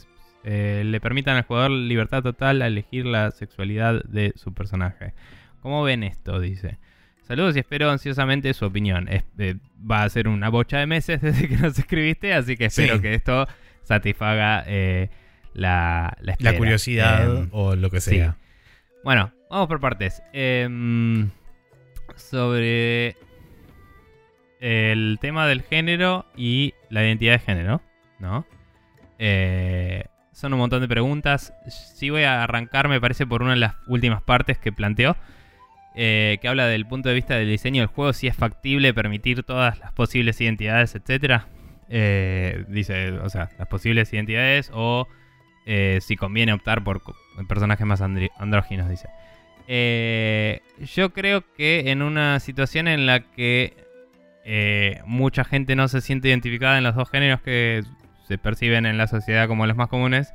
eh, 0.43 0.82
le 0.84 0.99
permitan 0.99 1.38
al 1.38 1.43
jugador 1.43 1.70
libertad 1.70 2.24
total 2.24 2.64
a 2.64 2.68
elegir 2.68 3.06
la 3.06 3.30
sexualidad 3.30 4.04
de 4.04 4.34
su 4.36 4.52
personaje. 4.56 5.14
¿Cómo 5.62 5.84
ven 5.84 6.02
esto? 6.02 6.39
Dice. 6.39 6.80
Saludos 7.22 7.56
y 7.56 7.60
espero 7.60 7.90
ansiosamente 7.90 8.54
su 8.54 8.66
opinión. 8.66 9.08
Eh, 9.10 9.56
va 9.90 10.04
a 10.04 10.10
ser 10.10 10.28
una 10.28 10.50
bocha 10.50 10.80
de 10.80 10.88
meses 10.88 11.22
desde 11.22 11.48
que 11.48 11.58
nos 11.58 11.78
escribiste, 11.78 12.34
así 12.34 12.58
que 12.58 12.66
espero 12.66 13.02
que 13.02 13.14
esto 13.14 13.48
satisfaga 13.84 14.66
la, 15.54 16.18
la, 16.22 16.58
curiosidad 16.58 17.38
em, 17.38 17.50
o 17.52 17.76
lo 17.76 17.90
que 17.90 18.02
sea. 18.02 18.38
Bueno, 19.04 19.32
vamos 19.50 19.68
por 19.68 19.80
partes. 19.80 20.22
Em, 20.34 21.30
sobre 22.16 23.16
el 24.62 25.18
tema 25.20 25.48
del 25.48 25.64
género 25.64 26.26
y 26.38 26.76
la 26.90 27.04
identidad 27.04 27.34
de 27.34 27.40
género, 27.40 27.82
¿no? 28.20 28.46
Eh, 29.18 30.06
son 30.32 30.54
un 30.54 30.60
montón 30.60 30.82
de 30.82 30.88
preguntas. 30.88 31.54
Sí 31.68 32.10
voy 32.10 32.24
a 32.24 32.44
arrancar, 32.44 32.88
me 32.88 33.02
parece, 33.02 33.26
por 33.26 33.42
una 33.42 33.52
de 33.52 33.60
las 33.60 33.76
últimas 33.88 34.22
partes 34.22 34.58
que 34.58 34.72
planteó. 34.72 35.18
Eh, 35.96 36.38
que 36.42 36.48
habla 36.48 36.68
del 36.68 36.86
punto 36.86 37.10
de 37.10 37.16
vista 37.16 37.36
del 37.36 37.50
diseño 37.50 37.82
del 37.82 37.88
juego, 37.88 38.14
si 38.14 38.28
es 38.28 38.36
factible 38.36 38.94
permitir 38.94 39.44
todas 39.44 39.80
las 39.80 39.92
posibles 39.92 40.39
identidades, 40.39 40.96
etc. 40.96 41.44
Eh, 41.89 42.64
dice, 42.70 43.12
o 43.12 43.30
sea, 43.30 43.50
las 43.58 43.68
posibles 43.68 44.12
identidades 44.14 44.72
o 44.74 45.08
si 46.02 46.18
conviene 46.18 46.52
optar 46.52 46.84
por 46.84 47.02
personajes 47.48 47.86
más 47.86 48.02
andróginos, 48.02 48.89
dice. 48.89 49.08
Eh, 49.74 50.60
yo 50.94 51.14
creo 51.14 51.46
que 51.56 51.92
en 51.92 52.02
una 52.02 52.42
situación 52.42 52.89
en 52.89 53.06
la 53.06 53.22
que 53.22 53.74
eh, 54.44 55.00
mucha 55.06 55.46
gente 55.46 55.78
no 55.78 55.88
se 55.88 56.02
siente 56.02 56.28
identificada 56.28 56.78
en 56.78 56.84
los 56.84 56.94
dos 56.94 57.10
géneros 57.10 57.42
que 57.42 57.84
se 58.28 58.38
perciben 58.38 58.86
en 58.86 58.98
la 58.98 59.08
sociedad 59.08 59.48
como 59.48 59.66
los 59.66 59.78
más 59.78 59.88
comunes, 59.88 60.34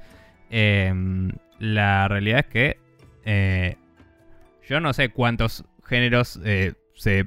la 1.59 2.09
realidad 2.09 2.39
es 2.41 2.47
que 2.47 2.79
eh, 3.27 3.77
yo 4.69 4.81
no 4.81 4.93
sé 4.93 5.11
cuántos 5.11 5.65
géneros 5.85 6.41
se... 6.95 7.27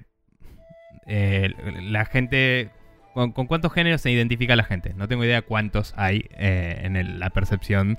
la 1.08 2.06
gente... 2.06 2.72
Con, 3.14 3.32
cuántos 3.32 3.74
géneros 3.74 4.02
se 4.02 4.12
identifica 4.12 4.56
la 4.56 4.64
gente? 4.64 4.94
No 4.94 5.08
tengo 5.08 5.26
idea 5.26 5.42
cuántos 5.42 5.94
hay 5.98 6.30
en 6.38 7.20
la 7.20 7.30
percepción 7.32 7.98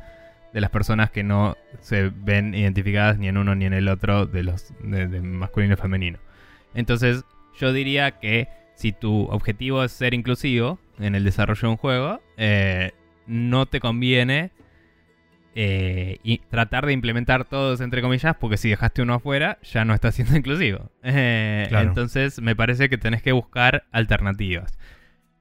de 0.53 0.61
las 0.61 0.71
personas 0.71 1.11
que 1.11 1.23
no 1.23 1.57
se 1.81 2.11
ven 2.15 2.55
identificadas 2.55 3.19
ni 3.19 3.29
en 3.29 3.37
uno 3.37 3.55
ni 3.55 3.67
en 3.67 3.73
el 3.73 3.89
otro 3.89 4.27
de 4.27 4.43
los 4.43 4.73
de, 4.83 5.21
masculino 5.21 5.75
y 5.75 5.77
femenino. 5.77 6.19
Entonces, 6.75 7.25
yo 7.59 7.73
diría 7.73 8.13
que 8.13 8.49
si 8.75 8.93
tu 8.93 9.25
objetivo 9.25 9.85
es 9.85 9.93
ser 9.93 10.15
inclusivo 10.15 10.79
en 10.99 11.15
el 11.15 11.25
desarrollo 11.25 11.61
de 11.61 11.69
un 11.69 11.77
juego, 11.77 12.21
eh, 12.37 12.93
no 13.27 13.67
te 13.67 13.81
conviene 13.81 14.51
eh, 15.57 16.19
y 16.23 16.39
tratar 16.39 16.87
de 16.87 16.93
implementar 16.93 17.45
todos 17.45 17.81
entre 17.81 18.03
comillas, 18.03 18.37
porque 18.39 18.57
si 18.57 18.71
dejaste 18.71 19.03
uno 19.03 19.15
afuera, 19.15 19.59
ya 19.63 19.85
no 19.85 19.95
está 19.95 20.13
siendo 20.13 20.37
inclusivo. 20.37 20.91
Eh, 21.03 21.69
entonces, 21.73 22.41
me 22.41 22.55
parece 22.55 22.89
que 22.89 22.99
tenés 22.99 23.23
que 23.23 23.33
buscar 23.33 23.85
alternativas. 23.91 24.79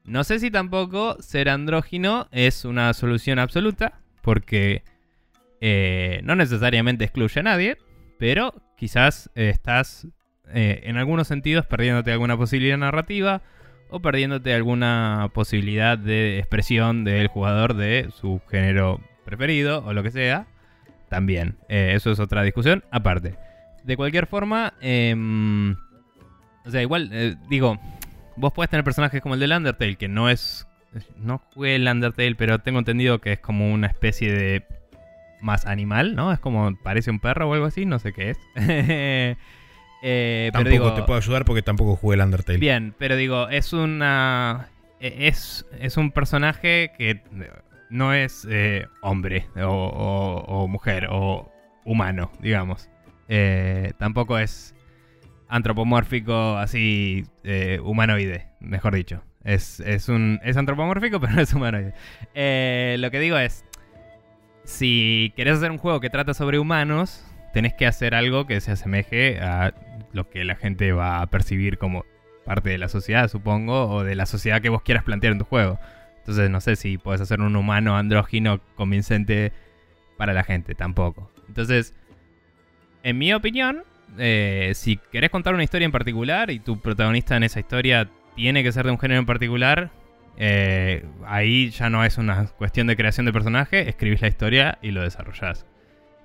No 0.05 0.23
sé 0.23 0.39
si 0.39 0.49
tampoco 0.49 1.21
ser 1.21 1.49
andrógino 1.49 2.27
es 2.31 2.65
una 2.65 2.93
solución 2.93 3.37
absoluta, 3.37 3.99
porque 4.23 4.83
eh, 5.61 6.21
no 6.23 6.35
necesariamente 6.35 7.03
excluye 7.03 7.39
a 7.39 7.43
nadie, 7.43 7.77
pero 8.17 8.55
quizás 8.77 9.29
estás 9.35 10.07
en 10.51 10.97
algunos 10.97 11.27
sentidos 11.27 11.67
perdiéndote 11.67 12.11
alguna 12.11 12.35
posibilidad 12.35 12.75
narrativa 12.75 13.43
o 13.89 14.01
perdiéndote 14.01 14.51
alguna 14.55 15.29
posibilidad 15.31 15.95
de 15.95 16.39
expresión 16.39 17.03
del 17.03 17.27
jugador 17.27 17.75
de 17.75 18.09
su 18.19 18.41
género 18.49 18.99
preferido 19.29 19.83
o 19.85 19.93
lo 19.93 20.03
que 20.03 20.11
sea. 20.11 20.47
También, 21.09 21.57
eso 21.69 22.11
es 22.11 22.19
otra 22.19 22.43
discusión 22.43 22.83
aparte. 22.91 23.35
De 23.83 23.97
cualquier 23.97 24.27
forma, 24.27 24.73
em, 24.79 25.75
o 26.65 26.69
sea, 26.69 26.81
igual, 26.81 27.39
digo, 27.49 27.79
vos 28.35 28.53
puedes 28.53 28.69
tener 28.69 28.83
personajes 28.83 29.21
como 29.21 29.33
el 29.33 29.39
del 29.39 29.53
Undertale, 29.53 29.95
que 29.95 30.07
no 30.07 30.29
es 30.29 30.67
no 31.17 31.41
jugué 31.53 31.75
el 31.75 31.87
Undertale, 31.87 32.35
pero 32.35 32.59
tengo 32.59 32.79
entendido 32.79 33.19
que 33.19 33.33
es 33.33 33.39
como 33.39 33.71
una 33.71 33.87
especie 33.87 34.33
de 34.33 34.65
más 35.41 35.65
animal, 35.65 36.15
¿no? 36.15 36.31
Es 36.31 36.39
como, 36.39 36.75
parece 36.83 37.11
un 37.11 37.19
perro 37.19 37.49
o 37.49 37.53
algo 37.53 37.65
así, 37.65 37.85
no 37.85 37.99
sé 37.99 38.13
qué 38.13 38.31
es. 38.31 38.37
eh, 40.03 40.49
tampoco 40.51 40.93
te 40.93 41.03
puedo 41.03 41.17
ayudar 41.17 41.45
porque 41.45 41.61
tampoco 41.61 41.95
jugué 41.95 42.15
el 42.15 42.21
Undertale. 42.21 42.59
Bien, 42.59 42.93
pero 42.97 43.15
digo, 43.15 43.49
es 43.49 43.73
una... 43.73 44.69
E, 44.99 45.27
es, 45.27 45.65
es 45.79 45.97
un 45.97 46.11
personaje 46.11 46.91
que 46.97 47.21
no 47.89 48.13
es 48.13 48.47
eh, 48.49 48.87
hombre 49.01 49.47
o, 49.55 50.67
mujer 50.69 51.07
o 51.09 51.51
humano, 51.85 52.31
digamos. 52.39 52.89
Eh, 53.27 53.93
tampoco 53.97 54.37
es 54.37 54.75
antropomórfico 55.47 56.57
así 56.57 57.25
eh, 57.43 57.79
humanoide, 57.83 58.47
mejor 58.59 58.95
dicho. 58.95 59.23
Es, 59.43 59.79
es, 59.79 60.09
un, 60.09 60.39
es 60.43 60.57
antropomórfico, 60.57 61.19
pero 61.21 61.33
no 61.33 61.41
es 61.41 61.53
humanoide. 61.53 61.93
lo 62.97 63.11
que 63.11 63.19
digo 63.19 63.37
es, 63.37 63.65
si 64.63 65.33
querés 65.35 65.57
hacer 65.57 65.71
un 65.71 65.77
juego 65.77 65.99
que 65.99 66.09
trata 66.09 66.33
sobre 66.33 66.59
humanos, 66.59 67.25
tenés 67.53 67.73
que 67.73 67.87
hacer 67.87 68.13
algo 68.13 68.45
que 68.45 68.61
se 68.61 68.71
asemeje 68.71 69.39
a 69.39 69.73
lo 70.13 70.29
que 70.29 70.43
la 70.43 70.55
gente 70.55 70.91
va 70.91 71.21
a 71.21 71.27
percibir 71.27 71.77
como 71.77 72.05
parte 72.45 72.69
de 72.69 72.77
la 72.77 72.89
sociedad, 72.89 73.27
supongo, 73.27 73.87
o 73.87 74.03
de 74.03 74.15
la 74.15 74.25
sociedad 74.25 74.61
que 74.61 74.69
vos 74.69 74.81
quieras 74.81 75.03
plantear 75.03 75.33
en 75.33 75.39
tu 75.39 75.45
juego. 75.45 75.79
Entonces 76.29 76.51
no 76.51 76.61
sé 76.61 76.75
si 76.75 76.99
puedes 76.99 77.21
hacer 77.21 77.41
un 77.41 77.55
humano 77.55 77.97
andrógino 77.97 78.59
convincente 78.75 79.51
para 80.15 80.31
la 80.31 80.43
gente, 80.43 80.75
tampoco. 80.75 81.31
Entonces, 81.47 81.95
en 83.01 83.17
mi 83.17 83.33
opinión, 83.33 83.83
eh, 84.19 84.73
si 84.75 84.97
querés 85.11 85.31
contar 85.31 85.55
una 85.55 85.63
historia 85.63 85.85
en 85.85 85.91
particular 85.91 86.51
y 86.51 86.59
tu 86.59 86.79
protagonista 86.79 87.35
en 87.35 87.41
esa 87.41 87.59
historia 87.59 88.11
tiene 88.35 88.61
que 88.61 88.71
ser 88.71 88.85
de 88.85 88.91
un 88.91 88.99
género 88.99 89.21
en 89.21 89.25
particular, 89.25 89.89
eh, 90.37 91.03
ahí 91.25 91.71
ya 91.71 91.89
no 91.89 92.05
es 92.05 92.19
una 92.19 92.45
cuestión 92.45 92.85
de 92.85 92.95
creación 92.95 93.25
de 93.25 93.33
personaje, 93.33 93.89
escribís 93.89 94.21
la 94.21 94.27
historia 94.27 94.77
y 94.83 94.91
lo 94.91 95.01
desarrollás. 95.01 95.65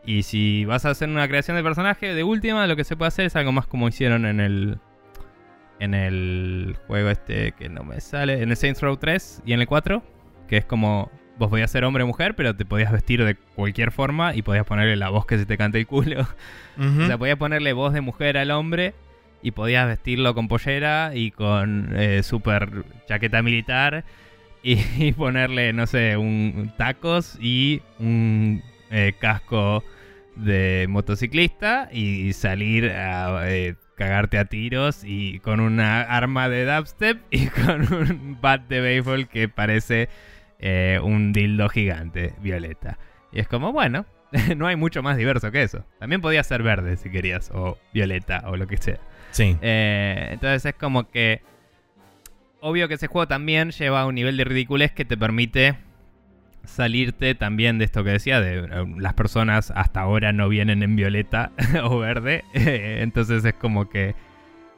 Y 0.05 0.25
si 0.25 0.67
vas 0.67 0.85
a 0.85 0.91
hacer 0.91 1.09
una 1.09 1.27
creación 1.29 1.57
de 1.57 1.63
personaje, 1.63 2.13
de 2.13 2.25
última, 2.25 2.67
lo 2.67 2.77
que 2.77 2.85
se 2.85 2.95
puede 2.95 3.09
hacer 3.09 3.25
es 3.25 3.37
algo 3.37 3.53
más 3.53 3.67
como 3.67 3.89
hicieron 3.89 4.27
en 4.27 4.41
el. 4.41 4.79
En 5.85 5.95
el 5.95 6.77
juego 6.87 7.11
este 7.11 7.53
que 7.53 7.69
no 7.69 7.85
me 7.85 8.01
sale. 8.01 8.43
En 8.43 8.51
el 8.51 8.57
Saints 8.57 8.81
Row 8.81 8.97
3 8.97 9.43
y 9.47 9.53
en 9.53 9.61
el 9.61 9.67
4. 9.67 10.03
Que 10.49 10.57
es 10.57 10.65
como. 10.65 11.11
Vos 11.37 11.51
podías 11.51 11.69
ser 11.69 11.83
hombre 11.83 12.05
o 12.05 12.07
mujer, 12.07 12.37
pero 12.37 12.55
te 12.55 12.65
podías 12.65 12.93
vestir 12.93 13.25
de 13.25 13.35
cualquier 13.35 13.91
forma 13.91 14.37
y 14.37 14.43
podías 14.43 14.65
ponerle 14.65 14.95
la 14.95 15.09
voz 15.09 15.27
que 15.27 15.37
se 15.37 15.47
te 15.47 15.59
cante 15.59 15.79
el 15.79 15.87
culo. 15.89 16.21
o 16.79 17.07
sea, 17.07 17.19
podías 17.19 17.39
ponerle 17.39 17.73
voz 17.73 17.93
de 17.93 18.01
mujer 18.01 18.39
al 18.39 18.53
hombre 18.53 18.95
y 19.43 19.51
podías 19.51 19.87
vestirlo 19.87 20.35
con 20.35 20.49
pollera 20.49 21.11
y 21.15 21.33
con 21.33 21.93
eh, 21.97 22.23
super 22.23 22.85
chaqueta 23.07 23.43
militar 23.43 24.05
y, 24.63 25.13
ponerle, 25.17 25.73
no 25.73 25.87
sé, 25.87 26.17
un, 26.17 26.73
tacos 26.79 27.39
y 27.41 27.83
un 27.99 28.63
eh, 28.91 29.13
casco 29.21 29.85
de 30.35 30.87
motociclista 30.89 31.89
y 31.93 32.33
salir 32.33 32.91
a 32.91 33.51
eh, 33.51 33.77
cagarte 33.97 34.39
a 34.39 34.47
tiros 34.47 35.03
y 35.05 35.39
con 35.41 35.61
una 35.61 36.03
arma 36.03 36.49
de 36.49 36.65
dubstep 36.67 37.23
y 37.31 37.47
con 37.65 37.93
un 37.93 38.39
bat 38.41 38.67
de 38.69 38.81
béisbol 38.81 39.29
que 39.29 39.49
parece 39.49 40.09
un 41.03 41.35
dildo 41.35 41.69
gigante 41.69 42.33
violeta. 42.41 42.99
Y 43.31 43.41
es 43.41 43.49
como, 43.49 43.71
bueno, 43.71 44.07
no 44.57 44.67
hay 44.67 44.77
mucho 44.77 45.03
más 45.03 45.17
diverso 45.17 45.51
que 45.51 45.63
eso. 45.63 45.85
También 45.99 46.21
podía 46.21 46.43
ser 46.43 46.63
verde 46.63 46.97
si 46.97 47.11
querías, 47.11 47.51
o 47.53 47.79
violeta, 47.93 48.45
o 48.47 48.57
lo 48.57 48.67
que 48.67 48.77
sea. 48.77 48.99
Sí. 49.31 49.57
Eh, 49.63 50.29
entonces 50.33 50.65
es 50.67 50.75
como 50.75 51.11
que. 51.11 51.43
Obvio 52.61 52.89
que 52.89 52.95
ese 52.95 53.09
juego 53.09 53.29
también 53.29 53.73
lleva 53.73 54.01
a 54.01 54.07
un 54.07 54.15
nivel 54.15 54.39
de 54.39 54.45
ridiculez 54.45 54.93
que 54.93 55.05
te 55.05 55.19
permite 55.19 55.77
salirte 56.65 57.35
también 57.35 57.79
de 57.79 57.85
esto 57.85 58.05
que 58.05 58.11
decía, 58.11 58.41
de 58.41 58.59
eh, 58.59 58.95
las 58.99 59.15
personas 59.15 59.73
hasta 59.75 60.01
ahora 60.01 60.33
no 60.33 60.49
vienen 60.49 60.83
en 60.83 60.97
violeta 60.97 61.53
o 61.85 61.99
verde. 61.99 62.45
entonces 62.55 63.45
es 63.45 63.55
como 63.55 63.89
que 63.89 64.15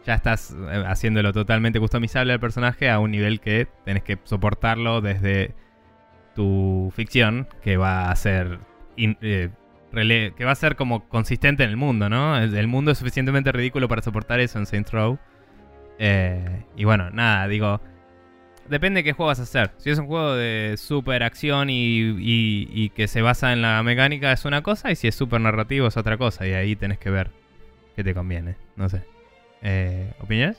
ya 0.06 0.14
estás 0.14 0.52
eh, 0.52 0.84
haciéndolo 0.86 1.32
totalmente 1.32 1.80
customizable 1.80 2.32
al 2.32 2.40
personaje 2.40 2.88
a 2.88 3.00
un 3.00 3.10
nivel 3.10 3.40
que 3.40 3.66
tenés 3.84 4.04
que 4.04 4.18
soportarlo 4.24 5.00
desde 5.00 5.54
tu 6.34 6.92
ficción, 6.94 7.48
que 7.62 7.76
va 7.76 8.10
a 8.10 8.16
ser 8.16 8.60
eh, 8.96 9.50
que 10.36 10.44
va 10.44 10.52
a 10.52 10.54
ser 10.54 10.76
como 10.76 11.08
consistente 11.08 11.64
en 11.64 11.70
el 11.70 11.76
mundo, 11.76 12.08
¿no? 12.08 12.38
El, 12.38 12.66
mundo 12.66 12.90
es 12.90 12.98
suficientemente 12.98 13.50
ridículo 13.50 13.88
para 13.88 14.02
soportar 14.02 14.40
eso 14.40 14.58
en 14.58 14.66
Saints 14.66 14.92
Row. 14.92 15.18
Eh, 15.98 16.64
y 16.76 16.84
bueno, 16.84 17.10
nada, 17.10 17.48
digo, 17.48 17.80
depende 18.68 18.98
de 19.00 19.04
qué 19.04 19.12
juego 19.12 19.28
vas 19.28 19.40
a 19.40 19.44
hacer. 19.44 19.70
Si 19.78 19.90
es 19.90 19.98
un 19.98 20.06
juego 20.06 20.34
de 20.34 20.76
super 20.78 21.22
acción 21.22 21.70
y, 21.70 21.98
y- 22.00 22.68
y 22.72 22.90
que 22.90 23.08
se 23.08 23.22
basa 23.22 23.52
en 23.52 23.62
la 23.62 23.82
mecánica 23.82 24.32
es 24.32 24.44
una 24.44 24.62
cosa, 24.62 24.90
y 24.90 24.96
si 24.96 25.08
es 25.08 25.14
super 25.14 25.40
narrativo 25.40 25.86
es 25.88 25.96
otra 25.96 26.16
cosa, 26.16 26.46
y 26.46 26.52
ahí 26.52 26.76
tenés 26.76 26.98
que 26.98 27.10
ver 27.10 27.30
qué 27.94 28.04
te 28.04 28.14
conviene, 28.14 28.56
no 28.76 28.88
sé. 28.88 29.02
Eh, 29.62 30.12
¿Opiniones? 30.20 30.58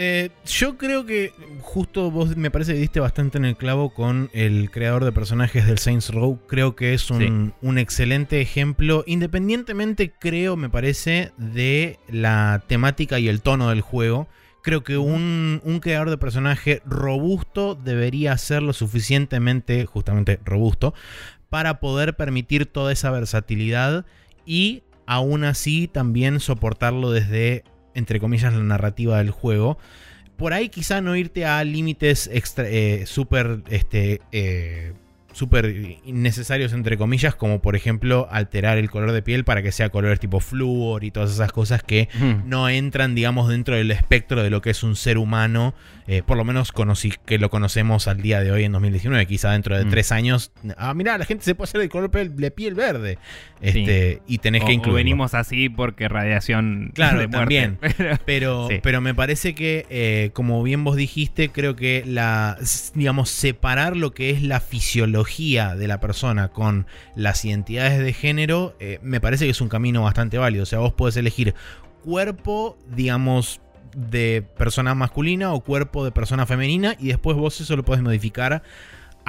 Eh, 0.00 0.30
yo 0.46 0.78
creo 0.78 1.04
que 1.06 1.32
justo 1.60 2.12
vos 2.12 2.36
me 2.36 2.52
parece 2.52 2.72
que 2.72 2.78
diste 2.78 3.00
bastante 3.00 3.36
en 3.36 3.44
el 3.44 3.56
clavo 3.56 3.90
con 3.90 4.30
el 4.32 4.70
creador 4.70 5.04
de 5.04 5.10
personajes 5.10 5.66
del 5.66 5.78
Saints 5.78 6.10
Row. 6.10 6.38
Creo 6.46 6.76
que 6.76 6.94
es 6.94 7.10
un, 7.10 7.52
un 7.62 7.78
excelente 7.78 8.40
ejemplo, 8.40 9.02
independientemente 9.08 10.12
creo, 10.16 10.54
me 10.56 10.70
parece, 10.70 11.32
de 11.36 11.98
la 12.08 12.62
temática 12.68 13.18
y 13.18 13.26
el 13.28 13.42
tono 13.42 13.70
del 13.70 13.80
juego. 13.80 14.28
Creo 14.68 14.84
que 14.84 14.98
un, 14.98 15.62
un 15.64 15.80
creador 15.80 16.10
de 16.10 16.18
personaje 16.18 16.82
robusto 16.84 17.74
debería 17.74 18.36
ser 18.36 18.60
lo 18.62 18.74
suficientemente, 18.74 19.86
justamente 19.86 20.40
robusto, 20.44 20.92
para 21.48 21.80
poder 21.80 22.16
permitir 22.16 22.66
toda 22.66 22.92
esa 22.92 23.10
versatilidad 23.10 24.04
y 24.44 24.82
aún 25.06 25.44
así 25.44 25.88
también 25.88 26.38
soportarlo 26.38 27.10
desde, 27.10 27.64
entre 27.94 28.20
comillas, 28.20 28.52
la 28.52 28.62
narrativa 28.62 29.16
del 29.16 29.30
juego. 29.30 29.78
Por 30.36 30.52
ahí 30.52 30.68
quizá 30.68 31.00
no 31.00 31.16
irte 31.16 31.46
a 31.46 31.64
límites 31.64 32.28
eh, 32.30 33.04
súper 33.06 33.62
este, 33.70 34.20
eh, 34.32 34.92
súper 35.38 35.98
innecesarios, 36.04 36.72
entre 36.72 36.96
comillas, 36.98 37.34
como 37.34 37.60
por 37.62 37.76
ejemplo 37.76 38.28
alterar 38.30 38.76
el 38.78 38.90
color 38.90 39.12
de 39.12 39.22
piel 39.22 39.44
para 39.44 39.62
que 39.62 39.70
sea 39.72 39.88
colores 39.90 40.18
tipo 40.20 40.40
flúor 40.40 41.04
y 41.04 41.10
todas 41.10 41.30
esas 41.30 41.52
cosas 41.52 41.82
que 41.82 42.08
no 42.44 42.68
entran, 42.68 43.14
digamos, 43.14 43.48
dentro 43.48 43.76
del 43.76 43.90
espectro 43.90 44.42
de 44.42 44.50
lo 44.50 44.60
que 44.60 44.70
es 44.70 44.82
un 44.82 44.96
ser 44.96 45.16
humano, 45.18 45.74
eh, 46.06 46.22
por 46.26 46.36
lo 46.36 46.44
menos 46.44 46.72
conocí, 46.72 47.12
que 47.26 47.38
lo 47.38 47.50
conocemos 47.50 48.08
al 48.08 48.20
día 48.20 48.40
de 48.42 48.50
hoy 48.50 48.64
en 48.64 48.72
2019, 48.72 49.26
quizá 49.26 49.52
dentro 49.52 49.76
de 49.78 49.84
Mm. 49.84 49.90
tres 49.90 50.10
años, 50.12 50.50
ah, 50.76 50.92
mira, 50.94 51.16
la 51.18 51.24
gente 51.24 51.44
se 51.44 51.54
puede 51.54 51.68
hacer 51.68 51.80
de 51.82 51.88
color 51.88 52.10
de 52.10 52.50
piel 52.50 52.74
verde, 52.74 53.18
este, 53.60 54.22
y 54.26 54.38
tenés 54.38 54.62
O- 54.62 54.66
que 54.66 54.72
o 54.72 54.74
incluirlo. 54.74 54.96
venimos 54.96 55.34
así 55.34 55.68
porque 55.68 56.08
radiación 56.08 56.90
Claro, 56.94 57.20
de 57.20 57.28
muerte. 57.28 57.38
también. 57.38 57.78
Pero- 57.96 58.18
Pero, 58.38 58.68
Sí. 58.70 58.80
pero 58.82 59.00
me 59.00 59.14
parece 59.14 59.54
que, 59.54 59.84
eh, 59.90 60.30
como 60.32 60.62
bien 60.62 60.84
vos 60.84 60.96
dijiste, 60.96 61.48
creo 61.50 61.76
que 61.76 62.02
la, 62.06 62.56
digamos, 62.94 63.30
separar 63.30 63.96
lo 63.96 64.12
que 64.12 64.30
es 64.30 64.42
la 64.42 64.60
fisiología 64.60 65.27
de 65.28 65.86
la 65.86 66.00
persona 66.00 66.48
con 66.48 66.86
las 67.14 67.44
identidades 67.44 67.98
de 68.00 68.12
género, 68.12 68.74
eh, 68.80 68.98
me 69.02 69.20
parece 69.20 69.44
que 69.44 69.50
es 69.50 69.60
un 69.60 69.68
camino 69.68 70.02
bastante 70.02 70.38
válido. 70.38 70.62
O 70.62 70.66
sea, 70.66 70.78
vos 70.78 70.92
podés 70.92 71.16
elegir 71.16 71.54
cuerpo, 72.02 72.78
digamos, 72.94 73.60
de 73.96 74.44
persona 74.56 74.94
masculina 74.94 75.52
o 75.52 75.60
cuerpo 75.60 76.04
de 76.04 76.12
persona 76.12 76.46
femenina 76.46 76.96
y 76.98 77.08
después 77.08 77.36
vos 77.36 77.60
eso 77.60 77.76
lo 77.76 77.84
podés 77.84 78.02
modificar 78.02 78.62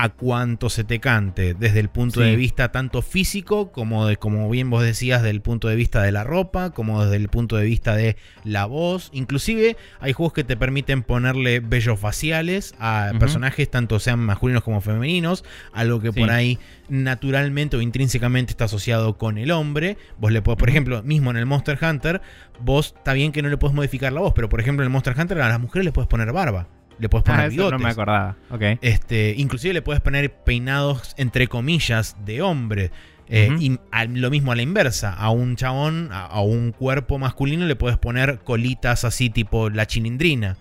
a 0.01 0.07
cuanto 0.07 0.69
se 0.69 0.85
te 0.85 1.01
cante, 1.01 1.53
desde 1.55 1.81
el 1.81 1.89
punto 1.89 2.21
Sí. 2.21 2.25
de 2.25 2.37
vista 2.37 2.71
tanto 2.71 3.01
físico 3.01 3.73
como 3.73 4.07
de, 4.07 4.15
como 4.15 4.49
bien 4.49 4.69
vos 4.69 4.81
decías, 4.81 5.21
del 5.23 5.41
punto 5.41 5.67
de 5.67 5.75
vista 5.75 6.01
de 6.01 6.13
la 6.13 6.23
ropa, 6.23 6.69
como 6.69 7.03
desde 7.03 7.17
el 7.17 7.27
punto 7.27 7.57
de 7.57 7.65
vista 7.65 7.95
de 7.97 8.15
la 8.45 8.65
voz. 8.65 9.09
Inclusive 9.11 9.75
hay 9.99 10.13
juegos 10.13 10.31
que 10.31 10.45
te 10.45 10.55
permiten 10.55 11.03
ponerle 11.03 11.59
vellos 11.59 11.99
faciales 11.99 12.75
a 12.79 13.11
personajes, 13.19 13.69
tanto 13.69 13.99
sean 13.99 14.19
masculinos 14.19 14.63
como 14.63 14.79
femeninos, 14.79 15.43
algo 15.73 15.99
que 15.99 16.13
Sí. 16.13 16.19
por 16.21 16.29
ahí 16.31 16.57
naturalmente 16.87 17.75
o 17.75 17.81
intrínsecamente 17.81 18.51
está 18.51 18.65
asociado 18.65 19.17
con 19.17 19.37
el 19.37 19.51
hombre. 19.51 19.97
Vos 20.17 20.31
le 20.31 20.41
podés, 20.41 20.59
por 20.59 20.69
ejemplo, 20.69 21.03
mismo 21.03 21.29
en 21.31 21.35
el 21.35 21.45
Monster 21.45 21.77
Hunter, 21.81 22.21
vos 22.61 22.93
está 22.97 23.11
bien 23.11 23.33
que 23.33 23.41
no 23.41 23.49
le 23.49 23.57
podés 23.57 23.75
modificar 23.75 24.13
la 24.13 24.21
voz, 24.21 24.31
pero 24.33 24.47
por 24.47 24.61
ejemplo 24.61 24.83
en 24.83 24.87
el 24.87 24.91
Monster 24.93 25.13
Hunter 25.19 25.41
a 25.41 25.49
las 25.49 25.59
mujeres 25.59 25.83
le 25.83 25.91
puedes 25.91 26.07
poner 26.07 26.31
barba, 26.31 26.67
le 26.99 27.09
puedes 27.09 27.23
poner 27.23 27.41
Ah, 27.41 27.45
eso 27.47 27.71
no 27.71 27.79
me 27.79 27.89
acordaba. 27.89 28.35
Ok. 28.51 28.61
Este, 28.81 29.33
inclusive 29.37 29.73
le 29.73 29.81
puedes 29.81 30.01
poner 30.01 30.31
peinados 30.33 31.13
entre 31.17 31.47
comillas 31.47 32.15
de 32.25 32.41
hombre. 32.41 32.91
Eh, 33.31 33.49
y 33.59 33.77
a- 33.91 34.05
lo 34.05 34.29
mismo 34.31 34.51
a 34.51 34.55
la 34.55 34.63
inversa. 34.63 35.13
A 35.13 35.29
un 35.29 35.55
chabón, 35.55 36.09
a, 36.11 36.25
a 36.25 36.41
un 36.41 36.71
cuerpo 36.71 37.19
masculino 37.19 37.65
le 37.65 37.75
puedes 37.75 37.97
poner 37.97 38.39
colitas 38.39 39.03
así 39.05 39.29
tipo 39.29 39.69
la 39.69 39.85
chilindrina. 39.85 40.57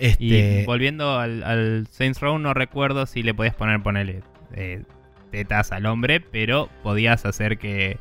Este, 0.00 0.62
Y 0.62 0.64
volviendo 0.66 1.18
al, 1.18 1.42
al 1.44 1.86
Saints 1.90 2.20
Row, 2.20 2.38
no 2.38 2.54
recuerdo 2.54 3.06
si 3.06 3.22
le 3.22 3.34
podías 3.34 3.54
poner, 3.54 3.82
ponerle 3.82 4.22
eh, 4.54 4.82
tetas 5.30 5.70
al 5.72 5.86
hombre, 5.86 6.20
pero 6.20 6.68
podías 6.82 7.24
hacer 7.24 7.58
que. 7.58 7.98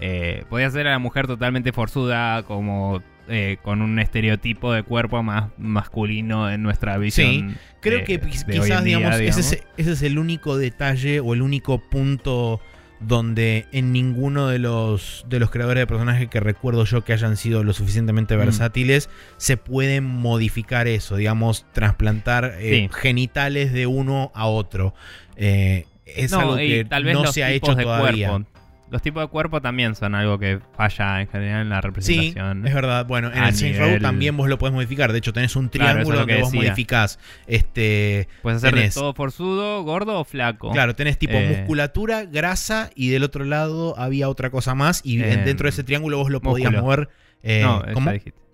eh, 0.00 0.44
podías 0.48 0.72
hacer 0.72 0.86
a 0.86 0.90
la 0.90 0.98
mujer 0.98 1.26
totalmente 1.26 1.72
forzuda, 1.72 2.42
como 2.44 3.02
eh, 3.28 3.56
con 3.62 3.82
un 3.82 3.98
estereotipo 3.98 4.72
de 4.72 4.82
cuerpo 4.82 5.22
más 5.22 5.50
masculino 5.58 6.50
en 6.50 6.62
nuestra 6.62 6.96
visión. 6.98 7.56
creo 7.80 7.98
eh, 8.00 8.04
que 8.04 8.18
de 8.18 8.28
quizás, 8.30 8.46
día, 8.66 8.80
digamos, 8.82 9.20
ese, 9.20 9.40
es, 9.40 9.64
ese 9.76 9.92
es 9.92 10.02
el 10.02 10.18
único 10.18 10.56
detalle 10.56 11.20
o 11.20 11.34
el 11.34 11.42
único 11.42 11.78
punto 11.78 12.60
donde 12.98 13.66
en 13.72 13.92
ninguno 13.92 14.48
de 14.48 14.58
los, 14.58 15.26
de 15.28 15.38
los 15.38 15.50
creadores 15.50 15.82
de 15.82 15.86
personajes 15.86 16.28
que 16.28 16.40
recuerdo 16.40 16.84
yo 16.86 17.04
que 17.04 17.12
hayan 17.12 17.36
sido 17.36 17.62
lo 17.62 17.74
suficientemente 17.74 18.34
Mm. 18.36 18.38
versátiles, 18.38 19.10
se 19.36 19.58
puede 19.58 20.00
modificar 20.00 20.86
eso, 20.88 21.16
digamos, 21.16 21.66
trasplantar 21.72 22.54
eh, 22.58 22.88
Sí. 22.90 22.98
genitales 22.98 23.72
de 23.74 23.86
uno 23.86 24.32
a 24.34 24.46
otro. 24.46 24.94
Eh, 25.36 25.84
es 26.06 26.30
No, 26.32 26.40
algo 26.40 26.56
que 26.56 26.86
tal 26.88 27.04
vez 27.04 27.14
no 27.14 27.24
los 27.24 27.34
se 27.34 27.44
ha 27.44 27.50
hecho 27.50 27.74
de 27.74 27.82
todavía. 27.82 28.30
cuerpo. 28.30 28.48
Los 28.88 29.02
tipos 29.02 29.20
de 29.22 29.28
cuerpo 29.28 29.60
también 29.60 29.96
son 29.96 30.14
algo 30.14 30.38
que 30.38 30.60
falla 30.76 31.20
en 31.20 31.26
general 31.26 31.62
en 31.62 31.68
la 31.70 31.76
Sí, 31.80 31.86
representación. 31.86 32.66
es 32.66 32.72
verdad. 32.74 33.04
Bueno, 33.04 33.32
en 33.32 33.42
el 33.42 33.52
Saints 33.54 33.78
Row 33.80 33.98
también 33.98 34.36
vos 34.36 34.48
lo 34.48 34.58
podés 34.58 34.72
modificar. 34.74 35.10
De 35.12 35.18
hecho, 35.18 35.32
tenés 35.32 35.56
un 35.56 35.68
Claro, 35.68 35.90
triángulo 36.04 36.20
es 36.20 36.26
que 36.26 36.32
donde 36.34 36.42
vos 36.44 36.54
modificás. 36.54 37.18
Este, 37.48 38.28
Puedes 38.42 38.58
hacer 38.58 38.74
de 38.76 38.82
tenés- 38.82 38.94
todo 38.94 39.12
forzudo, 39.14 39.82
gordo 39.82 40.20
o 40.20 40.24
flaco. 40.24 40.70
Claro, 40.70 40.94
tenés 40.94 41.18
tipo 41.18 41.34
Eh. 41.34 41.56
musculatura, 41.58 42.24
grasa 42.26 42.90
y 42.94 43.08
del 43.10 43.24
otro 43.24 43.44
lado 43.44 43.98
había 43.98 44.28
otra 44.28 44.50
cosa 44.50 44.74
más 44.76 45.00
y 45.04 45.20
Eh, 45.20 45.42
dentro 45.44 45.64
de 45.64 45.70
ese 45.70 45.82
triángulo 45.82 46.18
vos 46.18 46.30
lo 46.30 46.40
podías 46.40 46.70
músculo. 46.70 46.82
mover. 46.84 47.08
eh, 47.42 47.62
no, 47.64 47.82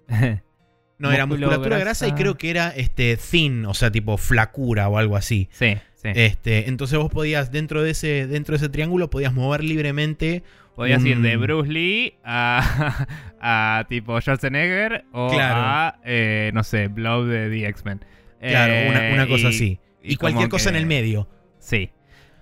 era 1.13 1.27
musculatura, 1.27 1.79
grasa. 1.79 2.07
y 2.07 2.11
grasa. 2.11 2.23
creo 2.23 2.37
que 2.39 2.51
era 2.51 2.69
este 2.71 3.17
thin, 3.17 3.67
o 3.67 3.75
sea, 3.75 3.91
tipo 3.91 4.17
flacura 4.17 4.89
o 4.89 4.99
algo 4.99 5.17
así. 5.17 5.49
sí, 5.53 5.77
sí. 6.03 6.09
Este, 6.15 6.69
entonces 6.69 6.99
vos 6.99 7.11
podías, 7.11 7.51
dentro 7.53 7.83
de 7.83 7.91
ese, 7.91 8.27
dentro 8.27 8.53
de 8.53 8.57
ese 8.59 8.69
triángulo, 8.69 9.09
podías 9.11 9.33
mover 9.33 9.63
libremente. 9.65 10.43
Podías 10.75 11.05
ir 11.05 11.21
de 11.21 11.37
Bruce 11.37 11.71
Lee 11.71 12.15
a, 12.25 13.07
a 13.41 13.85
tipo 13.91 14.19
Schwarzenegger 14.21 15.05
o 15.13 15.29
Claro. 15.31 15.61
a, 15.61 15.99
eh, 16.05 16.51
no 16.55 16.65
sé, 16.65 16.89
Blob 16.89 17.27
de 17.27 17.51
The 17.51 17.67
X-Men. 17.69 18.01
Claro, 18.41 18.73
Eh, 18.73 18.89
una, 18.91 19.15
una 19.23 19.27
cosa 19.29 19.49
y- 19.49 19.55
así. 19.55 19.81
Y, 20.03 20.15
y 20.15 20.17
cualquier 20.17 20.49
cosa 20.49 20.71
en 20.71 20.77
el 20.77 20.87
medio. 20.87 21.29
Sí. 21.59 21.91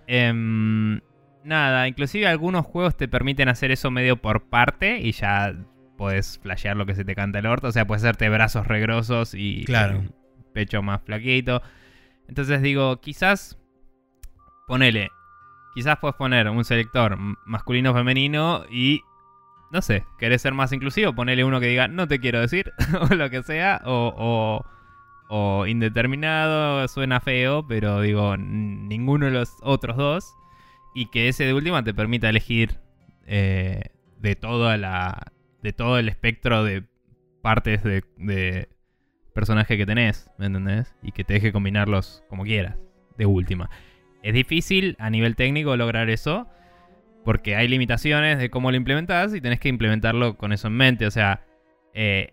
Em, 0.06 1.00
nada, 1.44 1.86
inclusive 1.88 2.26
algunos 2.26 2.64
juegos 2.66 2.96
te 2.96 3.08
permiten 3.08 3.48
hacer 3.48 3.70
eso 3.70 3.90
medio 3.90 4.16
por 4.16 4.44
parte 4.48 4.98
y 5.00 5.12
ya 5.12 5.54
podés 5.96 6.38
flashear 6.42 6.76
lo 6.76 6.86
que 6.86 6.94
se 6.94 7.04
te 7.04 7.14
canta 7.14 7.38
el 7.40 7.46
orto. 7.46 7.68
O 7.68 7.72
sea, 7.72 7.86
puedes 7.86 8.02
hacerte 8.04 8.28
brazos 8.28 8.66
regrosos 8.66 9.34
y 9.34 9.64
Claro. 9.64 10.04
pecho 10.52 10.82
más 10.82 11.02
flaquito. 11.02 11.62
Entonces 12.30 12.62
digo, 12.62 13.00
quizás 13.00 13.58
ponele, 14.68 15.10
quizás 15.74 15.98
puedes 15.98 16.14
poner 16.14 16.48
un 16.48 16.64
selector 16.64 17.18
masculino 17.44 17.92
femenino 17.92 18.62
y 18.70 19.00
no 19.72 19.82
sé, 19.82 20.06
querés 20.16 20.40
ser 20.40 20.54
más 20.54 20.72
inclusivo, 20.72 21.12
ponele 21.12 21.42
uno 21.42 21.58
que 21.58 21.66
diga 21.66 21.88
no 21.88 22.06
te 22.06 22.20
quiero 22.20 22.40
decir 22.40 22.72
o 23.10 23.12
lo 23.16 23.30
que 23.30 23.42
sea 23.42 23.82
o, 23.84 24.14
o, 24.16 24.64
o 25.28 25.66
indeterminado, 25.66 26.86
suena 26.86 27.18
feo, 27.18 27.66
pero 27.66 28.00
digo 28.00 28.36
ninguno 28.36 29.26
de 29.26 29.32
los 29.32 29.56
otros 29.62 29.96
dos 29.96 30.32
y 30.94 31.06
que 31.06 31.28
ese 31.28 31.46
de 31.46 31.52
última 31.52 31.82
te 31.82 31.94
permita 31.94 32.28
elegir 32.28 32.78
eh, 33.26 33.90
de 34.18 34.36
toda 34.36 34.76
la 34.76 35.32
de 35.64 35.72
todo 35.72 35.98
el 35.98 36.08
espectro 36.08 36.62
de 36.62 36.84
partes 37.42 37.82
de 37.82 38.68
personaje 39.32 39.76
que 39.76 39.86
tenés, 39.86 40.30
¿me 40.38 40.46
entendés? 40.46 40.94
Y 41.02 41.12
que 41.12 41.24
te 41.24 41.34
deje 41.34 41.52
combinarlos 41.52 42.22
como 42.28 42.44
quieras, 42.44 42.76
de 43.18 43.26
última. 43.26 43.70
Es 44.22 44.34
difícil 44.34 44.96
a 44.98 45.08
nivel 45.10 45.36
técnico 45.36 45.76
lograr 45.76 46.10
eso, 46.10 46.48
Porque 47.24 47.54
hay 47.54 47.68
limitaciones 47.68 48.38
de 48.38 48.48
cómo 48.48 48.70
lo 48.70 48.76
implementás 48.78 49.34
y 49.34 49.40
tenés 49.42 49.60
que 49.60 49.68
implementarlo 49.68 50.36
con 50.38 50.52
eso 50.54 50.68
en 50.68 50.74
mente. 50.74 51.06
O 51.06 51.10
sea, 51.10 51.44
eh, 51.92 52.32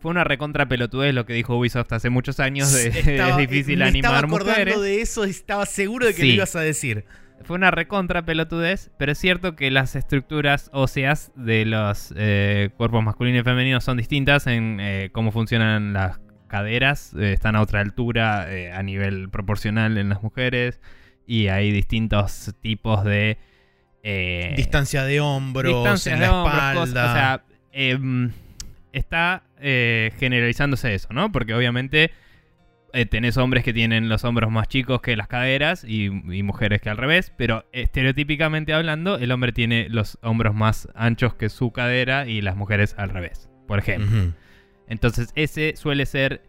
fue 0.00 0.10
una 0.10 0.24
recontra 0.24 0.66
pelotudez 0.66 1.14
lo 1.14 1.24
que 1.24 1.32
dijo 1.34 1.56
Ubisoft 1.56 1.92
hace 1.92 2.10
muchos 2.10 2.40
años. 2.40 2.72
De, 2.72 2.88
Estaba- 3.12 3.30
es 3.30 3.48
difícil 3.48 3.78
me 3.78 3.84
animar 3.84 4.12
estaba 4.12 4.26
acordando 4.26 4.60
mujeres. 4.60 4.80
de 4.82 5.00
eso, 5.02 5.22
estaba 5.24 5.66
seguro 5.66 6.06
de 6.06 6.14
que 6.14 6.22
Sí. 6.22 6.28
lo 6.30 6.34
ibas 6.34 6.56
a 6.56 6.60
decir. 6.60 7.04
Fue 7.44 7.54
una 7.56 7.70
recontra 7.70 8.24
pelotudez, 8.24 8.90
pero 8.98 9.12
es 9.12 9.18
cierto 9.18 9.54
que 9.54 9.70
las 9.70 9.94
estructuras 9.96 10.68
óseas 10.72 11.30
de 11.36 11.64
los 11.64 12.12
eh, 12.16 12.70
cuerpos 12.76 13.04
masculinos 13.04 13.42
y 13.42 13.44
femeninos 13.44 13.84
son 13.84 13.96
distintas 13.98 14.46
en 14.48 14.78
eh, 14.80 15.10
cómo 15.12 15.30
funcionan 15.30 15.92
las 15.92 16.18
caderas, 16.48 17.14
eh, 17.18 17.32
están 17.32 17.56
a 17.56 17.60
otra 17.62 17.80
altura 17.80 18.52
eh, 18.52 18.72
a 18.72 18.82
nivel 18.82 19.28
proporcional 19.30 19.98
en 19.98 20.08
las 20.08 20.22
mujeres 20.22 20.80
y 21.26 21.48
hay 21.48 21.70
distintos 21.72 22.54
tipos 22.60 23.04
de... 23.04 23.38
eh, 24.02 24.54
Distancia 24.56 25.04
de 25.04 25.20
hombros, 25.20 26.06
en 26.06 26.20
de 26.20 26.26
la 26.26 26.32
hombros, 26.34 26.54
espalda. 26.56 26.74
cosas, 26.74 27.10
o 27.10 27.14
sea, 27.14 27.44
em, 27.72 28.30
está 28.92 29.42
generalizándose 29.60 30.94
eso, 30.94 31.08
¿no? 31.12 31.32
Porque 31.32 31.54
obviamente 31.54 32.10
tenés 33.10 33.36
hombres 33.38 33.64
que 33.64 33.72
tienen 33.72 34.08
los 34.08 34.22
hombros 34.22 34.52
más 34.52 34.68
chicos 34.68 35.00
que 35.00 35.16
las 35.16 35.26
caderas 35.26 35.84
y, 35.84 36.04
y 36.04 36.42
mujeres 36.44 36.80
que 36.80 36.90
al 36.90 36.96
revés, 36.96 37.32
pero 37.36 37.64
estereotípicamente 37.72 38.72
hablando, 38.72 39.16
el 39.16 39.32
hombre 39.32 39.52
tiene 39.52 39.88
los 39.88 40.18
hombros 40.22 40.54
más 40.54 40.88
anchos 40.94 41.34
que 41.34 41.48
su 41.48 41.72
cadera 41.72 42.28
y 42.28 42.40
las 42.40 42.54
mujeres 42.56 42.94
al 42.98 43.08
revés, 43.08 43.48
por 43.66 43.78
ejemplo. 43.80 44.34
Entonces 44.88 45.32
ese 45.34 45.74
suele 45.76 46.06
ser 46.06 46.42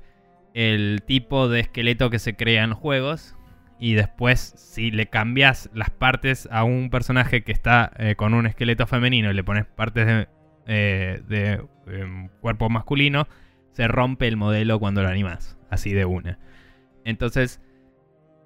el 0.53 1.03
tipo 1.05 1.49
de 1.49 1.59
esqueleto 1.59 2.09
que 2.09 2.19
se 2.19 2.35
crea 2.35 2.63
en 2.63 2.71
los 2.71 2.79
juegos. 2.79 3.35
Y 3.77 3.93
después, 3.93 4.53
si 4.55 4.89
le 4.89 5.07
cambias 5.07 5.69
las 5.73 5.89
partes 5.89 6.47
a 6.49 6.63
un 6.63 6.89
personaje 6.89 7.43
que 7.43 7.51
está 7.51 7.91
eh, 7.97 8.15
con 8.15 8.33
un 8.33 8.45
esqueleto 8.47 8.87
femenino 8.87 9.29
y 9.29 9.33
le 9.33 9.43
pones 9.43 9.65
partes 9.65 10.07
de, 10.07 10.27
eh, 10.65 11.61
em, 11.87 12.29
cuerpo 12.39 12.69
masculino, 12.69 13.27
se 13.71 13.89
rompe 13.89 14.29
el 14.29 14.37
modelo 14.37 14.79
cuando 14.79 15.03
lo 15.03 15.09
animas. 15.09 15.57
Así 15.69 15.93
de 15.93 16.05
una. 16.05 16.39
Entonces, 17.03 17.59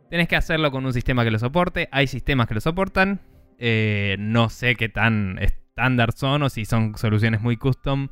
tenés 0.09 0.27
que 0.27 0.35
hacerlo 0.35 0.71
con 0.71 0.83
un 0.85 0.93
sistema 0.93 1.23
que 1.23 1.29
lo 1.29 1.37
soporte. 1.37 1.89
Hay 1.91 2.07
sistemas 2.07 2.47
que 2.47 2.55
lo 2.55 2.61
soportan. 2.61 3.21
Eh, 3.59 4.15
no 4.19 4.49
sé 4.49 4.75
qué 4.75 4.89
tan 4.89 5.37
estándar 5.39 6.13
son 6.13 6.43
o 6.43 6.49
si 6.49 6.65
son 6.65 6.97
soluciones 6.97 7.41
muy 7.41 7.55
custom. 7.55 8.09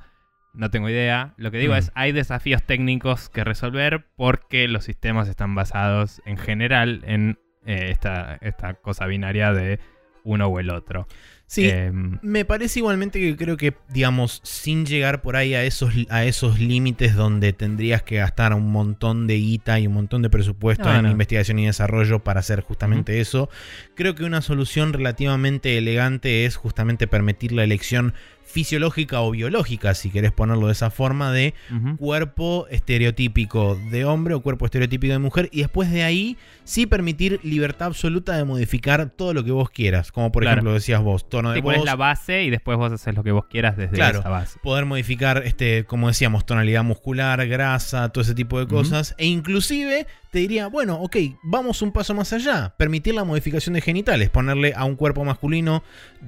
No 0.58 0.70
tengo 0.72 0.90
idea. 0.90 1.34
Lo 1.38 1.52
que 1.52 1.58
digo 1.60 1.74
Mm. 1.74 1.78
es, 1.78 1.92
hay 1.96 2.12
desafíos 2.12 2.64
técnicos 2.64 3.30
que 3.30 3.44
resolver 3.44 4.06
porque 4.16 4.68
los 4.68 4.84
sistemas 4.84 5.30
están 5.30 5.56
basados 5.56 6.22
en 6.26 6.38
general 6.38 7.02
en 7.06 7.38
eh, 7.66 7.90
esta, 7.92 8.38
esta 8.42 8.74
cosa 8.76 9.06
binaria 9.06 9.54
de 9.54 9.80
uno 10.24 10.48
o 10.48 10.60
el 10.60 10.70
otro. 10.72 11.08
Sí, 11.46 11.70
Em, 11.70 12.20
me 12.22 12.44
parece 12.44 12.80
igualmente 12.80 13.20
que 13.22 13.38
creo 13.38 13.56
que, 13.56 13.74
digamos, 13.90 14.42
sin 14.44 14.86
llegar 14.86 15.22
por 15.22 15.38
ahí 15.38 15.54
a 15.54 15.64
esos, 15.64 15.94
a 16.10 16.26
esos 16.26 16.60
límites 16.60 17.16
donde 17.16 17.54
tendrías 17.54 18.04
que 18.04 18.18
gastar 18.18 18.54
un 18.54 18.70
montón 18.70 19.28
de 19.28 19.36
guita 19.36 19.80
y 19.80 19.88
un 19.88 19.94
montón 19.94 20.22
de 20.24 20.30
presupuesto 20.30 20.84
No, 20.92 20.96
en 20.98 21.04
no. 21.04 21.12
investigación 21.12 21.60
y 21.60 21.66
desarrollo 21.68 22.20
para 22.20 22.42
hacer 22.42 22.62
justamente 22.62 23.22
eso, 23.22 23.50
creo 23.96 24.14
que 24.16 24.26
una 24.26 24.42
solución 24.42 24.92
relativamente 24.92 25.78
elegante 25.78 26.46
es 26.46 26.58
justamente 26.58 27.08
permitir 27.08 27.54
la 27.54 27.64
elección 27.64 28.14
fisiológica 28.48 29.22
o 29.22 29.32
biológica, 29.32 29.94
si 29.94 30.10
querés 30.10 30.32
ponerlo 30.32 30.68
de 30.68 30.74
esa 30.74 30.90
forma, 30.90 31.32
de 31.32 31.54
cuerpo 31.98 32.66
estereotípico 32.70 33.76
de 33.92 34.06
hombre 34.06 34.34
o 34.34 34.42
cuerpo 34.42 34.66
estereotípico 34.66 35.12
de 35.14 35.20
mujer 35.20 35.50
y 35.52 35.60
después 35.60 35.92
de 35.92 36.04
ahí 36.04 36.38
sí 36.64 36.86
permitir 36.86 37.40
libertad 37.44 37.88
absoluta 37.88 38.36
de 38.36 38.44
modificar 38.46 39.10
todo 39.10 39.34
lo 39.34 39.44
que 39.44 39.52
vos 39.52 39.70
quieras, 39.70 40.12
como 40.12 40.32
por 40.32 40.44
Claro. 40.44 40.56
ejemplo 40.58 40.74
decías 40.74 41.02
vos, 41.02 41.28
tono 41.30 41.52
de 41.52 41.58
Sí, 41.58 41.62
pones 41.62 41.80
voz, 41.80 41.86
la 41.86 41.96
base 41.96 42.44
y 42.44 42.50
después 42.50 42.78
vos 42.78 42.92
haces 42.92 43.14
lo 43.16 43.24
que 43.24 43.32
vos 43.32 43.46
quieras 43.46 43.78
desde 43.78 43.96
Claro. 43.96 44.20
esa 44.20 44.30
base. 44.30 44.60
poder 44.64 44.86
modificar 44.86 45.44
este 45.46 45.84
como 45.86 46.08
decíamos 46.08 46.46
tonalidad 46.46 46.84
muscular, 46.84 47.46
grasa, 47.48 48.10
todo 48.10 48.22
ese 48.24 48.34
tipo 48.36 48.60
de 48.60 48.68
cosas 48.68 49.14
e 49.18 49.26
inclusive 49.26 50.08
te 50.32 50.40
diría, 50.40 50.68
bueno, 50.68 50.96
ok, 51.02 51.16
vamos 51.44 51.82
un 51.82 51.92
paso 51.92 52.14
más 52.14 52.34
allá, 52.34 52.74
permitir 52.78 53.14
la 53.16 53.24
modificación 53.24 53.74
de 53.74 53.82
genitales, 53.82 54.30
ponerle 54.30 54.74
a 54.76 54.84
un 54.86 54.96
cuerpo 54.96 55.24
masculino 55.24 55.84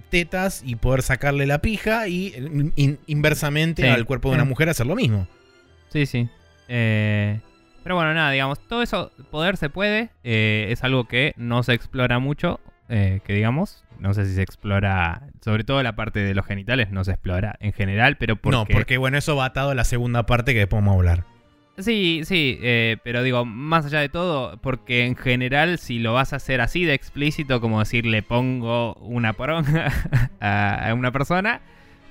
tetas 0.09 0.63
y 0.65 0.75
poder 0.75 1.01
sacarle 1.01 1.45
la 1.45 1.59
pija 1.61 2.07
y 2.07 2.27
eh, 2.35 2.71
in- 2.75 2.99
inversamente 3.07 3.81
Sí. 3.83 3.87
al 3.87 4.05
cuerpo 4.05 4.29
de 4.29 4.35
una 4.35 4.45
mujer 4.45 4.69
hacer 4.69 4.85
lo 4.87 4.95
mismo. 4.95 5.27
Sí, 5.89 6.05
sí. 6.05 6.29
Eh, 6.67 7.39
pero 7.83 7.95
bueno, 7.95 8.13
nada, 8.13 8.31
digamos, 8.31 8.59
todo 8.67 8.81
eso, 8.83 9.11
poder 9.31 9.57
se 9.57 9.69
puede. 9.69 10.09
eh, 10.23 10.67
es 10.69 10.83
algo 10.83 11.07
que 11.07 11.33
no 11.37 11.63
se 11.63 11.73
explora 11.73 12.19
mucho, 12.19 12.59
eh, 12.89 13.21
que 13.25 13.33
digamos. 13.33 13.83
No 13.99 14.13
sé 14.13 14.25
si 14.25 14.35
se 14.35 14.41
explora, 14.43 15.23
sobre 15.41 15.63
todo 15.65 15.83
la 15.83 15.95
parte 15.95 16.19
de 16.19 16.33
los 16.33 16.45
genitales, 16.45 16.89
no 16.91 17.03
se 17.03 17.11
explora 17.11 17.55
en 17.59 17.73
general, 17.73 18.15
pero 18.17 18.37
porque... 18.37 18.55
No, 18.57 18.65
porque 18.65 18.97
bueno, 18.97 19.17
eso 19.17 19.35
va 19.35 19.45
atado 19.45 19.71
a 19.71 19.75
la 19.75 19.83
segunda 19.83 20.25
parte 20.25 20.53
que 20.53 20.59
después 20.59 20.81
vamos 20.81 20.93
a 20.93 20.97
hablar. 20.99 21.25
Sí, 21.79 22.21
sí, 22.25 22.59
eh, 22.61 22.97
pero 23.03 23.23
digo, 23.23 23.45
más 23.45 23.85
allá 23.85 23.99
de 23.99 24.09
todo, 24.09 24.57
porque 24.61 25.05
en 25.05 25.15
general 25.15 25.79
si 25.79 25.99
lo 25.99 26.13
vas 26.13 26.33
a 26.33 26.37
hacer 26.37 26.61
así 26.61 26.85
de 26.85 26.93
explícito, 26.93 27.61
como 27.61 27.79
decir 27.79 28.05
le 28.05 28.21
pongo 28.21 28.95
una 28.95 29.33
poronga 29.33 29.91
a, 30.39 30.89
a 30.89 30.93
una 30.93 31.11
persona, 31.11 31.61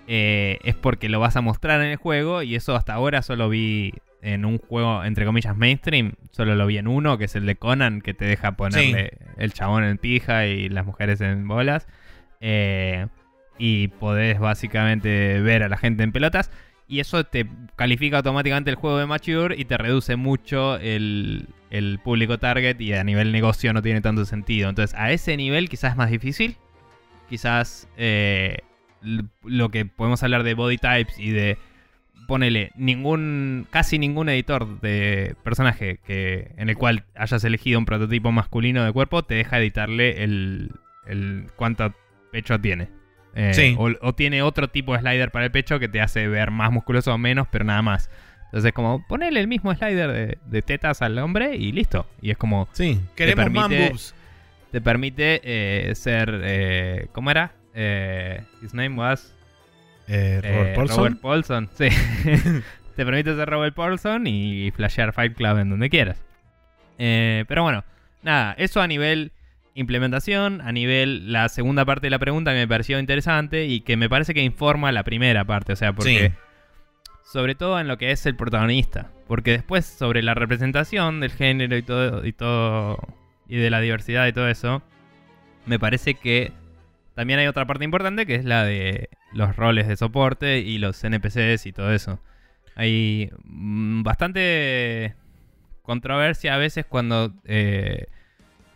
eh, 0.07 0.59
es 0.65 0.75
porque 0.75 1.11
lo 1.11 1.21
vas 1.21 1.37
a 1.37 1.43
mostrar 1.43 1.83
en 1.83 1.89
el 1.89 1.97
juego 1.97 2.43
y 2.43 2.55
eso 2.55 2.75
hasta 2.75 2.95
ahora 2.95 3.21
solo 3.21 3.51
vi 3.51 3.93
en 4.23 4.47
un 4.47 4.59
juego, 4.59 5.05
entre 5.05 5.27
comillas, 5.27 5.55
mainstream, 5.55 6.15
solo 6.31 6.55
lo 6.55 6.67
vi 6.67 6.79
en 6.79 6.89
uno, 6.89 7.19
que 7.19 7.27
es 7.27 7.37
el 7.37 7.45
de 7.45 7.57
Conan, 7.57 8.01
que 8.01 8.15
te 8.15 8.25
deja 8.25 8.53
ponerle 8.53 9.19
el 9.37 9.53
chabón 9.53 9.85
en 9.85 9.99
pija 9.99 10.47
y 10.47 10.71
las 10.71 10.87
mujeres 10.87 11.21
en 11.21 11.47
bolas. 11.47 11.87
Eh, 12.41 13.07
y 13.59 13.89
podés 13.89 14.39
básicamente 14.39 15.41
ver 15.41 15.63
a 15.63 15.69
la 15.69 15.77
gente 15.77 16.05
en 16.05 16.13
pelotas. 16.13 16.51
Y 16.89 17.01
eso 17.01 17.23
te 17.25 17.47
califica 17.77 18.17
automáticamente 18.17 18.71
el 18.71 18.77
juego 18.77 18.97
de 18.97 19.07
Mature 19.07 19.55
y 19.59 19.67
te 19.67 19.77
reduce 19.77 20.17
mucho 20.17 20.77
el, 20.77 21.47
el 21.71 21.99
público 22.03 22.39
target 22.39 22.81
y 22.81 22.95
a 22.95 23.05
nivel 23.05 23.31
negocio 23.31 23.75
no 23.75 23.83
tiene 23.83 24.01
tanto 24.01 24.25
sentido. 24.25 24.71
Entonces, 24.71 24.99
a 24.99 25.13
ese 25.13 25.37
nivel 25.37 25.69
quizás 25.69 25.93
es 25.93 25.97
más 25.99 26.11
difícil. 26.11 26.57
Quizás 27.29 27.89
eh, 27.99 28.63
lo 29.45 29.69
que 29.69 29.85
podemos 29.85 30.23
hablar 30.23 30.45
de 30.45 30.55
body 30.55 30.79
types 30.79 31.19
y 31.19 31.31
de 31.31 31.59
ponele 32.27 32.73
ningún 32.75 33.67
casi 33.71 33.99
ningún 33.99 34.29
editor 34.29 34.81
de 34.81 35.35
personaje 35.45 35.99
que 36.07 36.53
en 36.57 36.69
el 36.69 36.77
cual 36.77 37.05
hayas 37.15 37.45
elegido 37.45 37.79
un 37.79 37.87
prototipo 37.87 38.33
masculino 38.33 38.85
de 38.85 38.93
cuerpo 38.93 39.23
te 39.23 39.35
deja 39.35 39.59
editarle 39.59 40.25
el, 40.25 40.73
el 41.07 41.47
cuánto 41.57 41.95
pecho 42.31 42.61
tiene 42.61 42.98
Eh, 43.35 43.55
Sí. 43.55 43.77
o, 43.79 43.91
o 44.01 44.15
tiene 44.15 44.43
otro 44.43 44.69
tipo 44.69 44.93
de 44.95 45.01
slider 45.01 45.31
para 45.31 45.45
el 45.45 45.51
pecho 45.51 45.79
que 45.79 45.89
te 45.89 46.01
hace 46.01 46.27
ver 46.29 46.51
más 46.51 46.73
musculoso 46.73 47.13
o 47.15 47.19
menos 47.19 47.47
pero 47.51 47.65
nada 47.65 47.83
más 47.83 48.11
entonces 48.47 48.73
como 48.73 49.07
ponele 49.07 49.39
el 49.39 49.47
mismo 49.49 49.73
slider 49.75 50.11
de, 50.11 50.39
de 50.45 50.63
tetas 50.63 51.03
al 51.03 51.19
hombre 51.19 51.55
y 51.55 51.71
listo 51.73 52.07
y 52.23 52.31
es 52.31 52.37
como 52.39 52.69
Sí, 52.73 52.99
queremos 53.15 53.51
man 53.53 53.71
permite- 53.71 53.89
boobs. 53.91 54.15
te 54.73 54.81
permite 54.81 55.41
eh, 55.45 55.95
ser 55.95 56.41
eh, 56.43 57.07
¿cómo 57.13 57.31
era? 57.31 57.53
Eh, 57.75 58.43
his 58.63 58.73
name 58.75 58.97
was 58.97 59.35
Eh, 60.09 60.41
Robert 60.43 60.75
Paulson. 60.75 60.97
Robert 60.97 61.21
Paulson, 61.21 61.69
sí. 61.75 61.89
Te 62.97 63.05
permite 63.05 63.37
ser 63.37 63.49
Robert 63.49 63.75
Paulson 63.77 64.27
y 64.27 64.71
flashear 64.75 65.13
Fight 65.13 65.37
Club 65.37 65.59
en 65.59 65.69
donde 65.71 65.91
quieras. 65.91 66.25
Pero 66.97 67.63
bueno, 67.63 67.85
nada, 68.23 68.55
eso 68.59 68.81
a 68.81 68.87
nivel 68.89 69.31
implementación, 69.79 70.61
a 70.61 70.73
nivel 70.73 71.33
la 71.33 71.49
segunda 71.49 71.85
parte 71.85 72.07
de 72.07 72.11
la 72.11 72.19
pregunta 72.19 72.53
que 72.53 72.59
me 72.59 72.69
pareció 72.69 72.99
interesante 72.99 73.67
y 73.67 73.81
que 73.81 73.97
me 73.97 74.09
parece 74.09 74.35
que 74.35 74.43
informa 74.43 74.91
la 74.93 75.05
primera 75.05 75.45
parte, 75.45 75.73
o 75.73 75.77
sea, 75.77 75.93
porque 75.93 76.29
Sí. 76.31 76.35
sobre 77.33 77.55
todo 77.55 77.79
en 77.81 77.89
lo 77.89 77.97
que 77.99 78.11
es 78.11 78.27
el 78.27 78.35
protagonista, 78.37 79.11
porque 79.27 79.53
después 79.53 79.85
sobre 79.87 80.23
la 80.23 80.35
representación 80.35 81.21
del 81.21 81.31
género 81.31 81.77
y 81.77 81.83
todo 81.83 82.27
y 82.27 82.33
todo 82.33 82.99
y 83.49 83.57
de 83.57 83.71
la 83.71 83.81
diversidad 83.81 84.27
y 84.27 84.33
todo 84.33 84.49
eso, 84.49 84.83
me 85.67 85.79
parece 85.79 86.15
que 86.15 86.53
también 87.15 87.39
hay 87.41 87.47
otra 87.47 87.67
parte 87.67 87.85
importante 87.85 88.27
que 88.27 88.35
es 88.37 88.45
la 88.45 88.65
de 88.65 89.09
los 89.33 89.57
roles 89.57 89.87
de 89.89 89.97
soporte 89.97 90.59
y 90.61 90.79
los 90.79 91.03
NPCs 91.05 91.67
y 91.67 91.73
todo 91.73 91.93
eso. 91.93 92.21
Hay 92.75 93.31
mm, 93.45 94.03
bastante 94.03 95.15
controversia 95.83 96.55
a 96.55 96.59
veces 96.59 96.87
cuando 96.87 97.33
eh, 97.45 98.07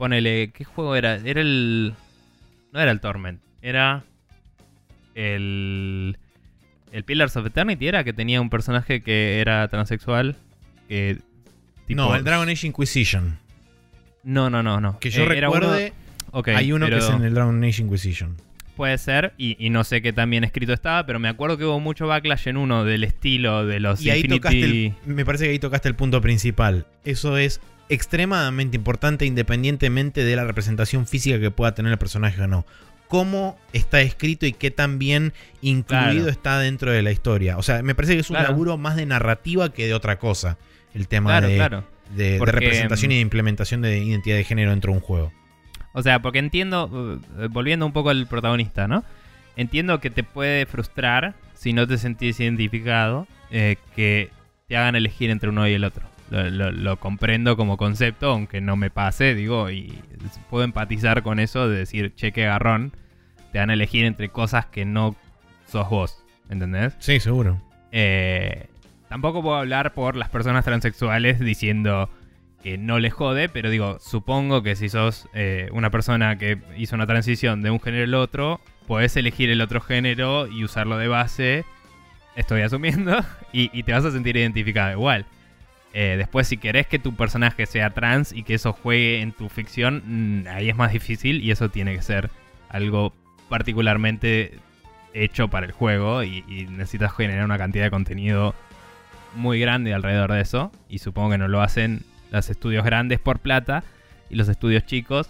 ponele 0.03 0.50
qué 0.53 0.64
juego 0.64 0.96
era 0.96 1.14
era 1.24 1.40
el 1.40 1.94
no 2.72 2.80
era 2.80 2.90
el 2.90 2.98
Torment 2.98 3.40
era 3.62 4.03
el 5.14 6.16
el 6.90 7.05
Pillars 7.05 7.36
of 7.36 7.46
Eternity 7.46 7.86
era 7.86 8.03
que 8.03 8.12
tenía 8.12 8.40
un 8.40 8.50
personaje 8.50 9.00
que 9.00 9.38
era 9.40 9.68
transexual 9.68 10.34
que 10.88 11.18
tipo- 11.86 11.96
no, 12.03 12.16
el 12.16 12.24
Dragon 12.24 12.48
Age 12.48 12.66
Inquisition. 12.66 13.38
no 14.24 14.50
no 14.50 14.61
no 14.64 14.80
no 14.80 14.98
Que 14.98 15.11
yo 15.11 15.22
Eh, 15.22 15.38
era 15.38 15.48
uno- 15.48 15.61
recuerde, 15.61 15.92
ok, 16.32 16.48
hay 16.48 16.72
uno 16.72 16.88
que 16.88 16.96
es 16.96 17.09
en 17.09 17.22
el 17.22 17.34
Dragon 17.34 17.62
Age 17.62 17.82
Inquisition. 17.82 18.36
Puede 18.76 18.96
ser, 18.98 19.34
y, 19.36 19.55
y 19.64 19.68
no 19.70 19.84
sé 19.84 20.00
qué 20.03 20.12
tan 20.14 20.30
bien 20.30 20.42
escrito 20.44 20.72
estaba, 20.72 21.05
pero 21.07 21.18
me 21.20 21.28
acuerdo 21.28 21.59
que 21.59 21.64
hubo 21.66 21.78
mucho 21.78 22.07
backlash 22.09 22.48
en 22.48 22.57
uno 22.57 22.84
del 22.84 23.05
estilo 23.05 23.66
de 23.66 23.78
los 23.80 24.00
Y 24.03 24.11
ahí 24.11 24.20
Infinity. 24.20 24.40
tocaste 24.40 24.64
el, 24.64 24.94
me 25.14 25.24
parece 25.26 25.44
que 25.44 25.50
ahí 25.50 25.59
tocaste 25.59 25.88
el 25.90 25.94
punto 25.94 26.20
principal. 26.22 26.86
Eso 27.05 27.36
es 27.36 27.61
extremadamente 27.93 28.76
importante 28.76 29.24
independientemente 29.26 30.24
de 30.24 30.36
la 30.36 30.45
representación 30.45 31.07
física 31.07 31.38
que 31.40 31.51
pueda 31.51 31.74
tener 31.74 31.93
el 31.93 31.99
personaje 31.99 32.40
o 32.43 32.47
no. 32.47 32.64
cómo 33.09 33.59
está 33.74 34.01
escrito 34.01 34.47
y 34.47 34.55
qué 34.55 34.70
tan 34.70 34.99
bien 34.99 35.34
incluido 35.61 36.12
Claro. 36.14 36.30
está 36.30 36.59
dentro 36.61 36.90
de 36.90 37.03
la 37.03 37.12
historia. 37.12 37.59
O 37.59 37.62
sea, 37.62 37.82
me 37.82 37.95
parece 37.95 38.14
que 38.14 38.20
es 38.20 38.30
un 38.30 38.36
Claro. 38.36 38.53
laburo 38.53 38.78
más 38.78 38.97
de 38.97 39.05
narrativa 39.05 39.70
que 39.70 39.86
de 39.86 39.93
otra 39.93 40.18
cosa. 40.18 40.57
El 40.95 41.09
tema 41.09 41.38
Claro, 41.40 41.84
de, 42.16 42.38
de- 42.38 42.38
representación 42.43 43.12
y 43.12 43.16
mm, 43.16 43.18
de 43.18 43.20
implementación 43.20 43.82
de 43.82 43.99
identidad 43.99 44.36
de 44.36 44.45
género 44.45 44.70
dentro 44.70 44.93
de 44.93 44.97
un 44.99 45.03
juego. 45.05 45.30
O 45.93 46.03
sea, 46.03 46.22
porque 46.22 46.38
entiendo, 46.38 47.20
eh, 47.38 47.49
volviendo 47.51 47.84
un 47.84 47.93
poco 47.93 48.09
al 48.09 48.26
protagonista, 48.26 48.88
¿no? 48.88 49.05
Entiendo 49.57 50.01
que 50.01 50.09
te 50.09 50.22
puede 50.24 50.64
frustrar 50.64 51.34
si 51.53 51.74
no 51.74 51.86
te 51.86 51.99
sentís 51.99 52.40
identificado 52.40 53.26
eh, 53.51 53.76
que 53.95 54.30
te 54.68 54.76
hagan 54.78 54.97
elegir 54.97 55.28
entre 55.28 55.51
uno 55.51 55.68
y 55.68 55.74
el 55.74 55.84
otro. 55.84 56.07
Lo, 56.30 56.48
lo- 56.50 56.72
lo 56.72 56.96
comprendo 56.98 57.56
como 57.56 57.76
concepto, 57.76 58.30
aunque 58.30 58.60
no 58.60 58.76
me 58.76 58.90
pase, 58.90 59.34
digo, 59.34 59.70
y 59.70 59.98
puedo 60.48 60.64
empatizar 60.64 61.22
con 61.22 61.38
eso 61.38 61.68
de 61.68 61.78
decir, 61.78 62.14
che, 62.14 62.32
qué 62.32 62.44
garrón, 62.44 62.92
te 63.52 63.58
van 63.58 63.68
a 63.70 63.74
elegir 63.74 64.04
entre 64.06 64.30
cosas 64.30 64.64
que 64.66 64.84
no 64.86 65.14
sos 65.66 65.88
vos, 65.90 66.24
¿entendés? 66.48 66.94
Sí, 67.00 67.20
seguro. 67.20 67.60
Eh, 67.90 68.66
tampoco 69.08 69.42
puedo 69.42 69.56
hablar 69.56 69.92
por 69.92 70.16
las 70.16 70.30
personas 70.30 70.64
transexuales 70.64 71.38
diciendo 71.38 72.08
que 72.62 72.78
no 72.78 72.98
les 72.98 73.12
jode, 73.12 73.48
pero 73.50 73.68
digo, 73.68 73.98
supongo 74.00 74.62
que 74.62 74.74
si 74.76 74.88
sos 74.88 75.28
eh, 75.34 75.68
una 75.72 75.90
persona 75.90 76.38
que 76.38 76.58
hizo 76.78 76.94
una 76.94 77.06
transición 77.06 77.60
de 77.60 77.70
un 77.70 77.80
género 77.80 78.04
al 78.04 78.14
otro, 78.14 78.60
podés 78.86 79.16
elegir 79.16 79.50
el 79.50 79.60
otro 79.60 79.80
género 79.82 80.46
y 80.46 80.64
usarlo 80.64 80.96
de 80.96 81.08
base, 81.08 81.64
estoy 82.36 82.62
asumiendo, 82.62 83.18
y, 83.52 83.68
y 83.78 83.82
te 83.82 83.92
vas 83.92 84.04
a 84.06 84.12
sentir 84.12 84.36
identificado 84.38 84.92
igual. 84.92 85.26
Eh, 85.95 86.14
después, 86.16 86.49
si 86.49 86.57
querés 86.57 86.86
que 86.86 86.99
tu 86.99 87.14
personaje 87.14 87.66
sea 87.66 87.90
trans 87.90 88.32
y 88.32 88.45
que 88.45 88.55
eso 88.55 88.72
juegue 88.72 89.20
en 89.20 89.32
tu 89.32 89.49
ficción, 89.49 90.03
mm, 90.05 90.47
ahí 90.49 90.70
es 90.70 90.76
más 90.76 90.93
difícil 90.93 91.43
y 91.43 91.51
eso 91.51 91.68
tiene 91.68 91.95
que 91.95 92.03
ser 92.03 92.30
algo 92.68 93.12
particularmente 93.49 94.59
hecho 95.12 95.49
para 95.49 95.66
el 95.66 95.72
juego 95.72 96.22
y, 96.22 96.45
y 96.49 96.66
necesitas 96.66 97.14
generar 97.14 97.45
una 97.45 97.59
cantidad 97.59 97.84
de 97.84 97.90
contenido 97.90 98.55
muy 99.34 99.61
grande 99.61 99.93
alrededor 99.93 100.32
de 100.32 100.40
eso. 100.40 100.72
Y 100.88 100.99
supongo 100.99 101.30
que 101.30 101.38
no 101.38 101.49
lo 101.49 101.61
hacen 101.61 102.05
los 102.30 102.49
estudios 102.49 102.84
grandes 102.84 103.20
por 103.20 103.38
plata 103.40 103.84
y 104.30 104.36
los 104.36 104.49
estudios 104.49 104.86
chicos. 104.86 105.28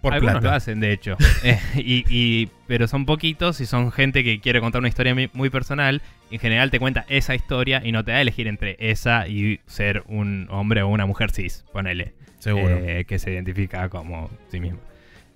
Por 0.00 0.14
algunos 0.14 0.34
plata. 0.36 0.48
lo 0.48 0.54
hacen, 0.54 0.80
de 0.80 0.92
hecho. 0.92 1.16
Eh, 1.44 1.58
y, 1.76 2.04
y- 2.08 2.48
pero 2.66 2.86
son 2.88 3.06
poquitos 3.06 3.60
y 3.60 3.66
son 3.66 3.90
gente 3.92 4.22
que 4.24 4.40
quiere 4.40 4.60
contar 4.60 4.80
una 4.80 4.88
historia 4.88 5.14
muy 5.32 5.50
personal. 5.50 6.02
En 6.30 6.38
general 6.38 6.70
te 6.70 6.78
cuenta 6.78 7.04
esa 7.08 7.34
historia 7.34 7.80
y 7.84 7.92
no 7.92 8.04
te 8.04 8.12
da 8.12 8.18
a 8.18 8.20
elegir 8.20 8.46
entre 8.46 8.76
esa 8.78 9.26
y 9.26 9.60
ser 9.66 10.02
un 10.06 10.46
hombre 10.50 10.82
o 10.82 10.88
una 10.88 11.06
mujer 11.06 11.30
cis, 11.30 11.64
ponele. 11.72 12.12
Seguro. 12.38 12.76
Eh, 12.76 13.04
que 13.06 13.18
se 13.18 13.32
identifica 13.32 13.88
como 13.88 14.30
sí 14.50 14.60
mismo. 14.60 14.78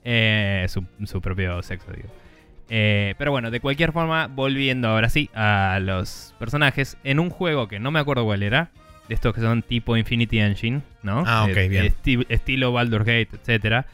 Eh, 0.05 0.67
su, 0.69 0.85
su 1.05 1.21
propio 1.21 1.63
sexo, 1.63 1.91
digo. 1.93 2.09
Pero 2.69 3.31
bueno, 3.31 3.51
de 3.51 3.61
cualquier 3.61 3.93
forma, 3.93 4.27
volviendo 4.27 4.89
ahora 4.89 5.09
sí 5.09 5.31
a 5.35 5.79
los 5.83 6.35
personajes, 6.39 6.97
en 7.05 7.21
un 7.21 7.31
juego 7.31 7.69
que 7.69 7.79
no 7.79 7.91
me 7.91 8.01
acuerdo 8.01 8.25
cuál 8.25 8.43
era, 8.43 8.71
de 9.09 9.15
estos 9.15 9.35
que 9.35 9.41
son 9.41 9.63
tipo 9.63 9.97
Infinity 9.97 10.39
Engine, 10.41 10.81
¿no? 11.03 11.25
Ah, 11.27 11.45
ok, 11.45 11.69
bien. 11.69 11.85
esti- 11.87 12.27
estilo 12.29 12.73
Baldur's 12.73 13.05
Gate, 13.05 13.29
etcétera. 13.35 13.87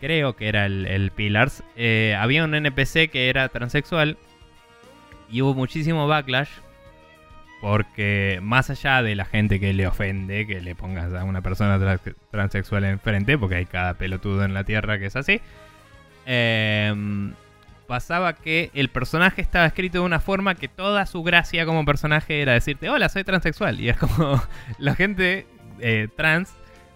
Creo 0.00 0.36
que 0.36 0.48
era 0.48 0.66
el, 0.66 0.86
el 0.86 1.10
Pillars. 1.10 1.62
Eh, 1.76 2.16
había 2.18 2.44
un 2.44 2.54
NPC 2.54 3.10
que 3.10 3.28
era 3.28 3.48
transexual 3.48 4.16
y 5.30 5.42
hubo 5.42 5.54
muchísimo 5.54 6.06
backlash 6.06 6.48
porque 7.60 8.38
más 8.40 8.70
allá 8.70 9.02
de 9.02 9.16
la 9.16 9.24
gente 9.24 9.58
que 9.58 9.72
le 9.72 9.86
ofende 9.88 10.46
que 10.46 10.60
le 10.60 10.76
pongas 10.76 11.12
a 11.12 11.24
una 11.24 11.42
persona 11.42 11.76
tra- 11.78 12.14
transexual 12.30 12.84
enfrente, 12.84 13.36
porque 13.36 13.56
hay 13.56 13.66
cada 13.66 13.94
pelotudo 13.94 14.44
en 14.44 14.54
la 14.54 14.62
tierra 14.62 14.98
que 15.00 15.06
es 15.06 15.16
así, 15.16 15.40
em, 16.24 17.34
pasaba 17.88 18.34
que 18.34 18.70
el 18.74 18.90
personaje 18.90 19.40
estaba 19.40 19.66
escrito 19.66 19.98
de 19.98 20.04
una 20.04 20.20
forma 20.20 20.54
que 20.54 20.68
toda 20.68 21.04
su 21.06 21.22
gracia 21.24 21.66
como 21.66 21.84
personaje 21.84 22.42
era 22.42 22.52
decirte, 22.52 22.88
hola, 22.90 23.08
soy 23.08 23.24
transexual. 23.24 23.80
Y 23.80 23.88
es 23.88 23.96
como 23.96 24.40
la 24.78 24.94
gente 24.94 25.46
eh, 25.80 26.06
trans 26.16 26.54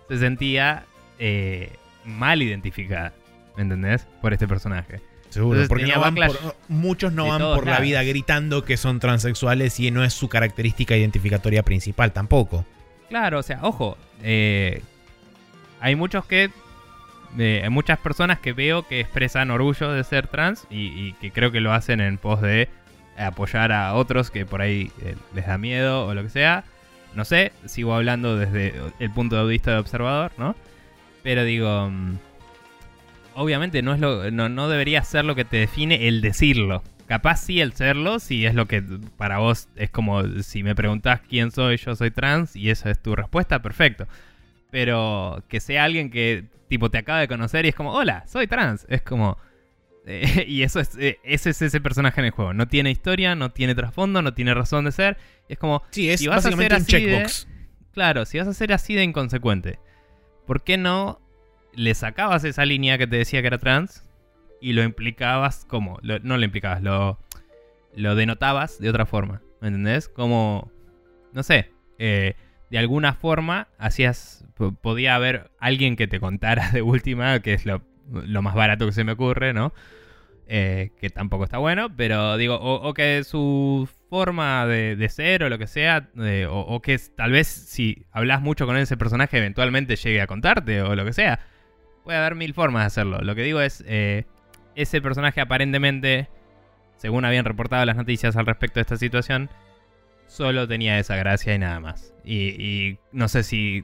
se 0.09 0.18
sentía 0.18 0.84
eh, 1.18 1.72
mal 2.05 2.42
identificada, 2.42 3.12
¿me 3.57 3.62
entendés? 3.62 4.07
Por 4.20 4.32
este 4.32 4.46
personaje. 4.48 5.00
Seguro, 5.30 5.61
entonces 5.62 5.68
porque 5.68 5.86
no 5.86 6.00
van 6.00 6.14
por- 6.14 6.57
muchos 6.68 7.12
no 7.12 7.26
van 7.28 7.38
todos 7.40 7.57
por 7.59 7.66
la 7.66 7.80
vida 7.80 8.03
gritando 8.03 8.64
que 8.66 8.76
son 8.76 9.00
transexuales 9.00 9.80
y 9.80 9.90
no 9.90 10.05
es 10.05 10.12
su 10.12 10.28
característica 10.28 10.94
identificatoria 10.96 11.62
principal 11.62 12.12
tampoco. 12.12 12.66
Claro, 13.09 13.38
o 13.38 13.42
sea, 13.42 13.61
ojo, 13.62 13.96
eh, 14.22 14.82
hay 15.80 15.96
muchos 15.96 16.26
que, 16.26 16.50
eh, 17.38 17.61
hay 17.64 17.70
muchas 17.70 17.98
personas 17.98 18.40
que 18.40 18.53
veo 18.53 18.86
que 18.86 19.00
expresan 19.00 19.50
orgullo 19.50 19.90
de 19.92 20.05
ser 20.05 20.26
trans 20.26 20.66
y, 20.70 20.88
y 20.88 21.12
que 21.14 21.30
creo 21.30 21.50
que 21.50 21.61
lo 21.61 21.72
hacen 21.72 22.00
en 22.03 22.18
pos 22.18 22.42
de 22.42 22.68
apoyar 23.18 23.72
a 23.72 23.94
otros 23.94 24.30
que 24.30 24.44
por 24.46 24.61
ahí 24.61 24.90
eh, 25.03 25.16
les 25.34 25.46
da 25.46 25.57
miedo 25.57 26.07
o 26.07 26.14
lo 26.14 26.22
que 26.22 26.28
sea. 26.30 26.64
No 27.14 27.24
sé, 27.24 27.53
sigo 27.66 27.94
hablando 27.94 28.36
desde 28.36 28.74
el 28.98 29.11
punto 29.11 29.36
de 29.42 29.50
vista 29.50 29.72
de 29.72 29.78
observador, 29.78 30.32
¿no? 30.38 30.57
Pero 31.22 31.44
digo, 31.44 31.88
mm, 31.90 32.16
obviamente 33.34 33.82
no 33.82 33.94
es 33.94 34.00
lo, 34.00 34.30
no, 34.30 34.48
no 34.48 34.68
debería 34.68 35.02
ser 35.04 35.24
lo 35.24 35.34
que 35.34 35.44
te 35.44 35.56
define 35.58 36.08
el 36.08 36.20
decirlo. 36.20 36.82
Capaz 37.06 37.36
sí 37.44 37.60
el 37.60 37.72
serlo, 37.74 38.18
si 38.20 38.46
es 38.46 38.54
lo 38.54 38.66
que 38.66 38.82
para 39.16 39.38
vos 39.38 39.68
es 39.76 39.90
como 39.90 40.22
si 40.42 40.62
me 40.62 40.74
preguntás 40.74 41.20
quién 41.28 41.50
soy, 41.50 41.76
yo 41.76 41.94
soy 41.94 42.10
trans 42.10 42.56
y 42.56 42.70
esa 42.70 42.90
es 42.90 43.00
tu 43.02 43.14
respuesta, 43.14 43.60
perfecto. 43.60 44.06
Pero 44.70 45.42
que 45.48 45.60
sea 45.60 45.84
alguien 45.84 46.10
que 46.10 46.44
tipo 46.68 46.90
te 46.90 46.98
acaba 46.98 47.20
de 47.20 47.28
conocer 47.28 47.66
y 47.66 47.68
es 47.68 47.74
como, 47.74 47.92
hola, 47.92 48.24
soy 48.26 48.46
trans. 48.46 48.86
Es 48.88 49.02
como... 49.02 49.36
eh, 50.06 50.44
y 50.48 50.62
eso 50.62 50.80
es, 50.80 50.96
eh, 50.98 51.18
ese 51.22 51.50
es 51.50 51.60
ese 51.60 51.80
personaje 51.80 52.20
en 52.20 52.26
el 52.26 52.30
juego. 52.32 52.54
No 52.54 52.66
tiene 52.66 52.90
historia, 52.90 53.34
no 53.34 53.50
tiene 53.50 53.74
trasfondo, 53.74 54.22
no 54.22 54.32
tiene 54.32 54.54
razón 54.54 54.86
de 54.86 54.92
ser. 54.92 55.18
Es 55.48 55.58
como, 55.58 55.82
Sí, 55.90 56.08
es 56.08 56.20
Si 56.20 56.28
vas 56.28 56.46
a 56.46 56.48
básicamente 56.48 56.76
un 56.76 56.84
ser 56.86 56.96
así 56.96 57.04
de- 57.06 57.12
checkbox. 57.12 57.48
Claro, 57.92 58.24
si 58.24 58.38
vas 58.38 58.48
a 58.48 58.54
ser 58.54 58.72
así 58.72 58.94
de 58.94 59.02
inconsecuente, 59.02 59.78
¿por 60.47 60.62
qué 60.62 60.76
no 60.76 61.20
le 61.74 61.95
sacabas 61.95 62.45
esa 62.45 62.64
línea 62.64 62.99
que 62.99 63.07
te 63.07 63.16
decía 63.16 63.40
que 63.40 63.47
era 63.49 63.59
trans 63.59 64.05
y 64.61 64.72
lo 64.74 64.82
implicabas 64.82 65.64
como? 65.64 65.99
No 66.03 66.36
lo 66.36 66.45
implicabas, 66.45 66.82
lo, 66.82 67.18
lo 67.95 68.14
denotabas 68.14 68.78
de 68.78 68.90
otra 68.90 69.07
forma, 69.07 69.43
¿me 69.61 69.68
entendés? 69.68 70.09
Como, 70.09 70.70
no 71.32 71.43
sé, 71.43 71.70
eh, 71.99 72.34
de 72.70 72.78
alguna 72.78 73.14
forma 73.14 73.68
hacías, 73.78 74.45
po- 74.55 74.72
podía 74.72 75.14
haber 75.14 75.51
alguien 75.59 75.97
que 75.97 76.09
te 76.09 76.20
contara 76.20 76.70
de 76.70 76.82
última, 76.82 77.40
que 77.40 77.55
es 77.55 77.66
lo, 77.66 77.82
más 78.43 78.55
barato 78.55 78.86
que 78.86 78.93
se 78.93 79.05
me 79.05 79.12
ocurre, 79.12 79.53
¿no? 79.53 79.72
Eh, 80.49 80.90
que 81.01 81.09
tampoco 81.09 81.45
está 81.45 81.59
bueno, 81.59 81.95
pero 81.97 82.36
digo, 82.36 82.57
o 82.61 82.93
que 82.95 83.24
su 83.24 83.88
forma 84.12 84.66
de, 84.66 84.94
de 84.94 85.08
ser 85.08 85.42
o 85.42 85.48
lo 85.48 85.56
que 85.56 85.66
sea, 85.66 86.10
eh, 86.18 86.44
o, 86.46 86.60
o 86.60 86.82
que 86.82 86.98
tal 87.16 87.32
vez 87.32 87.46
si 87.48 88.04
hablas 88.12 88.42
mucho 88.42 88.66
con 88.66 88.76
ese 88.76 88.98
personaje 88.98 89.38
eventualmente 89.38 89.96
llegue 89.96 90.20
a 90.20 90.26
contarte 90.26 90.82
o 90.82 90.94
lo 90.94 91.06
que 91.06 91.14
sea. 91.14 91.40
Puede 92.04 92.18
haber 92.18 92.34
mil 92.34 92.52
formas 92.52 92.82
de 92.82 92.86
hacerlo. 92.88 93.20
Lo 93.22 93.34
que 93.34 93.40
digo 93.42 93.62
es, 93.62 93.82
eh, 93.86 94.26
ese 94.74 95.00
personaje 95.00 95.40
aparentemente, 95.40 96.28
según 96.98 97.24
habían 97.24 97.46
reportado 97.46 97.86
las 97.86 97.96
noticias 97.96 98.36
al 98.36 98.44
respecto 98.44 98.74
de 98.80 98.82
esta 98.82 98.98
situación, 98.98 99.48
solo 100.26 100.68
tenía 100.68 100.98
esa 100.98 101.16
gracia 101.16 101.54
y 101.54 101.58
nada 101.58 101.80
más. 101.80 102.12
Y, 102.22 102.48
y 102.62 102.98
no 103.12 103.28
sé 103.28 103.42
si 103.42 103.82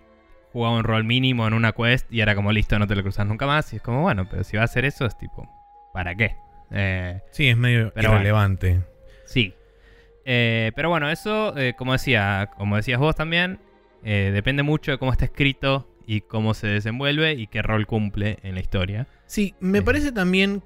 jugaba 0.53 0.77
un 0.77 0.85
rol 0.85 1.05
mínimo 1.05 1.47
en 1.49 1.55
una 1.55 1.73
quest 1.73 2.13
y 2.13 2.21
era 2.21 2.35
como 2.35 2.53
listo, 2.53 2.79
no 2.79 2.87
te 2.87 2.97
lo 2.97 3.01
cruzas 3.03 3.27
nunca 3.27 3.47
más. 3.47 3.73
Y 3.73 3.77
es 3.77 3.83
como, 3.83 4.03
bueno, 4.03 4.29
pero 4.29 4.45
si 4.45 4.59
va 4.59 4.63
a 4.65 4.67
hacer 4.67 4.85
eso 4.85 5.07
es 5.07 5.17
tipo, 5.17 5.49
¿para 5.95 6.15
qué? 6.15 6.37
Eh, 6.71 7.23
Sí, 7.31 7.49
es 7.49 7.57
medio 7.57 7.93
bueno. 7.95 8.11
irrelevante. 8.13 8.83
Sí. 9.25 9.55
Eh, 10.31 10.73
pero 10.77 10.91
bueno, 10.91 11.09
eso, 11.09 11.57
eh, 11.57 11.73
como 11.75 11.93
decía, 11.93 12.51
como 12.59 12.77
decías 12.77 13.01
vos 13.01 13.17
también, 13.17 13.61
eh, 14.05 14.31
depende 14.31 14.63
mucho 14.63 14.91
de 14.91 14.99
cómo 14.99 15.11
está 15.11 15.25
escrito 15.25 15.89
y 16.07 16.21
cómo 16.21 16.53
se 16.53 16.67
desenvuelve 16.67 17.33
y 17.33 17.47
qué 17.47 17.63
rol 17.63 17.87
cumple 17.87 18.39
en 18.43 18.55
la 18.55 18.61
historia. 18.61 19.07
Sí, 19.25 19.55
me 19.59 19.81
parece 19.81 20.13
también 20.13 20.63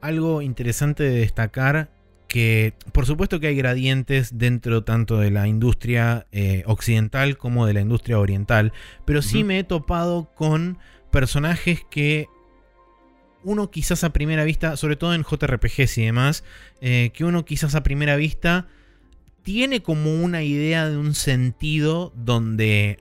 algo 0.00 0.42
interesante 0.42 1.04
de 1.04 1.20
destacar 1.20 1.90
que 2.26 2.74
por 2.92 3.06
supuesto 3.06 3.38
que 3.38 3.48
hay 3.48 3.56
gradientes 3.56 4.38
dentro 4.38 4.82
tanto 4.82 5.18
de 5.18 5.30
la 5.30 5.46
industria 5.46 6.26
occidental 6.66 7.36
como 7.36 7.66
de 7.66 7.74
la 7.74 7.80
industria 7.80 8.18
oriental, 8.18 8.72
pero 9.04 9.22
sí 9.22 9.42
me 9.42 9.58
he 9.58 9.64
topado 9.64 10.30
con 10.34 10.78
personajes 11.10 11.82
que 11.90 12.26
uno 13.44 13.70
quizás 13.70 14.02
a 14.04 14.12
primera 14.12 14.44
vista, 14.44 14.76
sobre 14.76 14.96
todo 14.96 15.14
en 15.14 15.22
JRPGs 15.24 15.98
y 15.98 16.04
demás, 16.04 16.44
eh, 16.80 17.10
que 17.14 17.24
uno 17.24 17.44
quizás 17.44 17.74
a 17.74 17.82
primera 17.82 18.16
vista 18.16 18.66
tiene 19.42 19.82
como 19.82 20.14
una 20.22 20.42
idea 20.42 20.88
de 20.88 20.96
un 20.96 21.14
sentido 21.14 22.12
donde 22.16 22.98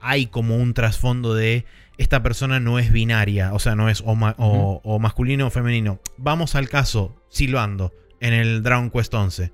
hay 0.00 0.26
como 0.26 0.56
un 0.56 0.74
trasfondo 0.74 1.34
de 1.34 1.64
esta 1.96 2.22
persona 2.22 2.60
no 2.60 2.78
es 2.78 2.92
binaria, 2.92 3.52
o 3.52 3.58
sea, 3.58 3.74
no 3.74 3.88
es 3.88 4.02
o, 4.04 4.14
ma- 4.14 4.34
o- 4.38 4.80
o 4.84 4.98
masculino 4.98 5.46
o 5.48 5.50
femenino. 5.50 6.00
Vamos 6.16 6.54
al 6.54 6.68
caso, 6.68 7.16
Silvando, 7.28 7.92
en 8.20 8.32
el 8.34 8.62
Dragon 8.62 8.90
Quest 8.90 9.12
11. 9.14 9.52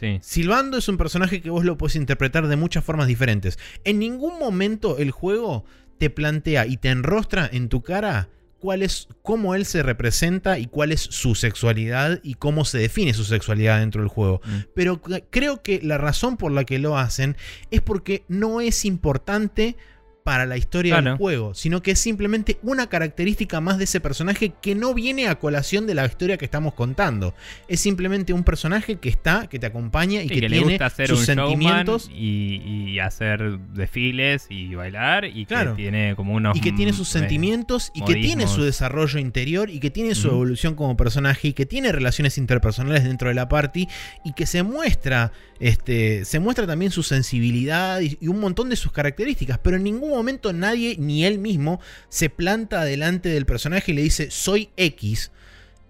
Sí. 0.00 0.18
Silvando 0.22 0.76
es 0.76 0.88
un 0.88 0.96
personaje 0.96 1.40
que 1.40 1.50
vos 1.50 1.64
lo 1.64 1.78
puedes 1.78 1.94
interpretar 1.96 2.48
de 2.48 2.56
muchas 2.56 2.82
formas 2.84 3.06
diferentes. 3.06 3.58
En 3.84 4.00
ningún 4.00 4.38
momento 4.40 4.98
el 4.98 5.12
juego 5.12 5.64
te 5.98 6.10
plantea 6.10 6.66
y 6.66 6.76
te 6.78 6.90
enrostra 6.90 7.48
en 7.52 7.68
tu 7.68 7.82
cara 7.82 8.28
cuál 8.64 8.82
es, 8.82 9.08
cómo 9.20 9.54
él 9.54 9.66
se 9.66 9.82
representa 9.82 10.58
y 10.58 10.68
cuál 10.68 10.90
es 10.90 11.02
su 11.02 11.34
sexualidad 11.34 12.20
y 12.22 12.32
cómo 12.32 12.64
se 12.64 12.78
define 12.78 13.12
su 13.12 13.26
sexualidad 13.26 13.80
dentro 13.80 14.00
del 14.00 14.08
juego. 14.08 14.40
Mm. 14.42 14.58
Pero 14.74 15.02
creo 15.02 15.62
que 15.62 15.82
la 15.82 15.98
razón 15.98 16.38
por 16.38 16.50
la 16.50 16.64
que 16.64 16.78
lo 16.78 16.96
hacen 16.96 17.36
es 17.70 17.82
porque 17.82 18.24
no 18.26 18.62
es 18.62 18.86
importante 18.86 19.76
para 20.24 20.46
la 20.46 20.56
historia 20.56 21.02
del 21.02 21.18
juego, 21.18 21.52
sino 21.52 21.82
que 21.82 21.90
es 21.90 21.98
simplemente 22.00 22.56
una 22.62 22.86
característica 22.88 23.60
más 23.60 23.76
de 23.76 23.84
ese 23.84 24.00
personaje 24.00 24.54
que 24.62 24.74
no 24.74 24.94
viene 24.94 25.28
a 25.28 25.34
colación 25.38 25.86
de 25.86 25.92
la 25.92 26.06
historia 26.06 26.38
que 26.38 26.46
estamos 26.46 26.72
contando. 26.72 27.34
Es 27.68 27.80
simplemente 27.80 28.32
un 28.32 28.42
personaje 28.42 28.96
que 28.96 29.10
está, 29.10 29.48
que 29.48 29.58
te 29.58 29.66
acompaña 29.66 30.22
y 30.22 30.28
Sí, 30.28 30.34
que, 30.34 30.40
que 30.40 30.48
le 30.48 30.56
tiene 30.56 30.72
gusta 30.72 30.86
hacer 30.86 31.08
sus 31.08 31.18
un 31.20 31.24
sentimientos 31.26 32.10
y, 32.10 32.62
y 32.64 32.98
hacer 33.00 33.58
desfiles 33.74 34.46
y 34.48 34.74
bailar 34.74 35.26
y 35.26 35.44
Claro. 35.44 35.76
que 35.76 35.82
tiene 35.82 36.16
como 36.16 36.32
unos 36.32 36.56
y 36.56 36.60
que 36.62 36.72
tiene 36.72 36.94
sus 36.94 37.08
sentimientos 37.08 37.92
y 37.94 38.02
que 38.02 38.14
tiene 38.14 38.46
su 38.46 38.62
desarrollo 38.62 39.18
interior 39.18 39.68
y 39.68 39.78
que 39.78 39.90
tiene 39.90 40.14
su 40.14 40.28
evolución 40.28 40.74
como 40.74 40.96
personaje 40.96 41.48
y 41.48 41.52
que 41.52 41.66
tiene 41.66 41.92
relaciones 41.92 42.38
interpersonales 42.38 43.04
dentro 43.04 43.28
de 43.28 43.34
la 43.34 43.50
party 43.50 43.86
y 44.24 44.32
que 44.32 44.46
se 44.46 44.62
muestra 44.62 45.32
este 45.60 46.24
se 46.24 46.40
muestra 46.40 46.66
también 46.66 46.90
su 46.90 47.02
sensibilidad 47.02 48.00
y, 48.00 48.16
y 48.22 48.28
un 48.28 48.40
montón 48.40 48.70
de 48.70 48.76
sus 48.76 48.90
características 48.90 49.58
pero 49.58 49.76
en 49.76 49.84
ningún 49.84 50.13
momento 50.14 50.52
nadie 50.52 50.96
ni 50.98 51.24
él 51.24 51.38
mismo 51.38 51.80
se 52.08 52.30
planta 52.30 52.84
delante 52.84 53.28
del 53.28 53.46
personaje 53.46 53.92
y 53.92 53.94
le 53.94 54.02
dice 54.02 54.30
soy 54.30 54.70
X 54.76 55.30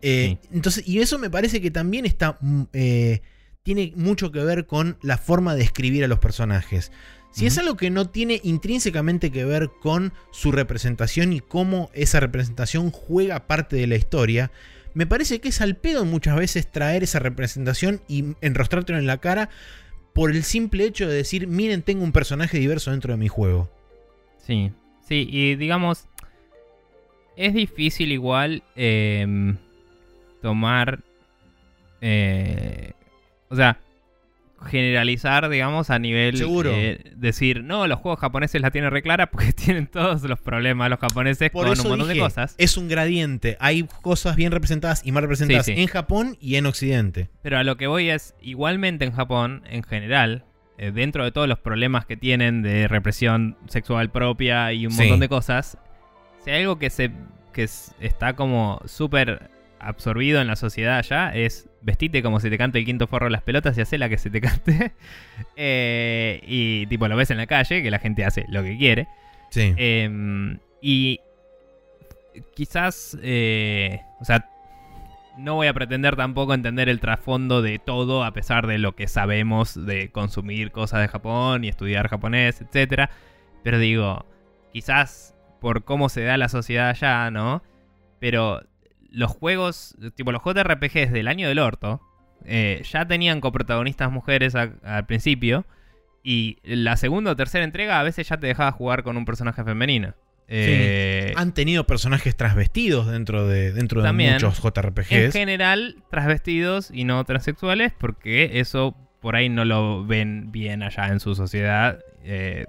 Eh, 0.07 0.37
entonces 0.53 0.87
y 0.87 0.99
eso 0.99 1.19
me 1.19 1.31
parece 1.31 1.63
que 1.63 1.71
también 1.71 2.05
está 2.05 2.37
mm, 2.41 2.63
eh, 2.75 3.23
tiene 3.63 3.93
mucho 3.97 4.31
que 4.31 4.45
ver 4.45 4.67
con 4.67 4.99
la 5.03 5.17
forma 5.17 5.55
de 5.55 5.63
escribir 5.63 6.05
a 6.05 6.09
los 6.09 6.19
personajes. 6.19 6.93
Si 7.33 7.47
es 7.47 7.59
algo 7.59 7.77
que 7.77 7.91
no 7.91 8.09
tiene 8.11 8.41
intrínsecamente 8.45 9.33
que 9.33 9.45
ver 9.45 9.71
con 9.83 10.13
su 10.31 10.53
representación 10.53 11.33
y 11.33 11.41
cómo 11.41 11.91
esa 11.93 12.21
representación 12.21 12.93
juega 12.93 13.49
parte 13.49 13.75
de 13.75 13.89
la 13.89 13.97
historia, 13.97 14.53
me 14.93 15.07
parece 15.07 15.41
que 15.41 15.49
es 15.49 15.61
al 15.61 15.77
pedo 15.77 16.05
muchas 16.05 16.37
veces 16.37 16.71
traer 16.71 17.03
esa 17.03 17.19
representación 17.19 18.03
y 18.07 18.37
enrostrártelo 18.41 19.01
en 19.01 19.07
la 19.07 19.19
cara 19.19 19.49
por 20.13 20.31
el 20.31 20.45
simple 20.45 20.85
hecho 20.85 21.09
de 21.09 21.17
decir, 21.17 21.49
miren, 21.49 21.83
tengo 21.83 22.05
un 22.05 22.13
personaje 22.13 22.59
diverso 22.59 22.93
dentro 22.93 23.13
de 23.13 23.19
mi 23.19 23.27
juego. 23.27 23.69
Sí, 24.47 24.71
sí, 25.01 25.27
y 25.31 25.55
digamos, 25.57 26.07
es 27.37 27.55
difícil 27.55 28.13
igual 28.13 28.63
em, 28.77 29.57
tomar, 30.43 31.01
eh, 32.01 32.93
o 33.49 33.57
sea, 33.57 33.79
generalizar, 34.67 35.49
digamos, 35.51 35.91
a 35.91 35.99
nivel 35.99 36.37
Seguro. 36.39 36.71
eh, 36.73 37.13
decir, 37.17 37.63
no, 37.65 37.87
los 37.87 37.99
juegos 37.99 38.19
japoneses 38.21 38.61
la 38.63 38.71
tienen 38.71 38.91
reclara 38.91 39.27
porque 39.31 39.53
tienen 39.53 39.87
todos 39.87 40.23
los 40.23 40.41
problemas 40.41 40.89
los 40.91 40.99
japoneses 40.99 41.51
Por 41.51 41.65
con 41.67 41.73
eso 41.75 41.83
un 41.85 41.89
montón 41.91 42.09
dije, 42.09 42.21
de 42.21 42.25
cosas. 42.25 42.55
es 42.59 42.77
un 42.77 42.89
gradiente. 42.89 43.57
Hay 43.61 43.87
cosas 44.03 44.37
bien 44.37 44.53
representadas 44.53 45.03
y 45.05 45.13
mal 45.13 45.23
representadas 45.23 45.67
Sí, 45.67 45.75
sí. 45.75 45.81
en 45.83 45.89
Japón 45.89 46.37
y 46.41 46.57
en 46.57 46.67
Occidente. 46.67 47.29
Pero 47.43 47.59
a 47.59 47.65
lo 47.65 47.77
que 47.77 47.87
voy 47.87 48.09
es, 48.11 48.35
igualmente 48.41 49.05
en 49.05 49.13
Japón, 49.13 49.63
en 49.69 49.83
general, 49.83 50.45
eh, 50.79 50.91
dentro 50.93 51.25
de 51.25 51.33
todos 51.33 51.49
los 51.49 51.59
problemas 51.59 52.05
que 52.07 52.17
tienen 52.17 52.63
de 52.63 52.89
represión 52.89 53.57
sexual 53.69 54.11
propia 54.11 54.73
y 54.73 54.87
un 54.87 54.93
Sí. 54.93 55.03
montón 55.03 55.21
de 55.21 55.29
cosas, 55.29 55.79
si 56.45 56.51
hay 56.51 56.63
algo 56.63 56.79
que 56.79 56.91
se 56.91 57.11
que 57.53 57.63
está 58.01 58.35
como 58.35 58.81
súper 58.85 59.49
absorbido 59.79 60.41
en 60.41 60.49
la 60.49 60.57
sociedad 60.57 60.99
allá, 60.99 61.33
es 61.35 61.69
vestite 61.83 62.21
como 62.23 62.41
si 62.41 62.51
te 62.51 62.59
cante 62.59 62.79
el 62.81 62.85
quinto 62.85 63.07
forro 63.07 63.27
de 63.27 63.31
las 63.33 63.43
pelotas 63.43 63.79
y 63.79 63.83
hace 63.83 63.97
la 63.99 64.09
que 64.09 64.19
se 64.19 64.29
te 64.31 64.41
cante. 64.41 64.93
Eh, 65.57 66.41
y 66.47 66.87
tipo 66.87 67.07
lo 67.07 67.15
ves 67.17 67.31
en 67.31 67.37
la 67.37 67.47
calle, 67.47 67.83
que 67.83 67.91
la 67.93 67.99
gente 68.01 68.25
hace 68.25 68.45
lo 68.49 68.63
que 68.65 68.77
quiere. 68.77 69.07
Sí. 69.51 69.73
Em, 69.77 70.59
y 70.81 71.21
quizás, 72.57 73.17
eh, 73.23 74.01
o 74.21 74.25
sea, 74.25 74.49
no 75.37 75.55
voy 75.55 75.67
a 75.67 75.75
pretender 75.75 76.17
tampoco 76.17 76.55
entender 76.55 76.89
el 76.89 77.01
trasfondo 77.01 77.63
de 77.63 77.79
todo, 77.79 78.25
a 78.25 78.33
pesar 78.33 78.67
de 78.67 78.79
lo 78.79 78.95
que 78.95 79.09
sabemos 79.09 79.87
de 79.87 80.11
consumir 80.11 80.71
cosas 80.71 81.01
de 81.01 81.09
Japón 81.09 81.65
y 81.65 81.69
estudiar 81.69 82.09
japonés, 82.09 82.61
etc. 82.61 83.11
Pero 83.63 83.79
digo, 83.79 84.27
quizás 84.73 85.35
por 85.61 85.85
cómo 85.85 86.09
se 86.09 86.23
da 86.23 86.37
la 86.37 86.49
sociedad 86.49 86.91
allá, 86.91 87.31
¿no? 87.31 87.63
Pero 88.21 88.61
los 89.11 89.31
juegos, 89.31 89.97
tipo 90.15 90.33
los 90.33 90.43
JRPGs 90.43 91.13
del 91.13 91.29
año 91.29 91.49
del 91.49 91.59
orto, 91.59 92.01
eh, 92.45 92.83
ya 92.85 93.07
tenían 93.07 93.41
coprotagonistas 93.41 94.11
mujeres 94.11 94.55
al 94.55 95.07
principio. 95.07 95.65
Y 96.23 96.59
la 96.65 96.97
segunda 96.97 97.33
o 97.33 97.37
tercera 97.37 97.65
entrega 97.65 98.01
a 98.01 98.03
veces 98.03 98.29
ya 98.29 98.39
te 98.39 98.47
dejaba 98.47 98.73
jugar 98.73 99.03
con 99.03 99.17
un 99.17 99.25
personaje 99.25 99.63
femenino. 99.63 100.15
Eh, 100.49 101.33
Han 101.37 101.55
tenido 101.55 101.87
personajes 101.87 102.37
transvestidos 102.37 103.07
dentro 103.11 103.49
de, 103.49 103.73
dentro 103.73 104.03
de 104.03 104.09
También. 104.09 104.35
muchos 104.35 104.59
en 104.59 104.71
JRPGs. 104.71 105.33
general, 105.33 105.97
transvestidos 106.11 106.91
y 106.93 107.05
no 107.05 107.25
transexuales, 107.25 107.93
porque 107.99 108.61
eso 108.61 108.95
por 109.21 109.37
ahí 109.37 109.49
no 109.49 109.65
lo 109.65 110.05
ven 110.05 110.53
bien 110.53 110.83
allá 110.83 111.07
en 111.09 111.19
su 111.21 111.35
sociedad 111.35 111.99
eh, 112.25 112.67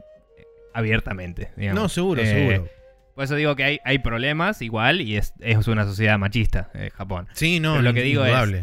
abiertamente. 0.73 1.49
digamos. 1.57 1.81
No, 1.83 1.89
seguro, 1.89 2.21
Eh, 2.21 2.25
seguro. 2.27 2.69
Por 3.13 3.23
eso 3.23 3.35
digo 3.35 3.55
que 3.55 3.63
hay, 3.63 3.79
hay 3.85 3.99
problemas 3.99 4.61
igual 4.61 4.99
y 4.99 5.15
es, 5.15 5.33
es 5.39 5.67
una 5.67 5.85
sociedad 5.85 6.17
machista, 6.19 6.69
eh, 6.73 6.89
Japón. 6.93 7.27
Sí, 7.33 7.59
no, 7.61 7.73
pero 7.73 7.83
lo 7.83 7.93
que 7.93 8.01
digo 8.03 8.25
es-. 8.25 8.61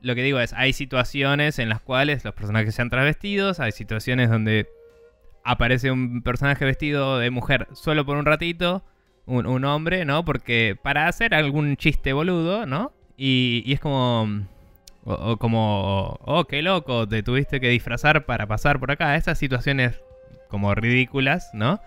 Lo 0.00 0.16
que 0.16 0.22
digo 0.24 0.40
es, 0.40 0.52
hay 0.54 0.72
situaciones 0.72 1.60
en 1.60 1.68
las 1.68 1.80
cuales 1.80 2.24
los 2.24 2.34
personajes 2.34 2.74
sean 2.74 2.90
transvestidos, 2.90 3.60
hay 3.60 3.70
situaciones 3.70 4.28
donde 4.30 4.66
aparece 5.44 5.90
un 5.90 6.22
personaje 6.22 6.64
vestido 6.64 7.18
de 7.18 7.30
mujer 7.30 7.68
solo 7.72 8.04
por 8.04 8.16
un 8.16 8.24
ratito, 8.24 8.84
un, 9.26 9.46
un 9.46 9.64
hombre, 9.64 10.04
¿no? 10.04 10.24
Porque 10.24 10.76
para 10.80 11.08
hacer 11.08 11.34
algún 11.34 11.76
chiste 11.76 12.12
boludo, 12.12 12.66
¿no? 12.66 12.92
Y, 13.16 13.62
y 13.66 13.72
es 13.72 13.80
como... 13.80 14.46
O, 15.04 15.36
como... 15.36 16.18
Oh, 16.22 16.44
qué 16.44 16.62
loco, 16.62 17.08
te 17.08 17.22
tuviste 17.22 17.60
que 17.60 17.68
disfrazar 17.68 18.24
para 18.24 18.46
pasar 18.46 18.78
por 18.78 18.90
acá. 18.90 19.16
Esas 19.16 19.38
situaciones 19.38 20.00
como 20.48 20.74
ridículas, 20.74 21.50
¿no? 21.54 21.80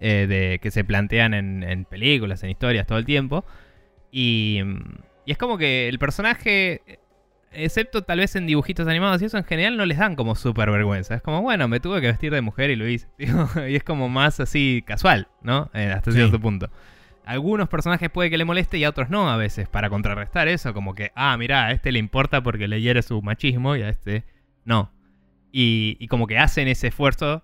Eh, 0.00 0.26
de, 0.28 0.58
que 0.60 0.70
se 0.70 0.84
plantean 0.84 1.34
en, 1.34 1.62
en 1.62 1.84
películas, 1.84 2.42
en 2.42 2.50
historias 2.50 2.86
todo 2.86 2.98
el 2.98 3.04
tiempo. 3.04 3.44
Y, 4.10 4.60
y 5.26 5.32
es 5.32 5.38
como 5.38 5.58
que 5.58 5.88
el 5.88 5.98
personaje 5.98 6.82
excepto 7.56 8.02
tal 8.02 8.18
vez 8.18 8.36
en 8.36 8.46
dibujitos 8.46 8.86
animados 8.88 9.20
y 9.22 9.26
eso 9.26 9.38
en 9.38 9.44
general 9.44 9.76
no 9.76 9.86
les 9.86 9.98
dan 9.98 10.16
como 10.16 10.34
súper 10.34 10.70
vergüenza. 10.70 11.14
Es 11.14 11.22
como, 11.22 11.42
bueno, 11.42 11.68
me 11.68 11.80
tuve 11.80 12.00
que 12.00 12.08
vestir 12.08 12.32
de 12.32 12.40
mujer 12.40 12.70
y 12.70 12.76
lo 12.76 12.86
hice. 12.88 13.08
y 13.18 13.74
es 13.76 13.84
como 13.84 14.08
más 14.08 14.40
así 14.40 14.82
casual, 14.86 15.28
¿no? 15.42 15.70
Eh, 15.74 15.92
hasta 15.94 16.10
Sí. 16.12 16.18
cierto 16.18 16.40
punto. 16.40 16.70
Algunos 17.26 17.68
personajes 17.70 18.10
puede 18.10 18.28
que 18.28 18.36
le 18.36 18.44
moleste 18.44 18.76
y 18.76 18.84
a 18.84 18.90
otros 18.90 19.08
no 19.08 19.30
a 19.30 19.36
veces, 19.38 19.66
para 19.68 19.88
contrarrestar 19.88 20.46
eso, 20.48 20.74
como 20.74 20.94
que, 20.94 21.10
ah, 21.14 21.36
mirá, 21.38 21.66
a 21.66 21.72
este 21.72 21.90
le 21.90 21.98
importa 21.98 22.42
porque 22.42 22.68
le 22.68 22.82
hiere 22.82 23.00
su 23.02 23.22
machismo 23.22 23.76
y 23.76 23.82
a 23.82 23.88
este 23.88 24.24
no. 24.64 24.92
Y, 25.50 25.96
y 26.00 26.08
como 26.08 26.26
que 26.26 26.36
hacen 26.38 26.68
ese 26.68 26.88
esfuerzo 26.88 27.42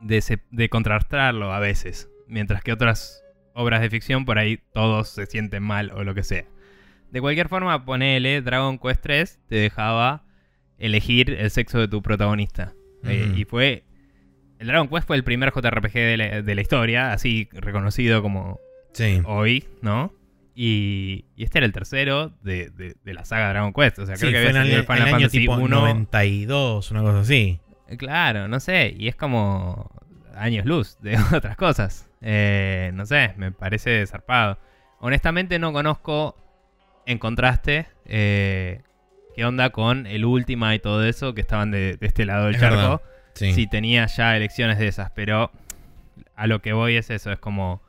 de, 0.00 0.20
se- 0.20 0.42
de 0.50 0.68
contrarrestarlo 0.68 1.52
a 1.52 1.58
veces, 1.58 2.08
mientras 2.28 2.62
que 2.62 2.72
otras 2.72 3.24
obras 3.54 3.80
de 3.80 3.90
ficción 3.90 4.24
por 4.24 4.38
ahí 4.38 4.60
todos 4.72 5.08
se 5.08 5.26
sienten 5.26 5.62
mal 5.64 5.90
o 5.92 6.04
lo 6.04 6.14
que 6.14 6.22
sea. 6.22 6.44
De 7.12 7.20
cualquier 7.20 7.48
forma, 7.48 7.84
ponele, 7.84 8.42
Dragon 8.42 8.78
Quest 8.78 9.02
3 9.02 9.40
te 9.48 9.54
dejaba 9.56 10.24
elegir 10.78 11.30
el 11.30 11.50
sexo 11.50 11.78
de 11.78 11.86
tu 11.88 12.02
protagonista. 12.02 12.72
Eh, 13.04 13.32
y 13.36 13.44
fue... 13.44 13.84
El 14.58 14.68
Dragon 14.68 14.88
Quest 14.88 15.06
fue 15.06 15.16
el 15.16 15.24
primer 15.24 15.52
JRPG 15.52 15.92
de 15.92 16.16
la, 16.16 16.42
de 16.42 16.54
la 16.54 16.60
historia, 16.60 17.12
así 17.12 17.48
reconocido 17.52 18.22
como 18.22 18.58
Sí. 18.92 19.20
hoy, 19.24 19.64
¿no? 19.82 20.12
Y, 20.54 21.24
y 21.34 21.44
este 21.44 21.58
era 21.58 21.66
el 21.66 21.72
tercero 21.72 22.32
de, 22.42 22.70
de- 22.70 22.94
de 23.02 23.14
la 23.14 23.24
saga 23.24 23.48
Dragon 23.50 23.72
Quest. 23.72 23.98
O 24.00 24.06
sea, 24.06 24.16
Sí, 24.16 24.26
creo 24.28 24.32
que 24.32 24.40
fue 24.42 24.50
en 24.50 24.56
había 24.56 24.60
el, 24.62 24.66
salido 24.66 24.76
el 24.76 24.80
el 24.80 24.86
Final 24.86 25.02
año 25.08 25.12
Fantasy 25.26 25.38
tipo 25.38 25.54
1. 25.54 25.80
92, 25.80 26.90
una 26.90 27.00
cosa 27.02 27.20
así. 27.20 27.58
Eh, 27.88 27.96
Claro, 27.96 28.48
no 28.48 28.60
sé. 28.60 28.94
Y 28.98 29.08
es 29.08 29.16
como 29.16 29.90
años 30.36 30.64
luz 30.66 30.96
de 31.00 31.16
otras 31.34 31.56
cosas. 31.56 32.08
Eh, 32.20 32.90
no 32.94 33.04
sé, 33.06 33.32
me 33.36 33.50
parece 33.52 34.06
zarpado. 34.06 34.58
Honestamente 35.00 35.58
no 35.58 35.72
conozco, 35.72 36.36
en 37.06 37.18
contraste, 37.18 37.86
eh, 38.06 38.82
qué 39.34 39.44
onda 39.44 39.70
con 39.70 40.06
el 40.06 40.24
última 40.24 40.74
y 40.74 40.78
todo 40.78 41.04
eso 41.04 41.34
que 41.34 41.40
estaban 41.40 41.70
de, 41.70 41.96
de 41.96 42.06
este 42.06 42.24
lado 42.24 42.46
del 42.46 42.56
Es 42.56 42.60
charco. 42.60 43.02
Sí. 43.34 43.52
Si 43.52 43.66
tenía 43.66 44.06
ya 44.06 44.36
elecciones 44.36 44.78
de 44.78 44.88
esas, 44.88 45.10
pero 45.12 45.50
a 46.36 46.46
lo 46.46 46.60
que 46.60 46.72
voy 46.72 46.96
es 46.96 47.08
eso, 47.10 47.32
es 47.32 47.38
como 47.38 47.82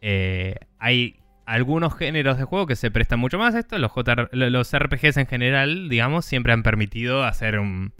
eh, 0.00 0.54
hay 0.78 1.16
algunos 1.44 1.94
géneros 1.96 2.38
de 2.38 2.44
juego 2.44 2.66
que 2.66 2.76
se 2.76 2.90
prestan 2.90 3.18
mucho 3.18 3.38
más 3.38 3.54
a 3.54 3.58
esto, 3.58 3.76
los, 3.78 3.92
JR 3.92 4.28
los 4.32 4.72
RPGs 4.72 5.16
en 5.16 5.26
general, 5.26 5.88
digamos, 5.88 6.24
siempre 6.24 6.52
han 6.52 6.62
permitido 6.62 7.24
hacer 7.24 7.58
un, 7.58 7.92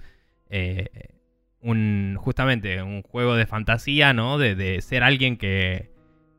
eh, 0.49 0.89
un 1.61 2.17
justamente 2.19 2.83
un 2.83 3.03
juego 3.03 3.35
de 3.35 3.47
fantasía, 3.47 4.13
¿no? 4.13 4.39
De, 4.39 4.55
de 4.55 4.81
ser 4.81 5.03
alguien 5.03 5.37
que 5.37 5.91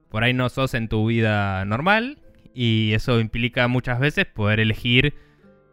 por 0.10 0.24
ahí 0.24 0.34
no 0.34 0.50
sos 0.50 0.74
en 0.74 0.88
tu 0.88 1.06
vida 1.06 1.66
normal 1.66 2.21
y 2.54 2.94
eso 2.94 3.20
implica 3.20 3.68
muchas 3.68 4.00
veces 4.00 4.26
poder 4.26 4.60
elegir 4.60 5.14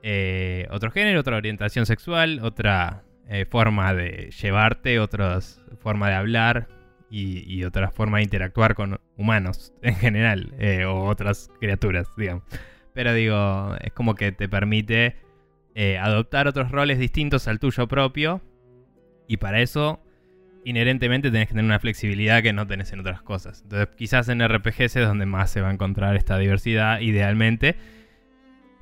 eh, 0.03 0.67
otro 0.71 0.91
género, 0.91 1.21
otra 1.21 1.37
orientación 1.37 1.87
sexual, 1.87 2.41
otra 2.43 3.05
eh, 3.29 3.45
forma 3.45 3.95
de 3.95 4.31
llevarte, 4.31 5.01
otra 5.01 5.41
forma 5.81 6.09
de 6.09 6.15
hablar 6.15 6.69
y, 7.11 7.65
otra 7.65 7.91
forma 7.91 8.19
de 8.19 8.25
interactuar 8.25 8.75
con 8.75 9.01
humanos 9.17 9.73
en 9.83 9.95
general, 9.97 10.55
eh, 10.59 10.85
o 10.85 11.05
otras 11.05 11.51
criaturas, 11.61 12.09
digamos. 12.17 12.45
Pero 12.93 13.13
digo, 13.13 13.75
es 13.81 13.93
como 13.93 14.15
que 14.15 14.33
te 14.33 14.49
permite 14.49 15.17
adoptar 16.01 16.49
otros 16.49 16.73
roles 16.73 16.99
distintos 16.99 17.47
al 17.47 17.61
tuyo 17.61 17.87
propio, 17.87 18.43
y 19.29 19.37
para 19.37 19.61
eso 19.61 20.03
inherentemente 20.69 21.31
tenés 21.31 21.49
que 21.49 21.55
tener 21.55 21.65
una 21.65 21.79
flexibilidad 21.79 22.43
que 22.43 22.53
no 22.53 22.67
tenés 22.67 22.93
en 22.93 23.01
otras 23.01 23.23
cosas. 23.23 23.63
Entonces 23.63 23.89
quizás 23.97 24.29
en 24.29 24.47
RPGs 24.47 24.97
es 24.97 25.07
donde 25.07 25.25
más 25.25 25.51
se 25.51 25.61
va 25.61 25.71
a 25.71 25.73
encontrar 25.73 26.15
esta 26.17 26.37
diversidad, 26.39 27.01
idealmente. 27.01 27.77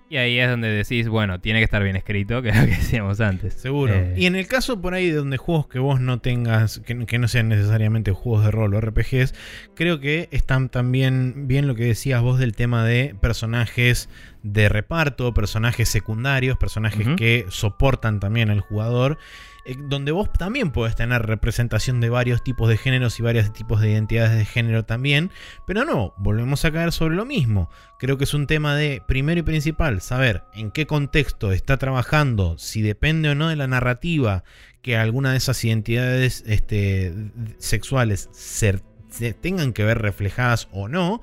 Y 0.08 0.18
ahí 0.18 0.38
es 0.38 0.48
donde 0.48 0.68
decís, 0.68 1.08
bueno, 1.08 1.40
tiene 1.40 1.58
que 1.58 1.64
estar 1.64 1.82
bien 1.82 1.96
escrito, 1.96 2.40
que 2.42 2.50
es 2.50 2.56
lo 2.56 2.62
que 2.62 2.70
decíamos 2.72 3.20
antes. 3.20 3.54
Seguro. 3.54 3.94
Eh, 3.94 4.14
Y 4.16 4.26
en 4.26 4.34
el 4.34 4.48
caso 4.48 4.80
por 4.80 4.94
ahí 4.94 5.10
de 5.10 5.16
donde 5.16 5.36
juegos 5.36 5.68
que 5.68 5.78
vos 5.78 6.00
no 6.00 6.18
tengas, 6.18 6.80
que, 6.80 7.06
que 7.06 7.18
no 7.18 7.28
sean 7.28 7.48
necesariamente 7.48 8.10
juegos 8.12 8.44
de 8.44 8.50
rol 8.50 8.74
o 8.74 8.80
RPGs, 8.80 9.34
creo 9.74 10.00
que 10.00 10.28
están 10.32 10.68
también 10.68 11.46
bien 11.46 11.68
lo 11.68 11.76
que 11.76 11.84
decías 11.84 12.20
vos 12.20 12.38
del 12.38 12.54
tema 12.54 12.84
de 12.84 13.14
personajes 13.20 14.08
de 14.42 14.68
reparto, 14.68 15.34
personajes 15.34 15.88
secundarios, 15.88 16.56
personajes 16.56 17.06
que 17.16 17.46
soportan 17.48 18.20
también 18.20 18.50
al 18.50 18.60
jugador. 18.60 19.18
Eh, 19.66 19.76
Donde 19.78 20.12
vos 20.12 20.32
también 20.32 20.70
podés 20.70 20.94
tener 20.94 21.22
representación 21.22 22.00
de 22.00 22.08
varios 22.08 22.42
tipos 22.42 22.68
de 22.68 22.76
géneros 22.76 23.18
y 23.18 23.22
varios 23.22 23.52
tipos 23.52 23.80
de 23.80 23.90
identidades 23.90 24.36
de 24.36 24.44
género 24.44 24.84
también. 24.84 25.30
Pero 25.66 25.84
no, 25.84 26.14
volvemos 26.16 26.64
a 26.64 26.72
caer 26.72 26.92
sobre 26.92 27.16
lo 27.16 27.24
mismo. 27.24 27.68
Creo 27.98 28.16
que 28.18 28.24
es 28.24 28.34
un 28.34 28.46
tema 28.46 28.76
de, 28.76 29.02
primero 29.06 29.40
y 29.40 29.42
principal, 29.42 30.00
saber 30.00 30.44
en 30.54 30.70
qué 30.70 30.86
contexto 30.86 31.52
está 31.52 31.76
trabajando, 31.76 32.56
si 32.58 32.82
depende 32.82 33.30
o 33.30 33.34
no 33.34 33.48
de 33.48 33.56
la 33.56 33.66
narrativa 33.66 34.44
que 34.82 34.96
alguna 34.96 35.32
de 35.32 35.38
esas 35.38 35.64
identidades 35.64 36.44
este, 36.46 37.12
sexuales 37.58 38.28
se, 38.32 38.80
se 39.10 39.32
tengan 39.32 39.72
que 39.72 39.84
ver 39.84 39.98
reflejadas 39.98 40.68
o 40.70 40.86
no. 40.86 41.22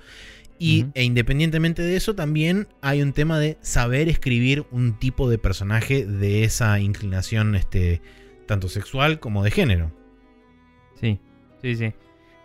Y. 0.59 0.85
E 0.93 1.03
independientemente 1.03 1.81
de 1.81 1.95
eso, 1.95 2.13
también 2.13 2.67
hay 2.81 3.01
un 3.01 3.13
tema 3.13 3.39
de 3.39 3.57
saber 3.61 4.09
escribir 4.09 4.65
un 4.71 4.99
tipo 4.99 5.29
de 5.29 5.37
personaje 5.37 6.05
de 6.05 6.43
esa 6.43 6.79
inclinación, 6.79 7.55
este, 7.55 8.01
tanto 8.45 8.69
sexual 8.69 9.19
como 9.19 9.43
de 9.43 9.51
género. 9.51 9.91
Sí, 10.99 11.19
sí, 11.61 11.75
sí. 11.75 11.93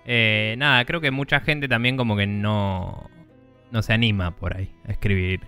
Eh, 0.07 0.55
nada, 0.59 0.85
creo 0.85 1.01
que 1.01 1.11
mucha 1.11 1.41
gente 1.41 1.69
también 1.69 1.97
como 1.97 2.17
que 2.17 2.27
no, 2.27 3.11
no 3.71 3.83
se 3.83 3.93
anima 3.93 4.35
por 4.37 4.57
ahí 4.57 4.73
a 4.87 4.93
escribir 4.93 5.41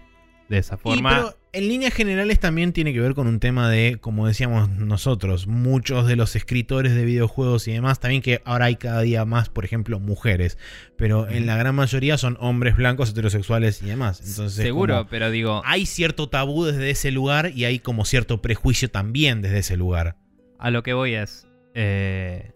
de 0.48 0.59
esa 0.59 0.74
Y, 0.74 0.78
forma. 0.78 1.11
pero 1.11 1.36
en 1.53 1.68
líneas 1.68 1.94
generales 1.94 2.38
también 2.40 2.72
tiene 2.72 2.92
que 2.92 3.01
ver 3.01 3.14
con 3.14 3.26
un 3.26 3.40
tema 3.40 3.70
de, 3.70 3.98
como 4.01 4.26
decíamos 4.26 4.68
nosotros, 4.68 5.46
muchos 5.46 6.07
de 6.07 6.16
los 6.16 6.36
escritores 6.36 6.94
de 6.94 7.05
videojuegos 7.05 7.66
y 7.68 7.72
demás, 7.72 8.01
también 8.01 8.20
que 8.20 8.42
ahora 8.44 8.66
hay 8.66 8.76
cada 8.76 9.01
día 9.01 9.24
más, 9.24 9.48
por 9.48 9.64
ejemplo, 9.64 9.98
mujeres, 9.98 10.59
pero 10.96 11.28
en 11.28 11.46
la 11.46 11.57
gran 11.57 11.74
mayoría 11.74 12.18
son 12.18 12.36
hombres 12.40 12.76
blancos, 12.76 13.11
heterosexuales 13.11 13.80
y 13.82 13.86
demás. 13.86 14.20
Entonces, 14.28 14.62
Seguro, 14.62 14.98
como 14.98 15.09
pero 15.11 15.30
digo, 15.30 15.62
hay 15.64 15.86
cierto 15.86 16.28
tabú 16.28 16.64
desde 16.66 16.90
ese 16.90 17.11
lugar 17.12 17.51
y 17.55 17.64
hay 17.64 17.78
como 17.78 18.05
cierto 18.05 18.42
prejuicio 18.42 18.90
también 18.90 19.40
desde 19.40 19.59
ese 19.59 19.76
lugar. 19.76 20.16
A 20.61 20.70
lo 20.70 20.82
que 20.82 20.92
voy 20.92 21.14
es... 21.14 21.48
eh, 21.74 22.52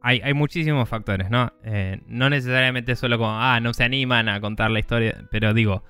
hay, 0.00 0.20
hay 0.22 0.32
muchísimos 0.34 0.88
factores, 0.88 1.28
¿no? 1.30 1.52
Eh, 1.64 2.00
no 2.06 2.30
necesariamente 2.30 2.94
solo 2.96 3.18
como, 3.18 3.32
ah, 3.32 3.58
no 3.60 3.74
se 3.74 3.84
animan 3.84 4.28
a 4.28 4.40
contar 4.40 4.70
la 4.70 4.78
historia, 4.78 5.26
pero 5.30 5.52
digo, 5.54 5.82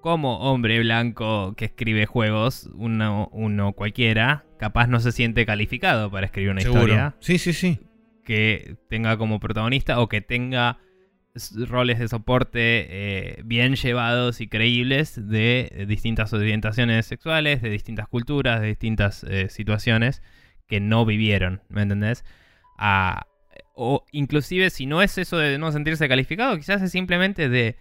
como 0.00 0.40
hombre 0.40 0.78
blanco 0.80 1.54
que 1.56 1.64
escribe 1.64 2.04
juegos, 2.06 2.68
uno, 2.74 3.30
uno 3.32 3.72
cualquiera, 3.72 4.44
capaz 4.58 4.86
no 4.88 5.00
se 5.00 5.10
siente 5.12 5.46
calificado 5.46 6.10
para 6.10 6.26
escribir 6.26 6.50
una 6.50 6.60
historia 6.60 7.14
Sí, 7.20 7.38
sí, 7.38 7.54
sí. 7.54 7.80
que 8.24 8.76
tenga 8.90 9.16
como 9.16 9.40
protagonista 9.40 10.00
o 10.00 10.08
que 10.08 10.20
tenga 10.20 10.78
roles 11.68 11.98
de 11.98 12.08
soporte 12.08 12.58
eh, 12.60 13.42
bien 13.44 13.74
llevados 13.74 14.40
y 14.40 14.46
creíbles 14.46 15.28
de 15.28 15.68
eh, 15.72 15.86
distintas 15.86 16.32
orientaciones 16.32 17.06
sexuales, 17.06 17.60
de 17.60 17.70
distintas 17.70 18.06
culturas, 18.08 18.60
de 18.60 18.68
distintas 18.68 19.24
eh, 19.24 19.48
situaciones 19.48 20.22
que 20.68 20.80
no 20.80 21.04
vivieron, 21.04 21.62
¿me 21.68 21.82
entendés? 21.82 22.24
Ah, 22.78 23.26
o 23.74 24.04
inclusive 24.12 24.70
si 24.70 24.86
no 24.86 25.02
es 25.02 25.18
eso 25.18 25.36
de 25.36 25.58
no 25.58 25.72
sentirse 25.72 26.08
calificado, 26.08 26.56
quizás 26.56 26.80
es 26.82 26.92
simplemente 26.92 27.48
de 27.48 27.76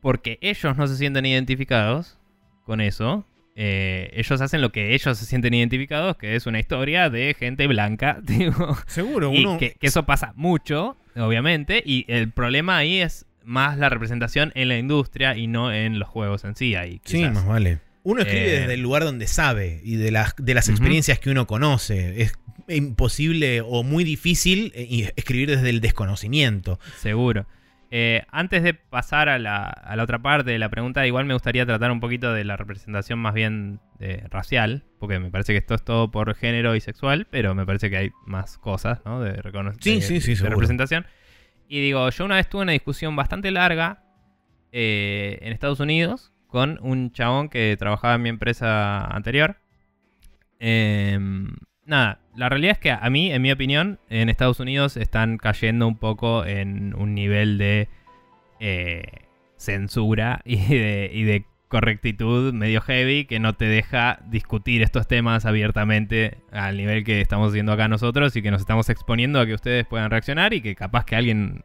porque 0.00 0.38
ellos 0.42 0.76
no 0.76 0.86
se 0.88 0.96
sienten 0.96 1.24
identificados 1.26 2.18
con 2.64 2.80
eso. 2.80 3.24
eh, 3.54 4.10
ellos 4.14 4.40
hacen 4.40 4.60
lo 4.62 4.72
que 4.72 4.94
ellos 4.94 5.16
se 5.16 5.26
sienten 5.26 5.54
identificados, 5.54 6.16
que 6.16 6.34
es 6.34 6.46
una 6.46 6.58
historia 6.58 7.08
de 7.10 7.34
gente 7.38 7.66
blanca, 7.68 8.18
digo, 8.22 8.76
Seguro, 8.86 9.32
y 9.32 9.44
uno... 9.44 9.58
que, 9.58 9.74
que 9.74 9.86
eso 9.86 10.04
pasa 10.04 10.32
mucho, 10.34 10.96
obviamente, 11.16 11.82
y 11.84 12.04
el 12.08 12.30
problema 12.30 12.76
ahí 12.76 13.00
es 13.00 13.26
más 13.44 13.78
la 13.78 13.88
representación 13.88 14.52
en 14.54 14.68
la 14.68 14.78
industria 14.78 15.36
y 15.36 15.46
no 15.46 15.72
en 15.72 15.98
los 15.98 16.08
juegos 16.08 16.44
en 16.44 16.54
sí. 16.56 16.74
Ahí, 16.74 17.00
Sí, 17.04 17.24
más 17.24 17.46
vale. 17.46 17.78
Uno 18.04 18.22
escribe 18.22 18.56
Eh, 18.56 18.60
desde 18.60 18.74
el 18.74 18.80
lugar 18.80 19.04
donde 19.04 19.26
sabe 19.26 19.80
y 19.84 19.96
de 19.96 20.10
las, 20.10 20.34
de 20.36 20.54
las 20.54 20.68
experiencias 20.68 21.18
que 21.18 21.30
uno 21.30 21.46
conoce. 21.46 22.22
Es 22.22 22.34
imposible 22.68 23.60
o 23.60 23.82
muy 23.82 24.04
difícil 24.04 24.72
eh, 24.74 25.12
escribir 25.16 25.50
desde 25.50 25.70
el 25.70 25.80
desconocimiento. 25.80 26.78
Seguro. 27.00 27.46
Eh, 27.94 28.22
antes 28.30 28.62
de 28.62 28.72
pasar 28.72 29.28
a 29.28 29.38
la, 29.38 29.64
a 29.66 29.96
la 29.96 30.02
otra 30.04 30.18
parte 30.22 30.50
de 30.50 30.58
la 30.58 30.70
pregunta, 30.70 31.06
igual 31.06 31.26
me 31.26 31.34
gustaría 31.34 31.66
tratar 31.66 31.90
un 31.92 32.00
poquito 32.00 32.32
de 32.32 32.42
la 32.42 32.56
representación 32.56 33.18
más 33.18 33.34
bien 33.34 33.80
eh, 34.00 34.24
racial, 34.30 34.84
porque 34.98 35.18
me 35.18 35.30
parece 35.30 35.52
que 35.52 35.58
esto 35.58 35.74
es 35.74 35.84
todo 35.84 36.10
por 36.10 36.34
género 36.34 36.74
y 36.74 36.80
sexual, 36.80 37.26
pero 37.30 37.54
me 37.54 37.66
parece 37.66 37.90
que 37.90 37.98
hay 37.98 38.10
más 38.24 38.56
cosas, 38.56 39.02
¿no? 39.04 39.20
De, 39.20 39.34
Sí, 39.80 39.96
de- 39.96 40.00
sí, 40.00 40.20
sí, 40.22 40.30
de 40.30 40.36
seguro. 40.36 40.52
representación. 40.52 41.04
Y 41.68 41.82
digo, 41.82 42.08
yo 42.08 42.24
una 42.24 42.36
vez 42.36 42.48
tuve 42.48 42.62
una 42.62 42.72
discusión 42.72 43.14
bastante 43.14 43.50
larga 43.50 44.02
eh, 44.72 45.38
en 45.42 45.52
Estados 45.52 45.80
Unidos 45.80 46.32
con 46.46 46.78
un 46.80 47.12
chabón 47.12 47.50
que 47.50 47.76
trabajaba 47.78 48.14
en 48.14 48.22
mi 48.22 48.30
empresa 48.30 49.04
anterior. 49.06 49.56
Em, 50.58 51.56
nada, 51.84 52.20
la 52.34 52.48
realidad 52.48 52.72
es 52.72 52.78
que 52.78 52.90
a 52.90 53.10
mí, 53.10 53.30
en 53.32 53.42
mi 53.42 53.52
opinión, 53.52 53.98
en 54.08 54.28
Estados 54.28 54.60
Unidos 54.60 54.96
están 54.96 55.38
cayendo 55.38 55.86
un 55.86 55.98
poco 55.98 56.44
en 56.44 56.94
un 56.94 57.14
nivel 57.14 57.58
de 57.58 57.88
eh, 58.60 59.02
censura 59.56 60.40
y 60.44 60.56
de, 60.56 61.10
y 61.12 61.24
de 61.24 61.44
correctitud 61.68 62.52
medio 62.52 62.82
heavy 62.82 63.24
que 63.24 63.40
no 63.40 63.54
te 63.54 63.64
deja 63.64 64.18
discutir 64.26 64.82
estos 64.82 65.08
temas 65.08 65.46
abiertamente 65.46 66.36
al 66.52 66.76
nivel 66.76 67.02
que 67.02 67.22
estamos 67.22 67.48
haciendo 67.48 67.72
acá 67.72 67.88
nosotros 67.88 68.36
y 68.36 68.42
que 68.42 68.50
nos 68.50 68.60
estamos 68.60 68.90
exponiendo 68.90 69.40
a 69.40 69.46
que 69.46 69.54
ustedes 69.54 69.86
puedan 69.86 70.10
reaccionar 70.10 70.52
y 70.52 70.60
que 70.60 70.74
capaz 70.74 71.06
que 71.06 71.16
alguien... 71.16 71.62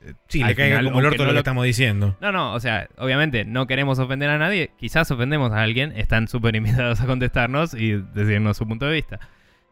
eh, 0.00 0.12
Sí, 0.28 0.42
al 0.42 0.50
le 0.50 0.54
caiga 0.54 0.82
como 0.84 1.00
el 1.00 1.06
orto 1.06 1.24
no 1.24 1.26
lo 1.26 1.32
que 1.32 1.38
estamos 1.38 1.64
diciendo. 1.64 2.16
no, 2.20 2.30
no, 2.30 2.54
o 2.54 2.60
sea, 2.60 2.88
obviamente 2.98 3.44
no 3.44 3.66
queremos 3.66 3.98
ofender 3.98 4.30
a 4.30 4.38
nadie. 4.38 4.70
Quizás 4.78 5.10
ofendemos 5.10 5.50
a 5.50 5.60
alguien, 5.60 5.92
están 5.96 6.28
súper 6.28 6.54
invitados 6.54 7.00
a 7.00 7.06
contestarnos 7.06 7.74
y 7.74 7.94
decirnos 8.14 8.56
su 8.56 8.66
punto 8.68 8.86
de 8.86 8.94
vista. 8.94 9.18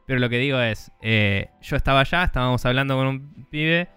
Pero 0.07 0.21
lo 0.21 0.29
que 0.29 0.39
digo 0.39 0.61
es, 0.61 0.93
eh, 1.03 1.51
yo 1.61 1.77
estaba 1.77 2.01
allá, 2.01 2.25
estábamos 2.25 2.65
hablando 2.65 2.97
con 2.97 3.07
un 3.07 3.47
pibe. 3.51 3.89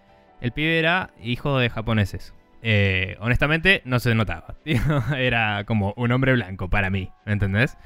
El 0.41 0.51
pibe 0.51 0.79
era 0.79 1.11
hijo 1.21 1.59
de 1.59 1.69
japoneses. 1.69 2.33
Eh, 2.61 3.15
honestamente, 3.19 3.81
no 3.85 3.99
se 3.99 4.15
notaba. 4.15 4.55
Era 5.17 5.63
como 5.65 5.93
un 5.95 6.11
hombre 6.11 6.33
blanco 6.33 6.69
para 6.69 6.89
mí, 6.89 7.09
¿me 7.25 7.33
entendés? 7.33 7.77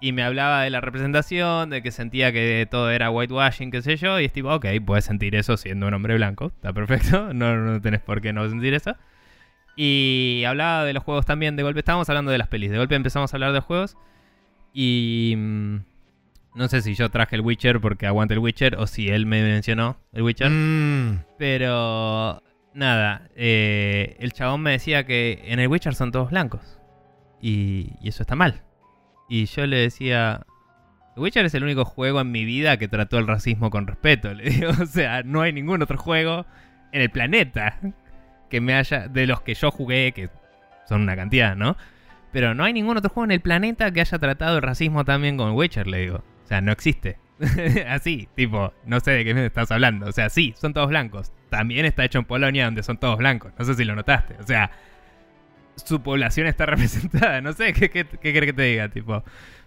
Y 0.00 0.12
me 0.12 0.22
hablaba 0.22 0.62
de 0.62 0.70
la 0.70 0.80
representación, 0.80 1.70
de 1.70 1.82
que 1.82 1.90
sentía 1.90 2.30
que 2.32 2.66
todo 2.70 2.90
era 2.90 3.10
whitewashing, 3.10 3.70
qué 3.70 3.80
sé 3.80 3.96
yo. 3.96 4.20
Y 4.20 4.26
es 4.26 4.32
tipo, 4.32 4.54
ok, 4.54 4.66
puedes 4.84 5.06
sentir 5.06 5.34
eso 5.34 5.56
siendo 5.56 5.86
un 5.86 5.94
hombre 5.94 6.14
blanco, 6.14 6.46
está 6.46 6.72
perfecto. 6.72 7.32
No, 7.34 7.56
no 7.56 7.80
tenés 7.80 8.00
por 8.02 8.20
qué 8.20 8.32
no 8.32 8.48
sentir 8.48 8.74
eso. 8.74 8.94
Y 9.74 10.44
hablaba 10.46 10.84
de 10.84 10.92
los 10.92 11.02
juegos 11.02 11.26
también. 11.26 11.56
De 11.56 11.62
golpe 11.62 11.80
estábamos 11.80 12.08
hablando 12.08 12.30
de 12.30 12.38
las 12.38 12.48
pelis. 12.48 12.70
De 12.70 12.78
golpe 12.78 12.94
empezamos 12.94 13.32
a 13.32 13.36
hablar 13.36 13.52
de 13.52 13.60
juegos. 13.60 13.96
Y. 14.72 15.36
no 16.56 16.68
sé 16.68 16.80
si 16.80 16.94
yo 16.94 17.10
traje 17.10 17.36
el 17.36 17.42
Witcher 17.42 17.80
porque 17.80 18.06
aguante 18.06 18.34
el 18.34 18.40
Witcher 18.40 18.76
o 18.76 18.86
si 18.86 19.08
él 19.10 19.26
me 19.26 19.42
mencionó 19.42 19.98
el 20.12 20.22
Witcher. 20.22 20.50
Mm, 20.50 21.24
Pero. 21.38 22.42
Nada. 22.74 23.28
eh, 23.36 24.16
el 24.20 24.32
chabón 24.32 24.62
me 24.62 24.72
decía 24.72 25.04
que 25.04 25.42
en 25.46 25.60
el 25.60 25.68
Witcher 25.68 25.94
son 25.94 26.12
todos 26.12 26.30
blancos. 26.30 26.78
Y, 27.40 27.92
y 28.00 28.08
eso 28.08 28.22
está 28.22 28.34
mal. 28.34 28.62
Y 29.28 29.44
yo 29.46 29.66
le 29.66 29.76
decía. 29.76 30.46
The 31.14 31.20
Witcher 31.20 31.44
es 31.46 31.54
el 31.54 31.62
único 31.64 31.84
juego 31.84 32.20
en 32.20 32.30
mi 32.30 32.44
vida 32.44 32.76
que 32.78 32.88
trató 32.88 33.18
el 33.18 33.26
racismo 33.26 33.70
con 33.70 33.86
respeto. 33.86 34.34
Le 34.34 34.50
digo, 34.50 34.70
o 34.82 34.86
sea, 34.86 35.22
no 35.22 35.40
hay 35.42 35.52
ningún 35.52 35.80
otro 35.80 35.96
juego 35.96 36.44
en 36.92 37.00
el 37.02 37.10
planeta 37.10 37.78
que 38.50 38.60
me 38.60 38.74
haya. 38.74 39.08
de 39.08 39.26
los 39.26 39.40
que 39.42 39.54
yo 39.54 39.70
jugué, 39.70 40.12
que 40.12 40.28
son 40.88 41.02
una 41.02 41.16
cantidad, 41.16 41.56
¿no? 41.56 41.76
Pero 42.32 42.54
no 42.54 42.64
hay 42.64 42.72
ningún 42.74 42.96
otro 42.98 43.10
juego 43.10 43.24
en 43.24 43.30
el 43.30 43.40
planeta 43.40 43.90
que 43.90 44.00
haya 44.00 44.18
tratado 44.18 44.56
el 44.56 44.62
racismo 44.62 45.04
también 45.04 45.36
con 45.38 45.52
Witcher, 45.52 45.86
le 45.86 45.98
digo. 46.00 46.22
O 46.46 46.48
sea, 46.48 46.60
no 46.60 46.70
existe. 46.70 47.18
Así, 47.88 48.28
tipo, 48.36 48.72
no 48.84 49.00
sé 49.00 49.10
de 49.10 49.24
qué 49.24 49.34
me 49.34 49.44
estás 49.44 49.72
hablando. 49.72 50.06
O 50.06 50.12
sea, 50.12 50.28
sí, 50.30 50.54
son 50.56 50.72
todos 50.72 50.88
blancos. 50.88 51.32
También 51.50 51.84
está 51.84 52.04
hecho 52.04 52.20
en 52.20 52.24
Polonia 52.24 52.66
donde 52.66 52.84
son 52.84 52.98
todos 52.98 53.18
blancos. 53.18 53.52
No 53.58 53.64
sé 53.64 53.74
si 53.74 53.84
lo 53.84 53.96
notaste. 53.96 54.36
O 54.38 54.46
sea, 54.46 54.70
su 55.74 56.00
población 56.02 56.46
está 56.46 56.66
representada. 56.66 57.40
No 57.40 57.52
sé, 57.52 57.72
¿qué, 57.72 57.90
qué, 57.90 58.04
qué 58.06 58.32
querés 58.32 58.50
que 58.50 58.52
te 58.52 58.62
diga? 58.62 58.88
Tipo, 58.90 59.24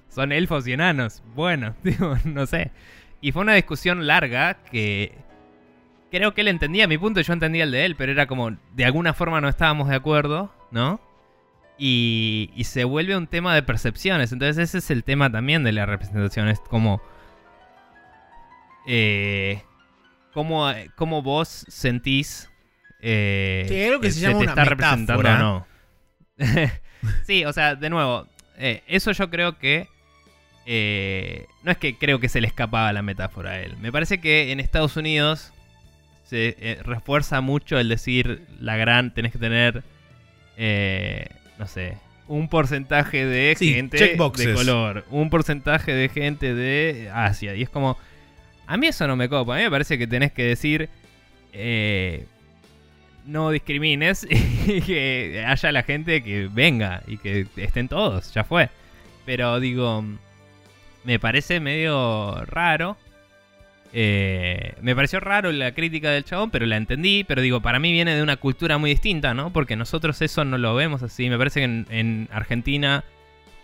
son 0.08 0.32
elfos 0.32 0.66
y 0.68 0.72
enanos. 0.72 1.22
Bueno, 1.36 1.76
digo, 1.84 2.16
no 2.24 2.46
sé. 2.46 2.72
Y 3.20 3.34
fue 3.34 3.42
una 3.42 3.56
discusión 3.56 4.08
larga 4.08 4.60
que 4.72 5.18
creo 6.12 6.34
que 6.34 6.42
él 6.42 6.48
entendía 6.48 6.88
mi 6.88 6.98
punto 6.98 7.20
yo 7.20 7.34
entendía 7.34 7.66
el 7.66 7.72
de 7.72 7.84
él, 7.84 7.98
pero 7.98 8.14
era 8.14 8.26
como 8.26 8.52
de 8.74 8.86
alguna 8.86 9.14
forma 9.14 9.42
no 9.42 9.50
estábamos 9.50 9.90
de 9.90 9.96
acuerdo, 9.96 10.54
¿no? 10.72 11.02
Y, 11.80 12.52
y 12.56 12.66
se 12.66 12.84
vuelve 12.84 13.16
un 13.16 13.26
tema 13.28 13.56
de 13.56 13.64
percepciones. 13.64 14.32
Entonces 14.34 14.58
ese 14.58 14.80
es 14.80 14.92
el 14.92 15.04
tema 15.04 15.32
también 15.32 15.64
de 15.64 15.72
la 15.72 15.86
representación. 15.86 16.50
Es 16.50 16.60
como... 16.60 17.02
Eh, 18.88 19.62
cómo, 20.34 20.72
cómo 20.96 21.22
vos 21.22 21.66
sentís... 21.70 22.50
Eh, 23.02 23.66
Sí, 23.70 24.02
que 24.02 24.12
se 24.12 24.20
llama 24.20 24.40
te 24.40 24.44
una 24.44 24.52
está 24.52 24.66
representando 24.66 25.30
o 25.30 25.38
no. 25.38 25.68
sí, 27.26 27.46
o 27.46 27.54
sea, 27.54 27.76
de 27.76 27.90
nuevo, 27.90 28.28
eh, 28.58 28.84
eso 28.88 29.12
yo 29.14 29.30
creo 29.30 29.58
que... 29.58 29.88
eh, 30.66 31.46
no 31.64 31.72
es 31.72 31.78
que 31.78 31.98
creo 31.98 32.20
que 32.20 32.28
se 32.30 32.42
le 32.42 32.48
escapaba 32.48 32.92
la 32.92 33.02
metáfora 33.02 33.52
a 33.52 33.60
él. 33.62 33.78
Me 33.78 33.92
parece 33.92 34.20
que 34.20 34.52
en 34.52 34.60
Estados 34.60 34.98
Unidos 34.98 35.54
se 36.24 36.56
eh, 36.60 36.80
refuerza 36.84 37.42
mucho 37.42 37.80
el 37.80 37.88
decir 37.90 38.46
la 38.60 38.76
gran, 38.76 39.14
tenés 39.14 39.32
que 39.32 39.40
tener, 39.40 39.84
eh, 40.58 41.28
no 41.60 41.68
sé, 41.68 41.98
un 42.28 42.48
porcentaje 42.48 43.26
de 43.26 43.56
Sí, 43.58 43.74
gente 43.74 43.98
checkboxes. 43.98 44.48
de 44.48 44.54
color, 44.54 45.06
un 45.12 45.30
porcentaje 45.30 45.94
de 45.94 46.10
gente 46.10 46.56
de 46.56 47.12
Asia. 47.14 47.54
Y 47.56 47.62
es 47.64 47.70
como, 47.70 47.98
a 48.66 48.78
mí 48.78 48.88
eso 48.88 49.08
no 49.08 49.16
me 49.16 49.30
copa. 49.30 49.56
A 49.56 49.58
mí 49.58 49.64
me 49.64 49.72
parece 49.72 49.98
que 49.98 50.08
tenés 50.08 50.32
que 50.32 50.44
decir, 50.44 50.90
eh, 51.54 52.26
no 53.26 53.52
discrimines 53.52 54.26
y 54.68 54.82
que 54.82 55.44
haya 55.46 55.72
la 55.72 55.84
gente 55.84 56.24
que 56.24 56.48
venga 56.52 57.04
y 57.08 57.18
que 57.18 57.46
estén 57.58 57.88
todos, 57.88 58.34
ya 58.34 58.44
fue. 58.44 58.70
Pero 59.26 59.60
digo, 59.60 60.04
me 61.04 61.20
parece 61.20 61.60
medio 61.60 62.46
raro. 62.46 62.98
Eh, 63.92 64.76
me 64.82 64.96
pareció 64.96 65.20
raro 65.20 65.52
la 65.52 65.74
crítica 65.74 66.12
del 66.12 66.24
chabón, 66.24 66.52
pero 66.52 66.66
la 66.66 66.78
entendí. 66.78 67.24
Pero 67.24 67.42
digo, 67.42 67.62
para 67.62 67.80
mí 67.80 67.92
viene 67.92 68.16
de 68.16 68.24
una 68.24 68.38
cultura 68.38 68.78
muy 68.78 68.92
distinta, 68.92 69.34
¿no? 69.34 69.52
Porque 69.52 69.76
nosotros 69.76 70.22
eso 70.22 70.46
no 70.46 70.58
lo 70.58 70.76
vemos 70.76 71.04
así. 71.04 71.30
Me 71.30 71.38
parece 71.38 71.62
que 71.62 71.66
en, 71.66 71.88
en 71.90 72.28
Argentina 72.32 73.04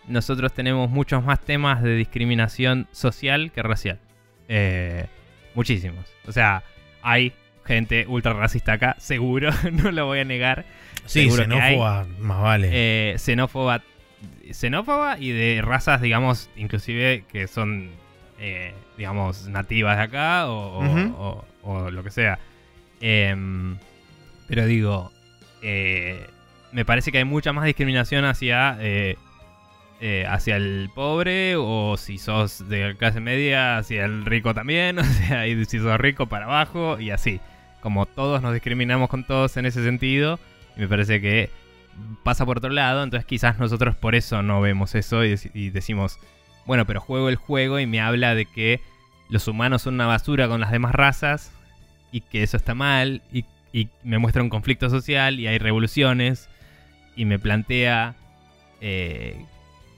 nosotros 0.07 0.53
tenemos 0.53 0.89
muchos 0.89 1.23
más 1.23 1.39
temas 1.41 1.81
de 1.81 1.95
discriminación 1.95 2.87
social 2.91 3.51
que 3.51 3.63
racial. 3.63 3.99
Eh, 4.47 5.05
muchísimos. 5.53 6.05
O 6.27 6.31
sea, 6.31 6.63
hay 7.01 7.33
gente 7.65 8.05
ultra 8.07 8.33
racista 8.33 8.73
acá, 8.73 8.95
seguro, 8.99 9.49
no 9.71 9.91
lo 9.91 10.05
voy 10.05 10.19
a 10.19 10.25
negar. 10.25 10.65
Sí, 11.05 11.23
Seguro 11.23 11.43
que 11.45 11.51
xenófoba, 11.51 12.05
más 12.19 12.41
vale. 12.41 12.69
Eh, 12.71 13.15
xenófoba, 13.17 13.83
xenófoba 14.51 15.17
y 15.19 15.31
de 15.31 15.61
razas, 15.61 16.01
digamos, 16.01 16.49
inclusive 16.55 17.23
que 17.31 17.47
son, 17.47 17.91
eh, 18.39 18.73
digamos, 18.97 19.47
nativas 19.47 19.97
de 19.97 20.03
acá 20.03 20.47
o, 20.47 21.43
lo 21.91 22.03
que 22.03 22.11
sea. 22.11 22.39
Em, 23.01 23.77
pero 24.47 24.65
digo, 24.65 25.11
eh, 25.61 26.27
me 26.71 26.85
parece 26.85 27.11
que 27.11 27.19
hay 27.19 27.25
mucha 27.25 27.53
más 27.53 27.65
discriminación 27.65 28.25
hacia, 28.25 28.77
eh, 28.79 29.17
eh, 30.01 30.25
hacia 30.27 30.57
el 30.57 30.89
pobre 30.93 31.55
o 31.57 31.95
si 31.97 32.17
sos 32.17 32.67
de 32.67 32.95
clase 32.97 33.19
media, 33.19 33.77
hacia 33.77 34.05
el 34.05 34.25
rico 34.25 34.53
también, 34.53 34.99
o 34.99 35.03
sea, 35.03 35.47
y 35.47 35.63
si 35.65 35.79
sos 35.79 35.97
rico 35.97 36.27
para 36.27 36.45
abajo 36.45 36.99
y 36.99 37.11
así. 37.11 37.39
Como 37.81 38.05
todos 38.05 38.41
nos 38.41 38.53
discriminamos 38.53 39.09
con 39.09 39.23
todos 39.23 39.57
en 39.57 39.65
ese 39.65 39.83
sentido, 39.83 40.39
y 40.75 40.81
me 40.81 40.87
parece 40.87 41.21
que 41.21 41.49
pasa 42.23 42.45
por 42.45 42.57
otro 42.57 42.71
lado, 42.71 43.03
entonces 43.03 43.25
quizás 43.25 43.59
nosotros 43.59 43.95
por 43.95 44.15
eso 44.15 44.41
no 44.41 44.59
vemos 44.59 44.95
eso 44.95 45.23
y 45.23 45.69
decimos, 45.69 46.19
bueno, 46.65 46.85
pero 46.85 46.99
juego 47.01 47.29
el 47.29 47.35
juego 47.35 47.79
y 47.79 47.85
me 47.85 48.01
habla 48.01 48.35
de 48.35 48.45
que 48.45 48.81
los 49.29 49.47
humanos 49.47 49.83
son 49.83 49.95
una 49.95 50.07
basura 50.07 50.47
con 50.47 50.61
las 50.61 50.71
demás 50.71 50.93
razas 50.93 51.51
y 52.11 52.21
que 52.21 52.43
eso 52.43 52.57
está 52.57 52.73
mal 52.75 53.21
y, 53.31 53.45
y 53.73 53.89
me 54.03 54.17
muestra 54.19 54.41
un 54.43 54.49
conflicto 54.49 54.89
social 54.89 55.39
y 55.39 55.47
hay 55.47 55.57
revoluciones 55.57 56.49
y 57.15 57.25
me 57.25 57.39
plantea 57.39 58.15
eh, 58.81 59.45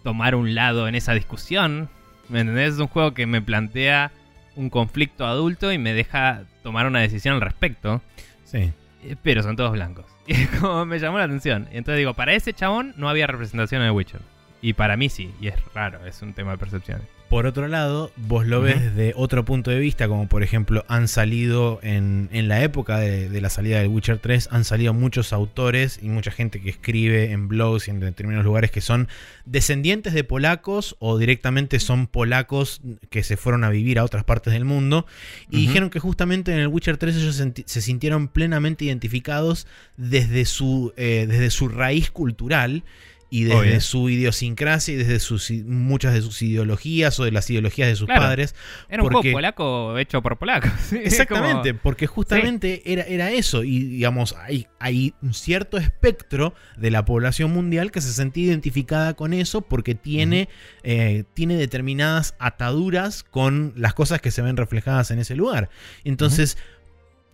tomar 0.03 0.36
un 0.36 0.55
lado 0.55 0.88
en 0.88 0.95
esa 0.95 1.13
discusión. 1.13 1.89
¿Me 2.30 2.41
entendés? 2.41 2.76
Es 2.76 2.80
un 2.80 2.88
juego 2.88 3.13
que 3.13 3.26
me 3.26 3.41
plantea 3.41 4.11
un 4.55 4.70
conflicto 4.70 5.26
adulto 5.26 5.72
y 5.72 5.78
me 5.78 5.93
deja 5.93 6.43
tomar 6.63 6.88
una 6.88 6.99
decisión 6.99 7.36
al 7.36 7.41
respecto. 7.41 8.01
sí. 8.45 8.72
Eh, 9.03 9.15
Pero 9.22 9.43
son 9.43 9.55
todos 9.55 9.72
blancos. 9.74 10.05
Y 10.28 10.45
como 10.47 10.86
me 10.86 10.99
llamó 10.99 11.20
la 11.20 11.24
atención. 11.26 11.68
Entonces 11.72 11.99
digo, 11.99 12.13
para 12.13 12.34
ese 12.34 12.51
chabón 12.51 12.93
no 12.97 13.07
había 13.09 13.28
representación 13.28 13.82
en 13.82 13.88
The 13.89 13.91
Witcher. 13.91 14.22
Y 14.62 14.74
para 14.74 14.97
mí 14.97 15.10
sí, 15.10 15.32
y 15.39 15.47
es 15.47 15.55
raro, 15.74 16.05
es 16.05 16.22
un 16.22 16.34
tema 16.34 16.51
de 16.51 16.58
percepción. 16.58 17.01
Por 17.30 17.45
otro 17.45 17.68
lado, 17.68 18.10
vos 18.16 18.47
lo 18.47 18.62
ves 18.62 18.82
desde 18.82 19.12
otro 19.18 19.43
punto 19.43 19.70
de 19.70 19.80
vista, 19.80 20.08
como 20.08 20.30
por 20.30 20.43
ejemplo 20.43 20.86
han 20.88 21.10
salido 21.10 21.78
en, 21.84 22.30
en 22.32 22.47
la 22.47 22.64
época 22.64 22.99
de, 22.99 23.28
de 23.28 23.41
la 23.41 23.49
salida 23.49 23.80
del 23.80 23.89
Witcher 23.89 24.18
3, 24.20 24.47
han 24.49 24.64
salido 24.64 24.93
muchos 24.93 25.34
autores 25.34 25.99
y 26.01 26.08
mucha 26.08 26.32
gente 26.32 26.62
que 26.62 26.70
escribe 26.70 27.32
en 27.34 27.49
blogs 27.49 27.89
y 27.89 27.91
en 27.91 27.99
determinados 27.99 28.45
lugares 28.45 28.72
que 28.72 28.80
son 28.80 29.10
descendientes 29.45 30.14
de 30.14 30.24
polacos 30.24 30.95
o 30.99 31.18
directamente 31.18 31.82
son 31.82 32.08
polacos 32.08 32.80
que 33.10 33.24
se 33.24 33.36
fueron 33.36 33.66
a 33.66 33.70
vivir 33.72 33.99
a 33.99 34.05
otras 34.05 34.24
partes 34.24 34.53
del 34.53 34.64
mundo. 34.64 35.05
Y 35.51 35.58
dijeron 35.68 35.89
que 35.89 35.99
justamente 35.99 36.53
en 36.53 36.60
el 36.60 36.68
Witcher 36.70 36.95
3 36.95 37.14
ellos 37.18 37.36
senti- 37.41 37.64
se 37.68 37.82
sintieron 37.82 38.30
plenamente 38.30 38.86
identificados 38.86 39.68
desde 39.97 40.45
su, 40.45 40.93
eh, 40.95 41.26
desde 41.28 41.49
su 41.49 41.68
raíz 41.68 42.10
cultural 42.10 42.84
y 43.30 43.44
desde 43.44 43.60
Obvio. 43.60 43.82
su 43.82 44.10
idiosincrasia 44.10 44.94
y 44.94 44.98
desde 44.98 45.20
sus, 45.20 45.52
muchas 45.66 46.14
de 46.14 46.22
sus 46.22 46.42
ideologías 46.42 47.20
o 47.20 47.26
de 47.26 47.32
las 47.32 47.50
ideologías 47.50 47.90
de 47.90 47.96
sus 47.98 48.06
Claro. 48.06 48.22
padres. 48.22 48.56
Era 48.88 49.04
un 49.04 49.10
Porque- 49.10 49.32
juego 49.32 49.38
polaco 49.38 49.98
hecho 49.98 50.22
por 50.22 50.38
polacos. 50.38 50.72
Sí, 50.90 50.98
Exactamente, 51.04 51.72
como- 51.72 51.82
porque 51.84 52.08
justamente 52.08 52.82
era, 52.86 53.04
era 53.04 53.30
eso. 53.32 53.66
Y 53.66 53.80
digamos, 53.80 54.34
hay, 54.42 54.68
hay 54.80 55.14
un 55.22 55.34
cierto 55.34 55.78
espectro 55.78 56.54
de 56.78 56.90
la 56.90 57.04
población 57.04 57.52
mundial 57.52 57.92
que 57.92 58.00
se 58.00 58.14
sentía 58.14 58.46
identificada 58.46 59.14
con 59.16 59.34
eso 59.34 59.62
porque 59.62 59.94
tiene, 59.94 60.48
eh, 60.84 61.26
tiene 61.34 61.56
determinadas 61.58 62.34
ataduras 62.40 63.24
con 63.24 63.74
las 63.76 63.94
cosas 63.94 64.22
que 64.22 64.32
se 64.32 64.41
ven 64.41 64.56
reflejadas 64.56 65.12
en 65.12 65.20
ese 65.20 65.36
lugar. 65.36 65.70
Entonces, 66.06 66.58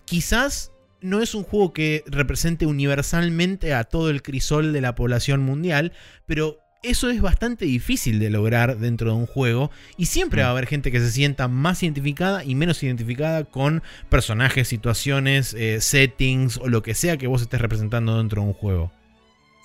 quizás 0.05 0.71
no 1.03 1.21
es 1.21 1.35
un 1.35 1.43
juego 1.43 1.73
que 1.73 2.03
represente 2.07 2.65
universalmente 2.65 3.73
a 3.73 3.83
todo 3.83 4.09
el 4.09 4.23
crisol 4.23 4.73
de 4.73 4.81
la 4.81 4.95
población 4.95 5.41
mundial, 5.41 5.91
pero 6.25 6.57
eso 6.81 7.09
es 7.09 7.21
bastante 7.21 7.65
difícil 7.65 8.19
de 8.19 8.29
lograr 8.29 8.77
dentro 8.77 9.11
de 9.11 9.17
un 9.17 9.25
juego 9.25 9.71
y 9.97 10.07
siempre 10.07 10.41
va 10.41 10.49
a 10.49 10.51
haber 10.51 10.67
gente 10.67 10.91
que 10.91 10.99
se 10.99 11.11
sienta 11.11 11.47
más 11.47 11.81
identificada 11.83 12.43
y 12.43 12.55
menos 12.55 12.81
identificada 12.83 13.45
con 13.45 13.83
personajes, 14.09 14.67
situaciones, 14.67 15.53
eh, 15.53 15.79
settings 15.81 16.57
o 16.57 16.67
lo 16.67 16.83
que 16.83 16.93
sea 16.93 17.17
que 17.17 17.27
vos 17.27 17.41
estés 17.41 17.61
representando 17.61 18.17
dentro 18.17 18.41
de 18.41 18.47
un 18.47 18.53
juego. 18.53 18.91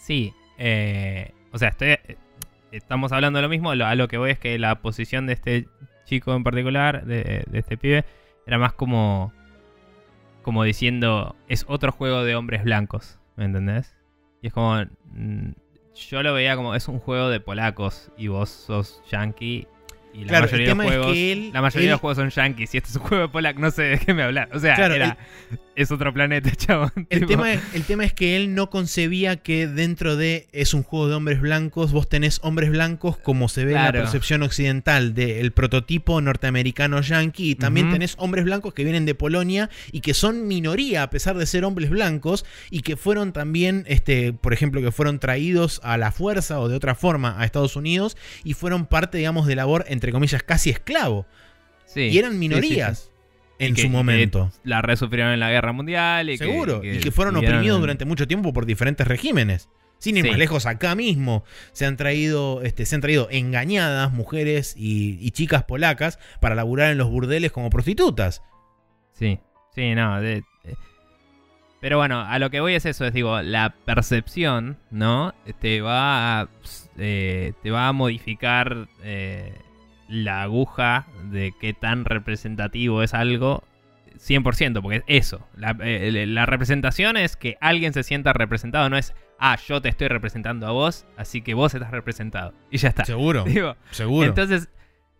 Sí, 0.04 0.32
eh, 0.58 1.32
o 1.52 1.58
sea, 1.58 1.70
estoy, 1.70 1.88
eh, 1.88 2.16
estamos 2.72 3.12
hablando 3.12 3.38
de 3.38 3.42
lo 3.42 3.48
mismo. 3.48 3.70
A 3.70 3.94
lo 3.94 4.08
que 4.08 4.16
voy 4.16 4.30
es 4.30 4.38
que 4.38 4.58
la 4.58 4.80
posición 4.80 5.26
de 5.26 5.32
este 5.34 5.68
chico 6.06 6.34
en 6.34 6.44
particular, 6.44 7.04
de, 7.04 7.44
de 7.46 7.58
este 7.58 7.76
pibe, 7.76 8.04
era 8.46 8.58
más 8.58 8.72
como, 8.72 9.32
como 10.48 10.64
diciendo, 10.64 11.36
es 11.46 11.66
otro 11.68 11.92
juego 11.92 12.24
de 12.24 12.34
hombres 12.34 12.64
blancos, 12.64 13.18
¿me 13.36 13.44
entendés? 13.44 13.94
Y 14.40 14.46
es 14.46 14.54
como, 14.54 14.82
mm, 15.12 15.50
yo 15.94 16.22
lo 16.22 16.32
veía 16.32 16.56
como, 16.56 16.74
es 16.74 16.88
un 16.88 17.00
juego 17.00 17.28
de 17.28 17.38
polacos 17.38 18.10
y 18.16 18.28
vos 18.28 18.48
sos 18.48 19.02
yankee. 19.10 19.68
Y 20.18 20.22
la 20.22 20.28
Claro, 20.28 20.46
mayoría, 20.46 20.66
de, 20.68 20.74
los 20.74 20.84
es 20.84 20.90
juegos, 20.90 21.12
que 21.12 21.32
él- 21.32 21.50
la 21.52 21.62
mayoría 21.62 21.86
de 21.88 21.92
los 21.92 22.00
juegos 22.00 22.16
son 22.18 22.30
yankees 22.30 22.74
y 22.74 22.78
este 22.78 22.90
es 22.90 22.96
un 22.96 23.02
juego 23.02 23.22
de 23.22 23.28
polacos, 23.28 23.60
no 23.60 23.70
sé 23.70 23.82
de 23.82 23.98
qué 23.98 24.14
me 24.14 24.22
hablar. 24.22 24.48
O 24.52 24.58
sea, 24.58 24.74
Claro, 24.74 24.94
era, 24.94 25.16
es 25.76 25.90
otro 25.92 26.12
planeta, 26.12 26.50
chabón. 26.56 26.90
El 27.08 27.20
tipo. 27.20 27.26
tema, 27.28 27.52
es, 27.52 27.60
el 27.74 27.84
tema 27.84 28.04
es 28.04 28.12
que 28.12 28.36
él 28.36 28.54
no 28.54 28.68
concebía 28.68 29.36
que 29.36 29.66
dentro 29.68 30.16
de 30.16 30.48
es 30.52 30.74
un 30.74 30.82
juego 30.82 31.08
de 31.08 31.14
hombres 31.14 31.40
blancos, 31.40 31.92
vos 31.92 32.08
tenés 32.08 32.40
hombres 32.42 32.70
blancos 32.70 33.16
como 33.18 33.48
se 33.48 33.64
ve 33.64 33.72
en 33.74 33.82
la 33.84 33.92
percepción 33.92 34.42
occidental 34.42 35.14
del 35.14 35.52
prototipo 35.52 36.20
norteamericano 36.20 37.00
yankee, 37.00 37.50
y 37.50 37.54
también 37.54 37.90
tenés 37.90 38.14
hombres 38.18 38.44
blancos 38.44 38.74
que 38.74 38.82
vienen 38.84 39.06
de 39.06 39.14
Polonia 39.14 39.70
y 39.92 40.00
que 40.00 40.14
son 40.14 40.48
minoría 40.48 41.04
a 41.04 41.10
pesar 41.10 41.36
de 41.38 41.46
ser 41.46 41.64
hombres 41.64 41.90
blancos 41.90 42.44
y 42.70 42.80
que 42.80 42.96
fueron 42.96 43.32
también, 43.32 43.84
este, 43.86 44.32
por 44.32 44.52
ejemplo, 44.52 44.80
que 44.80 44.90
fueron 44.90 45.18
traídos 45.20 45.80
a 45.84 45.96
la 45.96 46.10
fuerza 46.10 46.58
o 46.60 46.68
de 46.68 46.74
otra 46.76 46.94
forma 46.96 47.40
a 47.40 47.44
Estados 47.44 47.76
Unidos 47.76 48.16
y 48.42 48.54
fueron 48.54 48.86
parte, 48.86 49.18
digamos, 49.18 49.46
de 49.46 49.54
labor, 49.54 49.84
entre 49.88 50.07
comillas, 50.12 50.42
casi 50.42 50.70
esclavo. 50.70 51.26
Sí, 51.86 52.02
y 52.02 52.18
eran 52.18 52.32
sí, 52.32 52.38
minorías 52.38 52.98
sí. 52.98 53.10
en 53.60 53.74
que- 53.74 53.82
su 53.82 53.88
que 53.88 53.92
momento. 53.92 54.52
la 54.64 54.82
resufrieron 54.82 55.32
en 55.32 55.40
la 55.40 55.50
guerra 55.50 55.72
mundial. 55.72 56.28
Y 56.30 56.38
que- 56.38 56.44
Seguro, 56.44 56.82
y 56.84 56.90
y 56.90 56.98
que 57.00 57.10
fueron 57.10 57.36
oprimidos 57.36 57.76
en- 57.76 57.80
durante 57.80 58.04
mucho 58.04 58.26
tiempo 58.28 58.52
por 58.52 58.66
diferentes 58.66 59.06
regímenes. 59.06 59.68
Sin 60.00 60.16
ir 60.16 60.22
Sí. 60.24 60.30
más 60.30 60.38
lejos, 60.38 60.64
acá 60.66 60.94
mismo 60.94 61.42
se 61.72 61.84
han 61.84 61.96
traído, 61.96 62.62
este, 62.62 62.86
se 62.86 62.94
han 62.94 63.00
traído 63.00 63.26
engañadas 63.32 64.12
mujeres 64.12 64.74
y, 64.76 65.18
y 65.20 65.30
chicas 65.32 65.64
polacas 65.64 66.20
para 66.40 66.54
laburar 66.54 66.92
en 66.92 66.98
los 66.98 67.08
burdeles 67.10 67.50
como 67.50 67.68
prostitutas. 67.68 68.42
Sí, 69.14 69.40
sí, 69.74 69.94
no. 69.96 70.20
de- 70.20 70.44
de- 70.62 70.76
pero 71.80 71.96
bueno, 71.98 72.20
a 72.20 72.38
lo 72.38 72.50
que 72.50 72.60
voy 72.60 72.74
es 72.74 72.86
eso, 72.86 73.04
es 73.06 73.12
digo, 73.12 73.40
la 73.42 73.74
percepción, 73.84 74.78
¿no? 74.90 75.34
Te 75.60 75.80
va 75.80 76.40
a, 76.42 76.48
eh, 76.96 77.52
te 77.62 77.70
va 77.72 77.88
a 77.88 77.92
modificar 77.92 78.88
eh, 79.02 79.52
la 80.08 80.42
aguja 80.42 81.06
de 81.30 81.52
qué 81.60 81.74
tan 81.74 82.04
representativo 82.04 83.02
es 83.02 83.14
algo 83.14 83.64
100%, 84.16 84.82
porque 84.82 84.96
es 84.96 85.04
eso. 85.06 85.46
La, 85.56 85.76
eh, 85.80 86.26
la, 86.26 86.46
representación 86.46 87.16
es 87.16 87.36
que 87.36 87.56
alguien 87.60 87.92
se 87.92 88.02
sienta 88.02 88.32
representado, 88.32 88.88
no 88.90 88.96
es, 88.96 89.14
ah, 89.38 89.56
yo 89.66 89.80
te 89.80 89.88
estoy 89.88 90.08
representando 90.08 90.66
a 90.66 90.70
vos, 90.70 91.06
así 91.16 91.42
que 91.42 91.54
vos 91.54 91.74
estás 91.74 91.90
representado. 91.90 92.54
Y 92.70 92.78
ya 92.78 92.88
está. 92.88 93.04
Seguro. 93.04 93.44
seguro. 93.90 94.26
Entonces, 94.26 94.68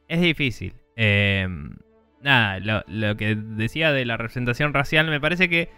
es 0.09 0.20
difícil. 0.20 0.74
Eh, 0.97 1.47
nada, 2.23 2.59
lo, 2.60 2.82
lo, 2.89 3.16
que 3.16 3.36
decía 3.36 3.93
de 3.93 4.05
la 4.05 4.16
representación 4.16 4.74
racial, 4.74 5.09
me 5.09 5.20
parece 5.20 5.48
que 5.48 5.69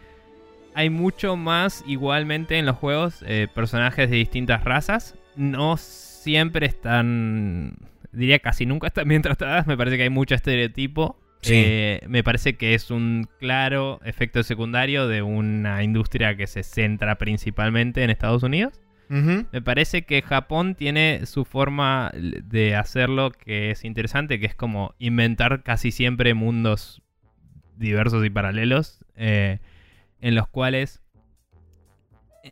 hay 0.74 0.91
mucho 0.91 1.37
más 1.37 1.85
igualmente 1.87 2.59
en 2.59 2.66
los 2.66 2.77
juegos 2.77 3.24
eh, 3.27 3.49
personajes 3.55 4.11
de 4.11 4.16
distintas 4.16 4.65
razas. 4.65 5.16
No 5.37 5.77
siempre 5.77 6.66
están, 6.66 7.74
diría 8.12 8.39
casi 8.39 8.66
nunca 8.66 8.89
están 8.89 9.09
bien 9.09 9.23
tratadas, 9.23 9.66
me 9.66 9.77
parece 9.77 9.97
que 9.97 10.05
hay 10.05 10.11
mucho 10.11 10.35
estereotipo. 10.35 11.19
Eh, 11.43 12.03
me 12.07 12.23
parece 12.23 12.57
que 12.57 12.74
es 12.74 12.91
un 12.91 13.27
claro 13.39 13.99
efecto 14.05 14.43
secundario 14.43 15.09
de 15.09 15.23
una 15.23 15.82
industria 15.82 16.37
que 16.37 16.47
se 16.47 16.62
centra 16.62 17.16
principalmente 17.16 18.05
en 18.05 18.11
Estados 18.11 18.43
Unidos. 18.43 18.81
Me 19.09 19.61
parece 19.61 20.03
que 20.03 20.23
Japón 20.23 20.77
tiene 20.77 21.27
su 21.27 21.45
forma 21.45 22.12
de 22.15 22.77
hacerlo 22.77 23.32
que 23.32 23.73
es 23.73 23.85
interesante, 23.85 24.39
que 24.39 24.47
es 24.47 24.55
como 24.55 24.95
inventar 25.01 25.65
casi 25.65 25.91
siempre 25.91 26.32
mundos 26.35 27.03
diversos 27.77 28.24
y 28.24 28.31
paralelos, 28.31 29.05
eh, 29.16 29.59
en 30.20 30.37
los 30.37 30.47
cuales 30.47 31.03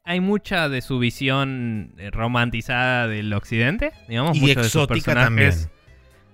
hay 0.04 0.20
mucha 0.20 0.68
de 0.68 0.80
su 0.80 0.98
visión 0.98 1.94
romantizada 2.12 3.06
del 3.08 3.32
occidente, 3.32 3.92
digamos, 4.08 4.36
y 4.36 4.50
exótica 4.50 5.14
también. 5.14 5.52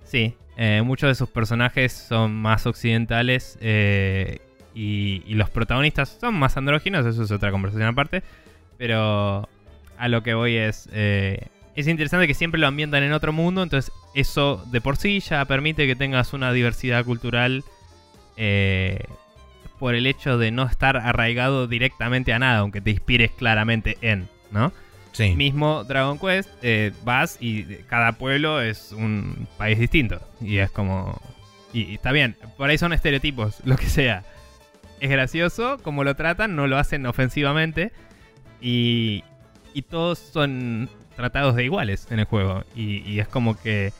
Sí, 0.05 0.37
eh, 0.57 0.83
muchos 0.85 1.09
de 1.09 1.15
sus 1.15 1.29
personajes 1.29 1.93
son 1.93 2.35
más 2.35 2.67
occidentales 2.67 3.59
eh, 3.61 4.39
y, 4.75 5.35
los 5.35 5.51
protagonistas 5.51 6.19
son 6.21 6.35
más 6.35 6.57
andróginos, 6.57 7.07
eso 7.07 7.23
es 7.23 7.31
otra 7.31 7.51
conversación 7.51 7.89
aparte. 7.89 8.23
Pero 8.79 9.49
a 9.99 10.09
lo 10.09 10.23
que 10.23 10.35
voy 10.35 10.57
es... 10.57 10.89
Eh, 10.93 11.49
es 11.77 11.89
interesante 11.89 12.29
que 12.29 12.35
siempre 12.35 12.61
lo 12.61 12.69
ambientan 12.69 13.03
en 13.03 13.13
otro 13.13 13.33
mundo, 13.33 13.61
entonces 13.61 13.93
eso 14.15 14.65
de 14.71 14.81
por 14.81 14.97
sí 14.97 15.19
ya 15.19 15.45
permite 15.45 15.89
que 15.89 15.97
tengas 15.97 16.33
una 16.33 16.53
diversidad 16.53 17.05
cultural 17.05 17.65
por 19.85 19.95
el 19.95 20.07
hecho 20.07 20.39
de 20.39 20.51
no 20.51 20.63
estar 20.63 20.97
arraigado 20.97 21.67
directamente 21.67 22.33
a 22.33 22.39
nada, 22.39 22.61
aunque 22.61 22.81
te 22.81 22.91
inspires 22.91 23.31
claramente 23.33 23.99
en, 24.01 24.31
¿no? 24.51 24.73
Mismo 25.37 25.85
Dragon 25.85 26.19
Quest, 26.19 26.49
eh, 26.63 26.93
vas 27.05 27.37
y 27.39 27.65
cada 27.87 28.13
pueblo 28.13 28.63
es 28.63 28.93
un 28.93 29.47
país 29.59 29.79
distinto. 29.79 30.27
Y 30.41 30.57
es 30.57 30.71
como. 30.71 31.21
Y, 31.75 31.97
está 31.97 32.13
bien, 32.13 32.35
por 32.57 32.71
ahí 32.71 32.79
son 32.79 32.95
estereotipos, 32.95 33.61
lo 33.67 33.77
que 33.77 33.85
sea. 33.85 34.25
Es 35.01 35.11
gracioso 35.11 35.77
como 35.83 36.03
lo 36.03 36.17
tratan, 36.17 36.57
no 36.57 36.67
lo 36.67 36.79
hacen 36.79 37.05
ofensivamente. 37.05 37.93
Y, 38.63 39.23
y 39.75 39.83
todos 39.83 40.19
son 40.19 40.89
tratados 41.15 41.57
de 41.57 41.65
iguales 41.65 42.07
en 42.11 42.21
el 42.21 42.25
juego. 42.25 42.65
Y, 42.75 43.19
es 43.19 43.29
como 43.29 43.61
que 43.61 43.93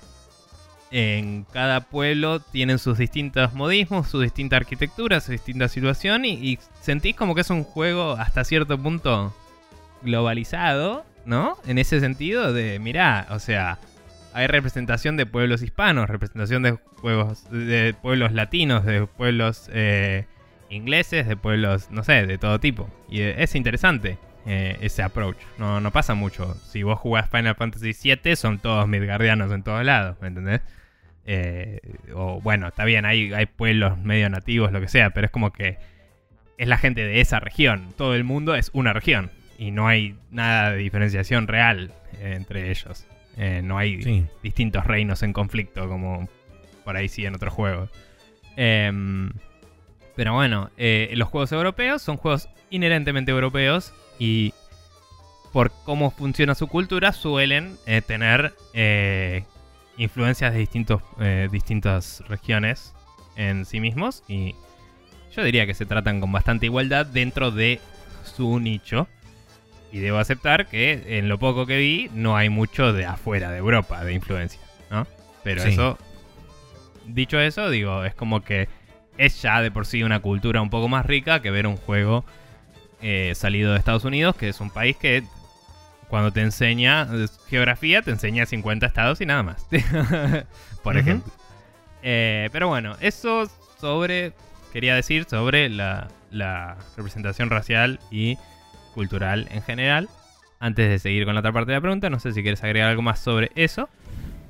en 0.91 1.45
cada 1.53 1.81
pueblo 1.81 2.41
tienen 2.41 2.79
sus 2.79 2.99
distintos 2.99 3.53
modismos, 3.55 4.09
su 4.09 4.21
distinta 4.21 4.57
arquitectura, 4.57 5.21
su 5.21 5.33
distinta 5.33 5.69
situación. 5.69 6.25
y 6.25 6.59
sentís 6.81 7.17
como 7.17 7.35
que 7.35 7.41
es 7.41 7.51
un 7.51 7.65
juego 7.65 8.13
hasta 8.13 8.45
cierto 8.45 8.79
punto 8.79 9.35
globalizado, 10.03 11.05
¿no? 11.25 11.57
En 11.67 11.79
ese 11.79 12.01
sentido 12.01 12.53
de, 12.53 12.79
mirá, 12.79 13.27
o 13.31 13.39
sea, 13.39 13.79
hay 14.33 14.47
representación 14.47 15.17
de 15.17 15.27
pueblos 15.27 15.63
hispanos, 15.63 16.09
representación 16.09 16.63
de, 16.63 16.79
de 17.51 17.95
pueblos 18.01 18.33
latinos, 18.33 18.85
de 18.85 19.07
pueblos 19.07 19.71
eh, 19.73 20.27
ingleses, 20.71 21.27
de 21.27 21.37
pueblos, 21.37 21.89
no 21.91 22.05
sé, 22.05 22.27
de 22.27 22.39
todo 22.39 22.61
tipo. 22.61 22.89
Y 23.09 23.21
es 23.21 23.55
interesante 23.55 24.19
eh, 24.47 24.77
ese 24.81 25.03
approach. 25.03 25.39
No, 25.59 25.81
no 25.81 25.91
pasa 25.91 26.15
mucho. 26.15 26.55
Si 26.67 26.83
vos 26.83 26.99
jugás 26.99 27.29
Final 27.31 27.55
Fantasy 27.55 27.93
VII, 27.93 28.37
son 28.37 28.59
todos 28.59 28.87
midgardianos 28.87 29.51
en 29.53 29.63
todos 29.63 29.85
lados, 29.85 30.17
¿me 30.21 30.29
entendés? 30.29 30.61
Eh, 31.27 31.81
o 32.15 32.41
bueno, 32.43 32.69
está 32.69 32.85
bien, 32.85 33.07
hay, 33.07 33.33
hay 33.33 33.47
pueblos 33.47 33.99
medio 33.99 34.29
nativos, 34.29 34.73
lo 34.73 34.81
que 34.81 34.89
sea, 34.89 35.11
pero 35.11 35.27
es 35.27 35.31
como 35.31 35.53
que 35.53 35.79
es 36.59 36.69
la 36.69 36.77
gente 36.77 37.05
de 37.05 37.21
esa 37.21 37.41
región. 37.41 37.89
Todo 37.97 38.15
el 38.15 38.25
mundo 38.25 38.55
es 38.55 38.71
una 38.75 38.93
región 38.93 39.31
y 39.59 39.71
no 39.71 39.89
hay 39.89 40.17
nada 40.31 40.73
de 40.73 40.79
diferenciación 40.79 41.49
real 41.49 41.93
eh, 42.21 42.35
entre 42.37 42.71
ellos. 42.71 43.07
Eh, 43.37 43.63
no 43.65 43.79
hay 43.79 44.29
distintos 44.43 44.87
reinos 44.87 45.23
en 45.25 45.33
conflicto 45.33 45.89
como 45.89 46.29
por 46.85 46.97
ahí 46.97 47.09
sí 47.09 47.25
en 47.25 47.35
otros 47.35 47.53
juegos. 47.53 47.91
Em, 48.57 49.33
pero 50.15 50.35
bueno, 50.35 50.71
los 50.77 51.29
juegos 51.29 51.51
europeos 51.51 52.03
son 52.03 52.19
juegos 52.19 52.49
inherentemente 52.71 53.33
europeos 53.33 53.93
y 54.19 54.53
por 55.53 55.71
cómo 55.85 56.11
funciona 56.11 56.55
su 56.55 56.67
cultura 56.67 57.13
suelen 57.13 57.77
tener 58.07 58.55
influencias 59.97 60.53
de 60.53 60.59
distintos, 60.59 61.03
distintas 61.51 62.23
regiones 62.29 62.95
en 63.37 63.65
sí 63.65 63.81
mismos 63.81 64.23
y 64.29 64.55
yo 65.35 65.43
diría 65.43 65.67
que 65.67 65.75
se 65.75 65.87
tratan 65.87 66.21
con 66.21 66.33
bastante 66.33 66.67
igualdad 66.67 67.07
dentro 67.07 67.51
de 67.51 67.81
su 68.25 68.61
nicho. 68.61 69.09
Y 69.93 69.99
debo 70.01 70.19
aceptar 70.19 70.67
que 70.67 71.19
en 71.19 71.29
lo 71.29 71.39
poco 71.39 71.67
que 71.67 71.79
vi 71.79 72.11
no 72.13 72.37
hay 72.37 72.49
mucho 72.49 72.93
de 72.93 73.07
afuera 73.07 73.53
de 73.53 73.59
Europa 73.59 74.03
de 74.05 74.13
influencia, 74.13 74.61
¿no? 74.91 75.07
Pero 75.45 75.63
eso, 75.63 75.99
dicho 77.07 77.39
eso, 77.39 77.71
digo, 77.71 78.05
es 78.05 78.13
como 78.13 78.43
que 78.43 78.69
es 79.19 79.41
ya 79.41 79.63
de 79.63 79.71
por 79.71 79.87
sí 79.87 80.03
una 80.03 80.19
cultura 80.19 80.61
un 80.61 80.71
poco 80.71 80.89
más 80.89 81.07
rica 81.07 81.43
que 81.43 81.53
ver 81.53 81.69
un 81.69 81.77
juego 81.77 82.25
eh, 83.07 83.35
salido 83.35 83.73
de 83.73 83.79
Estados 83.79 84.05
Unidos, 84.05 84.35
que 84.35 84.49
es 84.49 84.61
un 84.63 84.71
país 84.71 84.97
que 84.97 85.25
cuando 86.09 86.33
te 86.33 86.41
enseña 86.41 87.07
geografía 87.49 88.01
te 88.01 88.11
enseña 88.11 88.47
50 88.47 88.87
estados 88.87 89.21
y 89.21 89.27
nada 89.27 89.43
más, 89.43 89.67
por 90.83 90.97
ejemplo. 90.97 91.31
Eh, 92.03 92.49
pero 92.51 92.69
bueno, 92.69 92.97
eso 93.01 93.47
sobre, 93.79 94.33
quería 94.73 94.95
decir, 94.95 95.27
sobre 95.29 95.69
la, 95.69 96.09
la 96.31 96.79
representación 96.97 97.51
racial 97.51 98.01
y 98.11 98.39
cultural 98.95 99.49
en 99.51 99.61
general. 99.61 100.09
Antes 100.59 100.89
de 100.89 100.99
seguir 100.99 101.27
con 101.27 101.35
la 101.35 101.41
otra 101.41 101.53
parte 101.53 101.73
de 101.73 101.77
la 101.77 101.83
pregunta, 101.83 102.09
no 102.09 102.21
sé 102.21 102.33
si 102.33 102.41
quieres 102.41 102.65
agregar 102.65 102.89
algo 102.89 103.03
más 103.03 103.19
sobre 103.19 103.51
eso. 103.55 103.91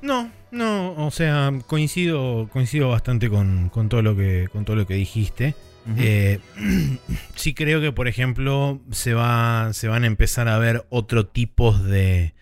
No, 0.01 0.29
no, 0.51 0.93
o 1.05 1.11
sea, 1.11 1.51
coincido, 1.67 2.47
coincido 2.53 2.89
bastante 2.89 3.29
con, 3.29 3.69
todo 3.89 4.01
lo 4.01 4.15
que, 4.15 4.47
con 4.49 4.63
todo 4.63 4.77
lo 4.77 4.87
que 4.87 4.93
dijiste. 4.93 5.55
Eh, 5.97 6.39
sí 7.35 7.53
creo 7.53 7.81
que, 7.81 7.91
por 7.91 8.07
ejemplo, 8.07 8.81
se, 8.91 9.13
va, 9.13 9.71
se 9.73 9.87
van 9.87 10.03
a 10.03 10.07
empezar 10.07 10.47
a 10.47 10.57
ver 10.57 10.85
otro 10.89 11.27
tipos 11.27 11.83
de, 11.83 12.33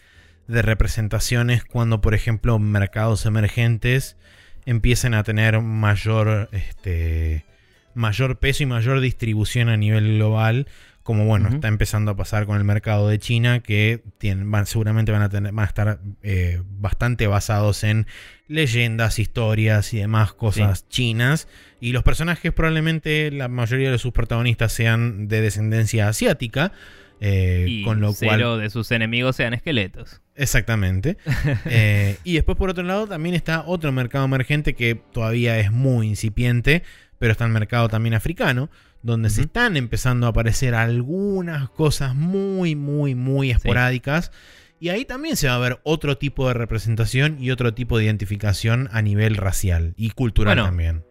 de 0.47 0.61
representaciones 0.61 1.63
cuando, 1.63 2.01
por 2.01 2.13
ejemplo, 2.13 2.57
mercados 2.59 3.25
emergentes 3.25 4.17
empiecen 4.65 5.13
a 5.13 5.23
tener 5.23 5.59
mayor, 5.61 6.49
este, 6.51 7.45
mayor 7.93 8.39
peso 8.39 8.63
y 8.63 8.65
mayor 8.65 9.01
distribución 9.01 9.69
a 9.69 9.77
nivel 9.77 10.15
global 10.15 10.67
como 11.03 11.25
bueno, 11.25 11.49
está 11.49 11.67
empezando 11.67 12.11
a 12.11 12.15
pasar 12.15 12.45
con 12.45 12.57
el 12.57 12.63
mercado 12.63 13.09
de 13.09 13.19
China, 13.19 13.59
que 13.59 14.01
tienen, 14.17 14.49
van, 14.49 14.65
seguramente 14.65 15.11
van 15.11 15.21
a, 15.21 15.29
tener, 15.29 15.51
van 15.51 15.65
a 15.65 15.67
estar 15.67 15.99
eh, 16.21 16.61
bastante 16.79 17.27
basados 17.27 17.83
en 17.83 18.07
leyendas, 18.47 19.19
historias 19.19 19.93
y 19.93 19.97
demás 19.99 20.33
cosas 20.33 20.87
chinas. 20.87 21.49
Y 21.81 21.91
los 21.91 22.03
personajes 22.03 22.53
probablemente 22.53 23.29
la 23.31 23.49
mayoría 23.49 23.91
de 23.91 23.97
sus 23.97 24.13
protagonistas 24.13 24.71
sean 24.71 25.27
de 25.27 25.41
descendencia 25.41 26.07
asiática. 26.07 26.71
Eh, 27.19 27.65
y 27.69 27.83
con 27.83 28.01
lo 28.01 28.11
cero 28.13 28.57
de 28.57 28.69
sus 28.69 28.91
enemigos 28.91 29.35
sean 29.35 29.53
esqueletos. 29.53 30.21
Exactamente. 30.35 31.17
Eh, 31.65 32.17
y 32.23 32.35
después, 32.35 32.57
por 32.57 32.69
otro 32.69 32.83
lado, 32.83 33.07
también 33.07 33.35
está 33.35 33.63
otro 33.65 33.91
mercado 33.91 34.25
emergente 34.25 34.73
que 34.73 34.95
todavía 34.95 35.59
es 35.59 35.71
muy 35.71 36.07
incipiente, 36.07 36.83
pero 37.19 37.31
está 37.31 37.45
el 37.45 37.51
mercado 37.51 37.87
también 37.89 38.13
africano, 38.13 38.69
donde 39.03 39.29
se 39.29 39.41
están 39.41 39.75
empezando 39.75 40.25
a 40.25 40.29
aparecer 40.29 40.73
algunas 40.73 41.69
cosas 41.69 42.15
muy, 42.15 42.75
muy, 42.75 43.15
muy 43.15 43.51
esporádicas. 43.51 44.31
Y 44.79 44.89
ahí 44.89 45.05
también 45.05 45.35
se 45.35 45.47
va 45.47 45.55
a 45.55 45.59
ver 45.59 45.79
otro 45.83 46.17
tipo 46.17 46.47
de 46.47 46.53
representación 46.53 47.37
y 47.39 47.51
otro 47.51 47.73
tipo 47.73 47.97
de 47.97 48.05
identificación 48.05 48.89
a 48.91 49.01
nivel 49.01 49.35
racial 49.35 49.93
y 49.97 50.11
cultural 50.11 50.57
también. 50.57 51.03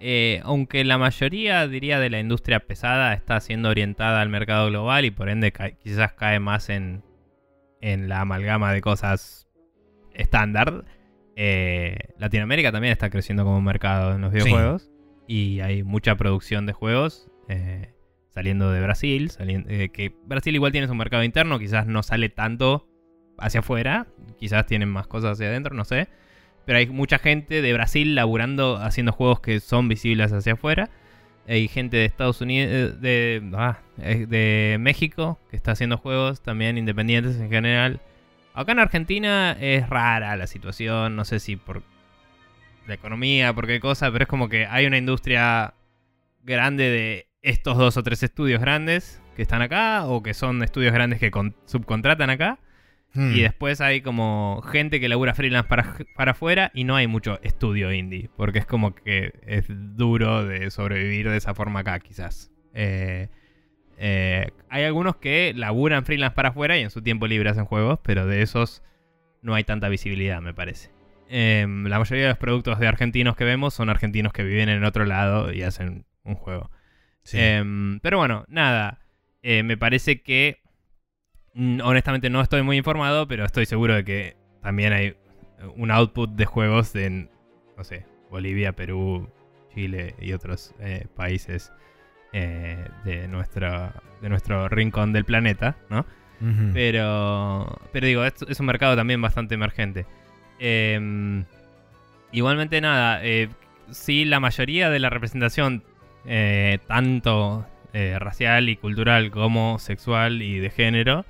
Eh, 0.00 0.40
aunque 0.44 0.84
la 0.84 0.98
mayoría, 0.98 1.66
diría, 1.66 1.98
de 1.98 2.10
la 2.10 2.20
industria 2.20 2.60
pesada 2.60 3.14
está 3.14 3.40
siendo 3.40 3.70
orientada 3.70 4.20
al 4.20 4.28
mercado 4.28 4.68
global 4.68 5.06
y 5.06 5.10
por 5.10 5.30
ende 5.30 5.52
quizás 5.82 6.12
cae 6.12 6.40
más 6.40 6.68
en, 6.68 7.02
en 7.80 8.08
la 8.08 8.20
amalgama 8.20 8.72
de 8.72 8.82
cosas 8.82 9.48
estándar. 10.12 10.84
Eh, 11.36 11.96
Latinoamérica 12.18 12.70
también 12.70 12.92
está 12.92 13.08
creciendo 13.08 13.44
como 13.44 13.58
un 13.58 13.64
mercado 13.64 14.14
en 14.14 14.20
los 14.20 14.32
videojuegos 14.32 14.90
y 15.26 15.60
hay 15.60 15.82
mucha 15.82 16.16
producción 16.16 16.66
de 16.66 16.72
juegos 16.72 17.30
eh, 17.48 17.92
saliendo 18.28 18.70
de 18.70 18.80
Brasil, 18.80 19.30
eh, 19.38 19.90
que 19.92 20.14
Brasil 20.24 20.54
igual 20.54 20.72
tiene 20.72 20.88
su 20.88 20.94
mercado 20.94 21.22
interno, 21.22 21.58
quizás 21.58 21.86
no 21.86 22.02
sale 22.02 22.28
tanto 22.28 22.88
hacia 23.38 23.60
afuera, 23.60 24.06
quizás 24.38 24.66
tienen 24.66 24.88
más 24.88 25.06
cosas 25.06 25.32
hacia 25.32 25.48
adentro, 25.48 25.74
no 25.74 25.84
sé, 25.84 26.08
pero 26.64 26.78
hay 26.78 26.86
mucha 26.86 27.18
gente 27.18 27.62
de 27.62 27.72
Brasil 27.72 28.14
laburando, 28.14 28.76
haciendo 28.76 29.12
juegos 29.12 29.40
que 29.40 29.60
son 29.60 29.88
visibles 29.88 30.32
hacia 30.32 30.54
afuera. 30.54 30.90
Hay 31.46 31.68
gente 31.68 31.98
de 31.98 32.06
Estados 32.06 32.40
Unidos, 32.40 33.00
de, 33.02 33.42
ah, 33.54 33.80
eh, 33.98 34.24
de 34.26 34.78
México, 34.80 35.38
que 35.50 35.56
está 35.56 35.72
haciendo 35.72 35.98
juegos 35.98 36.42
también 36.42 36.78
independientes 36.78 37.38
en 37.38 37.50
general. 37.50 38.00
Acá 38.54 38.72
en 38.72 38.78
Argentina 38.78 39.56
es 39.60 39.88
rara 39.88 40.36
la 40.36 40.46
situación, 40.46 41.16
no 41.16 41.24
sé 41.26 41.40
si 41.40 41.56
por 41.56 41.82
la 42.86 42.94
economía, 42.94 43.52
por 43.52 43.66
qué 43.66 43.80
cosa, 43.80 44.10
pero 44.12 44.24
es 44.24 44.28
como 44.28 44.48
que 44.48 44.66
hay 44.66 44.86
una 44.86 44.98
industria 44.98 45.74
grande 46.42 46.84
de 46.90 47.28
estos 47.42 47.76
dos 47.76 47.96
o 47.96 48.02
tres 48.02 48.22
estudios 48.22 48.60
grandes 48.60 49.20
que 49.36 49.42
están 49.42 49.62
acá 49.62 50.06
o 50.06 50.22
que 50.22 50.34
son 50.34 50.62
estudios 50.62 50.92
grandes 50.92 51.18
que 51.18 51.30
subcontratan 51.66 52.30
acá. 52.30 52.58
Hmm. 53.12 53.32
Y 53.32 53.42
después 53.42 53.80
hay 53.80 54.00
como 54.00 54.60
gente 54.62 54.98
que 54.98 55.08
labura 55.08 55.34
freelance 55.34 55.68
para, 55.68 55.96
para 56.16 56.32
afuera 56.32 56.72
y 56.74 56.84
no 56.84 56.96
hay 56.96 57.06
mucho 57.06 57.38
estudio 57.42 57.92
indie, 57.92 58.28
porque 58.36 58.58
es 58.58 58.66
como 58.66 58.94
que 58.94 59.32
es 59.46 59.66
duro 59.68 60.44
de 60.44 60.70
sobrevivir 60.70 61.30
de 61.30 61.36
esa 61.36 61.54
forma 61.54 61.80
acá, 61.80 62.00
quizás. 62.00 62.50
Eh, 62.72 63.28
eh, 63.98 64.48
hay 64.68 64.84
algunos 64.84 65.16
que 65.16 65.52
laburan 65.54 66.04
freelance 66.04 66.34
para 66.34 66.48
afuera 66.48 66.76
y 66.76 66.82
en 66.82 66.90
su 66.90 67.02
tiempo 67.02 67.28
libre 67.28 67.50
hacen 67.50 67.66
juegos, 67.66 68.00
pero 68.02 68.26
de 68.26 68.42
esos 68.42 68.82
no 69.42 69.54
hay 69.54 69.62
tanta 69.62 69.88
visibilidad, 69.88 70.40
me 70.40 70.54
parece. 70.54 70.93
Em, 71.36 71.88
la 71.88 71.98
mayoría 71.98 72.26
de 72.26 72.28
los 72.28 72.38
productos 72.38 72.78
de 72.78 72.86
argentinos 72.86 73.34
que 73.34 73.42
vemos 73.42 73.74
son 73.74 73.90
argentinos 73.90 74.32
que 74.32 74.44
viven 74.44 74.68
en 74.68 74.84
otro 74.84 75.04
lado 75.04 75.52
y 75.52 75.62
hacen 75.62 76.06
un 76.22 76.36
juego. 76.36 76.70
Sí. 77.24 77.38
Em, 77.40 77.98
pero 77.98 78.18
bueno, 78.18 78.44
nada. 78.46 79.00
Eh, 79.42 79.64
me 79.64 79.76
parece 79.76 80.22
que. 80.22 80.62
mm, 81.54 81.80
Honestamente 81.82 82.30
no 82.30 82.40
estoy 82.40 82.62
muy 82.62 82.76
informado, 82.76 83.26
pero 83.26 83.44
estoy 83.44 83.66
seguro 83.66 83.96
de 83.96 84.04
que 84.04 84.36
también 84.62 84.92
hay 84.92 85.16
un 85.74 85.90
output 85.90 86.30
de 86.30 86.44
juegos 86.44 86.94
en, 86.94 87.28
no 87.76 87.82
sé, 87.82 88.06
Bolivia, 88.30 88.70
Perú, 88.70 89.28
Chile 89.74 90.14
y 90.20 90.34
otros 90.34 90.72
eh, 90.78 91.08
países 91.16 91.72
eh, 92.32 92.86
de, 93.04 93.26
nuestro, 93.26 93.92
de 94.22 94.28
nuestro 94.28 94.68
rincón 94.68 95.12
del 95.12 95.24
planeta, 95.24 95.76
¿no? 95.90 96.06
Pero, 96.74 97.80
pero 97.90 98.06
digo, 98.06 98.24
es, 98.24 98.34
es 98.46 98.60
un 98.60 98.66
mercado 98.66 98.94
también 98.94 99.20
bastante 99.20 99.54
emergente. 99.54 100.06
Eh, 100.58 101.44
igualmente, 102.32 102.80
nada, 102.80 103.24
eh, 103.24 103.48
sí, 103.90 104.24
la 104.24 104.40
mayoría 104.40 104.90
de 104.90 104.98
la 104.98 105.10
representación, 105.10 105.82
eh, 106.26 106.78
tanto 106.86 107.66
eh, 107.92 108.18
racial 108.18 108.68
y 108.68 108.76
cultural 108.76 109.30
como 109.30 109.78
sexual 109.78 110.42
y 110.42 110.58
de 110.58 110.70
género, 110.70 111.24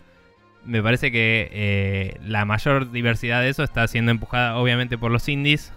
me 0.64 0.82
parece 0.82 1.12
que 1.12 1.50
eh, 1.52 2.16
la 2.24 2.44
mayor 2.44 2.90
diversidad 2.90 3.42
de 3.42 3.50
eso 3.50 3.62
está 3.62 3.86
siendo 3.86 4.10
empujada 4.10 4.56
obviamente 4.56 4.98
por 4.98 5.10
los 5.10 5.28
indies. 5.28 5.72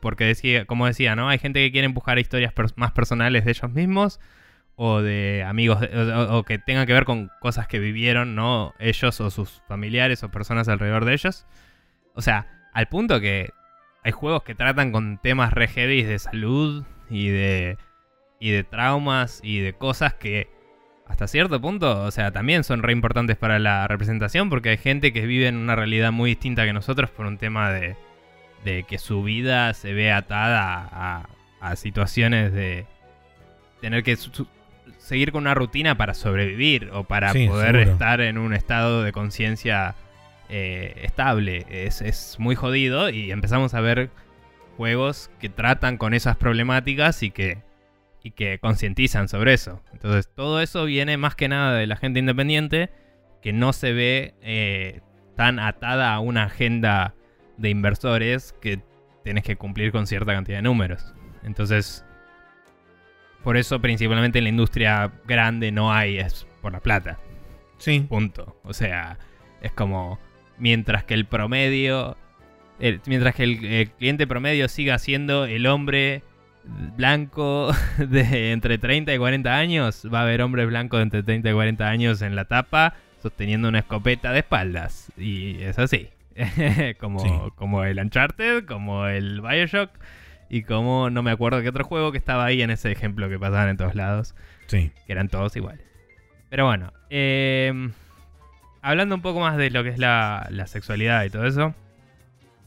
Porque 0.00 0.24
decía, 0.24 0.64
como 0.64 0.86
decía, 0.86 1.14
¿no? 1.14 1.28
Hay 1.28 1.38
gente 1.38 1.60
que 1.60 1.72
quiere 1.72 1.84
empujar 1.84 2.18
historias 2.18 2.54
más 2.76 2.92
personales 2.92 3.44
de 3.44 3.50
ellos 3.50 3.70
mismos 3.70 4.20
o 4.76 5.02
de 5.02 5.44
amigos 5.46 5.78
o, 5.82 6.38
o 6.38 6.42
que 6.44 6.58
tengan 6.58 6.86
que 6.86 6.94
ver 6.94 7.04
con 7.04 7.30
cosas 7.40 7.66
que 7.66 7.80
vivieron, 7.80 8.34
¿no? 8.34 8.72
Ellos 8.78 9.20
o 9.20 9.30
sus 9.30 9.60
familiares 9.68 10.22
o 10.22 10.30
personas 10.30 10.68
alrededor 10.68 11.04
de 11.04 11.12
ellos. 11.12 11.44
O 12.14 12.22
sea, 12.22 12.46
al 12.72 12.86
punto 12.88 13.20
que 13.20 13.50
hay 14.02 14.12
juegos 14.12 14.42
que 14.42 14.54
tratan 14.54 14.92
con 14.92 15.18
temas 15.18 15.52
re 15.52 15.68
heavy 15.68 16.02
de 16.02 16.18
salud 16.18 16.84
y 17.10 17.28
de 17.28 17.76
y 18.38 18.50
de 18.50 18.64
traumas 18.64 19.40
y 19.42 19.60
de 19.60 19.74
cosas 19.74 20.14
que 20.14 20.48
hasta 21.06 21.26
cierto 21.26 21.60
punto, 21.60 22.02
o 22.04 22.10
sea, 22.12 22.30
también 22.30 22.62
son 22.64 22.82
re 22.82 22.92
importantes 22.92 23.36
para 23.36 23.58
la 23.58 23.86
representación 23.88 24.48
porque 24.48 24.70
hay 24.70 24.78
gente 24.78 25.12
que 25.12 25.26
vive 25.26 25.48
en 25.48 25.56
una 25.56 25.74
realidad 25.76 26.12
muy 26.12 26.30
distinta 26.30 26.64
que 26.64 26.72
nosotros 26.72 27.10
por 27.10 27.26
un 27.26 27.36
tema 27.36 27.70
de, 27.72 27.96
de 28.64 28.84
que 28.84 28.98
su 28.98 29.22
vida 29.24 29.74
se 29.74 29.92
ve 29.92 30.12
atada 30.12 30.88
a, 30.90 31.28
a 31.60 31.76
situaciones 31.76 32.52
de 32.52 32.86
tener 33.80 34.04
que 34.04 34.16
seguir 34.98 35.32
con 35.32 35.42
una 35.42 35.54
rutina 35.54 35.96
para 35.96 36.14
sobrevivir 36.14 36.90
o 36.92 37.04
para 37.04 37.32
Sí, 37.32 37.46
poder 37.48 37.74
seguro. 37.74 37.92
estar 37.92 38.20
en 38.20 38.38
un 38.38 38.54
estado 38.54 39.02
de 39.02 39.12
conciencia 39.12 39.96
eh, 40.50 40.94
estable. 41.02 41.64
Es, 41.68 42.02
es 42.02 42.36
muy 42.38 42.54
jodido 42.54 43.08
y 43.08 43.30
empezamos 43.30 43.74
a 43.74 43.80
ver 43.80 44.10
juegos 44.76 45.30
que 45.38 45.48
tratan 45.48 45.96
con 45.96 46.14
esas 46.14 46.36
problemáticas 46.36 47.22
y 47.22 47.30
que, 47.30 47.58
y 48.22 48.32
que 48.32 48.58
concientizan 48.58 49.28
sobre 49.28 49.52
eso. 49.52 49.82
Entonces 49.92 50.28
todo 50.34 50.60
eso 50.60 50.84
viene 50.84 51.16
más 51.16 51.34
que 51.34 51.48
nada 51.48 51.74
de 51.74 51.86
la 51.86 51.96
gente 51.96 52.18
independiente 52.18 52.90
que 53.42 53.52
no 53.52 53.72
se 53.72 53.92
ve 53.92 54.34
eh, 54.42 55.00
tan 55.36 55.58
atada 55.58 56.14
a 56.14 56.20
una 56.20 56.44
agenda 56.44 57.14
de 57.56 57.70
inversores 57.70 58.54
que 58.60 58.80
tienes 59.22 59.44
que 59.44 59.56
cumplir 59.56 59.92
con 59.92 60.06
cierta 60.06 60.32
cantidad 60.32 60.58
de 60.58 60.62
números. 60.62 61.14
Entonces, 61.42 62.04
por 63.44 63.56
eso 63.56 63.80
principalmente 63.80 64.38
en 64.38 64.44
la 64.44 64.50
industria 64.50 65.12
grande 65.26 65.72
no 65.72 65.92
hay, 65.92 66.18
es 66.18 66.46
por 66.60 66.72
la 66.72 66.80
plata. 66.80 67.18
Sí. 67.78 68.00
Punto. 68.08 68.58
O 68.64 68.74
sea, 68.74 69.18
es 69.62 69.72
como 69.72 70.18
mientras 70.60 71.02
que 71.04 71.14
el 71.14 71.24
promedio, 71.24 72.16
el- 72.78 73.00
mientras 73.06 73.34
que 73.34 73.42
el, 73.44 73.64
el 73.64 73.90
cliente 73.90 74.26
promedio 74.26 74.68
siga 74.68 74.98
siendo 74.98 75.44
el 75.46 75.66
hombre 75.66 76.22
blanco 76.96 77.72
de 77.98 78.52
entre 78.52 78.78
30 78.78 79.14
y 79.14 79.18
40 79.18 79.56
años, 79.56 80.06
va 80.12 80.20
a 80.20 80.22
haber 80.22 80.42
hombres 80.42 80.66
blancos 80.66 80.98
de 80.98 81.02
entre 81.02 81.22
30 81.22 81.50
y 81.50 81.52
40 81.52 81.88
años 81.88 82.22
en 82.22 82.36
la 82.36 82.44
tapa 82.44 82.94
sosteniendo 83.22 83.68
una 83.68 83.80
escopeta 83.80 84.32
de 84.32 84.38
espaldas. 84.40 85.12
Y 85.18 85.62
es 85.62 85.78
así. 85.78 86.08
como, 87.00 87.18
Sí. 87.20 87.28
como 87.56 87.84
el 87.84 87.98
Uncharted, 87.98 88.64
como 88.64 89.06
el 89.06 89.40
Bioshock 89.40 89.90
y 90.48 90.62
como 90.62 91.10
no 91.10 91.22
me 91.22 91.30
acuerdo 91.30 91.60
qué 91.60 91.68
otro 91.68 91.84
juego 91.84 92.12
que 92.12 92.18
estaba 92.18 92.44
ahí 92.44 92.62
en 92.62 92.70
ese 92.70 92.90
ejemplo 92.90 93.28
que 93.28 93.38
pasaban 93.38 93.68
en 93.68 93.76
todos 93.76 93.94
lados 93.94 94.34
Sí. 94.66 94.90
que 95.06 95.12
eran 95.12 95.28
todos 95.28 95.54
iguales. 95.56 95.84
Pero 96.48 96.64
bueno, 96.66 96.92
eh, 97.10 97.90
hablando 98.82 99.14
un 99.14 99.22
poco 99.22 99.40
más 99.40 99.56
de 99.56 99.70
lo 99.70 99.82
que 99.82 99.90
es 99.90 99.98
la, 99.98 100.46
la 100.50 100.66
sexualidad 100.66 101.24
y 101.24 101.30
todo 101.30 101.46
eso, 101.46 101.74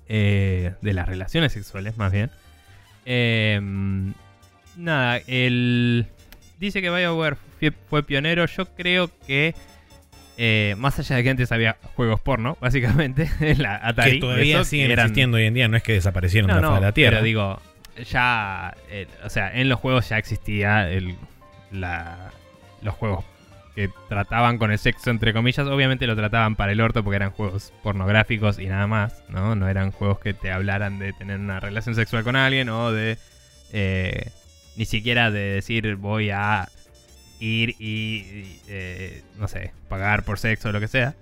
eh, 0.08 0.74
de 0.82 0.94
las 0.94 1.08
relaciones 1.08 1.54
sexuales 1.54 1.98
más 1.98 2.12
bien. 2.12 2.30
eh, 3.06 3.60
nada, 4.76 5.18
él 5.28 6.08
dice 6.60 6.82
que 6.82 6.90
BioWare 6.90 7.36
fue, 7.60 7.72
fue 7.90 8.04
pionero. 8.04 8.46
Yo 8.46 8.66
creo 8.76 9.10
que, 9.28 9.54
eh, 10.38 10.76
más 10.78 10.98
allá 11.00 11.16
de 11.18 11.24
que 11.24 11.30
antes 11.30 11.52
había 11.52 11.78
juegos 11.96 12.20
porno, 12.22 12.58
básicamente, 12.62 13.30
en 13.40 13.62
la 13.62 13.76
Atari. 13.88 14.14
que 14.14 14.20
todavía 14.20 14.56
eso, 14.62 14.66
siguen 14.66 14.88
que 14.88 14.94
eran- 14.94 15.06
existiendo 15.08 15.38
hoy 15.38 15.46
en 15.46 15.54
día, 15.54 15.68
no 15.68 15.78
es 15.78 15.84
que 15.84 15.94
desaparecieron 15.94 16.50
no, 16.50 16.56
de 16.56 16.62
la 16.62 16.68
faz 16.68 16.76
no, 16.76 16.82
de 16.82 16.88
la 16.88 16.92
Tierra. 16.94 17.12
Pero 17.18 17.24
digo, 17.26 17.62
ya. 18.10 18.76
eh, 18.90 19.08
o 19.24 19.30
sea, 19.30 19.54
en 19.60 19.70
los 19.70 19.80
juegos 19.80 20.10
ya 20.10 20.18
existía 20.18 20.90
el, 20.90 21.16
la, 21.72 22.32
los 22.82 22.94
juegos 22.96 23.24
que 23.76 23.90
trataban 24.08 24.58
con 24.58 24.72
el 24.72 24.80
sexo, 24.80 25.10
entre 25.10 25.34
comillas. 25.34 25.68
Obviamente 25.68 26.08
lo 26.08 26.16
trataban 26.16 26.56
para 26.56 26.72
el 26.72 26.82
orto 26.82 27.04
porque 27.04 27.16
eran 27.18 27.32
juegos 27.32 27.74
pornográficos 27.84 28.60
y 28.60 28.68
nada 28.68 28.88
más, 28.88 29.24
¿no? 29.30 29.56
No 29.56 29.68
eran 29.68 29.92
juegos 29.92 30.20
que 30.20 30.34
te 30.34 30.52
hablaran 30.52 31.00
de 31.00 31.14
tener 31.14 31.40
una 31.40 31.60
relación 31.60 31.96
sexual 31.96 32.24
con 32.24 32.36
alguien 32.36 32.70
o 32.70 32.92
de. 32.92 33.18
eh, 33.72 34.30
ni 34.76 34.86
siquiera 34.86 35.32
de 35.32 35.54
decir 35.56 35.96
voy 35.96 36.30
a 36.30 36.70
ir 37.40 37.76
y. 37.80 38.60
eh, 38.68 39.24
no 39.38 39.48
sé, 39.48 39.74
pagar 39.90 40.24
por 40.24 40.40
sexo 40.40 40.70
o 40.70 40.72
lo 40.72 40.80
que 40.80 40.88
sea. 40.88 41.16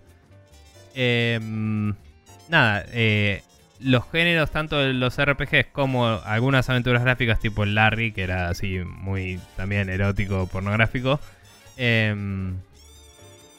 Em, 0.93 1.95
nada, 2.49 2.85
eh, 2.91 3.43
los 3.79 4.09
géneros, 4.11 4.51
tanto 4.51 4.77
de 4.77 4.93
los 4.93 5.17
RPGs 5.17 5.67
como 5.71 6.05
algunas 6.05 6.69
aventuras 6.69 7.03
gráficas 7.03 7.39
tipo 7.39 7.65
Larry, 7.65 8.11
que 8.11 8.23
era 8.23 8.49
así 8.49 8.79
muy 8.79 9.39
también 9.55 9.89
erótico, 9.89 10.47
pornográfico. 10.47 11.19
Em, 11.77 12.55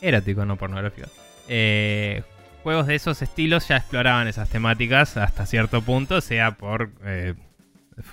erótico, 0.00 0.44
no 0.44 0.56
pornográfico. 0.56 1.08
Eh, 1.48 2.22
juegos 2.62 2.86
de 2.86 2.94
esos 2.94 3.22
estilos 3.22 3.68
ya 3.68 3.76
exploraban 3.76 4.28
esas 4.28 4.48
temáticas 4.48 5.16
hasta 5.16 5.46
cierto 5.46 5.82
punto, 5.82 6.20
sea 6.20 6.52
por 6.52 6.90
eh, 7.04 7.34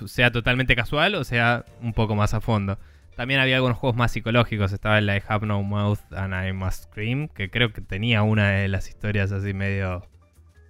sea 0.08 0.32
totalmente 0.32 0.76
casual 0.76 1.16
o 1.16 1.24
sea 1.24 1.66
un 1.82 1.94
poco 1.94 2.16
más 2.16 2.34
a 2.34 2.42
fondo. 2.42 2.78
También 3.16 3.42
había 3.42 3.58
algunos 3.58 3.78
juegos 3.78 3.98
más 3.98 4.14
psicológicos. 4.14 4.72
Estaba 4.72 4.98
el 4.98 5.10
I 5.10 5.22
Have 5.28 5.46
No 5.46 5.62
Mouth 5.62 6.00
and 6.14 6.34
I 6.34 6.54
Must 6.54 6.86
Scream, 6.86 7.28
que 7.28 7.50
creo 7.50 7.74
que 7.74 7.82
tenía 7.82 8.24
una 8.24 8.52
de 8.52 8.70
las 8.70 8.88
historias 8.88 9.34
así 9.34 9.54
medio 9.54 10.08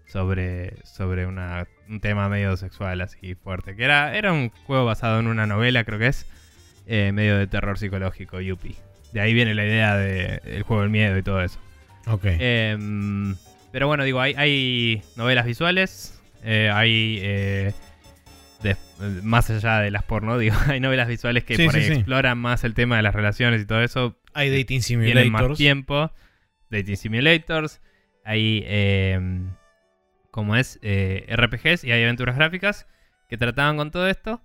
sobre, 0.07 0.83
sobre 0.83 1.27
un 1.27 1.99
tema 2.01 2.27
medio 2.27 2.57
sexual 2.57 3.01
así 3.01 3.35
fuerte. 3.35 3.75
Que 3.75 3.83
era, 3.83 4.17
era 4.17 4.33
un 4.33 4.49
juego 4.65 4.83
basado 4.85 5.19
en 5.19 5.27
una 5.27 5.45
novela, 5.45 5.83
creo 5.83 5.99
que 5.99 6.07
es, 6.07 6.25
eh, 6.87 7.11
medio 7.13 7.37
de 7.37 7.45
terror 7.45 7.77
psicológico, 7.77 8.41
Yuppie. 8.41 8.88
De 9.13 9.21
ahí 9.21 9.33
viene 9.33 9.53
la 9.55 9.65
idea 9.65 9.95
del 9.97 10.63
juego 10.63 10.81
del 10.83 10.91
miedo 10.91 11.17
y 11.17 11.23
todo 11.23 11.41
eso. 11.41 11.59
Ok. 12.07 12.25
Em, 12.25 13.35
pero 13.71 13.87
bueno, 13.87 14.03
digo, 14.03 14.19
hay, 14.21 14.33
hay 14.37 15.01
novelas 15.15 15.45
visuales, 15.45 16.19
eh, 16.43 16.69
hay... 16.73 17.19
eh, 17.21 17.73
de- 18.63 18.75
más 19.23 19.49
allá 19.49 19.79
de 19.79 19.89
las 19.91 20.03
porno, 20.03 20.37
digo, 20.39 20.55
hay 20.67 20.79
novelas 20.79 21.07
visuales 21.07 21.43
que 21.43 21.55
Sí, 21.55 21.65
por 21.65 21.75
ahí 21.75 21.83
sí. 21.83 21.93
exploran 21.93 22.37
más 22.37 22.63
el 22.63 22.73
tema 22.73 22.97
de 22.97 23.03
las 23.03 23.15
relaciones 23.15 23.61
y 23.61 23.65
todo 23.65 23.81
eso. 23.81 24.19
Hay 24.33 24.49
dating 24.49 24.81
Tienen 24.81 25.13
más 25.13 25.23
simulators. 25.23 25.57
tiempo. 25.57 26.11
Dating 26.69 26.97
simulators. 26.97 27.81
Hay 28.25 28.63
em, 28.67 29.49
como 30.29 30.55
es 30.55 30.77
eh, 30.83 31.25
RPGs 31.35 31.83
y 31.83 31.91
hay 31.91 32.03
aventuras 32.03 32.35
gráficas 32.35 32.85
que 33.27 33.37
trataban 33.37 33.77
con 33.77 33.91
todo 33.91 34.07
esto 34.07 34.41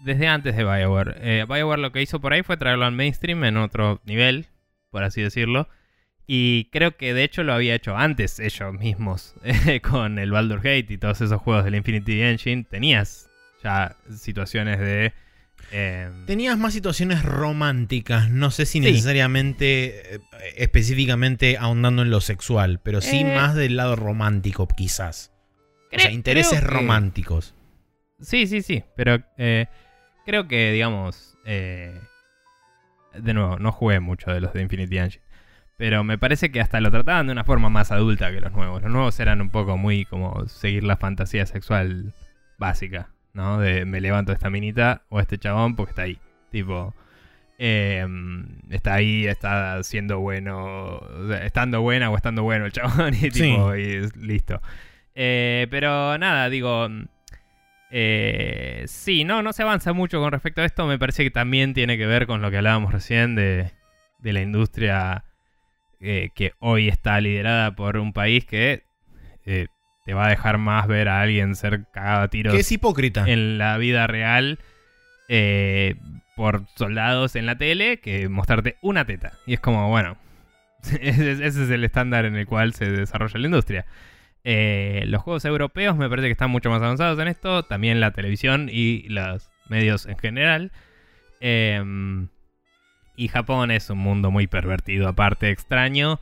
desde 0.00 0.26
antes 0.28 0.56
de 0.56 0.64
Bioware. 0.64 1.16
Eh, 1.20 1.44
Bioware 1.48 1.80
lo 1.80 1.92
que 1.92 2.02
hizo 2.02 2.20
por 2.20 2.32
ahí 2.32 2.42
fue 2.42 2.56
traerlo 2.56 2.84
al 2.84 2.92
mainstream 2.92 3.44
en 3.44 3.56
otro 3.56 4.00
nivel, 4.04 4.46
por 4.90 5.02
así 5.04 5.20
decirlo. 5.22 5.68
Y 6.26 6.70
creo 6.72 6.96
que 6.96 7.12
de 7.12 7.22
hecho 7.24 7.42
lo 7.42 7.52
había 7.52 7.74
hecho 7.74 7.96
antes 7.96 8.38
ellos 8.38 8.72
mismos 8.74 9.34
con 9.82 10.18
el 10.18 10.30
Baldur 10.30 10.58
Gate 10.58 10.86
y 10.88 10.98
todos 10.98 11.20
esos 11.20 11.40
juegos 11.40 11.64
del 11.64 11.74
Infinity 11.74 12.22
Engine. 12.22 12.64
Tenías 12.64 13.28
ya 13.62 13.96
situaciones 14.14 14.78
de... 14.80 15.12
eh, 15.72 16.10
Tenías 16.26 16.56
más 16.58 16.72
situaciones 16.72 17.22
románticas, 17.22 18.30
no 18.30 18.50
sé 18.50 18.64
si 18.66 18.78
Sí. 18.78 18.80
necesariamente, 18.80 20.14
eh, 20.16 20.20
específicamente 20.56 21.56
ahondando 21.58 22.02
en 22.02 22.10
lo 22.10 22.20
sexual, 22.20 22.80
pero 22.82 23.00
sí 23.00 23.20
Eh. 23.20 23.34
más 23.34 23.54
del 23.54 23.76
lado 23.76 23.96
romántico 23.96 24.66
quizás. 24.66 25.30
o 25.94 25.98
sea, 25.98 26.10
intereses 26.10 26.58
creo 26.58 26.68
que- 26.70 26.74
románticos. 26.76 27.54
Sí, 28.20 28.46
sí, 28.46 28.62
sí. 28.62 28.82
Pero 28.96 29.22
eh, 29.38 29.66
creo 30.24 30.48
que, 30.48 30.72
digamos. 30.72 31.36
eh, 31.44 32.00
de 33.14 33.34
nuevo, 33.34 33.58
no 33.58 33.70
jugué 33.72 34.00
mucho 34.00 34.32
de 34.32 34.40
los 34.40 34.52
de 34.52 34.62
Infinity 34.62 34.98
Engine. 34.98 35.24
Pero 35.76 36.04
me 36.04 36.18
parece 36.18 36.52
que 36.52 36.60
hasta 36.60 36.80
lo 36.80 36.90
trataban 36.90 37.26
de 37.26 37.32
una 37.32 37.44
forma 37.44 37.68
más 37.68 37.90
adulta 37.92 38.30
que 38.30 38.40
los 38.40 38.52
nuevos. 38.52 38.82
Los 38.82 38.90
nuevos 38.92 39.18
eran 39.20 39.40
un 39.40 39.50
poco 39.50 39.76
muy 39.76 40.04
como 40.04 40.46
seguir 40.46 40.84
la 40.84 40.96
fantasía 40.96 41.46
sexual 41.46 42.12
básica, 42.58 43.10
¿no? 43.32 43.58
De 43.58 43.84
me 43.84 44.00
levanto 44.00 44.32
esta 44.32 44.50
minita 44.50 45.02
o 45.08 45.20
este 45.20 45.38
chabón 45.38 45.74
porque 45.76 45.90
está 45.90 46.02
ahí. 46.02 46.18
Tipo. 46.50 46.94
eh, 47.58 48.06
está 48.70 48.94
ahí, 48.94 49.26
está 49.26 49.82
siendo 49.82 50.20
bueno. 50.20 50.96
o 50.96 51.28
sea, 51.28 51.44
estando 51.44 51.82
buena 51.82 52.10
o 52.10 52.16
estando 52.16 52.42
bueno 52.44 52.66
el 52.66 52.72
chabón 52.72 53.14
y 53.20 53.30
tipo. 53.30 53.74
Y 53.74 54.08
listo. 54.16 54.60
Eh, 55.14 55.66
pero 55.70 56.16
nada, 56.18 56.48
digo. 56.50 56.88
Eh, 57.96 58.82
sí, 58.88 59.22
no, 59.22 59.42
no 59.44 59.52
se 59.52 59.62
avanza 59.62 59.92
mucho 59.92 60.20
con 60.20 60.32
respecto 60.32 60.62
a 60.62 60.64
esto. 60.64 60.84
Me 60.86 60.98
parece 60.98 61.22
que 61.22 61.30
también 61.30 61.74
tiene 61.74 61.96
que 61.96 62.06
ver 62.06 62.26
con 62.26 62.42
lo 62.42 62.50
que 62.50 62.56
hablábamos 62.56 62.92
recién 62.92 63.36
de, 63.36 63.70
de 64.18 64.32
la 64.32 64.40
industria 64.40 65.22
eh, 66.00 66.30
que 66.34 66.54
hoy 66.58 66.88
está 66.88 67.20
liderada 67.20 67.76
por 67.76 67.96
un 67.98 68.12
país 68.12 68.44
que 68.46 68.82
eh, 69.46 69.68
te 70.04 70.12
va 70.12 70.26
a 70.26 70.30
dejar 70.30 70.58
más 70.58 70.88
ver 70.88 71.08
a 71.08 71.20
alguien 71.20 71.54
ser 71.54 71.84
cagado 71.92 72.22
a 72.22 72.28
tiros 72.28 72.52
Que 72.52 72.60
es 72.60 72.72
hipócrita. 72.72 73.24
en 73.28 73.58
la 73.58 73.78
vida 73.78 74.08
real 74.08 74.58
eh, 75.28 75.94
por 76.34 76.66
soldados 76.74 77.36
en 77.36 77.46
la 77.46 77.56
tele 77.56 78.00
que 78.00 78.28
mostrarte 78.28 78.76
una 78.82 79.04
teta. 79.04 79.34
Y 79.46 79.54
es 79.54 79.60
como, 79.60 79.88
bueno, 79.88 80.16
ese 81.00 81.46
es 81.46 81.56
el 81.70 81.84
estándar 81.84 82.24
en 82.24 82.34
el 82.34 82.46
cual 82.46 82.74
se 82.74 82.90
desarrolla 82.90 83.38
la 83.38 83.46
industria. 83.46 83.86
Eh, 84.44 85.04
los 85.06 85.22
juegos 85.22 85.44
europeos 85.46 85.96
me 85.96 86.08
parece 86.08 86.28
que 86.28 86.32
están 86.32 86.50
mucho 86.50 86.68
más 86.70 86.82
avanzados 86.82 87.18
en 87.18 87.28
esto, 87.28 87.62
también 87.64 87.98
la 87.98 88.12
televisión 88.12 88.68
y 88.70 89.08
los 89.08 89.50
medios 89.68 90.04
en 90.06 90.18
general. 90.18 90.70
Em, 91.40 92.28
y 93.16 93.28
Japón 93.28 93.70
es 93.70 93.88
un 93.90 93.98
mundo 93.98 94.30
muy 94.30 94.46
pervertido, 94.46 95.08
aparte 95.08 95.50
extraño, 95.50 96.20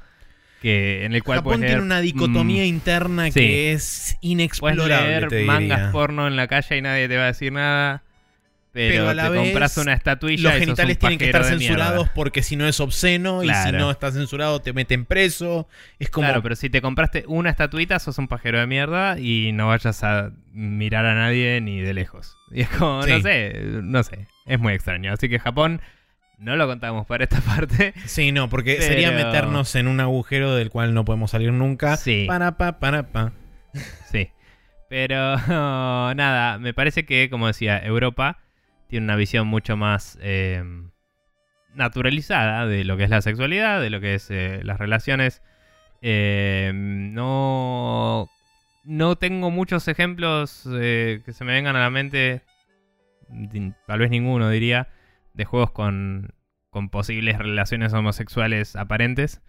que 0.60 1.04
en 1.04 1.14
el 1.14 1.24
cual 1.24 1.38
Japón 1.38 1.54
puedes 1.54 1.60
tiene 1.60 1.72
leer, 1.74 1.82
una 1.82 2.00
dicotomía 2.00 2.62
mm, 2.62 2.66
interna 2.66 3.26
sí. 3.26 3.32
que 3.32 3.72
es 3.72 4.16
Puedes 4.20 4.30
inexplorable. 4.32 5.08
leer 5.08 5.28
te 5.28 5.44
mangas 5.44 5.90
porno 5.90 6.28
en 6.28 6.36
la 6.36 6.46
calle 6.46 6.76
y 6.76 6.82
nadie 6.82 7.08
te 7.08 7.16
va 7.16 7.24
a 7.24 7.26
decir 7.26 7.52
nada. 7.52 8.04
Pero, 8.72 8.94
Pero 8.94 9.08
a 9.10 9.14
la 9.14 9.24
te 9.24 9.28
vez, 9.30 9.40
compras 9.42 9.76
una 9.76 9.92
estatuilla 9.92 10.48
Los 10.50 10.58
genitales 10.58 10.98
tienen 10.98 11.18
que 11.18 11.26
estar 11.26 11.42
mierda. 11.42 11.58
censurados 11.58 12.08
porque 12.14 12.42
si 12.42 12.56
no 12.56 12.66
es 12.66 12.80
obsceno 12.80 13.44
y 13.44 13.48
si 13.52 13.72
no 13.72 13.90
está 13.90 14.10
censurado 14.12 14.60
te 14.62 14.72
meten 14.72 15.04
preso. 15.04 15.68
Es 15.98 16.08
como 16.08 16.26
Claro, 16.28 16.42
pero 16.42 16.56
si 16.56 16.70
te 16.70 16.80
compraste 16.80 17.24
una 17.26 17.50
estatuita, 17.50 17.98
sos 17.98 18.16
un 18.16 18.28
pajero 18.28 18.58
de 18.58 18.66
mierda 18.66 19.18
y 19.18 19.52
no 19.52 19.68
vayas 19.68 20.02
a 20.04 20.30
mirar 20.52 21.04
a 21.04 21.14
nadie 21.14 21.60
ni 21.60 21.80
de 21.82 21.92
lejos. 21.92 22.34
Y 22.50 22.62
es 22.62 22.68
como, 22.70 23.04
no 23.06 23.20
sé, 23.20 23.52
no 23.82 24.02
sé. 24.02 24.26
Es 24.46 24.58
muy 24.58 24.72
extraño. 24.72 25.12
Así 25.12 25.28
que 25.28 25.38
Japón 25.38 25.82
no 26.38 26.56
lo 26.56 26.66
contamos 26.66 27.06
para 27.06 27.24
esta 27.24 27.40
parte. 27.42 27.92
Sí, 28.06 28.32
no, 28.32 28.48
porque 28.48 28.76
Pero- 28.76 28.86
sería 28.88 29.10
meternos 29.10 29.74
en 29.76 29.86
un 29.86 30.00
agujero 30.00 30.54
del 30.54 30.70
cual 30.70 30.94
no 30.94 31.04
podemos 31.04 31.30
salir 31.30 31.52
nunca. 31.52 31.98
Sí. 31.98 32.24
Para 32.26 32.56
pa, 32.56 32.78
para 32.78 33.02
pa. 33.12 33.32
Sí. 34.10 34.30
Pero 34.88 35.36
nada, 36.14 36.58
me 36.58 36.72
parece 36.72 37.04
que, 37.04 37.28
como 37.28 37.46
decía, 37.48 37.78
Europa 37.78 38.38
tiene 38.93 39.05
una 39.05 39.16
visión 39.16 39.47
mucho 39.47 39.74
más 39.78 40.19
eh, 40.20 40.62
naturalizada 41.74 42.66
de 42.66 42.85
lo 42.85 42.98
que 42.98 43.05
es 43.05 43.09
la 43.09 43.23
sexualidad, 43.23 43.81
de 43.81 43.89
lo 43.89 44.02
que 44.02 44.16
es 44.16 44.31
eh, 44.31 44.60
las 44.64 44.78
relaciones. 44.78 45.40
Eh, 46.02 46.73
no, 46.74 48.28
no 48.85 49.16
tengo 49.16 49.51
muchos 49.51 49.89
ejemplos 49.89 50.69
que 50.70 51.23
se 51.27 51.44
me 51.44 51.55
vengan 51.55 51.74
a 51.74 51.81
la 51.81 51.89
mente, 51.89 52.43
tal 53.86 53.98
vez 53.98 54.10
ninguno 54.10 54.51
diría, 54.51 54.89
de 55.32 55.47
juegos 55.47 55.70
con, 55.70 56.35
con 56.69 56.90
posibles 56.90 57.39
relaciones 57.39 57.94
homosexuales 57.94 58.77
aparentes. 58.77 59.40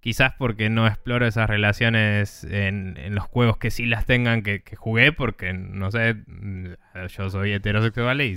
Quizás 0.00 0.34
porque 0.36 0.68
no 0.68 0.86
exploro 0.86 1.26
esas 1.26 1.48
relaciones 1.48 2.44
en, 2.44 2.98
en 2.98 3.14
los 3.14 3.24
juegos 3.24 3.56
que 3.56 3.70
sí 3.70 3.86
las 3.86 4.04
tengan 4.04 4.42
que, 4.42 4.62
jugué, 4.76 5.12
porque 5.12 5.54
no 5.54 5.90
sé, 5.90 6.16
mm, 6.26 6.74
yo 7.08 7.30
soy 7.30 7.54
heterosexual 7.54 8.20
y 8.20 8.36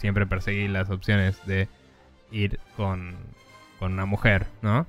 siempre 0.00 0.26
perseguí 0.26 0.66
las 0.66 0.88
opciones 0.88 1.44
de 1.46 1.68
ir 2.32 2.58
con, 2.76 3.14
con 3.78 3.92
una 3.92 4.06
mujer, 4.06 4.46
¿no? 4.62 4.86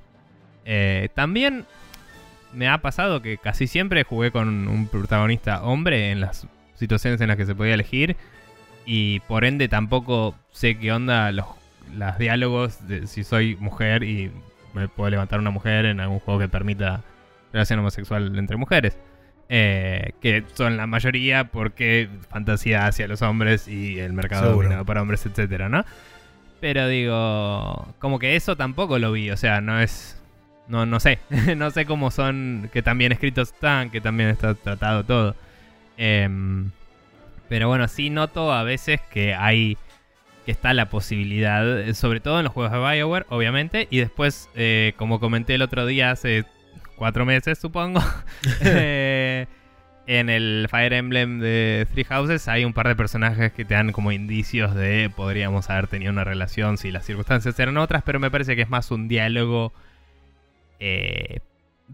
Eh, 0.64 1.10
también 1.14 1.66
me 2.54 2.68
ha 2.68 2.78
pasado 2.78 3.20
que 3.20 3.36
casi 3.36 3.66
siempre 3.66 4.04
jugué 4.04 4.30
con 4.30 4.68
un 4.68 4.86
protagonista 4.86 5.62
hombre 5.62 6.10
en 6.10 6.20
las 6.20 6.46
situaciones 6.76 7.20
en 7.20 7.28
las 7.28 7.36
que 7.36 7.46
se 7.46 7.54
podía 7.54 7.74
elegir 7.74 8.16
y 8.86 9.20
por 9.20 9.44
ende 9.44 9.68
tampoco 9.68 10.34
sé 10.50 10.78
qué 10.78 10.92
onda 10.92 11.30
los, 11.30 11.46
los 11.94 12.18
diálogos 12.18 12.86
de 12.88 13.06
si 13.06 13.22
soy 13.22 13.56
mujer 13.56 14.02
y 14.04 14.30
me 14.72 14.88
puedo 14.88 15.10
levantar 15.10 15.40
una 15.40 15.50
mujer 15.50 15.84
en 15.84 16.00
algún 16.00 16.20
juego 16.20 16.40
que 16.40 16.48
permita 16.48 17.02
relación 17.52 17.80
homosexual 17.80 18.38
entre 18.38 18.56
mujeres. 18.56 18.96
Eh, 19.54 20.12
que 20.22 20.44
son 20.54 20.78
la 20.78 20.86
mayoría 20.86 21.44
porque 21.44 22.08
fantasía 22.30 22.86
hacia 22.86 23.06
los 23.06 23.20
hombres 23.20 23.68
y 23.68 23.98
el 23.98 24.14
mercado 24.14 24.52
dominado 24.52 24.86
para 24.86 25.02
hombres, 25.02 25.26
etcétera, 25.26 25.68
¿no? 25.68 25.84
Pero 26.58 26.88
digo, 26.88 27.94
como 27.98 28.18
que 28.18 28.34
eso 28.34 28.56
tampoco 28.56 28.98
lo 28.98 29.12
vi, 29.12 29.30
o 29.30 29.36
sea, 29.36 29.60
no 29.60 29.78
es. 29.78 30.18
No, 30.68 30.86
no 30.86 31.00
sé. 31.00 31.18
no 31.58 31.70
sé 31.70 31.84
cómo 31.84 32.10
son. 32.10 32.70
Que 32.72 32.80
tan 32.80 32.96
bien 32.96 33.12
escritos 33.12 33.52
están, 33.52 33.90
que 33.90 34.00
también 34.00 34.30
está 34.30 34.54
tratado 34.54 35.04
todo. 35.04 35.36
Em, 35.98 36.70
pero 37.50 37.68
bueno, 37.68 37.88
sí 37.88 38.08
noto 38.08 38.54
a 38.54 38.62
veces 38.62 39.02
que 39.10 39.34
hay. 39.34 39.76
Que 40.46 40.52
está 40.52 40.72
la 40.72 40.88
posibilidad, 40.88 41.78
eh, 41.78 41.92
sobre 41.92 42.20
todo 42.20 42.38
en 42.38 42.44
los 42.44 42.54
juegos 42.54 42.72
de 42.72 42.78
Bioware, 42.78 43.26
obviamente. 43.28 43.86
Y 43.90 43.98
después, 43.98 44.48
eh, 44.54 44.94
como 44.96 45.20
comenté 45.20 45.56
el 45.56 45.62
otro 45.62 45.84
día, 45.84 46.10
hace 46.10 46.46
cuatro 46.96 47.26
meses, 47.26 47.58
supongo. 47.58 48.00
en 50.06 50.28
el 50.28 50.66
Fire 50.70 50.92
Emblem 50.92 51.38
de 51.38 51.86
Three 51.92 52.04
Houses 52.04 52.48
hay 52.48 52.64
un 52.64 52.72
par 52.72 52.88
de 52.88 52.96
personajes 52.96 53.52
que 53.52 53.64
te 53.64 53.74
dan 53.74 53.92
como 53.92 54.12
indicios 54.12 54.74
de 54.74 55.10
podríamos 55.14 55.70
haber 55.70 55.86
tenido 55.86 56.12
una 56.12 56.24
relación 56.24 56.76
si 56.76 56.90
las 56.90 57.06
circunstancias 57.06 57.58
eran 57.58 57.76
otras, 57.76 58.02
pero 58.02 58.18
me 58.18 58.30
parece 58.30 58.56
que 58.56 58.62
es 58.62 58.70
más 58.70 58.90
un 58.90 59.08
diálogo 59.08 59.72
eh, 60.80 61.38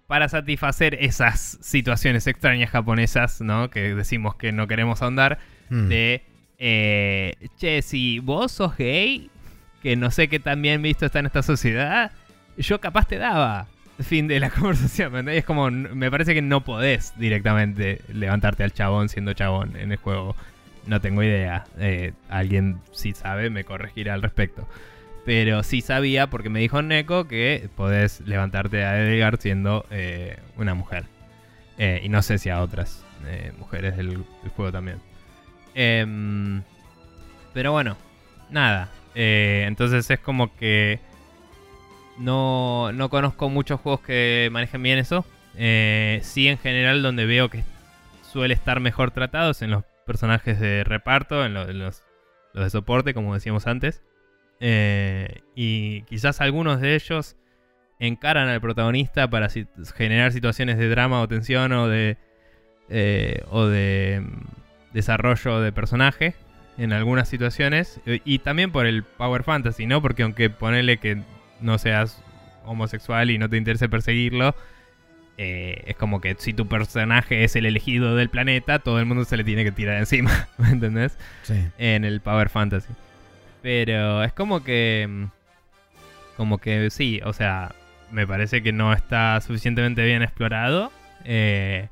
para 0.07 0.29
satisfacer 0.29 0.97
esas 1.01 1.59
situaciones 1.61 2.27
extrañas 2.27 2.71
japonesas, 2.71 3.41
¿no? 3.41 3.69
Que 3.69 3.95
decimos 3.95 4.37
que 4.37 4.53
no 4.53 4.67
queremos 4.67 5.03
ahondar. 5.03 5.39
Hmm. 5.69 5.89
De, 5.89 6.23
eh, 6.59 7.35
che, 7.59 7.83
si 7.83 8.21
vos 8.21 8.53
sos 8.53 8.77
gay, 8.77 9.31
que 9.83 9.97
no 9.97 10.11
sé 10.11 10.29
qué 10.29 10.41
tan 10.41 10.63
bien 10.63 10.81
visto 10.81 11.05
está 11.05 11.19
en 11.19 11.27
esta 11.27 11.43
sociedad, 11.43 12.13
yo 12.57 12.81
capaz 12.81 13.07
te 13.07 13.19
daba. 13.19 13.67
Fin 14.01 14.29
de 14.29 14.39
la 14.39 14.51
conversación, 14.59 15.25
¿me? 15.25 15.37
Es 15.37 15.45
como, 15.45 15.71
me 15.71 16.11
parece 16.11 16.35
que 16.35 16.43
no 16.43 16.63
podés 16.63 17.15
directamente 17.19 18.01
levantarte 18.13 18.63
al 18.63 18.73
chabón 18.73 19.09
siendo 19.09 19.33
chabón 19.33 19.77
en 19.77 19.91
el 19.91 19.99
juego. 19.99 20.37
No 20.87 21.01
tengo 21.01 21.23
idea. 21.23 21.65
Eh, 21.79 22.13
alguien 22.29 22.81
si 22.93 23.13
sabe 23.13 23.51
me 23.51 23.65
corregirá 23.65 24.15
al 24.15 24.23
respecto. 24.23 24.69
Pero 25.25 25.63
sí 25.63 25.83
sabía 25.83 26.29
porque 26.29 26.49
me 26.49 26.61
dijo 26.61 26.81
Neko 26.81 27.27
que 27.27 27.69
podés 27.77 28.21
levantarte 28.21 28.85
a 28.85 28.99
Edgar 28.99 29.39
siendo 29.39 29.85
eh, 29.91 30.39
una 30.57 30.75
mujer. 30.75 31.05
Eh, 31.77 32.01
y 32.05 32.09
no 32.09 32.23
sé 32.23 32.39
si 32.39 32.51
a 32.51 32.63
otras 32.63 33.05
mujeres 33.59 33.97
del, 33.97 34.25
juego 34.57 34.73
también. 34.73 34.99
Em, 35.75 36.63
pero 37.53 37.73
bueno, 37.73 37.97
nada. 38.49 38.89
Entonces 39.15 40.09
es 40.09 40.21
como 40.21 40.55
que 40.57 41.01
no, 42.19 42.93
no 42.93 43.09
conozco 43.09 43.49
muchos 43.49 43.81
juegos 43.81 44.01
que 44.01 44.49
manejen 44.53 44.83
bien 44.83 44.99
eso. 44.99 45.25
Eh, 45.57 46.21
sí, 46.23 46.49
en 46.49 46.59
general, 46.59 47.03
donde 47.03 47.27
veo 47.27 47.49
que 47.49 47.65
suele 48.23 48.55
estar 48.55 48.81
mejor 48.81 49.11
tratados 49.11 49.63
en 49.63 49.71
los 49.71 49.85
personajes 50.07 50.61
de 50.61 50.85
reparto, 50.85 51.45
en, 51.45 51.55
lo- 51.55 51.69
en 51.69 51.79
los, 51.79 52.03
los 52.55 52.65
de 52.65 52.71
soporte, 52.71 53.15
como 53.15 53.35
decíamos 53.35 53.67
antes. 53.67 54.03
Eh, 54.61 55.43
y 55.55 56.03
quizás 56.03 56.41
algunos 56.41 56.81
de 56.81 56.95
ellos 56.95 57.37
encaran 58.01 58.49
al 58.49 58.61
protagonista 58.61 59.29
para 59.29 59.49
generar 59.97 60.33
situaciones 60.33 60.79
de 60.79 60.89
drama 60.89 61.21
o 61.21 61.29
tensión 61.29 61.73
o 61.73 61.89
de 61.89 62.17
eh, 62.91 63.43
o 63.51 63.67
de 63.67 64.23
mm, 64.25 64.95
desarrollo 64.95 65.61
de 65.61 65.73
personaje 65.73 66.35
en 66.79 66.93
algunas 66.93 67.29
situaciones. 67.29 68.01
Y 68.07 68.39
también 68.41 68.71
por 68.73 68.87
el 68.87 69.03
Power 69.03 69.43
Fantasy, 69.43 69.87
¿no? 69.87 70.01
Porque 70.01 70.23
aunque 70.23 70.49
ponele 70.51 70.99
que 70.99 71.23
no 71.61 71.79
seas 71.79 72.23
homosexual 72.65 73.31
y 73.31 73.39
no 73.39 73.49
te 73.49 73.57
interese 73.57 73.89
perseguirlo, 73.89 74.55
eh, 75.39 75.85
es 75.87 75.97
como 75.97 76.21
que 76.21 76.35
si 76.39 76.53
tu 76.53 76.67
personaje 76.67 77.45
es 77.45 77.55
el 77.57 77.65
elegido 77.67 78.17
del 78.17 78.29
planeta, 78.29 78.79
todo 78.81 78.99
el 78.99 79.07
mundo 79.07 79.25
se 79.25 79.37
le 79.37 79.45
tiene 79.45 79.65
que 79.65 79.73
tirar 79.73 79.97
encima, 79.99 80.49
¿me 80.59 80.71
entendés? 80.71 81.17
Sí. 81.43 81.55
en 81.79 82.05
el 82.05 82.21
Power 82.21 82.49
Fantasy. 82.49 82.93
Pero 83.63 84.23
es 84.25 84.33
como 84.33 84.63
que. 84.65 85.07
mm, 85.09 85.25
Como 86.37 86.59
que 86.59 86.91
sí, 86.91 87.21
o 87.25 87.33
sea, 87.33 87.73
me 88.13 88.27
parece 88.27 88.63
que 88.63 88.73
no 88.73 88.93
está 88.93 89.41
suficientemente 89.41 90.05
bien 90.05 90.23
explorado. 90.23 90.93
eh, 91.25 91.89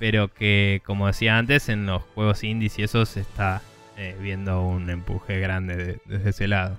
pero 0.00 0.28
que, 0.28 0.82
como 0.84 1.06
decía 1.06 1.38
antes, 1.38 1.68
en 1.68 1.86
los 1.86 2.02
juegos 2.02 2.42
indies 2.44 2.78
y 2.78 2.82
eso 2.82 3.06
se 3.06 3.20
está 3.20 3.62
eh, 3.96 4.16
viendo 4.20 4.60
un 4.62 4.90
empuje 4.90 5.38
grande 5.38 5.76
de- 5.76 5.98
desde 6.06 6.30
ese 6.30 6.48
lado 6.48 6.78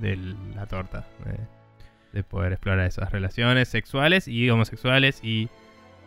de, 0.00 0.16
la 0.54 0.66
torta. 0.66 1.06
De, 1.24 1.38
de 2.12 2.24
poder 2.24 2.52
explorar 2.52 2.86
esas 2.86 3.12
relaciones 3.12 3.68
sexuales 3.68 4.26
y 4.26 4.50
homosexuales 4.50 5.20
y 5.22 5.48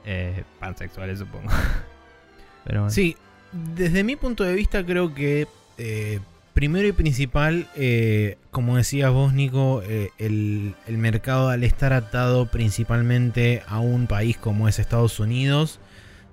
eh, 0.06 0.44
pansexuales, 0.60 1.20
supongo. 1.20 1.50
Pero 2.66 2.82
bueno. 2.82 2.94
Sí, 2.94 3.16
desde 3.52 4.04
mi 4.04 4.16
punto 4.16 4.44
de 4.44 4.54
vista 4.54 4.86
creo 4.86 5.14
que 5.14 5.48
eh, 5.78 6.20
primero 6.54 6.88
y 6.88 6.92
principal, 6.92 7.68
eh, 7.76 8.38
como 8.52 8.78
decías 8.78 9.12
vos, 9.12 9.34
Nico, 9.34 9.82
el, 10.18 10.76
el 10.88 10.98
mercado 10.98 11.50
al 11.50 11.64
estar 11.64 11.94
atado 11.94 12.48
principalmente 12.48 13.64
a 13.68 13.80
un 13.80 14.08
país 14.08 14.38
como 14.38 14.68
es 14.68 14.80
Estados 14.80 15.20
Unidos, 15.20 15.80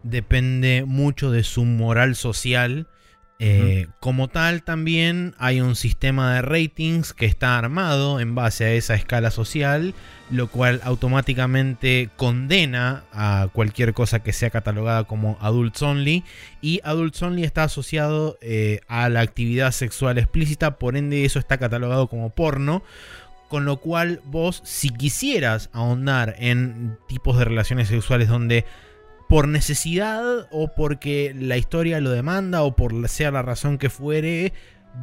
depende 0.02 0.84
mucho 0.86 1.30
de 1.30 1.44
su 1.44 1.64
moral 1.64 2.16
social. 2.16 2.86
Eh, 3.42 3.86
Como 4.00 4.28
tal, 4.28 4.62
también 4.62 5.34
hay 5.38 5.62
un 5.62 5.74
sistema 5.74 6.34
de 6.34 6.42
ratings 6.42 7.14
que 7.14 7.24
está 7.24 7.56
armado 7.56 8.20
en 8.20 8.34
base 8.34 8.66
a 8.66 8.72
esa 8.72 8.94
escala 8.94 9.30
social, 9.30 9.94
lo 10.30 10.48
cual 10.48 10.80
automáticamente 10.84 12.10
condena 12.16 13.04
a 13.12 13.48
cualquier 13.52 13.94
cosa 13.94 14.22
que 14.22 14.34
sea 14.34 14.50
catalogada 14.50 15.04
como 15.04 15.38
adults 15.40 15.80
only. 15.80 16.22
Y 16.60 16.80
adults 16.84 17.22
only 17.22 17.44
está 17.44 17.64
asociado 17.64 18.36
eh, 18.42 18.80
a 18.88 19.08
la 19.08 19.20
actividad 19.20 19.72
sexual 19.72 20.18
explícita, 20.18 20.78
por 20.78 20.98
ende 20.98 21.24
eso 21.24 21.38
está 21.38 21.56
catalogado 21.56 22.08
como 22.08 22.30
porno. 22.30 22.82
Con 23.48 23.64
lo 23.64 23.78
cual 23.78 24.20
vos, 24.26 24.60
si 24.64 24.90
quisieras 24.90 25.70
ahondar 25.72 26.36
en 26.38 26.98
tipos 27.08 27.36
de 27.36 27.46
relaciones 27.46 27.88
sexuales 27.88 28.28
donde 28.28 28.64
por 29.30 29.46
necesidad 29.46 30.48
o 30.50 30.74
porque 30.74 31.32
la 31.38 31.56
historia 31.56 32.00
lo 32.00 32.10
demanda 32.10 32.64
o 32.64 32.74
por 32.74 33.08
sea 33.08 33.30
la 33.30 33.42
razón 33.42 33.78
que 33.78 33.88
fuere, 33.88 34.52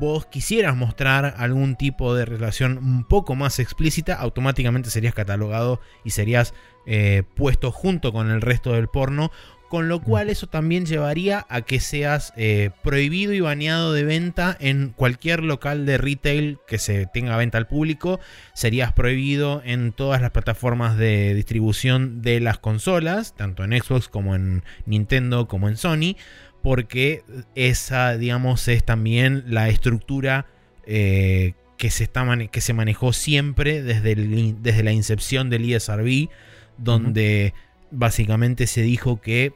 vos 0.02 0.26
quisieras 0.26 0.76
mostrar 0.76 1.36
algún 1.38 1.78
tipo 1.78 2.14
de 2.14 2.26
relación 2.26 2.78
un 2.78 3.06
poco 3.06 3.36
más 3.36 3.58
explícita, 3.60 4.16
automáticamente 4.16 4.90
serías 4.90 5.14
catalogado 5.14 5.80
y 6.04 6.10
serías 6.10 6.54
eh, 6.86 7.24
puesto 7.36 7.72
junto 7.72 8.12
con 8.12 8.30
el 8.30 8.42
resto 8.42 8.74
del 8.74 8.90
porno. 8.90 9.32
Con 9.70 9.90
lo 9.90 10.02
cual 10.02 10.30
eso 10.30 10.48
también 10.48 10.86
llevaría 10.86 11.46
a 11.50 11.62
que 11.62 11.82
seas 11.82 12.32
eh, 12.38 12.70
prohibido 12.84 13.34
y 13.34 13.42
baneado 13.42 13.92
de 13.92 14.06
venta 14.06 14.56
en 14.62 14.94
cualquier 14.96 15.44
local 15.44 15.86
de 15.86 15.98
retail 15.98 16.58
que 16.68 16.78
se 16.78 17.06
tenga 17.06 17.36
venta 17.36 17.58
al 17.58 17.68
público. 17.68 18.22
Serías 18.54 18.94
prohibido 18.94 19.62
en 19.66 19.92
todas 19.92 20.22
las 20.22 20.32
plataformas 20.32 20.98
de 20.98 21.34
distribución 21.34 22.22
de 22.22 22.40
las 22.40 22.60
consolas, 22.60 23.36
tanto 23.36 23.66
en 23.66 23.78
Xbox 23.78 24.08
como 24.08 24.36
en 24.36 24.64
Nintendo 24.86 25.50
como 25.50 25.68
en 25.68 25.76
Sony. 25.76 26.16
Porque 26.64 27.24
esa, 27.56 28.18
digamos, 28.18 28.68
es 28.70 28.86
también 28.86 29.44
la 29.48 29.68
estructura 29.68 30.46
eh, 30.86 31.56
que, 31.78 31.90
se 31.90 32.06
está 32.06 32.26
que 32.50 32.62
se 32.62 32.74
manejó 32.74 33.12
siempre 33.12 33.84
desde, 33.84 34.14
el 34.14 34.62
desde 34.62 34.84
la 34.84 34.94
incepción 34.94 35.50
del 35.50 35.70
ESRB, 35.72 36.30
donde 36.78 37.54
básicamente 37.92 38.68
se 38.68 38.82
dijo 38.82 39.22
que 39.22 39.54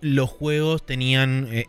los 0.00 0.30
juegos 0.30 0.86
tenían 0.86 1.48
eh, 1.50 1.66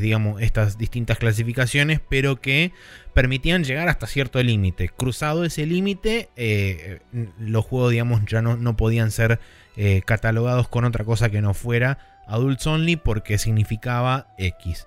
digamos, 0.00 0.42
estas 0.42 0.76
distintas 0.76 1.18
clasificaciones, 1.18 2.00
pero 2.08 2.40
que 2.40 2.72
permitían 3.14 3.64
llegar 3.64 3.88
hasta 3.88 4.06
cierto 4.06 4.42
límite. 4.42 4.88
Cruzado 4.88 5.44
ese 5.44 5.66
límite, 5.66 6.28
eh, 6.36 7.00
los 7.38 7.64
juegos, 7.64 7.92
digamos, 7.92 8.22
ya 8.26 8.42
no, 8.42 8.56
no 8.56 8.76
podían 8.76 9.10
ser 9.10 9.40
eh, 9.76 10.02
catalogados 10.04 10.68
con 10.68 10.84
otra 10.84 11.04
cosa 11.04 11.30
que 11.30 11.40
no 11.40 11.54
fuera 11.54 12.20
Adults 12.26 12.66
Only 12.66 12.96
porque 12.96 13.38
significaba 13.38 14.34
X. 14.38 14.86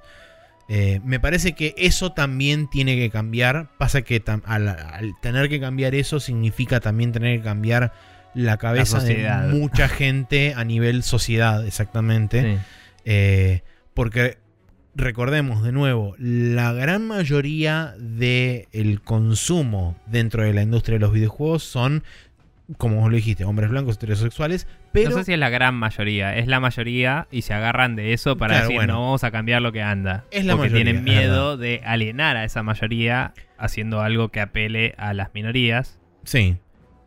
Me 1.03 1.19
parece 1.19 1.53
que 1.53 1.75
eso 1.77 2.13
también 2.13 2.67
tiene 2.67 2.95
que 2.95 3.11
cambiar. 3.11 3.69
Pasa 3.77 4.01
que 4.01 4.23
al 4.45 5.13
tener 5.21 5.47
que 5.47 5.59
cambiar 5.59 5.93
eso 5.93 6.19
significa 6.19 6.79
también 6.79 7.11
tener 7.11 7.37
que 7.37 7.43
cambiar 7.43 7.93
la 8.33 8.57
cabeza 8.57 8.99
de 8.99 9.29
mucha 9.53 9.87
gente 9.87 10.53
a 10.55 10.63
nivel 10.63 11.03
sociedad, 11.03 11.65
exactamente. 11.65 12.41
Sí. 12.41 12.59
Eh, 13.05 13.61
porque 13.93 14.37
recordemos 14.95 15.63
de 15.63 15.71
nuevo, 15.71 16.15
la 16.19 16.71
gran 16.73 17.07
mayoría 17.07 17.93
del 17.97 19.01
consumo 19.03 19.95
dentro 20.05 20.43
de 20.43 20.53
la 20.53 20.61
industria 20.61 20.95
de 20.95 20.99
los 20.99 21.11
videojuegos 21.13 21.63
son, 21.63 22.03
como 22.77 23.01
vos 23.01 23.09
lo 23.09 23.15
dijiste, 23.15 23.43
hombres 23.43 23.69
blancos 23.69 23.95
heterosexuales, 23.95 24.67
pero 24.91 25.09
no 25.09 25.17
sé 25.17 25.23
si 25.25 25.33
es 25.33 25.39
la 25.39 25.49
gran 25.49 25.73
mayoría, 25.75 26.37
es 26.37 26.47
la 26.47 26.59
mayoría 26.59 27.27
y 27.31 27.41
se 27.41 27.53
agarran 27.53 27.95
de 27.95 28.13
eso 28.13 28.37
para 28.37 28.53
Claro, 28.53 28.63
decir 28.65 28.77
bueno. 28.77 28.93
no 28.93 29.01
vamos 29.01 29.23
a 29.23 29.31
cambiar 29.31 29.61
lo 29.63 29.71
que 29.71 29.81
anda. 29.81 30.25
Es 30.31 30.45
la 30.45 30.53
porque 30.55 30.69
mayoría, 30.69 30.85
tienen 30.93 31.03
miedo 31.03 31.57
de 31.57 31.81
alienar 31.85 32.37
a 32.37 32.43
esa 32.45 32.61
mayoría 32.61 33.33
haciendo 33.57 34.01
algo 34.01 34.29
que 34.29 34.41
apele 34.41 34.93
a 34.97 35.13
las 35.13 35.33
minorías 35.33 35.99
sí, 36.23 36.57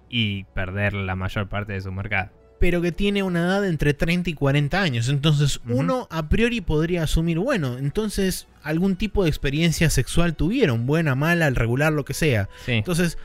y 0.08 0.44
perder 0.44 0.94
la 0.94 1.16
mayor 1.16 1.48
parte 1.48 1.72
de 1.72 1.80
su 1.80 1.92
mercado. 1.92 2.30
pero 2.58 2.80
que 2.80 2.90
tiene 2.90 3.22
una 3.22 3.40
edad 3.40 3.66
entre 3.66 3.92
30 3.92 4.30
y 4.30 4.32
40 4.32 4.80
años. 4.80 5.08
Entonces 5.10 5.60
uno 5.68 6.08
a 6.10 6.28
priori 6.30 6.62
podría 6.62 7.02
asumir, 7.02 7.38
bueno, 7.38 7.76
entonces 7.76 8.48
algún 8.62 8.96
tipo 8.96 9.24
de 9.24 9.28
experiencia 9.28 9.90
sexual 9.90 10.34
tuvieron, 10.34 10.86
buena, 10.86 11.14
mala, 11.14 11.50
regular, 11.50 11.92
lo 11.92 12.06
que 12.06 12.14
sea. 12.14 12.48
Sí. 12.64 12.72
Entonces, 12.72 13.18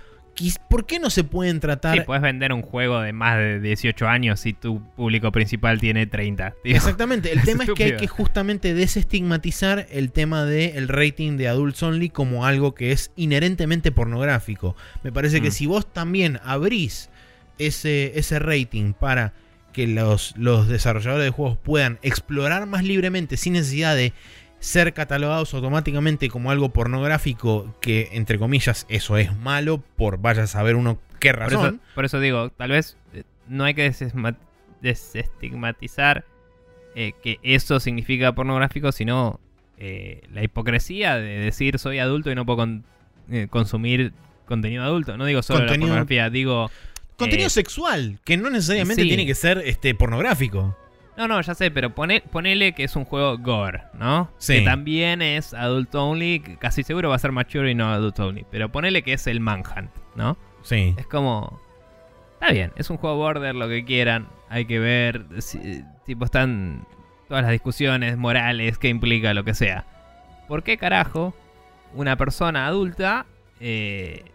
¿por 0.69 0.85
qué 0.85 0.99
no 0.99 1.09
se 1.09 1.23
pueden 1.23 1.59
tratar 1.59 1.95
Sí, 1.97 2.03
puedes 2.05 2.21
vender 2.23 2.51
un 2.53 2.61
juego 2.61 2.99
de 3.01 3.13
más 3.13 3.37
de 3.37 3.59
18 3.59 4.07
años 4.07 4.39
si 4.39 4.53
tu 4.53 4.81
público 4.95 5.31
principal 5.31 5.79
tiene 5.79 6.07
30. 6.07 6.53
tío. 6.63 6.75
Exactamente, 6.75 7.31
el 7.31 7.39
Es 7.43 7.45
tema 7.45 7.63
es 7.65 7.71
que 7.71 7.83
hay 7.83 7.97
que 7.97 8.07
justamente 8.07 8.73
desestigmatizar 8.73 9.87
el 9.91 10.11
tema 10.11 10.45
del 10.45 10.87
rating 10.87 11.37
de 11.37 11.47
Adults 11.47 11.83
Only 11.83 12.09
como 12.09 12.45
algo 12.45 12.73
que 12.73 12.91
es 12.91 13.11
inherentemente 13.15 13.91
pornográfico. 13.91 14.75
Me 15.03 15.11
parece 15.11 15.41
que 15.41 15.49
Mm. 15.49 15.53
si 15.53 15.65
vos 15.65 15.91
también 15.91 16.39
abrís 16.43 17.09
ese, 17.59 18.17
ese 18.17 18.39
rating 18.39 18.93
para 18.93 19.33
que 19.73 19.87
los, 19.87 20.33
los 20.37 20.67
desarrolladores 20.67 21.25
de 21.25 21.31
juegos 21.31 21.57
puedan 21.57 21.99
explorar 22.01 22.65
más 22.65 22.83
libremente 22.83 23.37
sin 23.37 23.53
necesidad 23.53 23.95
de 23.95 24.11
ser 24.61 24.93
catalogados 24.93 25.53
automáticamente 25.53 26.29
como 26.29 26.49
algo 26.51 26.69
pornográfico, 26.69 27.75
que 27.81 28.09
entre 28.13 28.38
comillas 28.39 28.85
eso 28.88 29.17
es 29.17 29.35
malo 29.38 29.83
por 29.97 30.19
vaya 30.19 30.43
a 30.43 30.47
saber 30.47 30.75
uno 30.77 30.97
qué 31.19 31.33
Por 31.33 31.43
eso, 31.47 31.57
razón. 31.57 31.81
por 31.95 32.05
eso 32.05 32.19
digo, 32.21 32.49
tal 32.51 32.71
vez 32.71 32.95
eh, 33.13 33.23
no 33.47 33.63
hay 33.65 33.73
que 33.73 33.91
desestigmatizar 34.81 36.25
eh, 36.95 37.13
que 37.23 37.39
eso 37.43 37.79
significa 37.79 38.33
pornográfico, 38.33 38.91
sino 38.91 39.39
eh, 39.77 40.21
la 40.33 40.43
hipocresía 40.43 41.15
de 41.17 41.39
decir 41.39 41.79
soy 41.79 41.99
adulto 41.99 42.31
y 42.31 42.35
no 42.35 42.45
puedo 42.45 42.57
con- 42.57 42.83
eh, 43.31 43.47
consumir 43.49 44.13
contenido 44.45 44.83
adulto. 44.83 45.17
No 45.17 45.25
digo 45.25 45.41
solo 45.41 45.59
Contenido- 45.61 45.88
la 45.88 45.93
pornografía, 45.93 46.29
digo... 46.29 46.69
Contenido 47.17 47.49
sexual, 47.49 48.19
que 48.25 48.35
no 48.35 48.49
necesariamente 48.49 49.03
sí. 49.03 49.07
tiene 49.07 49.25
que 49.27 49.35
ser 49.35 49.59
este, 49.65 49.93
pornográfico. 49.93 50.75
No, 51.22 51.27
no, 51.27 51.39
ya 51.39 51.53
sé, 51.53 51.69
pero 51.69 51.93
pone, 51.93 52.22
ponele 52.22 52.73
que 52.73 52.84
es 52.84 52.95
un 52.95 53.06
juego 53.06 53.38
gore, 53.38 53.84
¿no? 53.93 54.31
Sí. 54.39 54.56
Que 54.56 54.61
también 54.61 55.22
es 55.22 55.53
adult 55.53 55.93
only, 55.93 56.39
casi 56.57 56.81
seguro 56.81 57.10
va 57.10 57.15
a 57.15 57.19
ser 57.19 57.31
mature 57.31 57.69
y 57.69 57.76
no 57.76 57.93
adult 57.93 58.19
only. 58.19 58.43
Pero 58.49 58.72
ponele 58.72 59.03
que 59.03 59.14
es 59.14 59.27
el 59.27 59.39
Manhunt, 59.39 59.91
¿no? 60.15 60.35
Sí. 60.64 60.95
Es 60.98 61.06
como. 61.06 61.61
Está 62.39 62.52
bien, 62.52 62.72
es 62.76 62.89
un 62.89 62.98
juego 62.98 63.18
border, 63.18 63.53
lo 63.53 63.68
que 63.68 63.85
quieran. 63.85 64.30
Hay 64.49 64.65
que 64.65 64.80
ver. 64.80 65.26
si- 65.41 65.84
tipo, 66.07 66.26
están 66.26 66.88
todas 67.27 67.43
las 67.43 67.52
discusiones 67.52 68.18
morales, 68.18 68.80
qué 68.80 68.89
implica, 68.89 69.35
lo 69.35 69.43
que 69.43 69.53
sea. 69.53 69.85
¿Por 70.48 70.64
qué 70.64 70.77
carajo 70.77 71.35
una 71.93 72.15
persona 72.15 72.65
adulta 72.65 73.27
eh, 73.60 74.26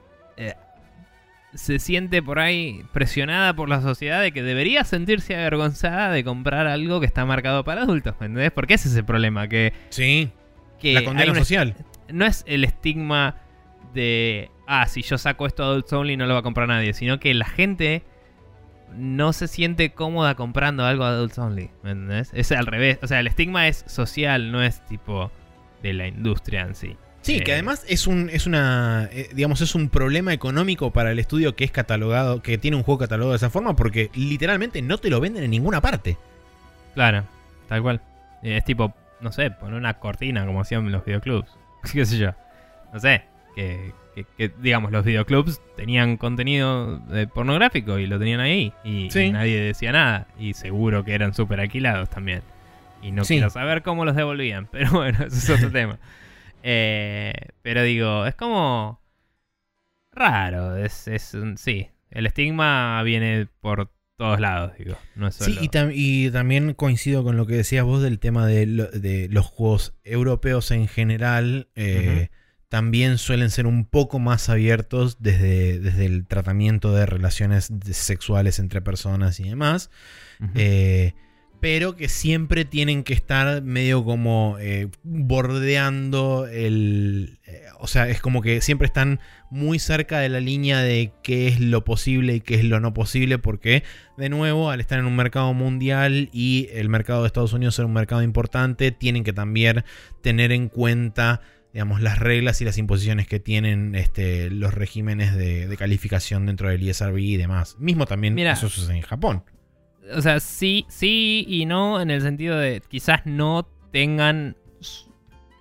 se 1.56 1.78
siente 1.78 2.22
por 2.22 2.38
ahí 2.38 2.84
presionada 2.92 3.54
por 3.54 3.68
la 3.68 3.80
sociedad 3.80 4.22
de 4.22 4.32
que 4.32 4.42
debería 4.42 4.84
sentirse 4.84 5.34
avergonzada 5.36 6.10
de 6.10 6.22
comprar 6.24 6.66
algo 6.66 7.00
que 7.00 7.06
está 7.06 7.24
marcado 7.24 7.64
para 7.64 7.82
adultos? 7.82 8.14
¿Me 8.20 8.26
entendés? 8.26 8.52
Porque 8.52 8.74
ese 8.74 8.88
es 8.88 8.96
el 8.96 9.04
problema, 9.04 9.48
que, 9.48 9.72
Sí. 9.88 10.30
que 10.78 10.94
la 10.94 11.04
condena 11.04 11.32
una- 11.32 11.40
social. 11.40 11.74
no 12.12 12.24
es 12.26 12.44
el 12.46 12.64
estigma 12.64 13.36
de, 13.94 14.50
ah, 14.66 14.86
si 14.86 15.02
yo 15.02 15.18
saco 15.18 15.46
esto 15.46 15.64
Adults 15.64 15.92
Only 15.92 16.16
no 16.16 16.26
lo 16.26 16.34
va 16.34 16.40
a 16.40 16.42
comprar 16.42 16.68
nadie, 16.68 16.92
sino 16.92 17.18
que 17.18 17.32
la 17.34 17.46
gente 17.46 18.02
no 18.96 19.32
se 19.32 19.48
siente 19.48 19.90
cómoda 19.92 20.34
comprando 20.36 20.84
algo 20.84 21.04
adults 21.04 21.38
only. 21.38 21.70
¿Me 21.82 21.90
entendés? 21.90 22.30
Es 22.34 22.52
al 22.52 22.66
revés. 22.66 22.98
O 23.02 23.06
sea, 23.06 23.20
el 23.20 23.26
estigma 23.26 23.66
es 23.68 23.84
social, 23.88 24.52
no 24.52 24.62
es 24.62 24.84
tipo 24.86 25.30
de 25.82 25.92
la 25.92 26.06
industria 26.06 26.62
en 26.62 26.74
sí. 26.74 26.96
Sí, 27.26 27.40
que 27.40 27.50
Eh, 27.50 27.54
además 27.54 27.84
es 27.88 28.06
un, 28.06 28.30
es 28.30 28.46
una, 28.46 29.08
eh, 29.12 29.28
digamos, 29.34 29.60
es 29.60 29.74
un 29.74 29.88
problema 29.88 30.32
económico 30.32 30.92
para 30.92 31.10
el 31.12 31.18
estudio 31.18 31.56
que 31.56 31.64
es 31.64 31.70
catalogado, 31.70 32.42
que 32.42 32.58
tiene 32.58 32.76
un 32.76 32.82
juego 32.82 32.98
catalogado 33.00 33.32
de 33.32 33.36
esa 33.36 33.50
forma, 33.50 33.74
porque 33.76 34.10
literalmente 34.14 34.80
no 34.82 34.98
te 34.98 35.10
lo 35.10 35.20
venden 35.20 35.44
en 35.44 35.50
ninguna 35.50 35.80
parte. 35.80 36.16
Claro, 36.94 37.24
tal 37.68 37.82
cual. 37.82 38.00
Es 38.42 38.64
tipo, 38.64 38.94
no 39.20 39.32
sé, 39.32 39.50
poner 39.50 39.74
una 39.76 39.94
cortina 39.94 40.46
como 40.46 40.60
hacían 40.60 40.90
los 40.92 41.04
videoclubs. 41.04 41.48
¿Qué 41.92 42.04
sé 42.06 42.18
yo? 42.18 42.30
No 42.92 43.00
sé. 43.00 43.22
Que, 43.54 43.92
que- 44.14 44.26
que, 44.38 44.52
digamos, 44.62 44.92
los 44.92 45.04
videoclubs 45.04 45.60
tenían 45.76 46.16
contenido 46.18 47.02
eh, 47.12 47.26
pornográfico 47.26 47.98
y 47.98 48.06
lo 48.06 48.18
tenían 48.18 48.40
ahí. 48.40 48.72
Y, 48.84 49.10
Sí. 49.10 49.20
y 49.24 49.32
nadie 49.32 49.60
decía 49.60 49.92
nada. 49.92 50.26
Y 50.38 50.54
seguro 50.54 51.04
que 51.04 51.14
eran 51.14 51.34
súper 51.34 51.60
alquilados 51.60 52.08
también. 52.08 52.42
Y 53.02 53.10
no 53.12 53.24
Sí. 53.24 53.34
quiero 53.34 53.50
saber 53.50 53.82
cómo 53.82 54.04
los 54.04 54.14
devolvían. 54.16 54.66
Pero 54.72 54.90
bueno, 54.92 55.18
eso 55.26 55.36
es 55.36 55.50
otro 55.50 55.70
tema. 55.72 55.98
Eh, 56.68 57.32
pero 57.62 57.84
digo, 57.84 58.26
es 58.26 58.34
como 58.34 59.00
raro. 60.12 60.76
Es, 60.76 61.08
es 61.08 61.34
un- 61.34 61.56
sí. 61.58 61.88
El 62.10 62.26
estigma 62.26 63.02
viene 63.02 63.48
por 63.60 63.92
todos 64.16 64.40
lados, 64.40 64.72
digo. 64.78 64.96
No 65.14 65.28
es 65.28 65.34
solo... 65.34 65.52
Sí, 65.52 65.58
y, 65.62 65.68
tam- 65.68 65.92
y 65.94 66.30
también 66.30 66.72
coincido 66.74 67.22
con 67.22 67.36
lo 67.36 67.46
que 67.46 67.54
decías 67.54 67.84
vos 67.84 68.02
del 68.02 68.18
tema 68.18 68.46
de, 68.46 68.66
lo- 68.66 68.90
de 68.90 69.28
los 69.30 69.46
juegos 69.46 69.94
europeos 70.04 70.70
en 70.70 70.88
general. 70.88 71.68
eh, 71.74 72.30
También 72.68 73.18
suelen 73.18 73.50
ser 73.50 73.66
un 73.66 73.84
poco 73.84 74.18
más 74.18 74.48
abiertos 74.48 75.18
desde, 75.22 75.78
desde 75.80 76.06
el 76.06 76.26
tratamiento 76.26 76.92
de 76.94 77.06
relaciones 77.06 77.70
sexuales 77.92 78.58
entre 78.58 78.80
personas 78.80 79.38
y 79.40 79.48
demás. 79.48 79.90
Ujú. 80.40 80.50
Eh, 80.54 81.14
pero 81.66 81.96
que 81.96 82.08
siempre 82.08 82.64
tienen 82.64 83.02
que 83.02 83.12
estar 83.12 83.60
medio 83.60 84.04
como 84.04 84.56
eh, 84.60 84.86
bordeando 85.02 86.46
el... 86.46 87.40
eh, 87.44 87.64
o 87.80 87.88
sea, 87.88 88.08
es 88.08 88.20
como 88.20 88.40
que 88.40 88.60
siempre 88.60 88.86
están 88.86 89.18
muy 89.50 89.80
cerca 89.80 90.20
de 90.20 90.28
la 90.28 90.38
línea 90.38 90.78
de 90.78 91.10
qué 91.24 91.48
es 91.48 91.58
lo 91.58 91.84
posible 91.84 92.36
y 92.36 92.40
qué 92.40 92.54
es 92.54 92.62
lo 92.62 92.78
no 92.78 92.94
posible, 92.94 93.38
porque 93.38 93.82
de 94.16 94.28
nuevo, 94.28 94.70
al 94.70 94.80
estar 94.80 95.00
en 95.00 95.06
un 95.06 95.16
mercado 95.16 95.52
mundial 95.54 96.30
y 96.32 96.68
el 96.72 96.88
mercado 96.88 97.22
de 97.22 97.26
Estados 97.26 97.52
Unidos 97.52 97.74
ser 97.74 97.86
un 97.86 97.94
mercado 97.94 98.22
importante, 98.22 98.92
tienen 98.92 99.24
que 99.24 99.32
también 99.32 99.82
tener 100.22 100.52
en 100.52 100.68
cuenta 100.68 101.40
digamos, 101.72 102.00
las 102.00 102.20
reglas 102.20 102.60
y 102.60 102.64
las 102.64 102.78
imposiciones 102.78 103.26
que 103.26 103.40
tienen 103.40 103.96
este, 103.96 104.50
los 104.50 104.72
regímenes 104.72 105.34
de, 105.34 105.66
de 105.66 105.76
calificación 105.76 106.46
dentro 106.46 106.68
del 106.68 106.80
ISRB 106.84 107.18
y 107.18 107.36
demás. 107.36 107.74
Mismo 107.80 108.06
también 108.06 108.34
Mira. 108.34 108.52
eso 108.52 108.68
sucede 108.68 108.94
en 108.94 109.02
Japón. 109.02 109.42
O 110.14 110.22
sea, 110.22 110.40
sí, 110.40 110.86
sí 110.88 111.44
y 111.48 111.66
no 111.66 112.00
en 112.00 112.10
el 112.10 112.22
sentido 112.22 112.58
de 112.58 112.82
quizás 112.88 113.26
no 113.26 113.66
tengan, 113.92 114.56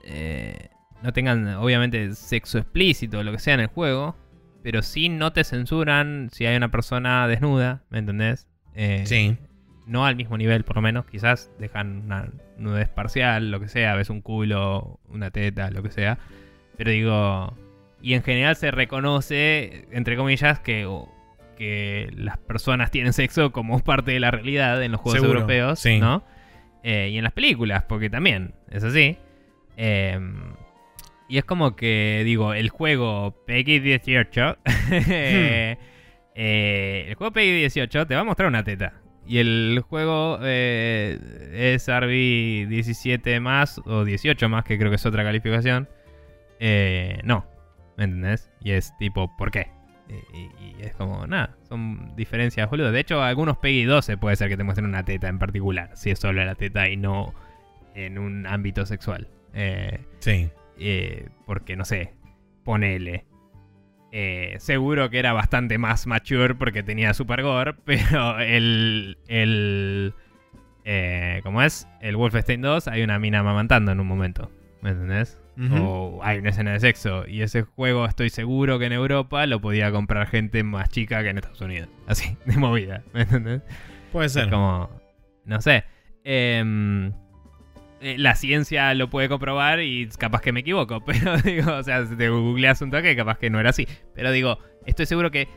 eh, 0.04 0.70
no 1.02 1.14
tengan 1.14 1.56
obviamente 1.56 2.14
sexo 2.14 2.58
explícito 2.60 3.20
o 3.20 3.24
lo 3.24 3.32
que 3.32 3.40
sea 3.40 3.56
en 3.56 3.62
el 3.62 3.68
juego, 3.68 4.16
pero 4.64 4.82
sí 4.82 5.10
no 5.10 5.34
te 5.34 5.44
censuran 5.44 6.30
si 6.32 6.46
hay 6.46 6.56
una 6.58 6.70
persona 6.70 7.28
desnuda, 7.28 7.84
¿me 7.90 8.00
entendés? 8.00 8.48
Eh, 8.74 9.04
Sí. 9.06 9.38
No 9.88 10.06
al 10.06 10.16
mismo 10.16 10.38
nivel, 10.38 10.64
por 10.64 10.78
lo 10.78 10.82
menos. 10.82 11.06
Quizás 11.06 11.52
dejan 11.60 12.06
una 12.06 12.32
nudez 12.58 12.90
parcial, 12.90 13.52
lo 13.52 13.60
que 13.60 13.68
sea. 13.68 13.94
Ves 13.94 14.10
un 14.10 14.22
culo, 14.22 15.00
una 15.08 15.30
teta, 15.30 15.70
lo 15.70 15.84
que 15.84 15.92
sea. 15.92 16.18
Pero 16.76 16.90
digo. 16.90 17.54
Y 18.02 18.16
en 18.16 18.24
general 18.24 18.56
se 18.56 18.72
reconoce, 18.72 19.88
entre 19.92 20.18
comillas, 20.18 20.60
que, 20.60 20.88
que 21.56 22.10
las 22.15 22.38
personas 22.38 22.91
tienen 22.91 23.14
sexo 23.14 23.52
como 23.52 23.80
parte 23.84 24.11
de 24.11 24.19
la 24.19 24.32
realidad 24.32 24.84
en 24.84 24.91
los 24.91 25.02
juegos 25.02 25.22
Seguro, 25.22 25.40
europeos, 25.40 25.80
sí. 25.80 25.99
¿no? 25.99 26.23
Eh, 26.84 27.10
y 27.11 27.18
en 27.18 27.23
las 27.23 27.34
películas, 27.34 27.84
porque 27.84 28.10
también 28.10 28.53
es 28.69 28.84
así. 28.84 29.18
Eh, 29.77 30.19
y 31.27 31.38
es 31.38 31.45
como 31.45 31.76
que, 31.76 32.22
digo, 32.23 32.53
el 32.53 32.69
juego 32.69 33.36
Peggy 33.45 33.80
18. 33.82 34.57
eh, 34.91 35.77
eh, 36.36 37.06
el 37.07 37.15
juego 37.15 37.34
Peggy 37.34 37.52
18 37.52 38.07
te 38.07 38.15
va 38.15 38.22
a 38.22 38.23
mostrar 38.23 38.48
una 38.48 38.64
teta. 38.64 38.94
Y 39.27 39.40
el 39.40 39.84
juego 39.90 40.38
eh, 40.44 41.18
es 41.73 41.88
RB 41.88 42.69
17 42.69 43.40
más 43.40 43.82
o 43.86 44.06
18 44.06 44.49
más, 44.49 44.64
que 44.64 44.77
creo 44.77 44.91
que 44.91 44.98
es 44.98 45.06
otra 45.06 45.23
calificación. 45.23 45.90
No, 47.23 47.45
¿me 47.98 48.03
entendés? 48.03 48.52
Y 48.61 48.72
es 48.72 48.95
tipo, 48.99 49.36
¿por 49.36 49.49
qué? 49.49 49.72
Y, 50.07 50.65
y- 50.80 50.84
es 50.84 50.94
como, 50.96 51.26
nada, 51.28 51.56
son 51.68 52.16
diferencias 52.16 52.70
boludo. 52.70 52.92
De 52.92 53.00
hecho, 53.00 53.22
algunos 53.22 53.58
Peggy 53.58 53.84
12 53.84 54.18
puede 54.18 54.36
ser 54.36 54.50
que 54.50 54.58
te 54.58 54.64
muestren 54.64 54.88
una 54.88 55.04
teta 55.04 55.28
en 55.28 55.40
particular, 55.40 55.92
si 55.96 56.12
es 56.12 56.20
solo 56.20 56.44
la 56.44 56.56
teta 56.56 56.88
y 56.90 56.98
no 56.98 57.34
en 57.94 58.18
un 58.18 58.46
ámbito 58.48 58.86
sexual. 58.86 59.28
Eh, 59.54 60.00
Sí. 60.20 60.50
eh, 60.80 61.30
porque 61.46 61.76
no 61.76 61.86
sé, 61.86 62.14
ponele. 62.64 63.26
Eh, 64.12 64.56
seguro 64.60 65.10
que 65.10 65.20
era 65.20 65.34
bastante 65.34 65.78
más 65.78 66.08
mature 66.08 66.56
porque 66.56 66.84
tenía 66.84 67.14
super 67.14 67.42
gore, 67.44 67.74
pero 67.86 68.40
el. 68.40 69.18
el 69.28 70.14
eh, 70.86 71.40
¿Cómo 71.44 71.62
es? 71.64 71.88
El 72.02 72.16
Wolfenstein 72.16 72.62
2 72.62 72.88
hay 72.88 73.02
una 73.04 73.18
mina 73.20 73.40
amamantando 73.40 73.92
en 73.92 74.00
un 74.00 74.08
momento. 74.08 74.52
¿Me 74.82 74.92
entendés? 74.92 75.40
O 75.72 76.19
hay 76.22 76.40
una 76.40 76.49
escena 76.49 76.73
de 76.73 76.80
sexo. 76.80 77.27
Y 77.27 77.41
ese 77.41 77.61
juego 77.64 78.06
estoy 78.06 78.30
seguro 78.30 78.77
que 78.80 78.86
en 78.86 78.94
Europa 78.94 79.45
lo 79.45 79.61
podía 79.61 79.91
comprar 79.91 80.27
gente 80.27 80.64
más 80.64 80.90
chica 80.90 81.23
que 81.23 81.30
en 81.30 81.38
Estados 81.38 81.61
Unidos. 81.61 81.90
Así, 82.07 82.38
de 82.45 82.57
movida. 82.57 83.03
¿Me 83.14 83.22
entendés? 83.22 83.61
Puede 84.11 84.27
Es 84.27 84.34
ser. 84.34 84.49
como. 84.49 84.90
No 85.45 85.61
sé. 85.61 85.84
Em, 86.23 87.14
eh, 88.02 88.15
la 88.18 88.36
ciencia 88.36 88.94
lo 88.94 89.10
puede 89.10 89.30
comprobar 89.30 89.80
y 89.82 90.07
capaz 90.18 90.41
que 90.41 90.52
me 90.52 90.60
equivoco. 90.61 91.02
Pero 91.06 91.38
digo, 91.38 91.73
o 91.73 91.84
sea, 91.84 92.06
si 92.06 92.15
te 92.15 92.30
googleas 92.30 92.82
un 92.82 92.91
toque, 92.91 93.15
capaz 93.15 93.38
que 93.38 93.49
no 93.49 93.60
era 93.60 93.69
así. 93.69 93.88
Pero 94.14 94.32
digo, 94.32 94.57
estoy 94.86 95.06
seguro 95.06 95.32
que 95.32 95.48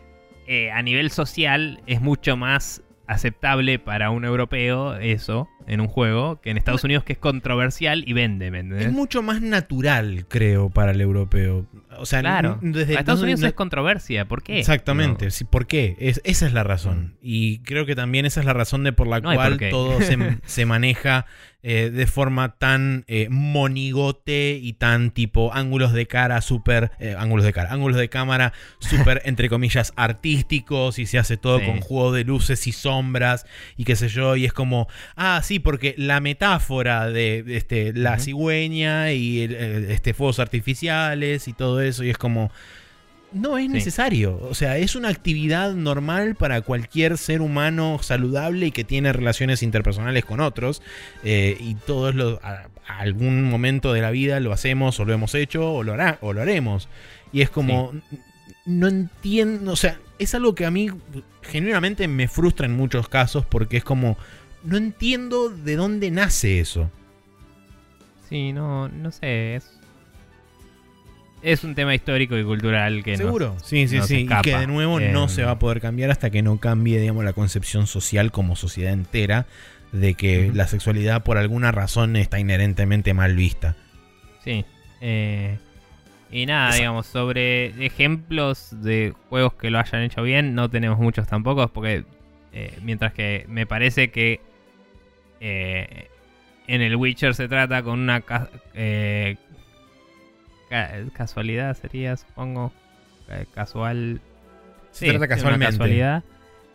eh, 0.46 0.70
a 0.70 0.80
nivel 0.82 1.10
social 1.10 1.80
es 1.86 2.00
mucho 2.00 2.36
más 2.36 2.82
aceptable 3.09 3.78
para 3.78 4.10
un 4.10 4.24
europeo 4.24 4.97
eso 4.97 5.48
en 5.66 5.80
un 5.80 5.89
juego 5.89 6.40
que 6.40 6.51
en 6.51 6.56
Estados 6.56 6.85
Unidos 6.85 7.05
que 7.05 7.12
es 7.14 7.18
controversial 7.18 8.05
y 8.06 8.12
vende, 8.12 8.51
¿me 8.51 8.60
entendés? 8.60 8.86
Es 8.86 8.93
mucho 8.93 9.22
más 9.22 9.43
natural, 9.43 10.24
creo, 10.28 10.70
para 10.70 10.93
el 10.93 11.01
europeo. 11.01 11.66
O 11.98 12.06
sea, 12.06 12.20
Claro. 12.20 12.59
desde 12.62 12.94
Estados 12.94 13.22
Unidos 13.22 13.40
no- 13.40 13.47
es 13.48 13.52
controversia, 13.55 14.26
¿por 14.26 14.43
qué? 14.43 14.60
Exactamente, 14.60 15.26
No. 15.26 15.30
sí, 15.30 15.44
¿por 15.44 15.66
qué? 15.66 15.97
Es- 15.98 16.20
esa 16.24 16.47
es 16.47 16.52
la 16.52 16.64
razón. 16.64 17.16
Y 17.20 17.59
creo 17.60 17.85
que 17.86 17.94
también 17.97 18.24
esa 18.24 18.40
es 18.40 18.47
la 18.47 18.52
razón 18.55 18.85
de 18.85 18.93
por 18.93 19.06
la 19.09 19.20
No 19.20 19.35
cual 19.35 19.59
todo 19.70 20.01
se, 20.01 20.16
se 20.44 20.64
maneja 20.66 21.26
eh, 21.62 21.90
de 21.90 22.06
forma 22.06 22.56
tan 22.56 23.05
eh, 23.09 23.26
monigote 23.30 24.59
y 24.62 24.74
tan 24.74 25.10
tipo 25.10 25.52
ángulos 25.55 25.93
de 25.93 26.06
cara 26.06 26.40
súper... 26.40 26.93
eh, 27.01 27.16
ángulos 27.18 27.44
de 27.44 27.52
cara, 27.52 27.72
ángulos 27.72 27.97
de 27.98 28.09
cámara 28.09 28.52
súper, 28.78 29.22
entre 29.26 29.48
comillas, 29.48 29.93
artísticos 29.97 30.98
y 30.98 31.06
se 31.06 31.18
hace 31.18 31.36
todo 31.36 31.59
Sí. 31.59 31.66
con 31.66 31.80
juego 31.80 32.12
de 32.12 32.24
luces 32.24 32.66
y 32.66 32.72
sombras 32.72 33.44
y 33.76 33.85
qué 33.85 33.97
sé 33.97 34.09
yo. 34.09 34.36
Y 34.36 34.44
es 34.44 34.52
como, 34.52 34.86
ah, 35.16 35.40
sí, 35.43 35.59
porque 35.59 35.94
la 35.98 36.20
metáfora 36.20 37.10
de, 37.10 37.44
este, 37.48 37.93
la 37.93 38.18
cigüeña 38.18 39.12
y 39.12 39.43
el, 39.43 39.55
eh, 39.55 39.86
este, 39.93 40.14
fuegos 40.14 40.39
artificiales 40.39 41.48
y 41.48 41.52
todo 41.52 41.80
eso. 41.80 42.05
Y 42.05 42.10
es 42.10 42.18
como... 42.18 42.51
No 43.32 43.59
es 43.59 43.66
Sí. 43.66 43.68
necesario. 43.72 44.38
O 44.48 44.55
sea, 44.55 44.78
es 44.78 44.96
una 44.96 45.09
actividad 45.10 45.74
normal 45.74 46.34
para 46.34 46.62
cualquier 46.62 47.18
ser 47.18 47.42
humano 47.42 47.98
saludable 48.02 48.66
y 48.66 48.70
que 48.72 48.84
tiene 48.84 49.12
relaciones 49.12 49.62
interpersonales 49.62 50.24
con 50.24 50.40
otros. 50.40 50.80
eh, 51.24 51.56
y 51.60 51.74
todos 51.74 52.14
los, 52.14 52.42
a, 52.42 52.68
a 52.86 52.98
algún 53.00 53.44
momento 53.44 53.92
de 53.92 54.00
la 54.00 54.10
vida 54.10 54.40
lo 54.40 54.52
hacemos 54.52 54.98
o 55.00 55.05
lo 55.05 55.12
hemos 55.12 55.34
hecho 55.34 55.72
o 55.74 55.82
lo, 55.82 55.92
hará, 55.92 56.18
o 56.22 56.32
lo 56.32 56.40
haremos. 56.40 56.88
Y 57.32 57.42
es 57.42 57.50
como... 57.50 57.92
No 58.64 58.86
entiendo, 58.88 59.72
o 59.72 59.76
sea, 59.76 59.98
es 60.18 60.34
algo 60.34 60.55
que 60.55 60.66
a 60.66 60.70
mí 60.70 60.90
genuinamente 61.42 62.06
me 62.06 62.28
frustra 62.28 62.66
en 62.66 62.76
muchos 62.76 63.09
casos 63.09 63.46
porque 63.46 63.78
es 63.78 63.84
como, 63.84 64.18
no 64.62 64.76
entiendo 64.76 65.48
de 65.48 65.76
dónde 65.76 66.10
nace 66.10 66.60
eso. 66.60 66.90
Sí, 68.28 68.52
no, 68.52 68.88
no 68.88 69.10
sé, 69.10 69.55
es... 69.56 69.77
Es 71.43 71.62
un 71.65 71.74
tema 71.74 71.94
histórico 71.94 72.36
y 72.36 72.44
cultural 72.44 73.02
que 73.05 73.12
nos- 73.12 73.19
Seguro. 73.19 73.56
sí, 73.62 73.86
sí, 73.89 73.98
nos 73.98 74.06
sí. 74.09 74.27
Y 74.28 74.43
que 74.43 74.56
de 74.56 74.66
nuevo 74.66 74.98
no 75.01 75.23
Em, 75.24 75.28
se 75.28 75.44
va 75.44 75.52
a 75.52 75.59
poder 75.59 75.81
cambiar 75.81 76.10
hasta 76.10 76.31
que 76.31 76.43
no 76.43 76.59
cambie, 76.59 76.98
digamos, 77.01 77.24
la 77.24 77.32
concepción 77.32 77.86
social 77.86 78.32
como 78.32 78.56
sociedad 78.56 78.93
entera 78.93 79.47
de 79.93 80.15
que 80.15 80.51
la 80.52 80.66
sexualidad 80.66 81.23
por 81.23 81.39
alguna 81.39 81.70
razón 81.73 82.16
está 82.16 82.39
inherentemente 82.40 83.15
mal 83.15 83.35
vista. 83.36 83.77
Sí. 84.44 84.65
eh, 85.01 85.59
y 86.31 86.44
nada, 86.44 86.74
digamos, 86.74 87.06
sobre 87.06 87.86
ejemplos 87.86 88.69
de 88.82 89.15
juegos 89.31 89.55
que 89.55 89.70
lo 89.70 89.78
hayan 89.78 90.02
hecho 90.02 90.23
bien, 90.23 90.55
no 90.55 90.69
tenemos 90.69 90.98
muchos 90.98 91.27
tampoco, 91.27 91.69
porque 91.69 92.05
eh, 92.52 92.77
mientras 92.82 93.15
que 93.15 93.47
me 93.48 93.65
parece 93.65 94.10
que 94.10 94.40
eh, 95.40 96.09
en 96.66 96.82
el 96.82 96.97
Witcher 96.97 97.35
se 97.35 97.48
trata 97.48 97.82
con 97.82 97.98
una 97.98 98.23
eh, 98.74 99.36
casualidad, 101.12 101.77
sería, 101.77 102.16
supongo, 102.16 102.73
casual. 103.55 104.20
Se 104.90 105.07
Sí, 105.07 105.11
trata 105.11 105.19
sí, 105.19 105.28
una 105.28 105.28
casualmente. 105.28 105.66
casualidad. 105.66 106.24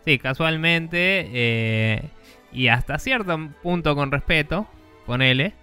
Sí, 0.06 0.18
casualmente. 0.20 1.30
eh, 1.34 2.02
y 2.52 2.68
hasta 2.68 2.99
cierto 2.99 3.38
punto 3.64 3.95
con 3.95 4.11
respeto, 4.11 4.68
ponele. 5.06 5.53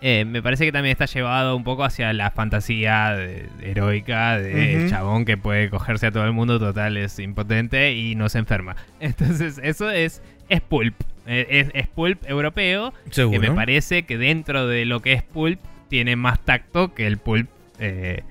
eh, 0.00 0.24
me 0.24 0.40
parece 0.42 0.64
que 0.64 0.70
también 0.70 0.92
está 0.92 1.06
llevado 1.06 1.56
un 1.56 1.64
poco 1.64 1.82
hacia 1.82 2.12
la 2.12 2.30
fantasía 2.30 3.10
de- 3.16 3.48
heroica 3.62 4.38
de 4.38 4.86
chabón 4.88 5.24
que 5.24 5.36
puede 5.36 5.70
cogerse 5.70 6.06
a 6.06 6.12
todo 6.12 6.24
el 6.24 6.32
mundo, 6.32 6.60
total 6.60 6.96
es 6.96 7.18
impotente 7.18 7.92
y 7.94 8.14
no 8.14 8.28
se 8.28 8.38
enferma. 8.38 8.76
Entonces, 9.00 9.58
eso 9.62 9.90
es, 9.90 10.22
es 10.48 10.60
pulp. 10.60 10.94
eh, 11.26 11.46
Es, 11.50 11.70
es 11.74 11.88
pulp 11.88 12.22
europeo 12.28 12.92
Seguro. 13.10 13.40
que 13.40 13.48
me 13.48 13.54
parece 13.56 14.04
que 14.04 14.18
dentro 14.18 14.68
de 14.68 14.84
lo 14.84 15.00
que 15.00 15.14
es 15.14 15.22
pulp 15.24 15.58
tiene 15.88 16.14
más 16.14 16.38
tacto 16.44 16.94
que 16.94 17.06
el 17.08 17.16
pulp 17.18 17.48
eh, 17.78 18.22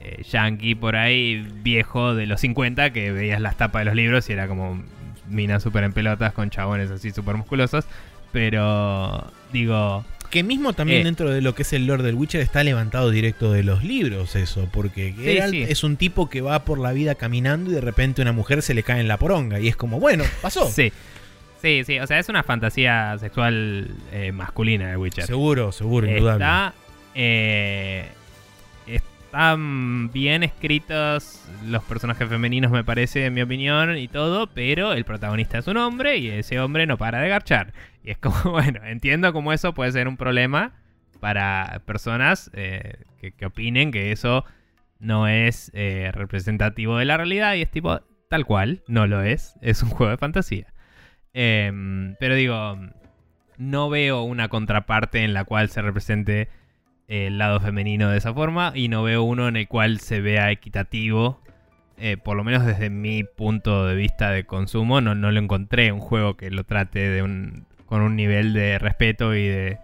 eh, 0.00 0.22
yankee 0.30 0.74
por 0.74 0.96
ahí 0.96 1.46
viejo 1.62 2.14
de 2.14 2.26
los 2.26 2.40
50 2.40 2.92
que 2.92 3.12
veías 3.12 3.40
las 3.40 3.56
tapas 3.56 3.80
de 3.80 3.84
los 3.86 3.94
libros 3.94 4.28
y 4.28 4.32
era 4.32 4.48
como 4.48 4.82
minas 5.28 5.62
súper 5.62 5.84
en 5.84 5.92
pelotas 5.92 6.32
con 6.32 6.50
chabones 6.50 6.90
así 6.90 7.10
súper 7.10 7.36
musculosos. 7.36 7.84
Pero 8.32 9.30
digo, 9.52 10.04
Que 10.30 10.42
mismo 10.42 10.72
también 10.72 11.02
Eh. 11.02 11.04
dentro 11.04 11.30
de 11.30 11.42
lo 11.42 11.54
que 11.54 11.60
es 11.62 11.72
el 11.74 11.86
Lord 11.86 12.02
del 12.02 12.14
Witcher 12.14 12.40
está 12.40 12.64
levantado 12.64 13.10
directo 13.10 13.52
de 13.52 13.62
los 13.62 13.84
libros 13.84 14.34
eso, 14.34 14.66
porque 14.72 15.12
Sí, 15.16 15.22
Geralt 15.22 15.52
sí. 15.52 15.62
es 15.68 15.84
un 15.84 15.96
tipo 15.98 16.30
que 16.30 16.40
va 16.40 16.64
por 16.64 16.78
la 16.78 16.92
vida 16.92 17.14
caminando 17.14 17.70
y 17.70 17.74
de 17.74 17.82
repente 17.82 18.22
una 18.22 18.32
mujer 18.32 18.62
se 18.62 18.72
le 18.72 18.82
cae 18.82 19.00
en 19.00 19.08
la 19.08 19.18
poronga 19.18 19.60
y 19.60 19.68
es 19.68 19.76
como, 19.76 20.00
bueno, 20.00 20.24
pasó. 20.40 20.66
sí. 20.70 20.92
Sí, 21.60 21.82
sí, 21.86 22.00
o 22.00 22.06
sea, 22.08 22.18
es 22.18 22.28
una 22.28 22.42
fantasía 22.42 23.16
sexual 23.20 23.88
eh, 24.10 24.32
masculina 24.32 24.88
de 24.88 24.96
Witcher. 24.96 25.24
Seguro, 25.26 25.70
seguro, 25.70 26.08
indudable. 26.08 26.42
Está, 26.44 26.74
eh, 27.14 28.08
están 29.32 30.12
bien 30.12 30.42
escritos 30.42 31.42
los 31.64 31.82
personajes 31.84 32.28
femeninos, 32.28 32.70
me 32.70 32.84
parece, 32.84 33.24
en 33.24 33.32
mi 33.32 33.40
opinión, 33.40 33.96
y 33.96 34.06
todo, 34.06 34.46
pero 34.48 34.92
el 34.92 35.06
protagonista 35.06 35.56
es 35.56 35.66
un 35.68 35.78
hombre 35.78 36.18
y 36.18 36.28
ese 36.28 36.60
hombre 36.60 36.86
no 36.86 36.98
para 36.98 37.20
de 37.20 37.30
garchar. 37.30 37.72
Y 38.04 38.10
es 38.10 38.18
como, 38.18 38.36
bueno, 38.50 38.84
entiendo 38.84 39.32
cómo 39.32 39.54
eso 39.54 39.72
puede 39.72 39.90
ser 39.90 40.06
un 40.06 40.18
problema 40.18 40.74
para 41.18 41.80
personas 41.86 42.50
eh, 42.52 43.04
que, 43.38 43.46
opinen 43.46 43.90
que 43.90 44.12
eso 44.12 44.44
no 44.98 45.26
es 45.26 45.70
eh, 45.72 46.10
representativo 46.12 46.98
de 46.98 47.06
la 47.06 47.16
realidad 47.16 47.54
y 47.54 47.62
es 47.62 47.70
tipo, 47.70 48.02
tal 48.28 48.44
cual, 48.44 48.82
no 48.86 49.06
lo 49.06 49.22
es, 49.22 49.54
es 49.62 49.82
un 49.82 49.88
juego 49.88 50.10
de 50.10 50.18
fantasía. 50.18 50.74
Em, 51.32 52.16
pero 52.20 52.34
digo, 52.34 52.76
no 53.56 53.88
veo 53.88 54.24
una 54.24 54.48
contraparte 54.48 55.24
en 55.24 55.32
la 55.32 55.44
cual 55.44 55.70
se 55.70 55.80
represente 55.80 56.50
el 57.12 57.38
lado 57.38 57.60
femenino 57.60 58.08
de 58.10 58.18
esa 58.18 58.32
forma 58.32 58.72
y 58.74 58.88
no 58.88 59.02
veo 59.02 59.22
uno 59.22 59.46
en 59.48 59.56
el 59.56 59.68
cual 59.68 60.00
se 60.00 60.20
vea 60.20 60.50
equitativo. 60.50 61.40
eh, 61.98 62.16
por 62.16 62.36
lo 62.36 62.42
menos 62.42 62.66
desde 62.66 62.90
mi 62.90 63.22
punto 63.24 63.86
de 63.86 63.94
vista 63.94 64.30
de 64.30 64.44
consumo, 64.44 65.00
no, 65.00 65.14
no 65.14 65.30
lo 65.30 65.38
encontré 65.38 65.92
un 65.92 66.00
juego 66.00 66.36
que 66.36 66.50
lo 66.50 66.64
trate 66.64 66.98
de 66.98 67.22
un, 67.22 67.66
con 67.86 68.02
un 68.02 68.16
nivel 68.16 68.52
de 68.54 68.78
respeto 68.78 69.34
y 69.34 69.46
de... 69.46 69.78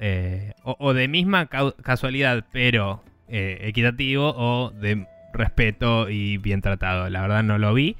eh, 0.00 0.52
o, 0.64 0.92
de 0.94 1.08
misma 1.08 1.46
casualidad, 1.46 2.44
pero 2.52 3.02
eh, 3.28 3.58
equitativo, 3.62 4.34
o 4.36 4.70
de 4.70 5.06
respeto 5.32 6.10
y 6.10 6.36
bien 6.38 6.60
tratado. 6.60 7.08
La 7.08 7.22
verdad 7.22 7.42
no 7.42 7.56
lo 7.58 7.72
vi. 7.72 7.96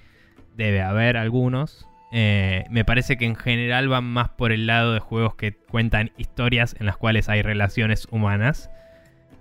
Debe 0.56 0.82
haber 0.82 1.16
algunos. 1.16 1.87
Eh, 2.10 2.64
me 2.70 2.84
parece 2.84 3.18
que 3.18 3.26
en 3.26 3.36
general 3.36 3.88
van 3.88 4.04
más 4.04 4.30
por 4.30 4.52
el 4.52 4.66
lado 4.66 4.94
de 4.94 5.00
juegos 5.00 5.34
que 5.34 5.52
cuentan 5.52 6.10
historias 6.16 6.74
en 6.78 6.86
las 6.86 6.96
cuales 6.96 7.28
hay 7.28 7.42
relaciones 7.42 8.08
humanas 8.10 8.70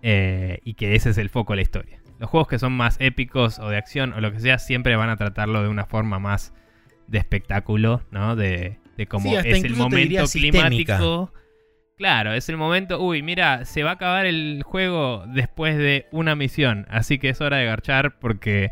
eh, 0.01 0.59
y 0.63 0.73
que 0.73 0.95
ese 0.95 1.11
es 1.11 1.17
el 1.17 1.29
foco 1.29 1.53
de 1.53 1.57
la 1.57 1.61
historia. 1.61 2.01
Los 2.19 2.29
juegos 2.29 2.47
que 2.47 2.59
son 2.59 2.73
más 2.73 2.97
épicos 2.99 3.59
o 3.59 3.69
de 3.69 3.77
acción 3.77 4.13
o 4.13 4.21
lo 4.21 4.31
que 4.31 4.39
sea 4.39 4.59
siempre 4.59 4.95
van 4.95 5.09
a 5.09 5.15
tratarlo 5.15 5.61
de 5.61 5.69
una 5.69 5.85
forma 5.85 6.19
más 6.19 6.53
de 7.07 7.19
espectáculo, 7.19 8.01
¿no? 8.11 8.35
De, 8.35 8.79
de 8.97 9.07
cómo 9.07 9.29
Sí, 9.29 9.35
es 9.35 9.63
el 9.63 9.75
momento 9.75 10.25
climático. 10.25 11.31
Claro, 11.95 12.33
es 12.33 12.47
el 12.49 12.57
momento, 12.57 13.01
uy, 13.01 13.23
mira, 13.23 13.65
se 13.65 13.81
va 13.81 13.91
a 13.91 13.93
acabar 13.93 14.27
el 14.27 14.61
juego 14.63 15.25
después 15.27 15.77
de 15.77 16.05
una 16.11 16.35
misión, 16.35 16.85
así 16.89 17.17
que 17.17 17.29
es 17.29 17.41
hora 17.41 17.57
de 17.57 17.65
garchar 17.65 18.19
porque 18.19 18.69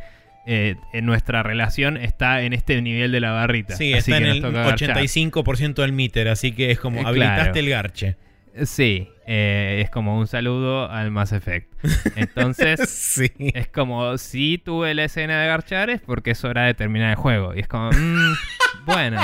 eh, 0.48 0.76
en 0.94 1.06
nuestra 1.06 1.42
relación 1.44 1.98
está 1.98 2.42
en 2.44 2.54
este 2.54 2.82
nivel 2.82 3.12
de 3.12 3.20
la 3.20 3.32
barrita. 3.32 3.76
Sí, 3.76 3.94
así 3.94 4.12
está 4.12 4.18
en 4.18 4.24
que 4.24 4.28
nos 4.28 4.36
el 4.38 4.42
toca 4.44 4.64
garchar. 4.64 4.98
85% 4.98 5.76
del 5.82 5.94
meter, 5.94 6.28
así 6.28 6.52
que 6.52 6.72
es 6.72 6.80
como 6.80 7.00
Eh, 7.02 7.04
habilitaste 7.06 7.44
claro. 7.44 7.60
el 7.60 7.70
garche. 7.70 8.18
Sí, 8.64 9.10
eh, 9.28 9.82
es 9.84 9.90
como 9.90 10.18
un 10.18 10.28
saludo 10.28 10.90
al 10.90 11.12
Mass 11.12 11.34
Effect. 11.34 11.74
Entonces, 12.16 12.90
sí. 12.90 13.32
es 13.38 13.68
como 13.68 14.18
si 14.18 14.58
tuve 14.58 14.94
la 14.94 15.06
escena 15.06 15.42
de 15.42 15.48
garchar 15.48 15.90
es 15.90 16.00
porque 16.00 16.32
es 16.32 16.44
hora 16.44 16.64
de 16.64 16.74
terminar 16.74 17.10
el 17.10 17.16
juego. 17.16 17.54
Y 17.56 17.60
es 17.60 17.68
como, 17.68 17.90
mm, 17.92 18.34
bueno. 18.86 19.20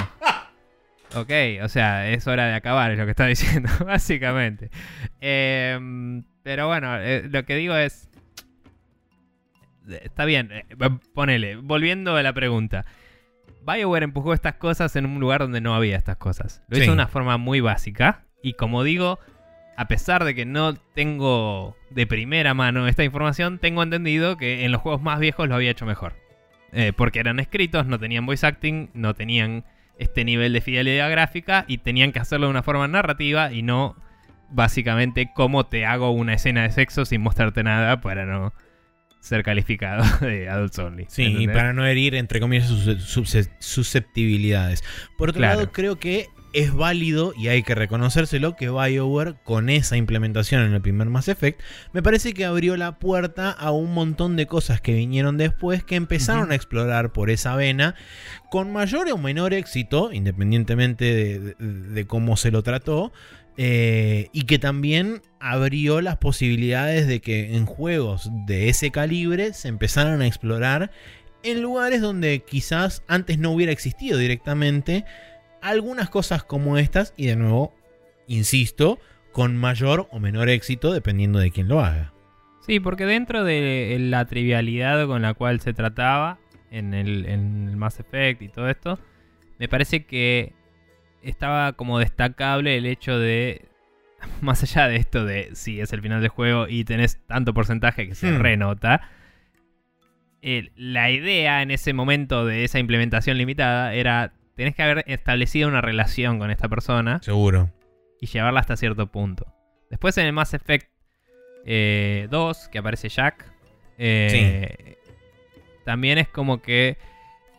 Ok, 1.14 1.32
o 1.62 1.68
sea, 1.68 2.10
es 2.10 2.26
hora 2.28 2.48
de 2.48 2.56
acabar, 2.56 2.92
es 2.92 2.98
lo 2.98 3.06
que 3.06 3.12
está 3.12 3.26
diciendo, 3.26 3.70
básicamente. 3.86 4.70
Em, 5.20 6.24
pero 6.44 6.68
bueno, 6.68 6.98
lo 7.30 7.46
que 7.46 7.56
digo 7.56 7.76
es. 7.76 8.10
Está 9.90 10.26
bien, 10.26 10.50
eh, 10.52 10.66
ponele, 11.14 11.56
volviendo 11.56 12.16
a 12.16 12.24
la 12.24 12.34
pregunta. 12.34 12.86
BioWare 13.66 14.04
empujó 14.04 14.34
estas 14.34 14.56
cosas 14.56 14.96
en 14.96 15.06
un 15.06 15.20
lugar 15.20 15.42
donde 15.42 15.62
no 15.62 15.76
había 15.76 15.98
estas 15.98 16.18
cosas. 16.18 16.64
Lo 16.68 16.78
Sí. 16.78 16.84
hizo 16.84 16.92
de 16.92 16.96
una 16.96 17.08
forma 17.08 17.38
muy 17.38 17.60
básica. 17.62 18.24
Y 18.42 18.54
como 18.54 18.84
digo, 18.84 19.20
a 19.78 19.88
pesar 19.88 20.24
de 20.24 20.34
que 20.36 20.46
no 20.46 20.74
tengo 20.76 21.76
de 21.90 22.08
primera 22.08 22.54
mano 22.54 22.88
esta 22.88 23.04
información, 23.04 23.60
tengo 23.60 23.84
entendido 23.84 24.38
que 24.38 24.66
en 24.66 24.72
los 24.72 24.82
juegos 24.82 25.02
más 25.02 25.20
viejos 25.20 25.48
lo 25.48 25.56
había 25.56 25.72
hecho 25.72 25.86
mejor. 25.86 26.16
Eh, 26.74 26.94
porque 26.96 27.20
eran 27.20 27.40
escritos, 27.40 27.86
no 27.86 28.00
tenían 28.00 28.26
voice 28.26 28.46
acting, 28.46 28.90
no 28.94 29.14
tenían 29.14 29.66
este 30.00 30.24
nivel 30.24 30.54
de 30.54 30.62
fidelidad 30.62 31.12
gráfica 31.12 31.66
y 31.68 31.80
tenían 31.80 32.12
que 32.12 32.20
hacerlo 32.20 32.48
de 32.48 32.52
una 32.52 32.64
forma 32.64 32.88
narrativa 32.88 33.52
y 33.52 33.62
no 33.62 33.96
básicamente 34.50 35.32
cómo 35.36 35.66
te 35.66 35.86
hago 35.86 36.12
una 36.12 36.34
escena 36.34 36.64
de 36.64 36.72
sexo 36.72 37.06
sin 37.06 37.22
mostrarte 37.22 37.64
nada 37.64 38.02
para 38.02 38.26
no 38.26 38.54
ser 39.22 39.44
calificado 39.44 40.04
de 40.26 40.50
adults 40.50 40.78
only. 40.80 41.06
Sí, 41.08 41.24
y 41.40 41.48
para 41.48 41.72
no 41.72 41.86
herir, 41.86 42.16
entre 42.16 42.40
comillas, 42.42 42.68
sus 42.68 43.02
sus- 43.02 43.50
susceptibilidades. 43.60 44.84
Por 45.18 45.30
otro 45.30 45.40
Claro. 45.40 45.60
lado, 45.62 45.72
creo 45.72 45.98
que 45.98 46.28
es 46.54 46.74
válido 46.74 47.34
y 47.38 47.48
hay 47.48 47.64
que 47.64 47.76
reconocérselo 47.76 48.58
que 48.58 48.70
BioWare, 48.70 49.36
con 49.46 49.70
esa 49.70 49.96
implementación 49.96 50.64
en 50.64 50.74
el 50.74 50.82
primer 50.82 51.08
Mass 51.08 51.30
Effect, 51.30 51.62
me 51.94 52.04
parece 52.04 52.34
que 52.34 52.44
abrió 52.44 52.76
la 52.76 53.00
puerta 53.00 53.52
a 53.52 53.72
un 53.72 53.94
montón 53.94 54.36
de 54.36 54.48
cosas 54.48 54.82
que 54.82 54.94
vinieron 54.94 55.38
después 55.38 55.82
que 55.86 55.96
empezaron 55.96 56.52
a 56.52 56.56
explorar 56.56 57.14
por 57.14 57.30
esa 57.30 57.56
vena 57.56 57.96
con 58.50 58.74
mayor 58.74 59.08
o 59.14 59.18
menor 59.18 59.54
éxito, 59.54 60.12
independientemente 60.12 61.06
de, 61.06 61.40
de- 61.40 61.56
de 61.58 62.06
cómo 62.06 62.36
se 62.36 62.52
lo 62.52 62.64
trató. 62.64 63.14
Eh, 63.58 64.30
y 64.32 64.44
que 64.44 64.60
también 64.60 65.22
abrió 65.40 66.02
las 66.02 66.18
posibilidades 66.18 67.08
de 67.08 67.20
que 67.20 67.56
en 67.56 67.66
juegos 67.66 68.30
de 68.46 68.70
ese 68.70 68.92
calibre 68.92 69.54
se 69.54 69.68
empezaran 69.68 70.22
a 70.22 70.28
explorar 70.28 70.92
en 71.44 71.62
lugares 71.62 72.02
donde 72.02 72.44
quizás 72.48 73.04
antes 73.08 73.40
no 73.40 73.52
hubiera 73.52 73.72
existido 73.72 74.18
directamente 74.18 75.06
algunas 75.62 76.10
cosas 76.10 76.44
como 76.44 76.78
estas 76.78 77.14
y 77.18 77.28
de 77.28 77.36
nuevo, 77.36 77.74
insisto, 78.28 79.00
con 79.32 79.58
mayor 79.58 80.08
o 80.12 80.20
menor 80.20 80.50
éxito 80.50 80.94
dependiendo 80.94 81.40
de 81.40 81.52
quién 81.52 81.68
lo 81.68 81.82
haga. 81.82 82.14
Sí, 82.66 82.80
porque 82.80 83.06
dentro 83.06 83.44
de 83.44 83.98
la 84.00 84.26
trivialidad 84.26 85.08
con 85.08 85.24
la 85.24 85.34
cual 85.34 85.62
se 85.62 85.74
trataba 85.74 86.40
en 86.70 86.94
el, 86.94 87.26
en 87.26 87.70
el 87.70 87.76
Mass 87.76 88.00
Effect 88.00 88.42
y 88.42 88.50
todo 88.50 88.70
esto, 88.70 89.00
me 89.58 89.68
parece 89.68 90.06
que 90.06 90.54
estaba 91.24 91.74
como 91.74 92.00
destacable 92.00 92.78
el 92.78 92.86
hecho 92.86 93.18
de, 93.20 93.66
más 94.42 94.64
allá 94.64 94.88
de 94.88 94.96
esto 94.98 95.26
de 95.26 95.50
si 95.54 95.80
es 95.82 95.94
el 95.94 96.02
final 96.02 96.22
del 96.22 96.30
juego 96.30 96.68
y 96.68 96.84
tenés 96.84 97.20
tanto 97.28 97.54
porcentaje 97.54 98.08
que 98.08 98.16
se 98.16 98.32
Hmm. 98.32 98.40
renota, 98.40 99.02
la 100.76 101.12
idea 101.12 101.62
en 101.62 101.70
ese 101.72 101.94
momento 101.94 102.46
de 102.46 102.64
esa 102.64 102.80
implementación 102.80 103.38
limitada 103.38 103.94
era, 103.94 104.34
tenés 104.56 104.76
que 104.76 104.82
haber 104.84 105.04
establecido 105.08 105.68
una 105.70 105.82
relación 105.82 106.40
con 106.40 106.50
esta 106.50 106.68
persona 106.68 107.20
Seguro. 107.22 107.70
y 108.20 108.26
llevarla 108.26 108.60
hasta 108.60 108.76
cierto 108.76 109.08
punto. 109.08 109.46
Después 109.92 110.18
en 110.18 110.26
el 110.26 110.34
Mass 110.34 110.54
Effect 110.56 110.90
eh, 111.66 112.28
2, 112.32 112.70
que 112.70 112.80
aparece 112.80 113.10
Jack, 113.10 113.46
eh, 113.98 114.98
también 115.86 116.18
es 116.18 116.28
como 116.28 116.62
que... 116.62 116.98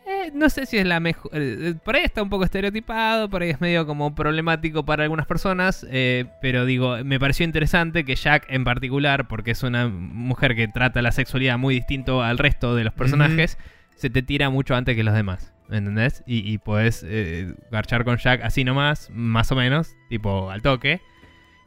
eh, 0.05 0.31
no 0.33 0.49
sé 0.49 0.65
si 0.65 0.77
es 0.77 0.85
la 0.85 0.99
mejor... 0.99 1.31
eh, 1.33 1.75
por 1.83 1.95
ahí 1.95 2.03
está 2.03 2.21
un 2.23 2.29
poco 2.29 2.43
estereotipado, 2.43 3.29
por 3.29 3.41
ahí 3.41 3.49
es 3.49 3.61
medio 3.61 3.85
como 3.85 4.13
problemático 4.15 4.85
para 4.85 5.03
algunas 5.03 5.25
personas, 5.25 5.85
eh, 5.89 6.25
pero 6.41 6.65
digo, 6.65 6.97
me 7.03 7.19
pareció 7.19 7.45
interesante 7.45 8.03
que 8.03 8.15
Jack 8.15 8.45
en 8.49 8.63
particular, 8.63 9.27
porque 9.27 9.51
es 9.51 9.63
una 9.63 9.87
mujer 9.87 10.55
que 10.55 10.67
trata 10.67 11.01
la 11.01 11.11
sexualidad 11.11 11.57
muy 11.57 11.75
distinto 11.75 12.21
al 12.21 12.37
resto 12.37 12.75
de 12.75 12.83
los 12.83 12.93
personajes, 12.93 13.57
se 13.95 14.09
te 14.09 14.21
tira 14.21 14.49
mucho 14.49 14.75
antes 14.75 14.95
que 14.95 15.03
los 15.03 15.13
demás. 15.13 15.53
¿Entendés? 15.69 16.23
Y, 16.27 16.51
y 16.51 16.57
podés 16.57 17.03
eh, 17.07 17.53
garchar 17.71 18.03
con 18.03 18.17
Jack 18.17 18.41
así 18.43 18.63
nomás, 18.63 19.09
más 19.11 19.51
o 19.51 19.55
menos, 19.55 19.95
tipo 20.09 20.51
al 20.51 20.61
toque. 20.61 21.01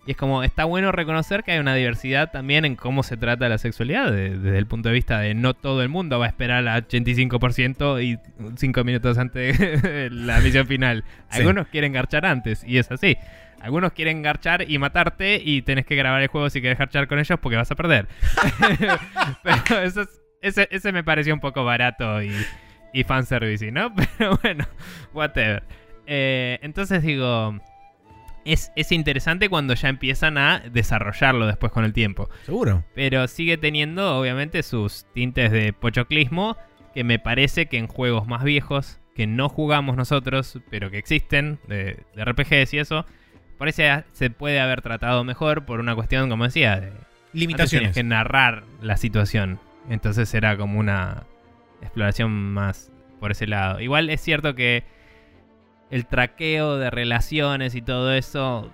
Y 0.07 0.13
es 0.13 0.17
como, 0.17 0.45
está 0.45 0.65
bueno 0.65 0.93
reconocer 0.93 1.43
que 1.43 1.51
hay 1.53 1.59
una 1.59 1.75
diversidad 1.75 2.31
también 2.31 2.65
en 2.65 2.77
cómo 2.77 3.03
se 3.03 3.17
trata 3.17 3.49
la 3.49 3.59
sexualidad, 3.59 4.13
de- 4.13 4.39
desde 4.39 4.57
el 4.59 4.67
punto 4.67 4.89
de 4.89 4.95
vista 4.95 5.19
de 5.19 5.35
no 5.35 5.53
todo 5.55 5.83
el 5.83 5.89
mundo 5.89 6.19
va 6.21 6.27
a 6.27 6.29
esperar 6.29 6.67
al 6.69 6.87
85% 6.87 8.01
y 8.03 8.19
5 8.57 8.85
minutos 8.85 9.19
antes 9.19 9.59
de 9.83 10.09
la 10.11 10.39
misión 10.41 10.67
final. 10.69 11.03
Sí. 11.31 11.39
Algunos 11.41 11.67
quieren 11.69 11.93
garchar 11.93 12.25
antes, 12.25 12.63
y 12.65 12.79
es 12.79 12.89
así. 12.93 13.17
Algunos 13.61 13.93
quieren 13.95 14.23
garchar 14.23 14.71
y 14.71 14.79
matarte 14.79 15.41
y 15.43 15.63
tenés 15.63 15.87
que 15.87 15.97
grabar 15.97 16.23
el 16.23 16.29
juego 16.29 16.51
si 16.51 16.61
quieres 16.61 16.79
garchar 16.79 17.09
con 17.09 17.19
ellos 17.19 17.39
porque 17.41 17.57
vas 17.57 17.71
a 17.71 17.75
perder. 17.75 18.07
Pero 19.43 19.81
eso 19.83 20.03
es- 20.03 20.21
ese, 20.43 20.69
ese 20.71 20.93
me 20.93 21.03
pareció 21.03 21.35
un 21.35 21.41
poco 21.41 21.65
barato 21.65 22.23
y, 22.23 22.31
y 22.93 23.03
fanservice, 23.05 23.73
¿no? 23.73 23.93
Pero 24.19 24.39
bueno, 24.43 24.65
whatever. 25.13 25.65
Eh, 26.07 26.59
entonces 26.63 27.03
digo, 27.03 27.59
es, 28.47 28.73
es 28.77 28.93
interesante 28.93 29.49
cuando 29.49 29.75
ya 29.75 29.89
empiezan 29.89 30.39
a 30.39 30.61
desarrollarlo 30.61 31.47
después 31.47 31.73
con 31.73 31.85
el 31.85 31.93
tiempo. 31.93 32.31
Seguro. 32.45 32.85
Pero 32.95 33.27
sigue 33.29 33.57
teniendo, 33.57 34.19
obviamente, 34.19 34.63
sus 34.63 35.07
tintes 35.13 35.51
de 35.53 35.73
pochoclismo. 35.73 36.57
Que 36.95 37.05
me 37.05 37.19
parece 37.19 37.67
que 37.67 37.77
en 37.77 37.89
juegos 37.89 38.27
más 38.27 38.43
viejos, 38.43 39.01
que 39.15 39.27
no 39.27 39.51
jugamos 39.51 39.97
nosotros, 39.97 40.61
pero 40.71 40.91
que 40.91 40.97
existen, 40.97 41.59
de, 41.69 41.99
de 42.15 42.25
RPGs 42.25 42.73
y 42.73 42.79
eso, 42.79 43.05
parece 43.59 44.05
se 44.13 44.31
puede 44.31 44.61
haber 44.61 44.81
tratado 44.81 45.23
mejor 45.25 45.67
por 45.67 45.81
una 45.81 45.95
cuestión, 45.95 46.31
como 46.31 46.45
decía, 46.45 46.81
de 46.81 46.93
Limitaciones. 47.33 47.95
que 47.95 48.03
narrar 48.03 48.65
la 48.81 48.97
situación. 48.97 49.59
Entonces 49.91 50.33
era 50.35 50.57
como 50.57 50.79
una 50.79 51.25
exploración 51.83 52.33
más 52.33 52.91
por 53.21 53.31
ese 53.31 53.47
lado. 53.47 53.81
Igual 53.81 54.11
es 54.11 54.21
cierto 54.21 54.55
que 54.55 54.85
el 55.91 56.07
traqueo 56.07 56.79
de 56.79 56.91
relaciones 56.91 57.75
y 57.75 57.83
todo 57.83 58.13
eso 58.13 58.71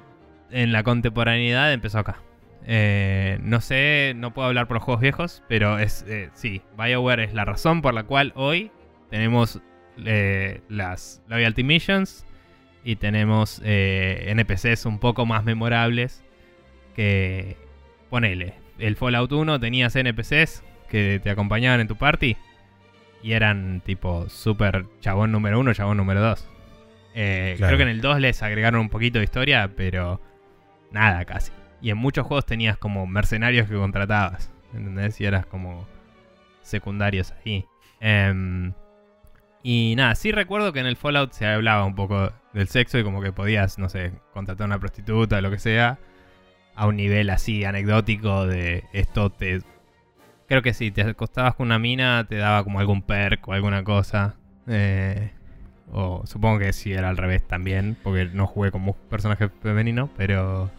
en 0.50 0.72
la 0.72 0.82
contemporaneidad 0.82 1.72
empezó 1.72 1.98
acá. 1.98 2.22
Eh, 2.64 3.38
no 3.42 3.60
sé, 3.60 4.12
no 4.16 4.32
puedo 4.32 4.48
hablar 4.48 4.68
por 4.68 4.76
los 4.76 4.84
juegos 4.84 5.00
viejos, 5.00 5.42
pero 5.48 5.78
es 5.78 6.04
eh, 6.08 6.30
sí, 6.34 6.62
BioWare 6.78 7.24
es 7.24 7.34
la 7.34 7.44
razón 7.44 7.82
por 7.82 7.92
la 7.94 8.04
cual 8.04 8.32
hoy 8.36 8.70
tenemos 9.10 9.60
eh, 10.04 10.60
las 10.68 11.22
Loyalty 11.28 11.64
Missions 11.64 12.24
y 12.84 12.96
tenemos 12.96 13.60
NPCs 13.64 14.86
un 14.86 14.98
poco 14.98 15.26
más 15.26 15.44
memorables 15.44 16.24
que, 16.94 17.56
ponele, 18.10 18.54
el 18.78 18.96
Fallout 18.96 19.32
1 19.32 19.60
tenías 19.60 19.94
NPCs 19.94 20.64
que 20.88 21.20
te 21.22 21.30
acompañaban 21.30 21.80
en 21.80 21.88
tu 21.88 21.96
party 21.96 22.36
y 23.22 23.32
eran 23.32 23.80
tipo 23.84 24.28
super 24.28 24.86
chabón 25.00 25.30
número 25.30 25.60
1, 25.60 25.74
chabón 25.74 25.96
número 25.96 26.20
2. 26.20 26.51
Eh, 27.14 27.54
Claro. 27.56 27.76
Creo 27.76 27.78
que 27.78 27.90
en 27.90 27.96
el 27.96 28.00
2 28.00 28.20
les 28.20 28.42
agregaron 28.42 28.80
un 28.80 28.88
poquito 28.88 29.18
de 29.18 29.24
historia, 29.24 29.70
pero 29.76 30.20
nada 30.90 31.24
casi. 31.24 31.52
Y 31.80 31.90
en 31.90 31.98
muchos 31.98 32.26
juegos 32.26 32.46
tenías 32.46 32.78
como 32.78 33.06
mercenarios 33.06 33.68
que 33.68 33.74
contratabas, 33.74 34.52
¿entendés? 34.72 35.20
Y 35.20 35.24
eras 35.26 35.46
como 35.46 35.86
secundarios 36.62 37.32
ahí. 37.44 37.66
Em, 38.00 38.72
y 39.62 39.94
nada, 39.96 40.14
sí 40.14 40.32
recuerdo 40.32 40.72
que 40.72 40.80
en 40.80 40.86
el 40.86 40.96
Fallout 40.96 41.32
se 41.32 41.46
hablaba 41.46 41.84
un 41.84 41.94
poco 41.94 42.32
del 42.52 42.68
sexo 42.68 42.98
y 42.98 43.04
como 43.04 43.20
que 43.22 43.32
podías, 43.32 43.78
no 43.78 43.88
sé, 43.88 44.12
contratar 44.32 44.64
a 44.64 44.66
una 44.66 44.78
prostituta 44.78 45.38
o 45.38 45.40
lo 45.40 45.50
que 45.50 45.58
sea, 45.58 45.98
a 46.74 46.86
un 46.86 46.96
nivel 46.96 47.30
así 47.30 47.64
anecdótico 47.64 48.46
de 48.46 48.84
esto 48.92 49.30
te... 49.30 49.60
Creo 50.48 50.62
que 50.62 50.74
si 50.74 50.90
te 50.90 51.02
acostabas 51.02 51.54
con 51.54 51.66
una 51.66 51.78
mina 51.78 52.26
te 52.28 52.36
daba 52.36 52.62
como 52.64 52.80
algún 52.80 53.02
perk 53.02 53.46
o 53.48 53.52
alguna 53.52 53.84
cosa. 53.84 54.36
Eh, 54.66 55.30
o 55.90 56.22
supongo 56.26 56.58
que 56.60 56.72
sí 56.72 56.92
era 56.92 57.08
al 57.08 57.16
revés 57.16 57.46
también, 57.46 57.96
porque 58.02 58.26
no 58.26 58.46
jugué 58.46 58.70
como 58.70 58.94
personaje 58.94 59.48
femenino, 59.62 60.08
pero... 60.16 60.70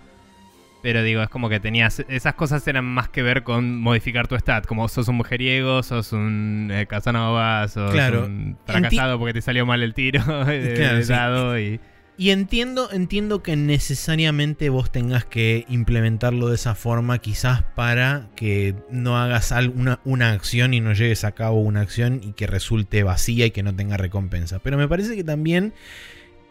Pero 0.81 1.01
digo, 1.01 1.21
es 1.21 1.29
como 1.29 1.47
que 1.47 1.61
tenías. 1.61 2.03
Esas 2.09 2.33
cosas 2.33 2.67
eran 2.67 2.83
más 2.83 3.07
que 3.07 3.23
ver 3.23 3.43
con 3.43 3.79
modificar 3.79 4.27
tu 4.27 4.35
stat. 4.35 4.65
Como 4.65 4.89
sos 4.89 5.07
un 5.07 5.15
mujeriego, 5.15 5.81
sos 5.81 6.11
un 6.11 6.69
eh, 6.73 6.87
Casanova, 6.87 7.65
sos 7.69 7.89
Claro. 7.91 8.25
un 8.25 8.57
fracasado 8.65 9.17
porque 9.17 9.31
te 9.31 9.41
salió 9.41 9.65
mal 9.65 9.81
el 9.81 9.93
tiro 9.93 10.21
de, 10.43 10.73
Claro, 10.75 10.97
de 10.97 11.03
sí. 11.05 11.09
dado 11.13 11.57
y. 11.57 11.79
Y 12.15 12.29
entiendo, 12.29 12.91
entiendo 12.91 13.41
que 13.41 13.55
necesariamente 13.55 14.69
vos 14.69 14.91
tengas 14.91 15.25
que 15.25 15.65
implementarlo 15.67 16.49
de 16.49 16.55
esa 16.55 16.75
forma, 16.75 17.17
quizás 17.17 17.63
para 17.75 18.29
que 18.35 18.75
no 18.91 19.17
hagas 19.17 19.51
una, 19.73 19.99
una 20.05 20.31
acción 20.31 20.75
y 20.75 20.79
no 20.79 20.93
lleves 20.93 21.23
a 21.23 21.31
cabo 21.31 21.59
una 21.61 21.81
acción 21.81 22.21
y 22.23 22.33
que 22.33 22.45
resulte 22.45 23.01
vacía 23.01 23.47
y 23.47 23.51
que 23.51 23.63
no 23.63 23.75
tenga 23.75 23.97
recompensa. 23.97 24.59
Pero 24.59 24.77
me 24.77 24.87
parece 24.87 25.15
que 25.15 25.23
también 25.23 25.73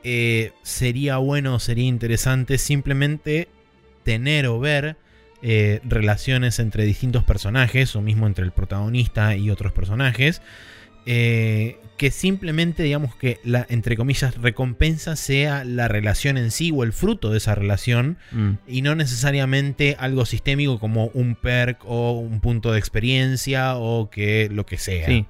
eh, 0.03 0.51
sería 0.63 1.19
bueno, 1.19 1.61
sería 1.61 1.87
interesante 1.87 2.59
simplemente 2.59 3.49
tener 4.03 4.49
o 4.49 4.59
ver 4.59 4.97
eh, 5.43 5.81
relaciones 5.85 6.59
entre 6.59 6.85
distintos 6.85 7.23
personajes, 7.23 7.95
o 7.95 8.03
mismo 8.03 8.27
entre 8.27 8.45
el 8.45 8.53
protagonista 8.53 9.37
y 9.37 9.51
otros 9.51 9.73
personajes, 9.73 10.43
eh, 11.07 11.79
que 11.97 12.11
simplemente, 12.11 12.83
digamos 12.83 13.15
que 13.15 13.39
la, 13.45 13.67
entre 13.69 13.97
comillas, 13.97 14.37
recompensa 14.37 15.17
sea 15.17 15.65
la 15.65 15.89
relación 15.89 16.37
en 16.37 16.51
sí 16.51 16.73
o 16.75 16.83
el 16.83 16.93
fruto 16.93 17.31
de 17.31 17.39
esa 17.39 17.55
relación, 17.55 18.19
y 18.67 18.83
no 18.83 18.95
necesariamente 18.95 19.97
algo 19.99 20.25
sistémico 20.25 20.79
como 20.79 21.07
un 21.15 21.37
perk 21.37 21.85
o 21.85 22.13
un 22.13 22.41
punto 22.41 22.73
de 22.73 22.79
experiencia 22.79 23.77
o 23.77 24.11
que 24.11 24.49
lo 24.51 24.67
que 24.67 24.79
sea. 24.79 25.07
Sí. 25.07 25.27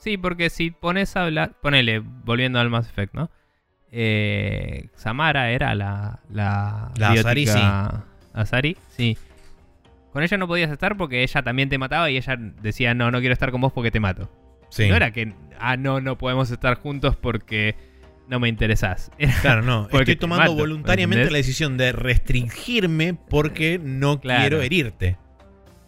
Sí, 0.00 0.16
porque 0.16 0.48
si 0.48 0.70
pones 0.70 1.14
a 1.16 1.24
hablar. 1.24 1.52
Ponele, 1.60 1.98
volviendo 1.98 2.58
al 2.58 2.70
Mass 2.70 2.88
Effect, 2.88 3.14
¿no? 3.14 3.30
Eh, 3.92 4.88
Samara 4.94 5.50
era 5.50 5.74
la. 5.74 6.20
La, 6.30 6.90
La 6.96 7.12
Azari, 7.12 7.46
Azari, 8.32 8.76
sí. 8.96 9.18
Con 10.12 10.22
ella 10.22 10.38
no 10.38 10.48
podías 10.48 10.70
estar 10.70 10.96
porque 10.96 11.22
ella 11.22 11.42
también 11.42 11.68
te 11.68 11.76
mataba 11.76 12.10
y 12.10 12.16
ella 12.16 12.36
decía, 12.62 12.94
no, 12.94 13.10
no 13.10 13.20
quiero 13.20 13.34
estar 13.34 13.50
con 13.50 13.60
vos 13.60 13.72
porque 13.72 13.90
te 13.90 14.00
mato. 14.00 14.30
Sí. 14.70 14.88
No 14.88 14.96
era 14.96 15.10
que, 15.12 15.34
ah, 15.58 15.76
no, 15.76 16.00
no 16.00 16.16
podemos 16.16 16.50
estar 16.50 16.74
juntos 16.76 17.16
porque 17.16 17.74
no 18.28 18.40
me 18.40 18.48
interesás. 18.48 19.10
Era- 19.18 19.34
Claro, 19.42 19.62
no. 19.62 19.88
Estoy 19.92 20.16
tomando 20.16 20.44
mato, 20.44 20.54
voluntariamente 20.56 21.30
la 21.30 21.36
decisión 21.38 21.76
de 21.76 21.92
restringirme 21.92 23.14
porque 23.14 23.78
no 23.82 24.20
Claro. 24.20 24.40
quiero 24.40 24.62
herirte. 24.62 25.16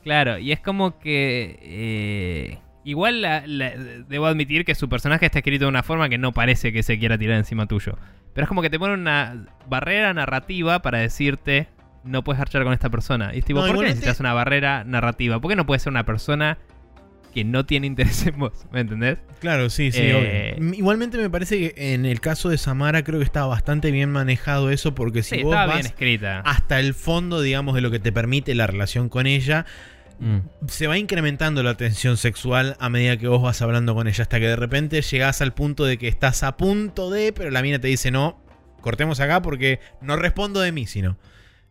Claro, 0.03 0.39
y 0.39 0.53
es 0.53 0.61
como 0.61 0.99
que. 0.99 1.59
eh, 1.63 2.59
igual 2.85 3.23
la- 3.23 3.45
la- 3.47 3.71
debo 4.09 4.27
admitir 4.27 4.65
que 4.65 4.75
su 4.75 4.89
personaje 4.89 5.27
está 5.27 5.39
escrito 5.39 5.67
de 5.67 5.69
una 5.69 5.85
forma 5.85 6.09
que 6.09 6.19
no 6.19 6.33
parece 6.33 6.73
que 6.73 6.83
se 6.83 6.99
quiera 6.99 7.17
tirar 7.17 7.37
encima 7.39 7.67
tuyo. 7.67 7.97
Pero 8.35 8.45
es 8.45 8.49
como 8.49 8.63
que 8.63 8.71
te 8.71 8.79
pone 8.81 8.95
una 8.95 9.47
barrera 9.69 10.13
narrativa 10.15 10.83
para 10.83 10.99
decirte. 10.99 11.69
No 12.03 12.25
puedes 12.25 12.41
archar 12.43 12.65
con 12.65 12.73
esta 12.73 12.91
persona. 12.91 13.31
Y 13.33 13.39
es 13.39 13.45
tipo, 13.45 13.61
No, 13.61 13.69
¿por 13.69 13.77
qué 13.79 13.85
necesitas 13.91 14.19
una 14.19 14.33
barrera 14.35 14.83
narrativa? 14.83 15.39
¿Por 15.41 15.51
qué 15.53 15.55
no 15.57 15.67
puedes 15.67 15.83
ser 15.83 15.93
una 15.93 16.05
persona 16.05 16.59
que 17.33 17.45
no 17.45 17.67
tiene 17.67 17.87
interés 17.87 18.27
en 18.27 18.39
vos? 18.39 18.53
¿Me 18.73 18.81
entendés? 18.81 19.19
Claro, 19.41 19.71
sí, 19.71 19.91
sí, 19.91 19.99
Eh, 20.03 20.55
obvio. 20.59 20.75
Igualmente 20.75 21.19
me 21.19 21.29
parece 21.31 21.59
que 21.75 21.95
en 21.95 22.07
el 22.07 22.21
caso 22.21 22.49
de 22.49 22.59
Samara 22.59 23.03
creo 23.03 23.19
que 23.19 23.25
estaba 23.25 23.47
bastante 23.47 23.91
bien 23.91 24.11
manejado 24.11 24.71
eso 24.71 24.95
porque 24.95 25.23
si 25.23 25.37
sí, 25.37 25.43
vos 25.43 25.55
vas 25.55 25.73
bien 25.75 25.87
escrita. 25.87 26.41
hasta 26.41 26.79
el 26.79 26.95
fondo, 26.95 27.41
digamos, 27.41 27.75
de 27.75 27.81
lo 27.81 27.91
que 27.91 27.99
te 27.99 28.13
permite 28.13 28.55
la 28.55 28.67
relación 28.67 29.09
con 29.09 29.27
ella, 29.27 29.67
Mm. 30.21 30.41
se 30.69 30.87
va 30.87 30.99
incrementando 30.99 31.65
la 31.65 31.75
tensión 31.77 32.17
sexual 32.17 32.77
a 32.79 32.89
medida 32.89 33.17
que 33.17 33.27
vos 33.27 33.43
vas 33.43 33.61
hablando 33.61 33.93
con 33.95 34.07
ella 34.07 34.23
hasta 34.23 34.39
que 34.39 34.47
de 34.47 34.55
repente 34.55 35.01
llegás 35.03 35.41
al 35.43 35.53
punto 35.53 35.85
de 35.85 35.99
que 35.99 36.07
estás 36.07 36.45
a 36.45 36.57
punto 36.57 37.11
de, 37.11 37.33
pero 37.33 37.51
la 37.51 37.61
mina 37.61 37.81
te 37.81 37.89
dice 37.89 38.13
no, 38.13 38.41
cortemos 38.83 39.19
acá 39.19 39.43
porque 39.43 39.81
no 40.01 40.15
respondo 40.15 40.61
de 40.61 40.71
mí, 40.71 40.87
sino. 40.87 41.17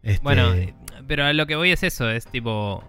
Este, 0.04 0.22
Bueno, 0.24 0.54
eh, 0.54 0.74
pero 1.08 1.24
a 1.26 1.32
lo 1.34 1.46
que 1.48 1.56
voy 1.56 1.72
es 1.72 1.84
eso, 1.84 2.10
es 2.10 2.26
tipo, 2.26 2.84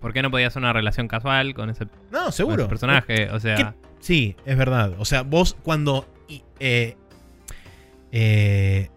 ¿por 0.00 0.12
qué 0.12 0.22
no 0.22 0.30
podías 0.30 0.56
una 0.56 0.72
relación 0.72 1.08
casual 1.08 1.54
con 1.54 1.70
ese, 1.70 1.86
con 1.86 1.98
no, 2.10 2.28
ese 2.28 2.36
seguro. 2.38 2.68
personaje? 2.68 3.30
O 3.30 3.40
sea, 3.40 3.56
¿Qué? 3.56 3.66
Sí, 4.00 4.36
es 4.46 4.56
verdad. 4.56 4.92
O 4.98 5.04
sea, 5.04 5.22
vos 5.22 5.56
cuando 5.62 6.06
eh, 6.60 6.96
eh, 8.12 8.88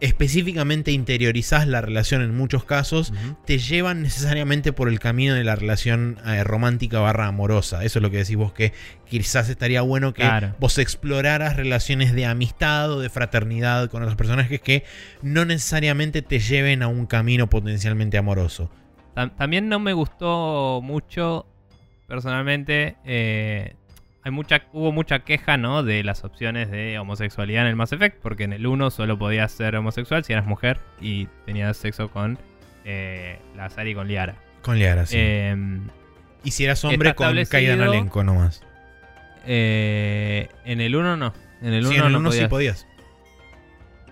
específicamente 0.00 0.92
interiorizás 0.92 1.66
la 1.66 1.80
relación 1.80 2.22
en 2.22 2.36
muchos 2.36 2.64
casos, 2.64 3.12
te 3.44 3.58
llevan 3.58 4.02
necesariamente 4.02 4.72
por 4.72 4.88
el 4.88 5.00
camino 5.00 5.34
de 5.34 5.42
la 5.42 5.56
relación 5.56 6.18
eh, 6.24 6.44
romántica 6.44 7.00
barra 7.00 7.26
amorosa. 7.26 7.82
Eso 7.84 7.98
es 7.98 8.02
lo 8.02 8.10
que 8.10 8.18
decís 8.18 8.36
vos, 8.36 8.52
que 8.52 8.72
quizás 9.08 9.48
estaría 9.48 9.80
bueno 9.82 10.14
que 10.14 10.22
Claro. 10.22 10.54
vos 10.60 10.78
exploraras 10.78 11.56
relaciones 11.56 12.12
de 12.14 12.26
amistad 12.26 12.92
o 12.92 13.00
de 13.00 13.10
fraternidad 13.10 13.90
con 13.90 14.02
otros 14.02 14.16
personajes 14.16 14.60
que 14.60 14.84
no 15.22 15.44
necesariamente 15.44 16.22
te 16.22 16.38
lleven 16.38 16.82
a 16.82 16.88
un 16.88 17.06
camino 17.06 17.48
potencialmente 17.50 18.18
amoroso. 18.18 18.70
Tam- 19.18 19.34
también 19.36 19.68
no 19.68 19.80
me 19.80 19.92
gustó 19.94 20.80
mucho, 20.82 21.44
personalmente, 22.06 22.96
eh, 23.04 23.74
hay 24.22 24.30
mucha, 24.30 24.62
hubo 24.72 24.92
mucha 24.92 25.20
queja, 25.20 25.56
¿no? 25.56 25.82
De 25.82 26.04
las 26.04 26.22
opciones 26.22 26.70
de 26.70 26.98
homosexualidad 27.00 27.62
en 27.62 27.68
el 27.70 27.74
Mass 27.76 27.92
Effect, 27.92 28.18
porque 28.22 28.44
en 28.44 28.52
el 28.52 28.64
1 28.66 28.90
solo 28.90 29.18
podías 29.18 29.50
ser 29.50 29.74
homosexual 29.74 30.22
si 30.22 30.32
eras 30.34 30.46
mujer 30.46 30.78
y 31.00 31.26
tenías 31.46 31.76
sexo 31.76 32.08
con 32.10 32.38
eh, 32.84 33.40
la 33.56 33.68
Sari 33.70 33.90
y 33.90 33.94
con 33.94 34.06
Liara. 34.06 34.36
Con 34.62 34.78
Liara, 34.78 35.04
sí. 35.04 35.16
Em, 35.18 35.88
y 36.44 36.52
si 36.52 36.64
eras 36.64 36.84
hombre, 36.84 37.14
con 37.14 37.34
Kaidan 37.50 37.80
Alenko 37.80 38.22
nomás. 38.22 38.62
eh, 39.46 40.48
en 40.64 40.80
el 40.80 40.94
1 40.94 41.16
no. 41.16 41.32
En 41.62 41.72
el 41.72 41.80
1 41.80 41.88
Sí, 41.90 41.96
en 41.96 42.04
el 42.04 42.12
no 42.12 42.18
uno 42.18 42.30
sí 42.30 42.46
podías. 42.46 42.84
podías. 42.84 42.86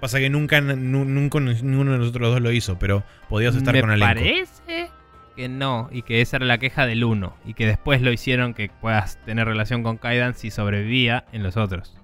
Pasa 0.01 0.19
que 0.19 0.29
nunca, 0.31 0.61
nu- 0.61 1.05
nunca 1.05 1.41
ninguno 1.41 1.93
de 1.93 1.99
nosotros 1.99 2.31
dos 2.33 2.41
lo 2.41 2.51
hizo, 2.53 2.79
pero 2.79 3.03
podías 3.29 3.55
estar 3.57 3.73
Me 3.75 3.81
con 3.81 3.91
Alenko. 3.91 4.15
parece 4.15 4.91
que 5.37 5.49
no, 5.49 5.89
y 5.93 6.03
que 6.03 6.21
esa 6.21 6.39
era 6.39 6.47
la 6.47 6.59
queja 6.59 6.87
del 6.87 7.05
1, 7.05 7.37
y 7.45 7.55
que 7.55 7.67
después 7.67 8.03
lo 8.03 8.11
hicieron 8.11 8.55
que 8.55 8.71
puedas 8.81 9.19
tener 9.25 9.47
relación 9.47 9.83
con 9.83 9.99
Kaidan 9.99 10.35
si 10.35 10.51
sobrevivía 10.51 11.27
en 11.33 11.43
los 11.43 11.57
otros. 11.57 11.97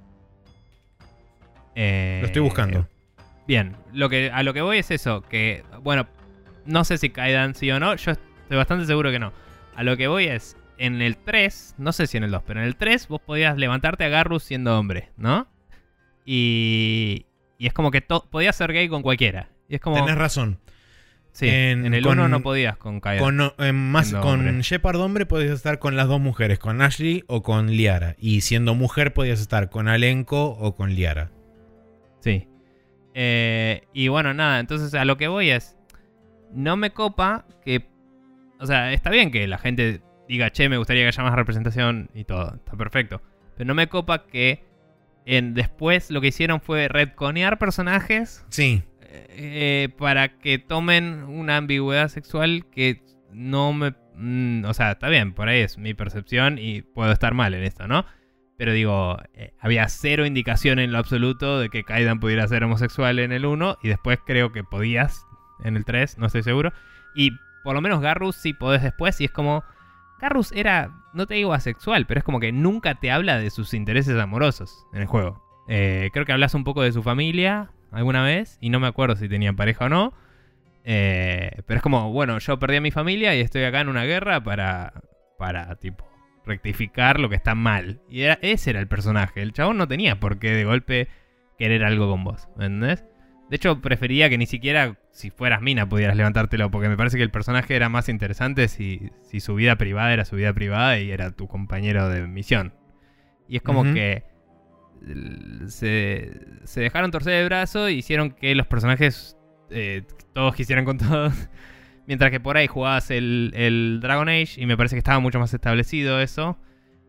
Eh, 1.74 2.18
Lo 2.20 2.26
estoy 2.26 2.42
buscando. 2.42 2.86
Bien, 3.48 3.74
lo 3.92 4.08
que, 4.08 4.30
a 4.32 4.42
lo 4.42 4.54
que 4.54 4.60
voy 4.60 4.78
es 4.78 4.90
eso, 4.90 5.22
que, 5.22 5.64
bueno, 5.82 6.06
no 6.66 6.84
sé 6.84 6.98
si 6.98 7.10
Kaidan 7.10 7.54
sí 7.54 7.70
o 7.70 7.80
no, 7.80 7.96
yo 7.96 8.12
estoy 8.12 8.56
bastante 8.56 8.86
seguro 8.86 9.10
que 9.10 9.18
no. 9.18 9.32
A 9.74 9.82
lo 9.82 9.96
que 9.96 10.06
voy 10.06 10.26
es, 10.26 10.56
en 10.78 11.02
el 11.02 11.16
3, 11.16 11.76
no 11.78 11.92
sé 11.92 12.06
si 12.06 12.18
en 12.18 12.24
el 12.24 12.30
2, 12.30 12.42
pero 12.46 12.60
en 12.60 12.66
el 12.66 12.76
3 12.76 13.08
vos 13.08 13.20
podías 13.20 13.56
levantarte 13.56 14.04
a 14.04 14.08
Garrus 14.08 14.44
siendo 14.44 14.78
hombre, 14.78 15.10
¿no? 15.16 15.48
Y, 16.24 17.26
y 17.58 17.66
es 17.66 17.72
como 17.72 17.90
que 17.90 18.02
podías 18.02 18.54
ser 18.54 18.72
gay 18.72 18.88
con 18.88 19.02
cualquiera. 19.02 19.48
Y 19.68 19.76
es 19.76 19.80
como... 19.80 19.96
Tenés 19.96 20.16
razón. 20.16 20.58
Sí, 21.32 21.48
en- 21.48 21.86
en, 21.86 21.94
el 21.94 22.04
con- 22.04 22.18
1 22.18 22.28
no 22.28 22.40
podías 22.42 22.76
con 22.76 23.00
Kaidan. 23.00 23.24
Con, 23.56 23.74
más, 23.74 24.08
Siendo 24.08 24.26
con 24.26 24.40
hombre. 24.46 24.62
Shepard 24.62 25.00
hombre 25.00 25.24
podías 25.26 25.52
estar 25.52 25.78
con 25.78 25.96
las 25.96 26.06
dos 26.08 26.20
mujeres, 26.20 26.58
con 26.58 26.82
Ashley 26.82 27.24
o 27.26 27.42
con 27.42 27.70
Liara. 27.70 28.16
Y 28.18 28.42
siendo 28.42 28.74
mujer 28.74 29.14
podías 29.14 29.40
estar 29.40 29.70
con 29.70 29.88
Alenko 29.88 30.44
o 30.50 30.74
con 30.76 30.94
Liara. 30.94 31.30
Sí. 32.20 32.46
Eh, 33.14 33.82
y 33.92 34.08
bueno, 34.08 34.32
nada, 34.34 34.60
entonces 34.60 34.94
a 34.94 35.04
lo 35.04 35.16
que 35.16 35.28
voy 35.28 35.50
es, 35.50 35.76
no 36.52 36.76
me 36.76 36.90
copa 36.90 37.46
que, 37.64 37.86
o 38.60 38.66
sea, 38.66 38.92
está 38.92 39.10
bien 39.10 39.30
que 39.30 39.46
la 39.46 39.58
gente 39.58 40.00
diga, 40.28 40.50
che, 40.50 40.68
me 40.68 40.78
gustaría 40.78 41.02
que 41.02 41.08
haya 41.08 41.22
más 41.22 41.34
representación 41.34 42.10
y 42.14 42.24
todo, 42.24 42.54
está 42.54 42.72
perfecto. 42.76 43.20
Pero 43.56 43.68
no 43.68 43.74
me 43.74 43.88
copa 43.88 44.26
que 44.26 44.64
en, 45.26 45.54
después 45.54 46.10
lo 46.10 46.20
que 46.20 46.28
hicieron 46.28 46.60
fue 46.60 46.88
redconear 46.88 47.58
personajes 47.58 48.44
Sí, 48.48 48.82
eh, 49.12 49.88
para 49.98 50.38
que 50.38 50.58
tomen 50.58 51.24
una 51.24 51.58
ambigüedad 51.58 52.08
sexual 52.08 52.64
que 52.70 53.02
no 53.30 53.72
me... 53.72 53.94
mm, 54.14 54.64
o 54.64 54.74
sea, 54.74 54.92
está 54.92 55.08
bien, 55.08 55.34
por 55.34 55.48
ahí 55.48 55.60
es 55.60 55.78
mi 55.78 55.94
percepción 55.94 56.58
y 56.58 56.82
puedo 56.82 57.12
estar 57.12 57.34
mal 57.34 57.54
en 57.54 57.64
esto, 57.64 57.86
¿no? 57.86 58.06
Pero 58.56 58.72
digo, 58.72 59.18
eh, 59.34 59.52
había 59.58 59.88
cero 59.88 60.24
indicación 60.24 60.78
en 60.78 60.92
lo 60.92 60.98
absoluto 60.98 61.58
de 61.58 61.68
que 61.68 61.84
Kaidan 61.84 62.20
pudiera 62.20 62.46
ser 62.46 62.64
homosexual 62.64 63.18
en 63.18 63.32
el 63.32 63.44
1 63.44 63.78
y 63.82 63.88
después 63.88 64.18
creo 64.24 64.52
que 64.52 64.64
podías 64.64 65.26
en 65.64 65.76
el 65.76 65.84
3, 65.84 66.18
no 66.18 66.26
estoy 66.26 66.42
seguro. 66.42 66.72
Y 67.14 67.32
por 67.64 67.74
lo 67.74 67.80
menos 67.80 68.00
Garrus 68.00 68.36
sí 68.36 68.52
podés 68.52 68.82
después 68.82 69.20
y 69.20 69.24
es 69.24 69.30
como... 69.30 69.64
Garrus 70.20 70.52
era, 70.52 70.92
no 71.14 71.26
te 71.26 71.34
digo 71.34 71.52
asexual, 71.52 72.06
pero 72.06 72.18
es 72.18 72.24
como 72.24 72.38
que 72.38 72.52
nunca 72.52 72.94
te 72.94 73.10
habla 73.10 73.38
de 73.38 73.50
sus 73.50 73.74
intereses 73.74 74.16
amorosos 74.18 74.86
en 74.92 75.00
el 75.00 75.06
juego. 75.08 75.42
Eh, 75.68 76.10
creo 76.12 76.24
que 76.24 76.32
hablas 76.32 76.54
un 76.54 76.64
poco 76.64 76.82
de 76.82 76.92
su 76.92 77.02
familia 77.02 77.72
alguna 77.92 78.22
vez 78.24 78.58
y 78.60 78.70
no 78.70 78.80
me 78.80 78.86
acuerdo 78.88 79.16
si 79.16 79.28
tenía 79.28 79.52
pareja 79.52 79.86
o 79.86 79.88
no. 79.88 80.14
Eh, 80.84 81.50
pero 81.66 81.76
es 81.78 81.82
como, 81.82 82.12
bueno, 82.12 82.38
yo 82.38 82.58
perdí 82.58 82.76
a 82.76 82.80
mi 82.80 82.90
familia 82.90 83.34
y 83.36 83.40
estoy 83.40 83.62
acá 83.64 83.80
en 83.80 83.88
una 83.88 84.04
guerra 84.04 84.42
para, 84.42 84.92
para 85.38 85.76
tipo, 85.76 86.04
rectificar 86.44 87.20
lo 87.20 87.28
que 87.28 87.36
está 87.36 87.54
mal. 87.54 88.00
Y 88.08 88.22
era- 88.22 88.38
ese 88.42 88.70
era 88.70 88.80
el 88.80 88.88
personaje. 88.88 89.42
El 89.42 89.52
chabón 89.52 89.76
no 89.78 89.86
tenía 89.86 90.18
por 90.18 90.38
qué 90.38 90.50
de 90.50 90.64
golpe 90.64 91.08
querer 91.58 91.84
algo 91.84 92.10
con 92.10 92.24
vos, 92.24 92.48
¿me 92.56 92.66
¿entendés? 92.66 93.04
De 93.48 93.56
hecho, 93.56 93.80
prefería 93.82 94.30
que 94.30 94.38
ni 94.38 94.46
siquiera 94.46 94.96
si 95.10 95.30
fueras 95.30 95.60
mina 95.60 95.86
pudieras 95.86 96.16
levantártelo, 96.16 96.70
porque 96.70 96.88
me 96.88 96.96
parece 96.96 97.18
que 97.18 97.22
el 97.22 97.30
personaje 97.30 97.76
era 97.76 97.90
más 97.90 98.08
interesante 98.08 98.66
si, 98.66 99.10
si 99.20 99.40
su 99.40 99.54
vida 99.54 99.76
privada 99.76 100.12
era 100.14 100.24
su 100.24 100.36
vida 100.36 100.54
privada 100.54 100.98
y 100.98 101.10
era 101.10 101.30
tu 101.32 101.46
compañero 101.48 102.08
de 102.08 102.26
misión. 102.26 102.72
Y 103.48 103.56
es 103.56 103.62
como 103.62 103.84
que 103.92 104.24
se, 105.68 106.40
se 106.64 106.80
dejaron 106.80 107.10
torcer 107.10 107.34
el 107.34 107.46
brazo 107.46 107.86
e 107.86 107.92
hicieron 107.92 108.30
que 108.30 108.54
los 108.54 108.66
personajes 108.66 109.36
eh, 109.70 110.02
todos 110.32 110.54
quisieran 110.54 110.84
con 110.84 110.98
todos. 110.98 111.32
Mientras 112.06 112.30
que 112.30 112.40
por 112.40 112.56
ahí 112.56 112.66
jugabas 112.66 113.10
el, 113.10 113.52
el 113.54 114.00
Dragon 114.02 114.28
Age 114.28 114.60
y 114.60 114.66
me 114.66 114.76
parece 114.76 114.96
que 114.96 114.98
estaba 114.98 115.20
mucho 115.20 115.38
más 115.38 115.54
establecido 115.54 116.20
eso. 116.20 116.58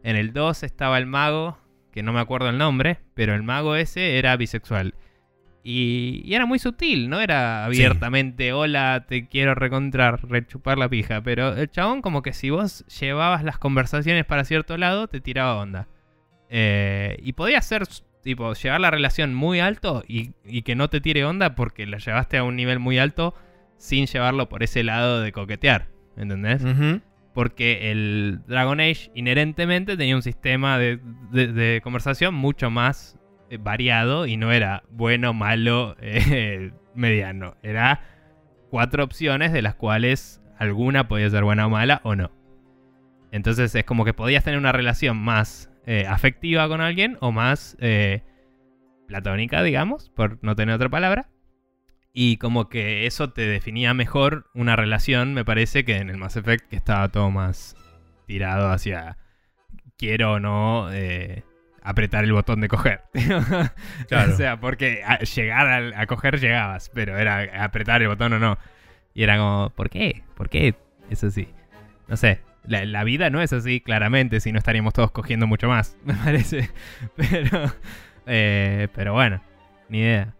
En 0.04 0.16
el 0.16 0.34
2 0.34 0.64
estaba 0.64 0.98
el 0.98 1.06
mago, 1.06 1.58
que 1.92 2.04
no 2.04 2.14
me 2.14 2.20
acuerdo 2.20 2.50
el 2.50 2.58
nombre, 2.58 3.00
pero 3.14 3.34
el 3.34 3.44
mago 3.44 3.76
ese 3.76 4.18
era 4.18 4.36
bisexual. 4.36 4.96
Y, 5.64 6.22
y 6.26 6.36
era 6.36 6.46
muy 6.46 6.60
sutil, 6.60 7.10
no 7.10 7.22
era 7.22 7.64
abiertamente, 7.64 8.52
hola, 8.52 9.06
te 9.08 9.30
quiero 9.30 9.56
recontrar, 9.56 10.20
rechupar 10.28 10.78
la 10.78 10.90
pija. 10.90 11.22
Pero 11.24 11.56
el 11.56 11.72
chabón 11.72 12.02
como 12.02 12.22
que 12.22 12.34
si 12.34 12.50
vos 12.50 12.86
llevabas 13.00 13.44
las 13.44 13.58
conversaciones 13.58 14.26
para 14.26 14.44
cierto 14.44 14.78
lado, 14.78 15.08
te 15.08 15.22
tiraba 15.22 15.56
onda. 15.56 15.88
Eh, 16.56 17.18
y 17.24 17.34
podía 17.34 17.60
ser, 17.64 17.84
tipo, 18.22 18.54
llevar 18.54 18.80
la 18.80 18.92
relación 18.92 19.34
muy 19.34 19.60
alto 19.60 20.04
y, 20.08 20.34
y 20.46 20.62
que 20.62 20.76
no 20.76 20.88
te 20.88 21.02
tire 21.02 21.26
onda 21.26 21.56
porque 21.56 21.88
la 21.88 21.98
llevaste 21.98 22.38
a 22.38 22.44
un 22.44 22.56
nivel 22.56 22.78
muy 22.80 23.00
alto 23.00 23.34
sin 23.78 24.06
llevarlo 24.06 24.48
por 24.50 24.62
ese 24.62 24.84
lado 24.84 25.20
de 25.22 25.32
coquetear. 25.32 25.88
¿Entendés? 26.16 26.64
Porque 27.34 27.90
el 27.92 28.42
Dragon 28.48 28.80
Age 28.80 29.10
inherentemente 29.16 29.98
tenía 29.98 30.16
un 30.16 30.22
sistema 30.22 30.78
de, 30.78 31.00
de- 31.32 31.48
de 31.52 31.82
conversación 31.82 32.36
mucho 32.36 32.70
más 32.70 33.18
eh, 33.50 33.58
variado 33.60 34.28
y 34.28 34.38
no 34.38 34.52
era 34.52 34.84
bueno, 34.92 35.34
malo, 35.34 35.96
eh, 36.02 36.72
mediano. 36.94 37.56
Era 37.64 38.02
cuatro 38.70 39.04
opciones 39.04 39.52
de 39.52 39.64
las 39.64 39.74
cuales 39.74 40.40
alguna 40.60 41.08
podía 41.08 41.28
ser 41.32 41.44
buena 41.44 41.66
o 41.66 41.70
mala 41.72 42.00
o 42.04 42.16
no. 42.16 42.30
Entonces 43.32 43.74
es 43.74 43.84
como 43.86 44.06
que 44.06 44.14
podías 44.14 44.44
tener 44.44 44.60
una 44.60 44.72
relación 44.72 45.18
más 45.18 45.72
eh, 45.86 46.06
afectiva 46.08 46.68
con 46.68 46.82
alguien 46.82 47.18
o 47.22 47.32
más 47.32 47.76
eh, 47.80 48.22
platónica, 49.08 49.62
digamos, 49.64 50.10
por 50.10 50.40
no 50.44 50.56
tener 50.56 50.76
otra 50.76 50.90
palabra. 50.90 51.30
Y 52.14 52.38
como 52.38 52.70
que 52.70 53.08
eso 53.08 53.32
te 53.32 53.42
definía 53.48 53.94
mejor 53.94 54.46
una 54.54 54.76
relación, 54.76 55.34
me 55.34 55.44
parece, 55.46 55.84
que 55.84 55.98
en 55.98 56.10
el 56.10 56.18
Mass 56.18 56.36
Effect, 56.38 56.70
que 56.70 56.76
estaba 56.76 57.10
todo 57.10 57.32
más 57.32 57.76
tirado 58.28 58.70
hacia 58.72 59.18
quiero 59.98 60.34
o 60.34 60.40
no 60.40 60.90
eh, 60.94 61.44
apretar 61.82 62.24
el 62.24 62.34
botón 62.34 62.62
de 62.62 62.68
coger. 62.68 63.02
Claro. 64.08 64.34
o 64.34 64.36
sea, 64.38 64.60
porque 64.60 65.02
a- 65.06 65.20
llegar 65.20 65.68
al- 65.68 65.94
a, 65.96 66.06
coger 66.06 66.40
llegabas, 66.40 66.90
pero 66.94 67.18
era 67.18 67.64
apretar 67.64 68.02
el 68.02 68.10
botón 68.10 68.34
o 68.34 68.40
no. 68.40 68.58
Y 69.16 69.24
era 69.24 69.38
como, 69.38 69.72
¿por 69.72 69.90
qué? 69.90 70.24
¿Por 70.36 70.50
qué 70.50 70.76
es 71.10 71.24
así? 71.24 71.48
No 72.08 72.16
sé. 72.18 72.42
La, 72.66 72.86
la 72.86 73.04
vida 73.04 73.30
no 73.30 73.42
es 73.42 73.52
así, 73.54 73.82
claramente, 73.82 74.40
si 74.40 74.52
no 74.52 74.58
estaríamos 74.60 74.94
todos 74.94 75.12
cogiendo 75.12 75.48
mucho 75.48 75.68
más, 75.68 75.98
me 76.06 76.14
parece. 76.14 76.70
Pero, 77.16 77.72
eh, 78.26 78.88
pero 78.96 79.14
bueno, 79.14 79.42
ni 79.90 80.00
idea. 80.00 80.34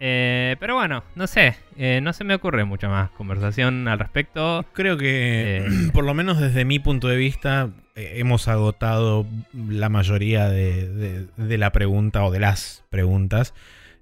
Eh, 0.00 0.56
pero 0.58 0.74
bueno, 0.74 1.04
no 1.14 1.26
sé, 1.26 1.56
eh, 1.78 2.00
no 2.02 2.12
se 2.12 2.24
me 2.24 2.34
ocurre 2.34 2.64
mucha 2.64 2.88
más 2.88 3.10
conversación 3.10 3.86
al 3.88 3.98
respecto. 3.98 4.66
Creo 4.72 4.98
que, 4.98 5.58
Eh. 5.58 5.90
por 5.92 6.04
lo 6.04 6.12
menos 6.14 6.40
desde 6.40 6.64
mi 6.64 6.78
punto 6.80 7.08
de 7.08 7.16
vista, 7.16 7.70
hemos 7.94 8.48
agotado 8.48 9.24
la 9.54 9.88
mayoría 9.88 10.48
de, 10.48 10.88
de- 10.88 11.26
de 11.36 11.58
la 11.58 11.70
pregunta 11.70 12.24
o 12.24 12.32
de 12.32 12.40
las 12.40 12.84
preguntas. 12.90 13.54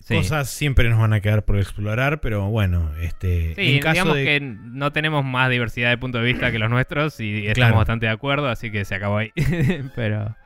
Sí. 0.05 0.15
Cosas 0.17 0.51
siempre 0.51 0.89
nos 0.91 0.99
van 0.99 1.13
a 1.13 1.21
quedar 1.21 1.45
por 1.45 1.59
explorar, 1.59 2.21
pero 2.21 2.49
bueno, 2.49 2.91
este, 3.01 3.55
Sí, 3.55 3.75
en 3.77 3.79
caso 3.81 3.93
digamos 3.93 4.17
de... 4.17 4.25
que 4.25 4.41
no 4.41 4.93
tenemos 4.93 5.25
más 5.25 5.49
diversidad 5.51 5.91
de 5.91 5.99
punto 5.99 6.19
de 6.19 6.25
vista 6.25 6.51
que 6.51 6.59
los 6.59 6.69
nuestros 6.71 7.21
y 7.21 7.39
estamos 7.47 7.55
Claro. 7.55 7.77
bastante 7.77 8.07
de 8.07 8.13
acuerdo, 8.13 8.49
así 8.49 8.71
que 8.73 8.85
se 8.85 8.95
acabó 8.97 9.19
ahí. 9.19 9.31
pero 9.95 10.37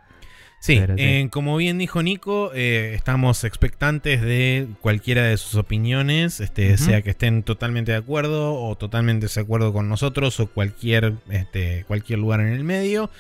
Sí, 0.58 0.78
Pero 0.80 0.96
sí. 0.96 1.02
eh, 1.02 1.28
como 1.30 1.56
bien 1.58 1.76
dijo 1.78 2.02
Nico, 2.02 2.50
eh, 2.54 2.92
estamos 2.94 3.44
expectantes 3.44 4.20
de 4.22 4.66
cualquiera 4.80 5.22
de 5.22 5.36
sus 5.36 5.54
opiniones, 5.54 6.40
este, 6.40 6.76
sea 6.78 7.02
que 7.02 7.10
estén 7.10 7.42
totalmente 7.42 7.92
de 7.92 7.98
acuerdo 7.98 8.54
o 8.54 8.74
totalmente 8.74 9.26
de 9.32 9.40
acuerdo 9.40 9.72
con 9.72 9.88
nosotros 9.88 10.40
o 10.40 10.46
cualquier, 10.48 11.12
este, 11.30 11.84
cualquier 11.86 12.18
lugar 12.18 12.40
en 12.40 12.48
el 12.48 12.64
medio. 12.64 13.10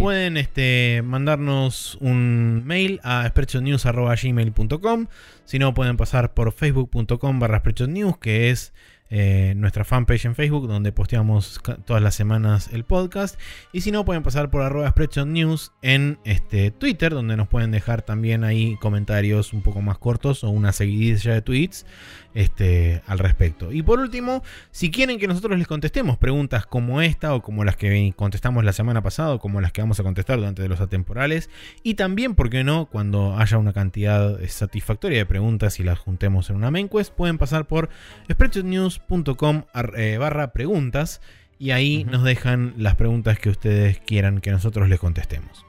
Pueden 0.00 0.36
este, 0.36 1.02
mandarnos 1.04 1.96
un 2.00 2.64
mail 2.66 3.00
a 3.02 3.26
spreadshotnews.gmail.com 3.28 5.06
Si 5.44 5.58
no, 5.58 5.74
pueden 5.74 5.96
pasar 5.96 6.34
por 6.34 6.52
facebook.com 6.52 7.38
barra 7.38 7.58
spreadshotnews, 7.60 8.18
que 8.18 8.50
es 8.50 8.72
eh, 9.10 9.54
nuestra 9.56 9.84
fanpage 9.84 10.26
en 10.26 10.34
Facebook, 10.34 10.68
donde 10.68 10.92
posteamos 10.92 11.60
todas 11.86 12.02
las 12.02 12.14
semanas 12.14 12.68
el 12.72 12.84
podcast. 12.84 13.40
Y 13.72 13.80
si 13.80 13.90
no, 13.90 14.04
pueden 14.04 14.22
pasar 14.22 14.50
por 14.50 14.60
arroba 14.60 14.90
spreadshotnews 14.90 15.72
en 15.80 16.18
este, 16.24 16.70
Twitter, 16.70 17.12
donde 17.14 17.36
nos 17.36 17.48
pueden 17.48 17.70
dejar 17.70 18.02
también 18.02 18.44
ahí 18.44 18.76
comentarios 18.76 19.54
un 19.54 19.62
poco 19.62 19.80
más 19.80 19.96
cortos 19.98 20.44
o 20.44 20.50
una 20.50 20.72
seguidilla 20.72 21.32
de 21.32 21.42
tweets 21.42 21.86
este, 22.34 23.02
al 23.06 23.18
respecto. 23.18 23.72
Y 23.72 23.82
por 23.82 24.00
último, 24.00 24.42
si 24.70 24.90
quieren 24.90 25.18
que 25.18 25.26
nosotros 25.26 25.58
les 25.58 25.66
contestemos 25.66 26.18
preguntas 26.18 26.66
como 26.66 27.00
esta 27.00 27.34
o 27.34 27.42
como 27.42 27.64
las 27.64 27.76
que 27.76 28.12
contestamos 28.16 28.64
la 28.64 28.72
semana 28.72 29.02
pasada 29.02 29.34
o 29.34 29.38
como 29.38 29.60
las 29.60 29.72
que 29.72 29.80
vamos 29.80 29.98
a 30.00 30.02
contestar 30.02 30.38
durante 30.38 30.68
los 30.68 30.80
atemporales, 30.80 31.50
y 31.82 31.94
también, 31.94 32.34
¿por 32.34 32.50
qué 32.50 32.64
no?, 32.64 32.86
cuando 32.86 33.36
haya 33.36 33.58
una 33.58 33.72
cantidad 33.72 34.38
satisfactoria 34.46 35.18
de 35.18 35.26
preguntas 35.26 35.80
y 35.80 35.84
las 35.84 35.98
juntemos 35.98 36.50
en 36.50 36.56
una 36.56 36.70
main 36.70 36.88
quest, 36.88 37.12
pueden 37.12 37.38
pasar 37.38 37.66
por 37.66 37.88
spreadshotnews.com 38.30 39.62
eh, 39.96 40.16
barra 40.18 40.52
preguntas 40.52 41.20
y 41.58 41.72
ahí 41.72 42.04
nos 42.04 42.22
dejan 42.22 42.74
las 42.76 42.94
preguntas 42.94 43.38
que 43.38 43.50
ustedes 43.50 43.98
quieran 43.98 44.40
que 44.40 44.50
nosotros 44.50 44.88
les 44.88 45.00
contestemos. 45.00 45.66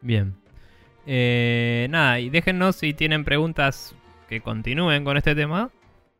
Bien. 0.00 0.34
Eh, 1.06 1.86
nada, 1.90 2.20
y 2.20 2.30
déjennos 2.30 2.76
si 2.76 2.94
tienen 2.94 3.24
preguntas 3.24 3.94
que 4.28 4.40
continúen 4.40 5.04
con 5.04 5.16
este 5.16 5.34
tema, 5.34 5.70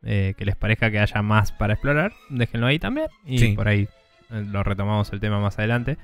eh, 0.03 0.33
que 0.37 0.45
les 0.45 0.55
parezca 0.55 0.91
que 0.91 0.99
haya 0.99 1.21
más 1.21 1.51
para 1.51 1.73
explorar, 1.73 2.13
déjenlo 2.29 2.67
ahí 2.67 2.79
también. 2.79 3.07
Y 3.25 3.37
Sí. 3.39 3.47
por 3.53 3.67
ahí 3.67 3.87
eh, 4.31 4.43
lo 4.51 4.63
retomamos 4.63 5.11
el 5.13 5.19
tema 5.19 5.39
más 5.39 5.57
adelante. 5.59 5.97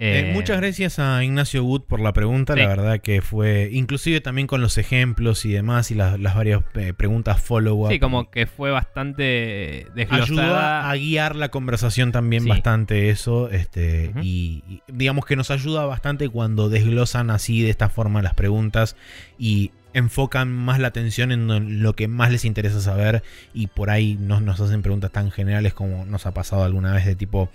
Eh, 0.00 0.30
muchas 0.32 0.58
gracias 0.60 1.00
a 1.00 1.24
Ignacio 1.24 1.64
Wood 1.64 1.82
por 1.82 1.98
la 1.98 2.12
pregunta, 2.12 2.54
Sí. 2.54 2.60
la 2.60 2.68
verdad 2.68 3.00
que 3.00 3.20
fue, 3.20 3.68
inclusive 3.72 4.20
también 4.20 4.46
con 4.46 4.60
los 4.60 4.78
ejemplos 4.78 5.44
y 5.44 5.50
demás 5.52 5.90
y 5.90 5.96
las, 5.96 6.20
las 6.20 6.36
varias 6.36 6.62
eh, 6.76 6.92
preguntas 6.96 7.40
follow-up. 7.42 7.90
Sí, 7.90 7.98
como 7.98 8.30
que 8.30 8.46
fue 8.46 8.70
bastante 8.70 9.86
ayudó 9.88 9.94
desglosada. 9.94 10.88
a 10.88 10.94
guiar 10.94 11.34
la 11.34 11.48
conversación 11.48 12.12
también 12.12 12.44
Sí. 12.44 12.48
bastante 12.48 13.10
eso, 13.10 13.50
este, 13.50 14.12
y, 14.22 14.62
y 14.68 14.82
digamos 14.86 15.24
que 15.26 15.34
nos 15.34 15.50
ayuda 15.50 15.84
bastante 15.84 16.28
cuando 16.28 16.68
desglosan 16.68 17.30
así 17.30 17.62
de 17.62 17.70
esta 17.70 17.88
forma 17.88 18.22
las 18.22 18.34
preguntas 18.34 18.94
y 19.36 19.72
enfocan 19.94 20.52
más 20.52 20.78
la 20.78 20.88
atención 20.88 21.32
en 21.32 21.82
lo 21.82 21.94
que 21.94 22.08
más 22.08 22.30
les 22.30 22.44
interesa 22.44 22.80
saber 22.80 23.22
y 23.54 23.68
por 23.68 23.90
ahí 23.90 24.16
no 24.20 24.40
nos 24.40 24.60
hacen 24.60 24.82
preguntas 24.82 25.10
tan 25.12 25.30
generales 25.30 25.74
como 25.74 26.04
nos 26.04 26.26
ha 26.26 26.32
pasado 26.34 26.64
alguna 26.64 26.92
vez 26.92 27.06
de 27.06 27.14
tipo 27.16 27.50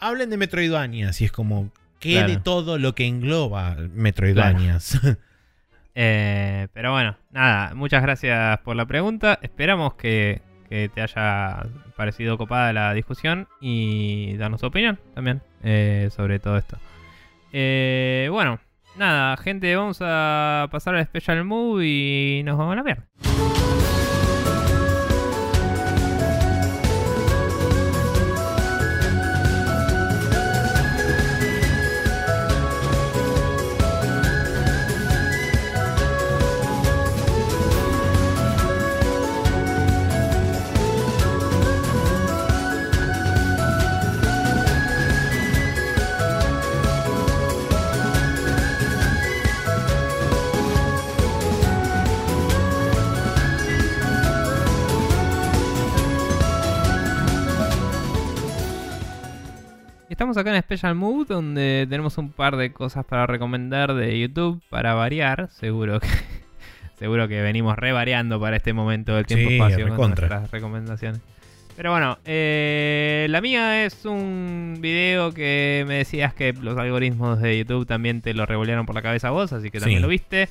hablen 0.00 0.30
de 0.30 0.36
Metroidvanias 0.36 1.20
y 1.20 1.24
es 1.24 1.32
como 1.32 1.70
¿qué 2.00 2.12
Claro. 2.12 2.28
de 2.28 2.36
todo 2.38 2.78
lo 2.78 2.94
que 2.94 3.06
engloba 3.06 3.76
Metroidvanias? 3.94 5.00
Eh, 6.00 6.68
pero 6.74 6.92
bueno, 6.92 7.16
nada, 7.32 7.74
muchas 7.74 8.02
gracias 8.02 8.60
por 8.60 8.76
la 8.76 8.86
pregunta. 8.86 9.40
Esperamos 9.42 9.94
que, 9.94 10.42
que 10.68 10.88
te 10.88 11.02
haya 11.02 11.66
parecido 11.96 12.38
copada 12.38 12.72
la 12.72 12.94
discusión 12.94 13.48
y 13.60 14.36
darnos 14.36 14.60
tu 14.60 14.68
opinión 14.68 15.00
también 15.16 15.42
eh, 15.64 16.08
sobre 16.14 16.38
todo 16.38 16.56
esto. 16.56 16.78
Eh, 17.52 18.28
bueno, 18.30 18.60
nada, 18.98 19.36
gente, 19.36 19.74
vamos 19.76 19.98
a 20.00 20.68
pasar 20.70 20.94
al 20.96 21.06
Special 21.06 21.44
Move 21.44 21.86
y 21.86 22.42
nos 22.44 22.58
vamos 22.58 22.72
a 22.72 22.76
la 22.76 22.82
mierda. 22.82 23.47
Estamos 60.18 60.36
acá 60.36 60.52
en 60.52 60.60
Special 60.60 60.96
Move 60.96 61.26
donde 61.28 61.86
tenemos 61.88 62.18
un 62.18 62.32
par 62.32 62.56
de 62.56 62.72
cosas 62.72 63.04
para 63.04 63.24
recomendar 63.28 63.94
de 63.94 64.18
YouTube 64.18 64.60
para 64.68 64.94
variar. 64.94 65.48
Seguro 65.52 66.00
que 66.00 66.08
seguro 66.98 67.28
que 67.28 67.40
venimos 67.40 67.76
revariando 67.76 68.40
para 68.40 68.56
este 68.56 68.72
momento 68.72 69.14
del 69.14 69.26
tiempo 69.26 69.48
Sí, 69.48 69.54
espacio 69.54 69.94
con 69.94 70.10
nuestras 70.10 70.50
recomendaciones. 70.50 71.20
Pero 71.76 71.92
bueno, 71.92 72.18
eh, 72.24 73.28
la 73.30 73.40
mía 73.40 73.84
es 73.84 74.04
un 74.06 74.78
video 74.80 75.32
que 75.32 75.84
me 75.86 75.98
decías 75.98 76.34
que 76.34 76.52
los 76.52 76.76
algoritmos 76.76 77.40
de 77.40 77.56
YouTube 77.58 77.86
también 77.86 78.20
te 78.20 78.34
lo 78.34 78.44
revolearon 78.44 78.86
por 78.86 78.96
la 78.96 79.02
cabeza 79.02 79.28
a 79.28 79.30
vos, 79.30 79.52
así 79.52 79.70
que 79.70 79.78
también 79.78 80.00
Sí. 80.00 80.02
lo 80.02 80.08
viste. 80.08 80.48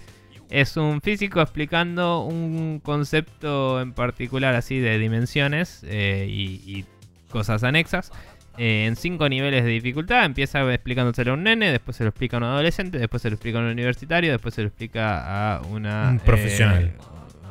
Es 0.50 0.78
un 0.78 1.02
físico 1.02 1.42
explicando 1.42 2.22
un 2.22 2.80
concepto 2.82 3.82
en 3.82 3.92
particular 3.92 4.56
así 4.56 4.80
de 4.80 4.98
dimensiones 4.98 5.84
eh, 5.90 6.26
y, 6.30 6.62
y 6.66 6.86
cosas 7.30 7.66
anexas 7.66 8.14
eh, 8.58 8.86
en 8.88 8.96
cinco 8.96 9.30
niveles 9.30 9.64
de 9.64 9.70
dificultad. 9.72 10.26
Empieza 10.26 10.62
explicándoselo 10.74 11.32
a 11.32 11.34
un 11.36 11.44
nene, 11.44 11.72
después 11.72 11.96
se 11.98 12.04
lo 12.04 12.10
explica 12.10 12.38
a 12.38 12.40
un 12.40 12.44
adolescente, 12.46 12.98
después 13.00 13.22
se 13.22 13.30
lo 13.30 13.36
explica 13.36 13.60
a 13.60 13.62
un 13.62 13.68
universitario, 13.68 14.32
después 14.32 14.54
se 14.56 14.62
lo 14.62 14.68
explica 14.68 15.56
a 15.58 15.62
una... 15.62 16.10
Un 16.12 16.20
profesional. 16.20 16.84
eh, 16.86 16.94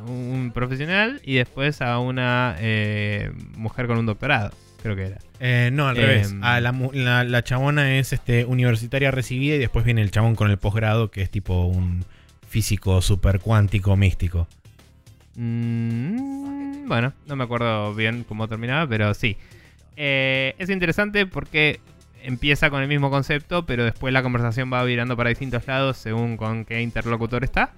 un 0.09 0.53
profesional 0.55 1.21
y 1.25 1.35
después 1.35 1.83
a 1.83 1.99
una 1.99 2.55
eh, 2.61 3.33
mujer 3.57 3.87
con 3.89 3.99
un 3.99 4.07
doctorado, 4.07 4.51
creo 4.83 4.95
que 4.95 5.07
era. 5.07 5.19
Eh, 5.41 5.71
no, 5.73 5.89
al 5.89 5.97
Em, 5.97 6.03
revés. 6.07 6.35
A 6.43 6.61
la, 6.61 6.73
la- 6.93 7.25
la 7.25 7.43
chabona 7.43 7.99
es 7.99 8.13
este, 8.13 8.45
universitaria 8.45 9.11
recibida 9.11 9.57
y 9.57 9.59
después 9.59 9.85
viene 9.85 10.03
el 10.03 10.11
chabón 10.13 10.35
con 10.37 10.51
el 10.51 10.59
posgrado 10.59 11.11
que 11.11 11.23
es 11.23 11.31
tipo 11.31 11.65
un 11.67 12.05
físico 12.49 13.03
super 13.03 13.41
cuántico 13.41 13.97
místico. 13.97 14.47
Mm, 15.35 16.87
bueno, 16.89 17.13
no 17.27 17.37
me 17.37 17.45
acuerdo 17.45 17.95
bien 17.95 18.25
cómo 18.29 18.49
terminaba, 18.49 18.87
pero 18.89 19.13
sí. 19.15 19.37
Eh, 19.97 20.55
es 20.59 20.71
interesante 20.71 21.27
porque 21.27 21.81
empieza 22.23 22.71
con 22.71 22.83
el 22.83 22.89
mismo 22.89 23.11
concepto, 23.11 23.67
pero 23.67 23.85
después 23.85 24.13
la 24.13 24.23
conversación 24.23 24.73
va 24.73 24.83
virando 24.85 25.17
para 25.17 25.31
distintos 25.31 25.67
lados 25.67 25.97
según 25.97 26.37
con 26.37 26.65
qué 26.65 26.83
interlocutor 26.83 27.45
está. 27.45 27.73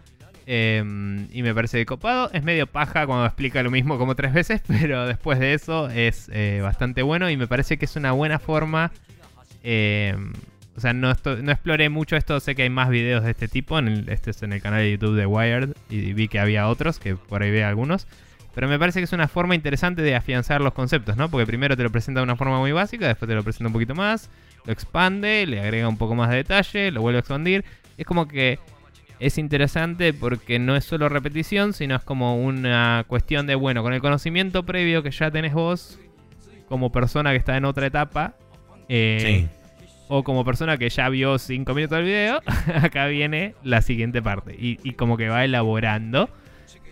Eh, 0.50 0.82
y 1.30 1.42
me 1.42 1.54
parece 1.54 1.84
copado. 1.84 2.30
Es 2.32 2.42
medio 2.42 2.66
paja 2.66 3.06
cuando 3.06 3.26
explica 3.26 3.62
lo 3.62 3.70
mismo 3.70 3.98
como 3.98 4.16
tres 4.16 4.32
veces, 4.32 4.62
pero 4.66 5.06
después 5.06 5.38
de 5.38 5.52
eso 5.52 5.90
es 5.90 6.30
eh, 6.32 6.60
bastante 6.62 7.02
bueno 7.02 7.28
y 7.28 7.36
me 7.36 7.46
parece 7.46 7.76
que 7.76 7.84
es 7.84 7.96
una 7.96 8.12
buena 8.12 8.38
forma. 8.38 8.90
eh, 9.62 10.16
o 10.74 10.80
sea, 10.80 10.92
no, 10.92 11.12
no 11.42 11.50
exploré 11.50 11.88
mucho 11.88 12.14
esto, 12.14 12.38
sé 12.38 12.54
que 12.54 12.62
hay 12.62 12.70
más 12.70 12.88
videos 12.88 13.24
de 13.24 13.32
este 13.32 13.48
tipo. 13.48 13.78
Este 13.80 14.30
es 14.30 14.42
en 14.44 14.52
el 14.52 14.62
canal 14.62 14.80
de 14.80 14.92
YouTube 14.92 15.16
de 15.16 15.26
Wired 15.26 15.70
y 15.90 16.12
vi 16.12 16.28
que 16.28 16.38
había 16.38 16.68
otros, 16.68 17.00
que 17.00 17.16
por 17.16 17.42
ahí 17.42 17.50
ve 17.50 17.64
algunos. 17.64 18.06
Pero 18.58 18.66
me 18.66 18.76
parece 18.76 18.98
que 18.98 19.04
es 19.04 19.12
una 19.12 19.28
forma 19.28 19.54
interesante 19.54 20.02
de 20.02 20.16
afianzar 20.16 20.60
los 20.60 20.72
conceptos, 20.72 21.16
¿no? 21.16 21.28
Porque 21.30 21.46
primero 21.46 21.76
te 21.76 21.84
lo 21.84 21.92
presenta 21.92 22.18
de 22.18 22.24
una 22.24 22.34
forma 22.34 22.58
muy 22.58 22.72
básica, 22.72 23.06
después 23.06 23.28
te 23.28 23.36
lo 23.36 23.44
presenta 23.44 23.68
un 23.68 23.72
poquito 23.72 23.94
más, 23.94 24.30
lo 24.66 24.72
expande, 24.72 25.46
le 25.46 25.60
agrega 25.60 25.86
un 25.86 25.96
poco 25.96 26.16
más 26.16 26.28
de 26.30 26.38
detalle, 26.38 26.90
lo 26.90 27.00
vuelve 27.00 27.18
a 27.18 27.20
expandir. 27.20 27.64
Es 27.96 28.04
como 28.04 28.26
que 28.26 28.58
es 29.20 29.38
interesante 29.38 30.12
porque 30.12 30.58
no 30.58 30.74
es 30.74 30.84
solo 30.84 31.08
repetición, 31.08 31.72
sino 31.72 31.94
es 31.94 32.02
como 32.02 32.34
una 32.36 33.04
cuestión 33.06 33.46
de, 33.46 33.54
bueno, 33.54 33.84
con 33.84 33.92
el 33.92 34.00
conocimiento 34.00 34.64
previo 34.64 35.04
que 35.04 35.12
ya 35.12 35.30
tenés 35.30 35.54
vos, 35.54 36.00
como 36.68 36.90
persona 36.90 37.30
que 37.30 37.36
está 37.36 37.56
en 37.56 37.64
otra 37.64 37.86
etapa, 37.86 38.34
eh, 38.88 39.46
Sí. 39.46 39.48
o 40.08 40.24
como 40.24 40.44
persona 40.44 40.78
que 40.78 40.90
ya 40.90 41.08
vio 41.10 41.38
5 41.38 41.74
minutos 41.74 41.98
del 41.98 42.06
video, 42.06 42.42
acá 42.82 43.06
viene 43.06 43.54
la 43.62 43.82
siguiente 43.82 44.20
parte. 44.20 44.56
Y, 44.58 44.80
y 44.82 44.94
como 44.94 45.16
que 45.16 45.28
va 45.28 45.44
elaborando. 45.44 46.28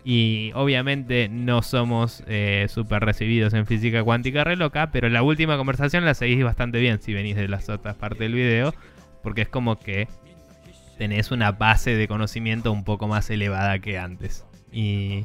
Y 0.08 0.52
obviamente 0.54 1.28
no 1.28 1.62
somos 1.62 2.22
eh, 2.28 2.66
súper 2.68 3.04
recibidos 3.04 3.54
en 3.54 3.66
física 3.66 4.04
cuántica 4.04 4.44
re 4.44 4.54
loca, 4.54 4.92
pero 4.92 5.08
la 5.08 5.24
última 5.24 5.56
conversación 5.56 6.04
la 6.04 6.14
seguís 6.14 6.44
bastante 6.44 6.78
bien 6.78 7.02
si 7.02 7.12
venís 7.12 7.34
de 7.34 7.48
las 7.48 7.68
otras 7.68 7.96
partes 7.96 8.20
del 8.20 8.34
video, 8.34 8.72
porque 9.24 9.42
es 9.42 9.48
como 9.48 9.80
que 9.80 10.06
tenés 10.96 11.32
una 11.32 11.50
base 11.50 11.96
de 11.96 12.06
conocimiento 12.06 12.70
un 12.70 12.84
poco 12.84 13.08
más 13.08 13.28
elevada 13.30 13.80
que 13.80 13.98
antes. 13.98 14.46
Y, 14.70 15.24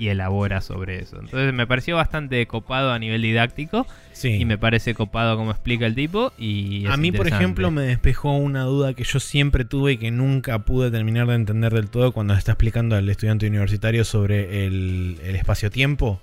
y 0.00 0.08
elabora 0.08 0.62
sobre 0.62 1.00
eso. 1.00 1.20
Entonces 1.20 1.52
me 1.52 1.66
pareció 1.66 1.94
bastante 1.96 2.46
copado 2.46 2.90
a 2.90 2.98
nivel 2.98 3.20
didáctico 3.20 3.86
Sí. 4.12 4.28
y 4.30 4.44
me 4.46 4.56
parece 4.56 4.94
copado 4.94 5.36
como 5.36 5.50
explica 5.50 5.84
el 5.84 5.94
tipo. 5.94 6.32
Y 6.38 6.86
A 6.86 6.96
mí, 6.96 7.12
por 7.12 7.28
ejemplo, 7.28 7.70
me 7.70 7.82
despejó 7.82 8.34
una 8.36 8.62
duda 8.62 8.94
que 8.94 9.04
yo 9.04 9.20
siempre 9.20 9.66
tuve 9.66 9.92
y 9.92 9.96
que 9.98 10.10
nunca 10.10 10.58
pude 10.60 10.90
terminar 10.90 11.26
de 11.26 11.34
entender 11.34 11.74
del 11.74 11.90
todo 11.90 12.12
cuando 12.12 12.32
está 12.32 12.52
explicando 12.52 12.96
al 12.96 13.08
estudiante 13.10 13.46
universitario 13.46 14.04
sobre 14.04 14.66
el, 14.66 15.18
el 15.22 15.36
espacio-tiempo. 15.36 16.20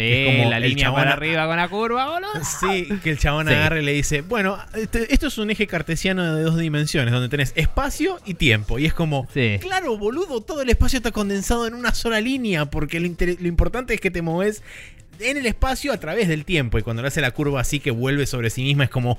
Sí, 0.00 0.12
es 0.12 0.36
como 0.38 0.50
la 0.50 0.60
línea 0.60 0.92
para 0.92 1.12
arriba 1.12 1.46
con 1.46 1.56
la 1.56 1.68
curva, 1.68 2.10
boludo. 2.10 2.30
Sí, 2.60 2.88
que 3.02 3.10
el 3.10 3.18
chabón 3.18 3.48
Sí. 3.48 3.54
agarra 3.54 3.80
y 3.80 3.84
le 3.84 3.92
dice, 3.92 4.22
bueno, 4.22 4.58
este- 4.74 5.12
esto 5.12 5.26
es 5.28 5.38
un 5.38 5.50
eje 5.50 5.66
cartesiano 5.66 6.34
de 6.34 6.42
dos 6.42 6.56
dimensiones, 6.58 7.12
donde 7.12 7.28
tenés 7.28 7.52
espacio 7.56 8.18
y 8.24 8.34
tiempo. 8.34 8.78
Y 8.78 8.86
es 8.86 8.94
como, 8.94 9.28
Sí. 9.34 9.58
claro, 9.60 9.96
boludo, 9.98 10.40
todo 10.40 10.62
el 10.62 10.70
espacio 10.70 10.96
está 10.98 11.10
condensado 11.12 11.66
en 11.66 11.74
una 11.74 11.94
sola 11.94 12.20
línea, 12.20 12.66
porque 12.66 13.00
lo, 13.00 13.08
lo 13.08 13.48
importante 13.48 13.94
es 13.94 14.00
que 14.00 14.10
te 14.10 14.22
moves 14.22 14.62
en 15.18 15.36
el 15.36 15.46
espacio 15.46 15.92
a 15.92 15.98
través 15.98 16.28
del 16.28 16.44
tiempo. 16.44 16.78
Y 16.78 16.82
cuando 16.82 17.02
le 17.02 17.08
hace 17.08 17.20
la 17.20 17.30
curva 17.32 17.60
así 17.60 17.78
que 17.80 17.90
vuelve 17.90 18.26
sobre 18.26 18.48
sí 18.50 18.62
misma, 18.62 18.84
es 18.84 18.90
como, 18.90 19.18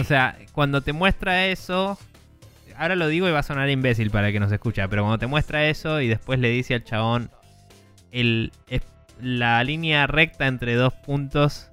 O 0.00 0.04
sea, 0.04 0.36
cuando 0.52 0.82
te 0.82 0.92
muestra 0.92 1.46
eso. 1.46 1.98
Ahora 2.78 2.94
lo 2.94 3.08
digo 3.08 3.26
y 3.26 3.30
va 3.32 3.38
a 3.38 3.42
sonar 3.42 3.70
imbécil 3.70 4.10
para 4.10 4.26
el 4.28 4.34
que 4.34 4.40
nos 4.40 4.52
escucha, 4.52 4.86
pero 4.88 5.02
cuando 5.02 5.18
te 5.18 5.26
muestra 5.26 5.66
eso 5.68 6.00
y 6.02 6.08
después 6.08 6.38
le 6.38 6.50
dice 6.50 6.74
al 6.74 6.84
chabón 6.84 7.30
el, 8.12 8.52
es- 8.68 8.82
la 9.20 9.62
línea 9.64 10.06
recta 10.06 10.46
entre 10.46 10.74
dos 10.74 10.92
puntos 10.92 11.70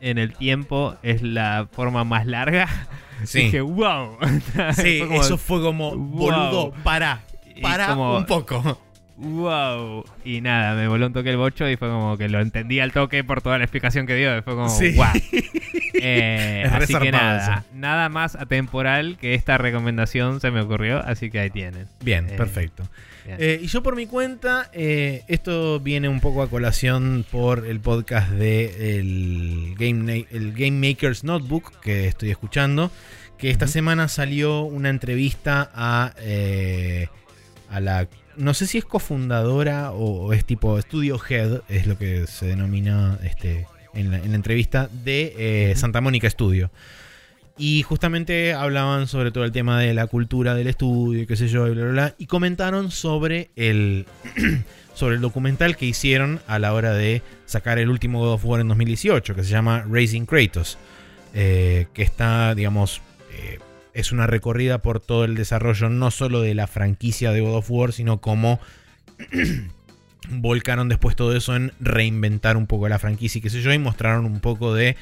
en 0.00 0.16
el 0.18 0.32
tiempo 0.34 0.96
es 1.02 1.22
la 1.22 1.68
forma 1.72 2.04
más 2.04 2.26
larga. 2.26 2.68
Sí. 3.24 3.40
Dije, 3.42 3.60
wow. 3.60 4.16
sí, 4.72 5.00
Fue 5.00 5.08
como, 5.08 5.20
eso 5.20 5.36
fue 5.36 5.60
como, 5.60 5.90
wow. 5.94 5.98
boludo, 6.08 6.72
para, 6.82 7.20
para 7.60 7.88
como- 7.88 8.16
un 8.16 8.24
poco. 8.24 8.80
wow. 9.18 10.02
Y 10.24 10.40
nada, 10.40 10.74
me 10.74 10.88
voló 10.88 11.06
un 11.06 11.12
toque 11.12 11.28
el 11.28 11.36
bocho 11.36 11.68
y 11.68 11.76
fue 11.76 11.88
como 11.88 12.16
que 12.16 12.30
lo 12.30 12.40
entendí 12.40 12.80
al 12.80 12.92
toque 12.92 13.22
por 13.22 13.42
toda 13.42 13.58
la 13.58 13.64
explicación 13.64 14.06
que 14.06 14.14
dio. 14.14 14.38
Y 14.38 14.40
fue 14.40 14.54
como, 14.54 14.70
Sí. 14.70 14.92
wow. 14.96 15.06
Eh, 16.02 16.64
así 16.72 16.94
que 16.94 17.12
nada, 17.12 17.56
eso. 17.58 17.64
nada 17.74 18.08
más 18.08 18.34
atemporal 18.34 19.18
que 19.20 19.34
esta 19.34 19.58
recomendación 19.58 20.40
se 20.40 20.50
me 20.50 20.62
ocurrió, 20.62 20.98
así 21.04 21.30
que 21.30 21.40
ahí 21.40 21.50
tienen. 21.50 21.88
Bien, 22.02 22.26
Eh, 22.30 22.36
perfecto. 22.38 22.84
Eh, 23.26 23.60
y 23.62 23.66
yo 23.66 23.82
por 23.82 23.96
mi 23.96 24.06
cuenta, 24.06 24.70
eh, 24.72 25.22
esto 25.28 25.80
viene 25.80 26.08
un 26.08 26.20
poco 26.20 26.42
a 26.42 26.50
colación 26.50 27.24
por 27.30 27.66
el 27.66 27.80
podcast 27.80 28.30
de 28.30 28.98
el 28.98 29.74
Game, 29.78 30.26
el 30.30 30.52
Game 30.52 30.88
Maker's 30.88 31.24
Notebook 31.24 31.80
que 31.80 32.06
estoy 32.06 32.30
escuchando, 32.30 32.90
que 33.38 33.50
esta 33.50 33.66
semana 33.66 34.08
salió 34.08 34.62
una 34.62 34.88
entrevista 34.88 35.70
a, 35.74 36.14
eh, 36.18 37.08
a 37.70 37.80
la... 37.80 38.08
No 38.36 38.54
sé 38.54 38.66
si 38.66 38.78
es 38.78 38.84
cofundadora 38.84 39.92
o, 39.92 40.26
o 40.26 40.32
es 40.32 40.44
tipo 40.44 40.80
Studio 40.80 41.20
Head, 41.28 41.62
es 41.68 41.86
lo 41.86 41.98
que 41.98 42.26
se 42.26 42.46
denomina 42.46 43.18
este, 43.22 43.66
en, 43.94 44.10
la, 44.10 44.18
en 44.18 44.30
la 44.30 44.36
entrevista, 44.36 44.88
de 45.04 45.34
eh. 45.70 45.76
Santa 45.76 46.00
Mónica 46.00 46.28
Studio. 46.30 46.70
Y 47.62 47.82
justamente 47.82 48.54
hablaban 48.54 49.06
sobre 49.06 49.32
todo 49.32 49.44
el 49.44 49.52
tema 49.52 49.78
de 49.78 49.92
la 49.92 50.06
cultura 50.06 50.54
del 50.54 50.66
estudio, 50.66 51.26
qué 51.26 51.36
sé 51.36 51.46
yo, 51.46 51.68
y 51.68 51.72
bla, 51.72 51.82
bla, 51.82 51.92
bla. 51.92 52.14
Y 52.16 52.24
comentaron 52.24 52.90
sobre 52.90 53.50
el, 53.54 54.06
sobre 54.94 55.16
el 55.16 55.20
documental 55.20 55.76
que 55.76 55.84
hicieron 55.84 56.40
a 56.46 56.58
la 56.58 56.72
hora 56.72 56.94
de 56.94 57.20
sacar 57.44 57.78
el 57.78 57.90
último 57.90 58.20
God 58.20 58.32
of 58.32 58.44
War 58.46 58.62
en 58.62 58.68
2018, 58.68 59.34
que 59.34 59.44
se 59.44 59.50
llama 59.50 59.84
Raising 59.86 60.24
Kratos. 60.24 60.78
eh, 61.34 61.86
que 61.92 62.02
está, 62.02 62.54
digamos, 62.54 63.02
eh, 63.32 63.58
es 63.92 64.10
una 64.10 64.26
recorrida 64.26 64.78
por 64.78 64.98
todo 64.98 65.24
el 65.24 65.34
desarrollo, 65.34 65.90
no 65.90 66.10
solo 66.10 66.40
de 66.40 66.54
la 66.54 66.66
franquicia 66.66 67.30
de 67.30 67.42
God 67.42 67.56
of 67.56 67.70
War, 67.70 67.92
sino 67.92 68.22
cómo 68.22 68.58
volcaron 70.30 70.88
después 70.88 71.14
todo 71.14 71.36
eso 71.36 71.54
en 71.56 71.72
reinventar 71.78 72.56
un 72.56 72.66
poco 72.66 72.88
la 72.88 72.98
franquicia 72.98 73.38
y 73.38 73.42
qué 73.42 73.50
sé 73.50 73.60
yo, 73.60 73.70
y 73.70 73.78
mostraron 73.78 74.24
un 74.24 74.40
poco 74.40 74.74
de 74.74 74.96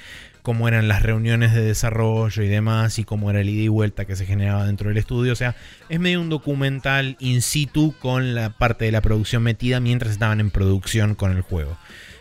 cómo 0.49 0.67
eran 0.67 0.89
las 0.89 1.03
reuniones 1.03 1.53
de 1.53 1.61
desarrollo 1.61 2.43
y 2.43 2.49
demás, 2.49 2.99
y 2.99 3.05
cómo 3.05 3.29
era 3.29 3.43
el 3.43 3.51
ida 3.51 3.65
y 3.65 3.69
vuelta 3.69 4.07
que 4.07 4.17
se 4.17 4.25
generaba 4.25 4.65
dentro 4.65 4.89
del 4.89 4.97
estudio. 4.97 5.35
O 5.35 5.37
sea, 5.37 5.55
es 5.91 6.01
medio 6.01 6.23
un 6.23 6.31
documental 6.31 7.19
in 7.21 7.43
situ 7.43 7.95
con 7.99 8.35
la 8.35 8.49
parte 8.49 8.87
de 8.87 8.93
la 8.93 9.03
producción 9.03 9.43
metida 9.43 9.79
mientras 9.79 10.13
estaban 10.13 10.41
en 10.41 10.51
producción 10.51 11.15
con 11.15 11.37
el 11.37 11.43
juego. 11.43 11.77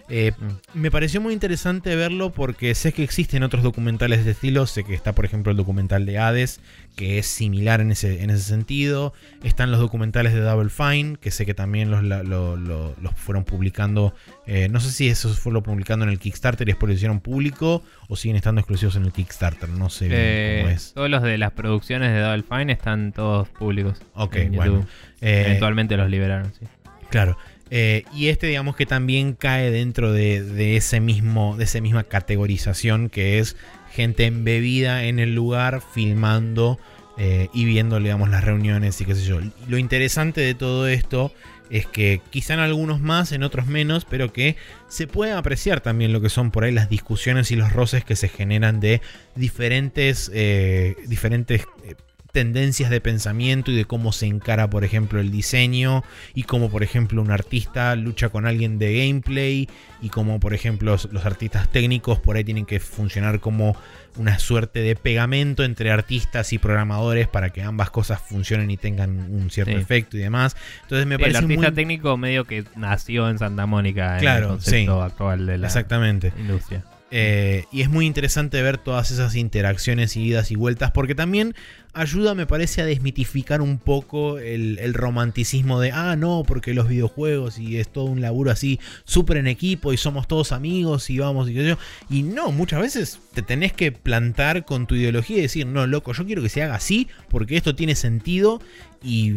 Eh, 0.10 0.34
Mm. 0.38 0.80
me 0.82 0.92
pareció 0.92 1.22
muy 1.22 1.34
interesante 1.34 1.96
verlo 1.96 2.32
porque 2.34 2.76
sé 2.76 2.92
que 2.92 3.02
existen 3.04 3.44
otros 3.44 3.64
documentales 3.64 4.26
de 4.26 4.32
estilo. 4.32 4.68
Sé 4.68 4.84
que 4.84 4.94
está, 4.94 5.14
por 5.16 5.24
ejemplo, 5.24 5.52
el 5.52 5.58
documental 5.58 6.06
de 6.06 6.18
Hades, 6.18 6.60
que 6.98 7.18
es 7.20 7.28
similar 7.28 7.80
en 7.80 7.92
ese, 7.92 8.24
en 8.24 8.30
ese 8.32 8.42
sentido. 8.44 9.14
Están 9.44 9.72
los 9.72 9.80
documentales 9.80 10.34
de 10.34 10.42
Double 10.42 10.70
Fine, 10.70 11.16
que 11.22 11.32
sé 11.32 11.46
que 11.46 11.54
también 11.54 11.90
los, 11.92 12.04
la- 12.04 12.24
lo- 12.24 12.58
lo- 12.58 12.94
los 13.02 13.14
fueron 13.16 13.46
publicando. 13.46 14.14
eh, 14.48 14.68
no 14.70 14.80
sé 14.82 14.92
si 14.92 15.08
eso 15.08 15.30
fue 15.34 15.54
lo 15.54 15.64
publicando 15.64 16.04
en 16.06 16.12
el 16.12 16.20
Kickstarter 16.20 16.68
y 16.68 16.72
después 16.72 16.90
lo 16.90 16.96
hicieron 16.96 17.20
público 17.22 17.84
o 18.10 18.16
siguen 18.18 18.36
estando 18.36 18.60
exclusivos 18.60 18.96
en 18.98 19.04
el 19.06 19.12
Kickstarter. 19.14 19.70
No 19.70 19.90
sé 19.90 20.08
Eh, 20.12 20.60
cómo 20.64 20.74
es. 20.76 20.92
todos 20.94 21.10
los 21.10 21.22
de 21.24 21.38
las 21.38 21.52
producciones 21.52 22.12
de 22.12 22.20
Double 22.20 22.44
Fine 22.44 22.74
están 22.74 23.14
todos 23.14 23.48
públicos. 23.50 24.00
Ok, 24.16 24.36
en 24.38 24.52
bueno. 24.56 24.88
Eh, 25.22 25.44
Eventualmente 25.46 25.96
los 25.98 26.10
liberaron, 26.10 26.52
sí. 26.60 26.66
Claro. 27.10 27.38
Eh, 27.70 28.04
y 28.16 28.30
este, 28.30 28.48
digamos 28.48 28.76
que 28.78 28.86
también 28.86 29.34
cae 29.34 29.70
dentro 29.72 30.14
de, 30.14 30.42
de 30.42 30.78
ese 30.78 31.00
mismo, 31.02 31.58
de 31.58 31.66
esa 31.66 31.80
misma 31.82 32.04
categorización 32.06 33.10
que 33.10 33.40
es 33.40 33.56
gente 33.98 34.28
embebida 34.28 35.06
en 35.06 35.18
el 35.18 35.34
lugar, 35.34 35.82
filmando 35.82 36.78
eh, 37.18 37.50
y 37.52 37.66
viendo, 37.66 38.00
digamos, 38.00 38.30
las 38.30 38.44
reuniones 38.44 39.02
y 39.02 39.06
qué 39.06 39.16
sé 39.16 39.24
yo. 39.24 39.40
Lo 39.68 39.80
interesante 39.80 40.40
de 40.40 40.54
todo 40.54 40.88
esto 40.88 41.34
es 41.72 41.88
que 41.88 42.22
quizá 42.30 42.54
en 42.54 42.60
algunos 42.60 43.02
más, 43.02 43.32
en 43.32 43.42
otros 43.42 43.66
menos, 43.66 44.06
pero 44.06 44.32
que 44.32 44.56
se 44.88 45.08
puede 45.08 45.32
apreciar 45.32 45.82
también 45.82 46.14
lo 46.14 46.22
que 46.22 46.30
son 46.30 46.52
por 46.52 46.64
ahí 46.64 46.72
las 46.72 46.92
discusiones 46.92 47.50
y 47.50 47.56
los 47.56 47.74
roces 47.74 48.06
que 48.06 48.16
se 48.16 48.30
generan 48.30 48.80
de 48.80 49.02
diferentes, 49.34 50.30
eh, 50.32 50.96
diferentes 51.08 51.66
eh, 51.84 51.96
tendencias 52.38 52.92
de 52.92 53.02
pensamiento 53.02 53.72
y 53.72 53.76
de 53.76 53.86
cómo 53.86 54.12
se 54.12 54.28
encara, 54.28 54.70
por 54.70 54.84
ejemplo, 54.84 55.20
el 55.20 55.32
diseño 55.32 56.04
y 56.36 56.44
cómo, 56.44 56.70
por 56.70 56.84
ejemplo, 56.84 57.20
un 57.20 57.32
artista 57.32 57.96
lucha 57.96 58.30
con 58.30 58.46
alguien 58.46 58.78
de 58.78 58.96
gameplay 59.08 59.68
y 60.04 60.10
cómo, 60.10 60.40
por 60.40 60.54
ejemplo, 60.54 60.92
los, 60.92 61.12
los 61.12 61.26
artistas 61.26 61.68
técnicos 61.70 62.20
por 62.20 62.36
ahí 62.36 62.44
tienen 62.44 62.68
que 62.68 62.80
funcionar 62.80 63.40
como 63.40 63.76
una 64.18 64.38
suerte 64.38 64.82
de 64.82 64.96
pegamento 64.96 65.64
entre 65.64 65.90
artistas 65.90 66.54
y 66.54 66.60
programadores 66.60 67.28
para 67.28 67.50
que 67.50 67.64
ambas 67.64 67.90
cosas 67.90 68.22
funcionen 68.22 68.70
y 68.70 68.78
tengan 68.78 69.18
un 69.32 69.50
cierto 69.50 69.72
Sí. 69.72 69.78
efecto 69.82 70.16
y 70.18 70.20
demás. 70.20 70.56
Entonces 70.84 71.08
me 71.08 71.16
Sí, 71.16 71.24
el 71.24 71.32
parece 71.32 71.38
artista 71.40 71.68
muy... 71.70 71.76
técnico 71.76 72.18
medio 72.18 72.46
que 72.46 72.66
nació 72.76 73.30
en 73.32 73.40
Santa 73.40 73.66
Mónica 73.66 74.18
Claro, 74.20 74.38
en 74.38 74.44
el 74.44 74.50
concepto 74.58 75.00
sí. 75.00 75.06
actual 75.12 75.48
de 75.48 75.58
la 75.58 75.66
Exactamente. 75.66 76.34
industria. 76.38 76.84
Eh, 77.10 77.64
y 77.72 77.82
es 77.82 77.90
muy 77.90 78.06
interesante 78.06 78.62
ver 78.62 78.78
todas 78.78 79.12
esas 79.12 79.36
interacciones 79.36 80.18
y 80.18 80.24
idas 80.24 80.52
y 80.52 80.56
vueltas, 80.58 80.92
porque 80.92 81.16
también 81.16 81.56
ayuda, 81.94 82.36
me 82.36 82.46
parece, 82.46 82.82
a 82.82 82.86
desmitificar 82.86 83.62
un 83.62 83.80
poco 83.80 84.40
el, 84.40 84.94
romanticismo 84.94 85.80
de, 85.80 85.92
ah, 85.94 86.18
no, 86.18 86.44
porque 86.46 86.74
los 86.74 86.90
videojuegos 86.90 87.60
y 87.60 87.78
es 87.78 87.88
todo 87.88 88.06
un 88.06 88.20
laburo 88.20 88.52
así, 88.52 88.80
súper 89.06 89.38
en 89.38 89.48
equipo 89.48 89.94
y 89.94 89.98
somos 89.98 90.28
todos 90.28 90.52
amigos 90.52 91.10
y 91.10 91.20
vamos 91.20 91.50
y 91.50 91.54
qué 91.54 91.66
yo. 91.66 91.78
Y 92.10 92.24
no, 92.24 92.52
muchas 92.52 92.82
veces 92.82 93.20
te 93.34 93.42
tenés 93.42 93.72
que 93.72 93.94
plantar 93.94 94.66
con 94.66 94.86
tu 94.86 94.96
ideología 94.96 95.38
y 95.38 95.42
decir, 95.42 95.66
no, 95.66 95.88
loco, 95.88 96.12
yo 96.12 96.26
quiero 96.26 96.42
que 96.42 96.50
se 96.50 96.62
haga 96.62 96.76
así 96.76 97.08
porque 97.30 97.56
esto 97.56 97.74
tiene 97.74 97.96
sentido 97.96 98.62
y 99.02 99.36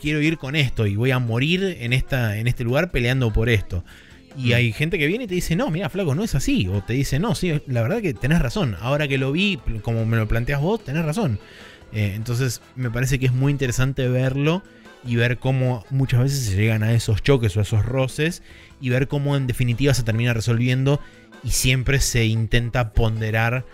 quiero 0.00 0.20
ir 0.20 0.38
con 0.38 0.54
esto 0.54 0.86
y 0.86 0.94
voy 0.94 1.10
a 1.10 1.18
morir 1.18 1.76
en, 1.80 1.92
esta, 1.92 2.38
en 2.38 2.46
este 2.46 2.62
lugar 2.62 2.92
peleando 2.92 3.32
por 3.32 3.48
esto. 3.48 3.84
Y 4.42 4.52
hay 4.52 4.72
gente 4.72 4.98
que 4.98 5.06
viene 5.06 5.24
y 5.24 5.26
te 5.26 5.34
dice, 5.34 5.56
no, 5.56 5.70
mira, 5.70 5.88
flaco, 5.88 6.14
no 6.14 6.24
es 6.24 6.34
así. 6.34 6.68
O 6.68 6.82
te 6.82 6.94
dice, 6.94 7.18
no, 7.18 7.34
sí, 7.34 7.60
la 7.66 7.82
verdad 7.82 8.00
que 8.00 8.14
tenés 8.14 8.40
razón. 8.40 8.76
Ahora 8.80 9.06
que 9.08 9.18
lo 9.18 9.32
vi, 9.32 9.58
como 9.82 10.06
me 10.06 10.16
lo 10.16 10.28
planteas 10.28 10.60
vos, 10.60 10.82
tenés 10.84 11.04
razón. 11.04 11.38
Eh, 11.92 12.12
entonces, 12.14 12.62
me 12.76 12.90
parece 12.90 13.18
que 13.18 13.26
es 13.26 13.32
muy 13.32 13.52
interesante 13.52 14.08
verlo 14.08 14.62
y 15.04 15.16
ver 15.16 15.38
cómo 15.38 15.84
muchas 15.90 16.22
veces 16.22 16.44
se 16.44 16.56
llegan 16.56 16.82
a 16.82 16.92
esos 16.92 17.22
choques 17.22 17.56
o 17.56 17.60
a 17.60 17.62
esos 17.62 17.84
roces 17.84 18.42
y 18.80 18.90
ver 18.90 19.08
cómo 19.08 19.36
en 19.36 19.46
definitiva 19.46 19.94
se 19.94 20.02
termina 20.02 20.34
resolviendo 20.34 21.00
y 21.42 21.50
siempre 21.50 22.00
se 22.00 22.26
intenta 22.26 22.92
ponderar 22.92 23.64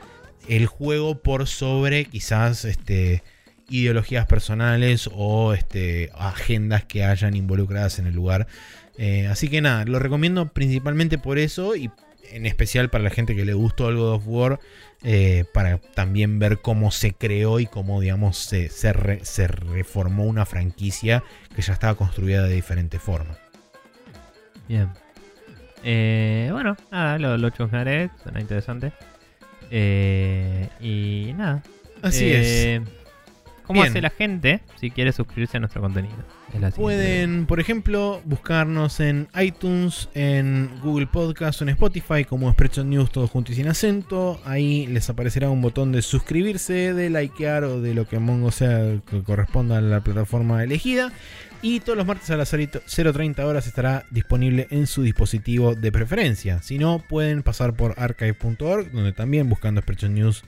el 0.49 0.67
juego 0.67 1.21
por 1.21 1.47
sobre 1.47 2.05
quizás 2.05 2.65
este 2.65 3.23
ideologías 3.69 4.27
personales 4.27 5.11
o 5.13 5.53
este 5.53 6.11
agendas 6.15 6.85
que 6.85 7.05
hayan 7.05 7.35
involucradas 7.35 7.99
en 7.99 8.07
el 8.07 8.15
lugar. 8.15 8.47
Eh, 8.99 9.27
así 9.27 9.49
que 9.49 9.61
nada, 9.61 9.85
lo 9.85 9.99
recomiendo 9.99 10.49
principalmente 10.49 11.19
por 11.19 11.39
eso 11.39 11.77
y 11.77 11.91
en 12.33 12.47
especial 12.47 12.91
para 12.91 13.05
la 13.05 13.11
gente 13.11 13.37
que 13.37 13.45
le 13.45 13.55
gustó 13.55 13.89
el 13.89 13.97
God 13.97 14.15
of 14.15 14.23
War, 14.27 14.59
eh, 15.05 15.45
para 15.55 15.79
también 15.79 16.39
ver 16.39 16.59
cómo 16.61 16.91
se 16.91 17.13
creó 17.13 17.61
y 17.61 17.67
cómo, 17.67 18.01
digamos, 18.01 18.37
se, 18.39 18.69
se, 18.69 18.93
re- 18.93 19.25
se 19.25 19.47
reformó 19.47 20.25
una 20.25 20.45
franquicia 20.47 21.23
que 21.55 21.63
ya 21.63 21.73
estaba 21.73 21.95
construida 21.95 22.43
de 22.45 22.55
diferente 22.55 22.99
forma. 22.99 23.37
Bien. 24.69 24.89
Eh, 25.85 26.49
bueno, 26.51 26.77
nada, 26.91 27.19
lo, 27.19 27.37
lo 27.37 27.51
chusmearé, 27.51 28.11
suena 28.23 28.41
interesante. 28.41 28.93
Eh, 29.71 30.69
y 30.81 31.33
nada. 31.37 31.63
Así 32.03 32.25
Eh, 32.33 32.81
¿Cómo 33.65 33.83
Bien. 33.83 33.91
hace 33.91 34.01
la 34.01 34.11
gente 34.11 34.61
si 34.81 34.91
quiere 34.91 35.13
suscribirse 35.13 35.57
a 35.57 35.61
nuestro 35.61 35.81
contenido? 35.81 36.17
Pueden, 36.75 37.47
por 37.47 37.61
ejemplo, 37.61 38.21
buscarnos 38.25 39.01
en 39.01 39.29
iTunes, 39.41 40.09
en 40.15 40.71
Google 40.83 41.07
Podcast 41.07 41.61
o 41.61 41.65
en 41.65 41.71
Spotify 41.71 42.25
como 42.25 42.49
Expression 42.49 42.91
News, 42.91 43.11
todo 43.11 43.29
junto 43.29 43.53
y 43.53 43.55
sin 43.55 43.69
acento. 43.69 44.41
Ahí 44.45 44.87
les 44.87 45.09
aparecerá 45.11 45.51
un 45.51 45.63
botón 45.63 45.93
de 45.93 46.03
suscribirse, 46.03 46.95
de 46.95 47.11
likear 47.11 47.65
o 47.65 47.81
de 47.81 47.95
lo 47.95 48.07
que 48.07 48.19
Mongo 48.19 48.51
sea 48.51 49.01
que 49.09 49.23
corresponda 49.23 49.79
a 49.79 49.81
la 49.81 50.01
plataforma 50.01 50.63
elegida. 50.63 51.13
Y 51.63 51.81
todos 51.81 51.97
los 51.97 52.07
martes 52.07 52.31
a 52.31 52.37
las 52.37 52.53
0.30 52.53 53.43
horas 53.45 53.67
estará 53.67 54.05
disponible 54.11 54.69
en 54.71 54.87
su 54.87 55.03
dispositivo 55.03 55.75
de 55.75 55.91
preferencia. 55.91 56.63
Si 56.63 56.79
no, 56.79 57.03
pueden 57.09 57.43
pasar 57.43 57.75
por 57.75 57.95
archive.org, 57.97 58.93
donde 58.93 59.13
también 59.13 59.49
buscando 59.49 59.81
Expression 59.81 60.15
News 60.15 60.45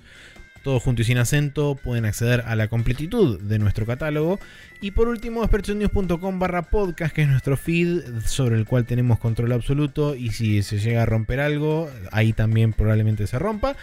todo 0.68 0.80
junto 0.80 1.00
y 1.00 1.06
sin 1.06 1.16
acento, 1.16 1.76
pueden 1.82 2.04
acceder 2.04 2.42
a 2.42 2.54
la 2.54 2.68
completitud 2.68 3.40
de 3.40 3.58
nuestro 3.58 3.86
catálogo. 3.86 4.38
Y 4.82 4.90
por 4.90 5.08
último, 5.08 5.42
expertsionnews.com 5.42 6.38
barra 6.38 6.60
podcast, 6.60 7.14
que 7.14 7.22
es 7.22 7.28
nuestro 7.28 7.56
feed 7.56 8.02
sobre 8.26 8.56
el 8.56 8.66
cual 8.66 8.84
tenemos 8.84 9.18
control 9.18 9.52
absoluto. 9.52 10.14
Y 10.14 10.28
si 10.32 10.62
se 10.62 10.78
llega 10.78 11.04
a 11.04 11.06
romper 11.06 11.40
algo, 11.40 11.90
ahí 12.12 12.34
también 12.34 12.74
probablemente 12.74 13.26
se 13.26 13.38
rompa. 13.38 13.76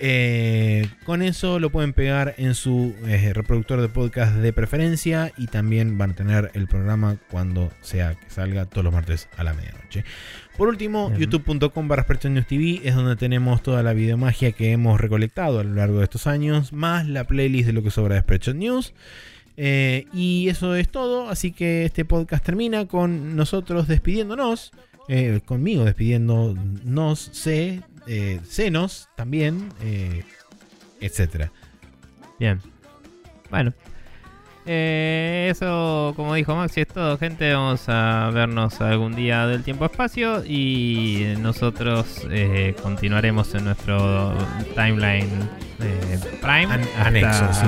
Eh, 0.00 0.88
con 1.04 1.22
eso 1.22 1.60
lo 1.60 1.70
pueden 1.70 1.92
pegar 1.92 2.34
en 2.36 2.56
su 2.56 2.96
eh, 3.06 3.32
reproductor 3.32 3.80
de 3.80 3.88
podcast 3.88 4.34
de 4.34 4.52
preferencia 4.52 5.30
y 5.36 5.46
también 5.46 5.98
van 5.98 6.10
a 6.10 6.14
tener 6.16 6.50
el 6.54 6.66
programa 6.66 7.16
cuando 7.30 7.72
sea 7.80 8.16
que 8.16 8.28
salga 8.28 8.64
todos 8.64 8.82
los 8.82 8.92
martes 8.92 9.28
a 9.36 9.44
la 9.44 9.54
medianoche. 9.54 10.04
Por 10.56 10.68
último, 10.68 11.12
youtube.com 11.18 11.88
barra 11.88 12.04
TV 12.06 12.80
es 12.84 12.94
donde 12.94 13.16
tenemos 13.16 13.60
toda 13.62 13.82
la 13.82 13.92
videomagia 13.92 14.52
que 14.52 14.70
hemos 14.70 15.00
recolectado 15.00 15.58
a 15.58 15.64
lo 15.64 15.74
largo 15.74 15.98
de 15.98 16.04
estos 16.04 16.28
años, 16.28 16.72
más 16.72 17.08
la 17.08 17.24
playlist 17.24 17.66
de 17.66 17.72
lo 17.72 17.82
que 17.82 17.90
sobra 17.90 18.14
de 18.14 18.20
Expertos 18.20 18.54
News. 18.54 18.94
Eh, 19.56 20.06
y 20.12 20.48
eso 20.48 20.76
es 20.76 20.88
todo, 20.88 21.28
así 21.28 21.50
que 21.50 21.84
este 21.84 22.04
podcast 22.04 22.44
termina 22.44 22.86
con 22.86 23.34
nosotros 23.34 23.88
despidiéndonos, 23.88 24.70
eh, 25.08 25.40
conmigo 25.44 25.84
despidiéndonos, 25.84 27.30
sé, 27.32 27.82
eh, 28.06 28.40
senos 28.46 29.08
también, 29.16 29.70
eh, 29.82 30.22
etcétera. 31.00 31.50
Bien. 32.38 32.60
Bueno. 33.50 33.72
Eh, 34.66 35.48
eso, 35.50 36.14
como 36.16 36.34
dijo 36.34 36.54
Maxi, 36.54 36.80
es 36.82 36.88
todo, 36.88 37.18
gente. 37.18 37.52
Vamos 37.52 37.82
a 37.88 38.30
vernos 38.32 38.80
algún 38.80 39.14
día 39.14 39.46
del 39.46 39.62
tiempo-espacio 39.62 40.42
y 40.44 41.34
nosotros 41.40 42.22
eh, 42.30 42.74
continuaremos 42.82 43.54
en 43.54 43.64
nuestro 43.64 44.32
timeline 44.74 45.28
eh, 45.80 46.18
Prime. 46.40 46.72
An- 46.72 46.80
hasta- 46.82 47.06
anexo, 47.06 47.52
sí. 47.52 47.66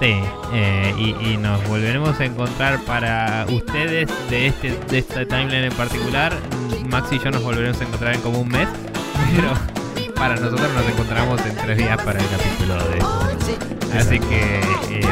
Sí, 0.00 0.14
eh, 0.52 0.94
y, 0.98 1.32
y 1.32 1.36
nos 1.36 1.66
volveremos 1.68 2.18
a 2.18 2.24
encontrar 2.24 2.80
para 2.84 3.46
ustedes 3.48 4.08
de 4.30 4.48
este 4.48 4.76
de 4.88 4.98
esta 4.98 5.24
timeline 5.26 5.64
en 5.64 5.72
particular. 5.74 6.32
Maxi 6.88 7.16
y 7.16 7.18
yo 7.20 7.30
nos 7.30 7.42
volveremos 7.42 7.80
a 7.80 7.84
encontrar 7.84 8.14
en 8.14 8.20
como 8.20 8.40
un 8.40 8.48
mes, 8.48 8.68
pero 9.36 9.52
para 10.16 10.34
nosotros 10.36 10.68
nos 10.74 10.88
encontramos 10.88 11.44
en 11.46 11.54
tres 11.56 11.78
días 11.78 12.02
para 12.02 12.18
el 12.18 12.26
capítulo 12.30 12.74
de 12.88 12.98
esto. 12.98 13.28
Así 13.96 14.18
que 14.18 14.60
eh, 14.90 15.06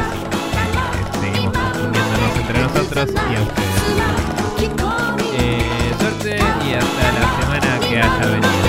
entre 2.41 2.59
nosotros 2.59 3.09
y 3.31 3.35
a 3.35 3.41
ustedes. 3.41 3.81
Eh, 5.39 5.93
suerte 5.99 6.39
y 6.65 6.73
hasta 6.73 7.11
la 7.19 7.25
semana 7.39 7.79
que 7.87 7.97
haya 7.97 8.25
venido. 8.31 8.60